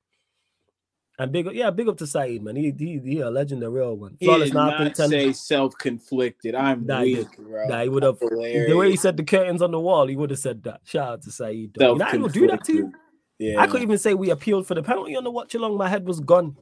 And 1.20 1.32
big, 1.32 1.48
up- 1.48 1.54
yeah, 1.54 1.70
big 1.70 1.88
up 1.88 1.96
to 1.98 2.06
Saeed, 2.06 2.44
man. 2.44 2.54
He, 2.54 2.72
he, 2.78 2.98
he 3.00 3.20
a 3.20 3.28
legend, 3.30 3.62
a 3.64 3.70
real 3.70 3.96
one. 3.96 4.16
He 4.20 4.26
did 4.26 4.54
not 4.54 4.78
think 4.78 4.94
10 4.94 5.08
say 5.10 5.32
self-conflicted. 5.32 6.54
I'm 6.54 6.86
Nah, 6.86 7.02
he 7.02 7.16
weak, 7.16 7.36
bro. 7.36 7.66
Nah, 7.66 7.82
he 7.82 7.88
would 7.88 8.04
have. 8.04 8.18
The 8.20 8.74
way 8.76 8.90
he 8.90 8.96
said 8.96 9.16
the 9.16 9.24
curtains 9.24 9.60
on 9.60 9.72
the 9.72 9.80
wall, 9.80 10.06
he 10.06 10.14
would 10.16 10.30
have 10.30 10.38
said 10.38 10.62
that. 10.62 10.80
Shout 10.84 11.08
out 11.14 11.22
to 11.22 11.32
Saeed. 11.32 11.74
though. 11.74 11.94
United 11.94 12.20
will 12.20 12.28
do 12.28 12.46
that 12.46 12.62
to 12.64 12.72
you. 12.72 12.92
Yeah. 13.40 13.60
I 13.60 13.66
couldn't 13.66 13.82
even 13.82 13.98
say 13.98 14.14
we 14.14 14.30
appealed 14.30 14.66
for 14.66 14.74
the 14.74 14.82
penalty 14.82 15.16
on 15.16 15.24
the 15.24 15.30
watch 15.30 15.54
along. 15.54 15.76
My 15.76 15.88
head 15.88 16.06
was 16.06 16.20
gone. 16.20 16.56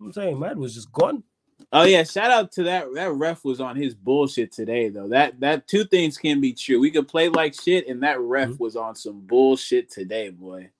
I'm 0.00 0.12
saying 0.12 0.38
my 0.38 0.48
head 0.48 0.58
was 0.58 0.74
just 0.74 0.90
gone. 0.92 1.22
Oh 1.72 1.84
yeah, 1.84 2.02
shout 2.02 2.30
out 2.30 2.50
to 2.52 2.64
that. 2.64 2.86
That 2.94 3.12
ref 3.12 3.44
was 3.44 3.60
on 3.60 3.76
his 3.76 3.94
bullshit 3.94 4.50
today, 4.52 4.88
though. 4.88 5.08
That 5.08 5.38
that 5.40 5.68
two 5.68 5.84
things 5.84 6.18
can 6.18 6.40
be 6.40 6.52
true. 6.52 6.80
We 6.80 6.90
could 6.90 7.06
play 7.06 7.28
like 7.28 7.54
shit, 7.54 7.86
and 7.88 8.02
that 8.02 8.18
ref 8.20 8.50
Mhm. 8.50 8.58
was 8.60 8.74
on 8.76 8.96
some 8.96 9.20
bullshit 9.20 9.90
today, 9.90 10.30
boy. 10.30 10.70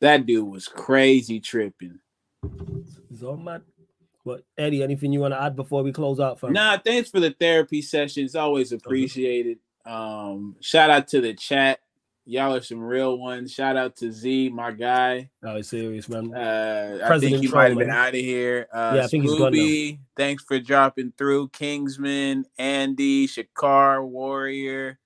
That 0.00 0.26
dude 0.26 0.46
was 0.46 0.68
crazy 0.68 1.40
tripping. 1.40 1.98
All 3.22 3.36
mad. 3.36 3.62
But 4.24 4.44
Eddie, 4.56 4.82
anything 4.82 5.12
you 5.12 5.20
want 5.20 5.34
to 5.34 5.42
add 5.42 5.56
before 5.56 5.82
we 5.82 5.90
close 5.92 6.20
out, 6.20 6.38
fam? 6.38 6.52
Nah, 6.52 6.78
thanks 6.78 7.10
for 7.10 7.18
the 7.18 7.30
therapy 7.30 7.80
session. 7.82 8.24
It's 8.24 8.34
always 8.34 8.72
appreciated. 8.72 9.58
Um, 9.86 10.56
shout 10.60 10.90
out 10.90 11.08
to 11.08 11.20
the 11.20 11.34
chat. 11.34 11.80
Y'all 12.26 12.54
are 12.54 12.60
some 12.60 12.80
real 12.80 13.18
ones. 13.18 13.50
Shout 13.54 13.78
out 13.78 13.96
to 13.96 14.12
Z, 14.12 14.50
my 14.50 14.70
guy. 14.70 15.30
Oh, 15.42 15.56
it's 15.56 15.70
serious, 15.70 16.10
man. 16.10 16.34
Uh, 16.34 16.98
I 17.02 17.18
think 17.18 17.38
he 17.38 17.48
might 17.48 17.70
have 17.70 17.78
been 17.78 17.88
out 17.88 18.08
of 18.08 18.20
here. 18.20 18.68
Uh, 18.70 18.92
Yeah, 18.96 19.04
I 19.04 19.06
think 19.06 19.22
he's 19.24 19.32
gone 19.32 19.52
now. 19.54 19.58
Scooby, 19.58 19.98
thanks 20.14 20.44
for 20.44 20.60
dropping 20.60 21.14
through. 21.16 21.48
Kingsman, 21.48 22.44
Andy, 22.58 23.26
Shakar, 23.28 24.06
Warrior, 24.06 24.98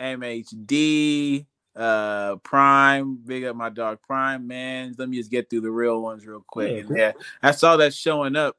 MHD, 0.00 1.46
uh, 1.76 2.36
Prime. 2.36 3.16
Big 3.24 3.44
up 3.44 3.56
my 3.56 3.70
dog 3.70 3.98
Prime, 4.02 4.46
man. 4.46 4.94
Let 4.96 5.08
me 5.08 5.16
just 5.16 5.30
get 5.30 5.50
through 5.50 5.62
the 5.62 5.70
real 5.70 6.02
ones 6.02 6.26
real 6.26 6.44
quick. 6.46 6.86
Yeah, 6.90 6.96
yeah, 6.96 7.12
I 7.42 7.50
saw 7.52 7.76
that 7.76 7.94
showing 7.94 8.36
up 8.36 8.56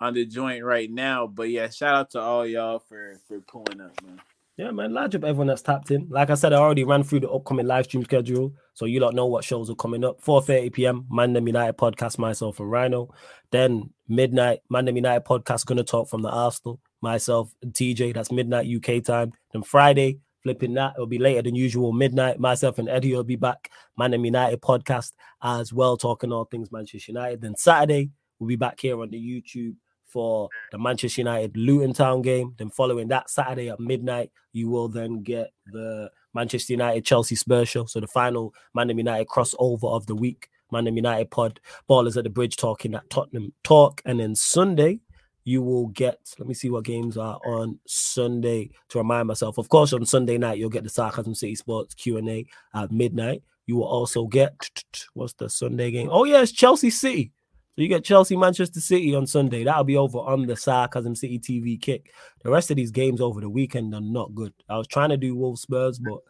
on 0.00 0.14
the 0.14 0.24
joint 0.24 0.64
right 0.64 0.90
now. 0.90 1.26
But 1.26 1.50
yeah, 1.50 1.68
shout 1.68 1.94
out 1.94 2.10
to 2.10 2.20
all 2.20 2.46
y'all 2.46 2.78
for 2.78 3.20
for 3.26 3.40
pulling 3.40 3.80
up, 3.80 4.00
man. 4.04 4.20
Yeah, 4.56 4.70
man. 4.70 4.92
Large 4.92 5.16
up 5.16 5.24
everyone 5.24 5.48
that's 5.48 5.62
tapped 5.62 5.90
in. 5.90 6.06
Like 6.08 6.30
I 6.30 6.34
said, 6.34 6.52
I 6.52 6.56
already 6.58 6.84
ran 6.84 7.02
through 7.02 7.20
the 7.20 7.30
upcoming 7.30 7.66
live 7.66 7.86
stream 7.86 8.04
schedule. 8.04 8.54
So 8.74 8.84
you 8.84 9.00
don't 9.00 9.16
know 9.16 9.26
what 9.26 9.42
shows 9.42 9.68
are 9.68 9.74
coming 9.74 10.04
up. 10.04 10.22
4:30 10.22 10.72
p.m. 10.72 11.06
Mandem 11.12 11.46
United 11.46 11.76
podcast, 11.76 12.18
myself 12.18 12.60
and 12.60 12.70
Rhino. 12.70 13.12
Then 13.50 13.90
midnight, 14.06 14.60
Mandem 14.72 14.94
United 14.94 15.24
podcast 15.24 15.66
gonna 15.66 15.82
talk 15.82 16.08
from 16.08 16.22
the 16.22 16.30
Arsenal, 16.30 16.80
myself 17.00 17.52
and 17.62 17.72
TJ. 17.72 18.14
That's 18.14 18.30
midnight 18.30 18.68
UK 18.68 19.02
time. 19.02 19.32
Then 19.52 19.64
Friday, 19.64 20.20
flipping 20.44 20.74
that, 20.74 20.92
it'll 20.94 21.06
be 21.06 21.18
later 21.18 21.42
than 21.42 21.56
usual, 21.56 21.92
midnight. 21.92 22.38
Myself 22.38 22.78
and 22.78 22.88
Eddie 22.88 23.14
will 23.14 23.24
be 23.24 23.34
back. 23.34 23.70
Mandem 23.98 24.24
United 24.24 24.60
podcast 24.60 25.12
as 25.42 25.72
well, 25.72 25.96
talking 25.96 26.32
all 26.32 26.44
things 26.44 26.70
Manchester 26.70 27.10
United. 27.10 27.40
Then 27.40 27.56
Saturday, 27.56 28.10
we'll 28.38 28.48
be 28.48 28.56
back 28.56 28.78
here 28.78 29.00
on 29.00 29.10
the 29.10 29.18
YouTube 29.18 29.74
for 30.06 30.48
the 30.70 30.78
Manchester 30.78 31.22
United 31.22 31.56
Luton 31.56 31.92
Town 31.92 32.22
game. 32.22 32.54
Then 32.56 32.70
following 32.70 33.08
that 33.08 33.28
Saturday 33.30 33.70
at 33.70 33.80
midnight, 33.80 34.30
you 34.52 34.68
will 34.68 34.88
then 34.88 35.22
get 35.22 35.50
the 35.72 36.10
Manchester 36.34 36.74
United 36.74 37.04
Chelsea 37.04 37.34
Spurs 37.34 37.68
show. 37.68 37.86
So 37.86 37.98
the 37.98 38.06
final 38.06 38.54
Mandem 38.76 38.98
United 38.98 39.26
crossover 39.26 39.84
of 39.84 40.06
the 40.06 40.14
week. 40.14 40.48
Mandem 40.72 40.96
United 40.96 41.30
pod 41.30 41.58
ballers 41.88 42.16
at 42.16 42.24
the 42.24 42.30
bridge 42.30 42.56
talking 42.56 42.94
at 42.94 43.08
Tottenham 43.10 43.52
talk. 43.64 44.02
And 44.04 44.20
then 44.20 44.34
Sunday, 44.34 45.00
you 45.44 45.62
will 45.62 45.88
get 45.88 46.18
let 46.38 46.48
me 46.48 46.54
see 46.54 46.70
what 46.70 46.84
games 46.84 47.16
are 47.16 47.38
on 47.46 47.78
Sunday 47.86 48.70
to 48.88 48.98
remind 48.98 49.28
myself. 49.28 49.58
Of 49.58 49.68
course, 49.68 49.92
on 49.92 50.04
Sunday 50.06 50.38
night, 50.38 50.58
you'll 50.58 50.70
get 50.70 50.84
the 50.84 50.90
Sarcasm 50.90 51.34
City 51.34 51.54
Sports 51.54 51.94
Q&A 51.94 52.46
at 52.74 52.90
midnight. 52.90 53.42
You 53.66 53.76
will 53.76 53.84
also 53.84 54.26
get 54.26 54.54
what's 55.14 55.34
the 55.34 55.48
Sunday 55.48 55.90
game? 55.90 56.08
Oh, 56.10 56.24
yeah, 56.24 56.42
it's 56.42 56.52
Chelsea 56.52 56.90
City. 56.90 57.32
So 57.76 57.82
you 57.82 57.88
get 57.88 58.04
Chelsea, 58.04 58.36
Manchester 58.36 58.80
City 58.80 59.16
on 59.16 59.26
Sunday. 59.26 59.64
That'll 59.64 59.82
be 59.82 59.96
over 59.96 60.18
on 60.18 60.46
the 60.46 60.56
Sarcasm 60.56 61.16
City 61.16 61.40
TV 61.40 61.80
kick. 61.80 62.12
The 62.42 62.50
rest 62.50 62.70
of 62.70 62.76
these 62.76 62.92
games 62.92 63.20
over 63.20 63.40
the 63.40 63.50
weekend 63.50 63.92
are 63.94 64.00
not 64.00 64.32
good. 64.32 64.52
I 64.68 64.78
was 64.78 64.86
trying 64.86 65.08
to 65.08 65.16
do 65.16 65.34
Wolves 65.34 65.62
Spurs, 65.62 65.98
but 65.98 66.20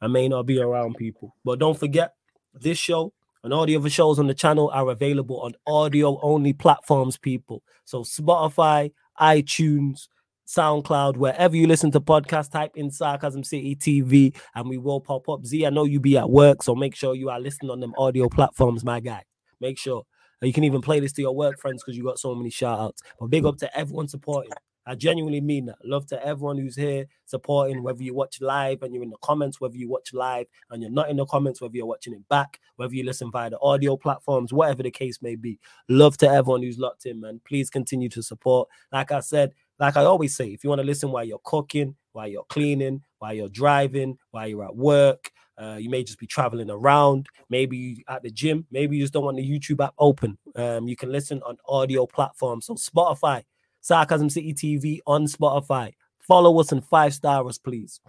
I 0.00 0.08
may 0.08 0.28
not 0.28 0.44
be 0.44 0.60
around 0.60 0.96
people. 0.96 1.36
But 1.44 1.60
don't 1.60 1.78
forget, 1.78 2.14
this 2.52 2.78
show 2.78 3.12
and 3.42 3.52
all 3.52 3.66
the 3.66 3.76
other 3.76 3.90
shows 3.90 4.18
on 4.18 4.26
the 4.26 4.34
channel 4.34 4.70
are 4.72 4.90
available 4.90 5.40
on 5.40 5.54
audio 5.66 6.18
only 6.20 6.52
platforms, 6.52 7.16
people. 7.16 7.62
So 7.84 8.02
Spotify, 8.02 8.92
iTunes, 9.20 10.08
SoundCloud, 10.46 11.16
wherever 11.16 11.54
you 11.54 11.66
listen 11.66 11.90
to 11.92 12.00
podcasts, 12.00 12.50
type 12.50 12.72
in 12.74 12.90
Sarcasm 12.90 13.44
City 13.44 13.76
TV 13.76 14.34
and 14.54 14.68
we 14.68 14.78
will 14.78 15.00
pop 15.00 15.28
up. 15.28 15.44
Z, 15.44 15.66
I 15.66 15.70
know 15.70 15.84
you 15.84 16.00
be 16.00 16.16
at 16.16 16.30
work, 16.30 16.62
so 16.62 16.74
make 16.74 16.94
sure 16.94 17.14
you 17.14 17.28
are 17.28 17.40
listening 17.40 17.70
on 17.70 17.80
them 17.80 17.92
audio 17.98 18.28
platforms, 18.28 18.84
my 18.84 19.00
guy. 19.00 19.24
Make 19.60 19.78
sure. 19.78 20.04
You 20.40 20.52
can 20.52 20.64
even 20.64 20.80
play 20.80 21.00
this 21.00 21.12
to 21.14 21.22
your 21.22 21.34
work 21.34 21.58
friends 21.58 21.82
because 21.82 21.96
you 21.96 22.04
got 22.04 22.18
so 22.18 22.34
many 22.34 22.48
shout 22.48 22.78
outs. 22.78 23.02
But 23.18 23.26
big 23.26 23.44
up 23.44 23.56
to 23.58 23.76
everyone 23.76 24.06
supporting. 24.06 24.52
I 24.88 24.94
genuinely 24.94 25.40
mean 25.40 25.66
that. 25.66 25.76
Love 25.84 26.06
to 26.06 26.26
everyone 26.26 26.56
who's 26.56 26.74
here 26.74 27.06
supporting, 27.26 27.82
whether 27.82 28.02
you 28.02 28.14
watch 28.14 28.40
live 28.40 28.82
and 28.82 28.94
you're 28.94 29.02
in 29.02 29.10
the 29.10 29.18
comments, 29.18 29.60
whether 29.60 29.76
you 29.76 29.88
watch 29.88 30.14
live 30.14 30.46
and 30.70 30.82
you're 30.82 30.90
not 30.90 31.10
in 31.10 31.16
the 31.18 31.26
comments, 31.26 31.60
whether 31.60 31.76
you're 31.76 31.86
watching 31.86 32.14
it 32.14 32.26
back, 32.28 32.58
whether 32.76 32.94
you 32.94 33.04
listen 33.04 33.30
via 33.30 33.50
the 33.50 33.60
audio 33.60 33.96
platforms, 33.96 34.52
whatever 34.52 34.82
the 34.82 34.90
case 34.90 35.20
may 35.20 35.36
be. 35.36 35.60
Love 35.90 36.16
to 36.18 36.28
everyone 36.28 36.62
who's 36.62 36.78
locked 36.78 37.04
in, 37.04 37.20
man. 37.20 37.40
Please 37.46 37.68
continue 37.68 38.08
to 38.08 38.22
support. 38.22 38.68
Like 38.90 39.12
I 39.12 39.20
said, 39.20 39.52
like 39.78 39.96
I 39.96 40.04
always 40.04 40.34
say, 40.34 40.48
if 40.48 40.64
you 40.64 40.70
want 40.70 40.80
to 40.80 40.86
listen 40.86 41.10
while 41.10 41.24
you're 41.24 41.40
cooking, 41.44 41.94
while 42.12 42.26
you're 42.26 42.46
cleaning, 42.48 43.02
while 43.18 43.34
you're 43.34 43.48
driving, 43.50 44.16
while 44.30 44.48
you're 44.48 44.64
at 44.64 44.74
work, 44.74 45.30
uh, 45.60 45.76
you 45.78 45.90
may 45.90 46.04
just 46.04 46.18
be 46.18 46.26
traveling 46.26 46.70
around, 46.70 47.26
maybe 47.50 48.04
at 48.08 48.22
the 48.22 48.30
gym, 48.30 48.64
maybe 48.70 48.96
you 48.96 49.02
just 49.02 49.12
don't 49.12 49.24
want 49.24 49.36
the 49.36 49.48
YouTube 49.48 49.84
app 49.84 49.94
open. 49.98 50.38
Um, 50.56 50.88
you 50.88 50.96
can 50.96 51.10
listen 51.10 51.42
on 51.44 51.56
audio 51.66 52.06
platforms. 52.06 52.66
So 52.66 52.74
Spotify, 52.74 53.44
Sarcasm 53.88 54.28
City 54.28 54.52
TV 54.52 55.00
on 55.06 55.24
Spotify. 55.24 55.94
Follow 56.20 56.60
us 56.60 56.72
and 56.72 56.84
five 56.84 57.14
star 57.14 57.48
us, 57.48 57.56
please. 57.56 58.00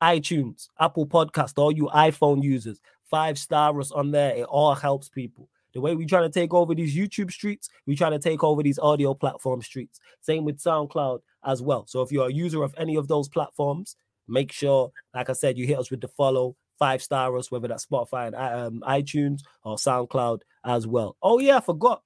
iTunes, 0.00 0.68
Apple 0.78 1.08
Podcast, 1.08 1.58
all 1.58 1.72
you 1.72 1.90
iPhone 1.92 2.40
users, 2.40 2.78
five 3.10 3.36
star 3.36 3.80
us 3.80 3.90
on 3.90 4.12
there. 4.12 4.36
It 4.36 4.44
all 4.44 4.76
helps 4.76 5.08
people. 5.08 5.48
The 5.72 5.80
way 5.80 5.96
we 5.96 6.06
trying 6.06 6.30
to 6.30 6.40
take 6.40 6.54
over 6.54 6.72
these 6.72 6.94
YouTube 6.96 7.32
streets, 7.32 7.68
we 7.84 7.96
trying 7.96 8.12
to 8.12 8.20
take 8.20 8.44
over 8.44 8.62
these 8.62 8.78
audio 8.78 9.12
platform 9.12 9.60
streets. 9.60 9.98
Same 10.20 10.44
with 10.44 10.58
SoundCloud 10.58 11.18
as 11.44 11.60
well. 11.60 11.84
So 11.88 12.02
if 12.02 12.12
you're 12.12 12.28
a 12.28 12.32
user 12.32 12.62
of 12.62 12.72
any 12.78 12.94
of 12.94 13.08
those 13.08 13.28
platforms, 13.28 13.96
make 14.28 14.52
sure, 14.52 14.92
like 15.14 15.30
I 15.30 15.32
said, 15.32 15.58
you 15.58 15.66
hit 15.66 15.80
us 15.80 15.90
with 15.90 16.00
the 16.00 16.06
follow, 16.06 16.54
five 16.78 17.02
star 17.02 17.36
us, 17.36 17.50
whether 17.50 17.66
that's 17.66 17.86
Spotify 17.86 18.28
and 18.28 18.36
um, 18.36 18.82
iTunes 18.88 19.40
or 19.64 19.74
SoundCloud 19.78 20.42
as 20.64 20.86
well. 20.86 21.16
Oh 21.20 21.40
yeah, 21.40 21.56
I 21.56 21.60
forgot. 21.60 22.04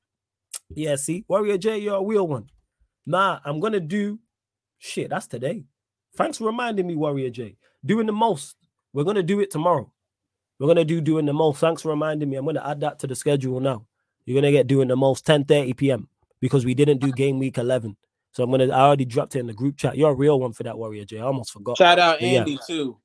Yeah, 0.70 0.96
see, 0.96 1.26
Warrior 1.28 1.59
J, 1.59 1.76
you're 1.76 1.96
a 1.96 2.02
real 2.02 2.26
one. 2.26 2.48
Nah, 3.06 3.40
I'm 3.44 3.60
gonna 3.60 3.80
do 3.80 4.18
shit. 4.78 5.10
That's 5.10 5.26
today. 5.26 5.64
Thanks 6.16 6.38
for 6.38 6.44
reminding 6.44 6.86
me, 6.86 6.96
Warrior 6.96 7.30
J. 7.30 7.56
Doing 7.84 8.06
the 8.06 8.12
most. 8.12 8.56
We're 8.92 9.04
gonna 9.04 9.22
do 9.22 9.40
it 9.40 9.50
tomorrow. 9.50 9.92
We're 10.58 10.66
gonna 10.66 10.84
do 10.84 11.00
doing 11.00 11.26
the 11.26 11.32
most. 11.32 11.60
Thanks 11.60 11.82
for 11.82 11.90
reminding 11.90 12.28
me. 12.28 12.36
I'm 12.36 12.44
gonna 12.44 12.66
add 12.66 12.80
that 12.80 12.98
to 13.00 13.06
the 13.06 13.14
schedule 13.14 13.60
now. 13.60 13.86
You're 14.24 14.34
gonna 14.34 14.52
get 14.52 14.66
doing 14.66 14.88
the 14.88 14.96
most 14.96 15.24
10:30 15.26 15.76
p.m. 15.76 16.08
because 16.40 16.64
we 16.64 16.74
didn't 16.74 16.98
do 16.98 17.12
game 17.12 17.38
week 17.38 17.58
11. 17.58 17.96
So 18.32 18.42
I'm 18.42 18.50
gonna. 18.50 18.68
I 18.68 18.80
already 18.80 19.04
dropped 19.04 19.36
it 19.36 19.40
in 19.40 19.46
the 19.46 19.54
group 19.54 19.76
chat. 19.76 19.96
You're 19.96 20.10
a 20.10 20.14
real 20.14 20.38
one 20.38 20.52
for 20.52 20.64
that, 20.64 20.76
Warrior 20.76 21.04
J. 21.04 21.18
I 21.18 21.22
almost 21.22 21.52
forgot. 21.52 21.78
Shout 21.78 21.98
out 21.98 22.20
Andy 22.20 22.52
yeah. 22.52 22.58
too. 22.66 22.98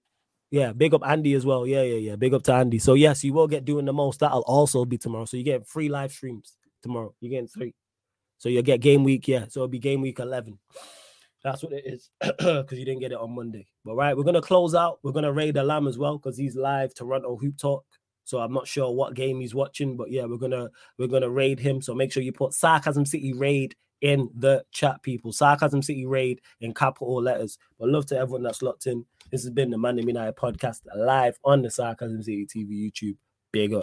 Yeah, 0.51 0.71
big 0.71 0.93
up 0.93 1.01
Andy 1.03 1.33
as 1.33 1.45
well. 1.45 1.65
Yeah, 1.65 1.81
yeah, 1.81 2.11
yeah. 2.11 2.15
Big 2.15 2.33
up 2.33 2.43
to 2.43 2.53
Andy. 2.53 2.77
So 2.77 2.93
yes, 2.93 3.23
you 3.23 3.33
will 3.33 3.47
get 3.47 3.65
doing 3.65 3.85
the 3.85 3.93
most. 3.93 4.19
That'll 4.19 4.41
also 4.41 4.85
be 4.85 4.97
tomorrow. 4.99 5.25
So 5.25 5.37
you 5.37 5.43
get 5.43 5.65
free 5.67 5.89
live 5.89 6.11
streams 6.11 6.57
tomorrow. 6.83 7.15
You're 7.19 7.31
getting 7.31 7.47
three. 7.47 7.73
So 8.43 8.49
you'll 8.49 8.61
get 8.61 8.81
game 8.81 9.05
week, 9.05 9.29
yeah. 9.29 9.45
So 9.47 9.61
it'll 9.61 9.69
be 9.69 9.79
game 9.79 10.01
week 10.01 10.19
11. 10.19 10.59
That's 11.45 11.63
what 11.63 11.71
it 11.71 11.85
is 11.85 12.09
because 12.21 12.73
you 12.73 12.83
didn't 12.83 12.99
get 12.99 13.13
it 13.13 13.17
on 13.17 13.33
Monday. 13.33 13.67
But 13.85 13.95
right, 13.95 14.17
we're 14.17 14.25
gonna 14.25 14.41
close 14.41 14.75
out. 14.75 14.99
We're 15.01 15.13
gonna 15.13 15.31
raid 15.31 15.53
the 15.53 15.63
lamb 15.63 15.87
as 15.87 15.97
well 15.97 16.17
because 16.17 16.37
he's 16.37 16.57
live 16.57 16.93
Toronto 16.93 17.37
Hoop 17.37 17.57
Talk. 17.57 17.85
So 18.25 18.39
I'm 18.39 18.51
not 18.51 18.67
sure 18.67 18.91
what 18.91 19.13
game 19.13 19.39
he's 19.39 19.55
watching, 19.55 19.95
but 19.95 20.11
yeah, 20.11 20.25
we're 20.25 20.35
gonna 20.35 20.69
we're 20.99 21.07
gonna 21.07 21.29
raid 21.29 21.57
him. 21.57 21.81
So 21.81 21.95
make 21.95 22.11
sure 22.11 22.21
you 22.21 22.33
put 22.33 22.51
Sarcasm 22.51 23.05
City 23.05 23.31
raid 23.31 23.77
in 24.01 24.29
the 24.35 24.65
chat, 24.73 25.01
people. 25.03 25.31
Sarcasm 25.31 25.81
City 25.81 26.05
raid 26.05 26.41
in 26.59 26.73
capital 26.73 27.21
letters. 27.21 27.57
But 27.79 27.87
love 27.87 28.07
to 28.07 28.17
everyone 28.17 28.43
that's 28.43 28.61
locked 28.61 28.87
in. 28.87 29.05
This 29.31 29.43
has 29.43 29.51
been 29.51 29.69
the 29.69 29.77
Mandem 29.77 30.07
United 30.07 30.35
podcast 30.35 30.81
live 30.93 31.39
on 31.45 31.61
the 31.61 31.71
Sarcasm 31.71 32.21
City 32.21 32.45
TV 32.45 32.91
YouTube. 32.91 33.15
Big 33.53 33.73
up. 33.73 33.81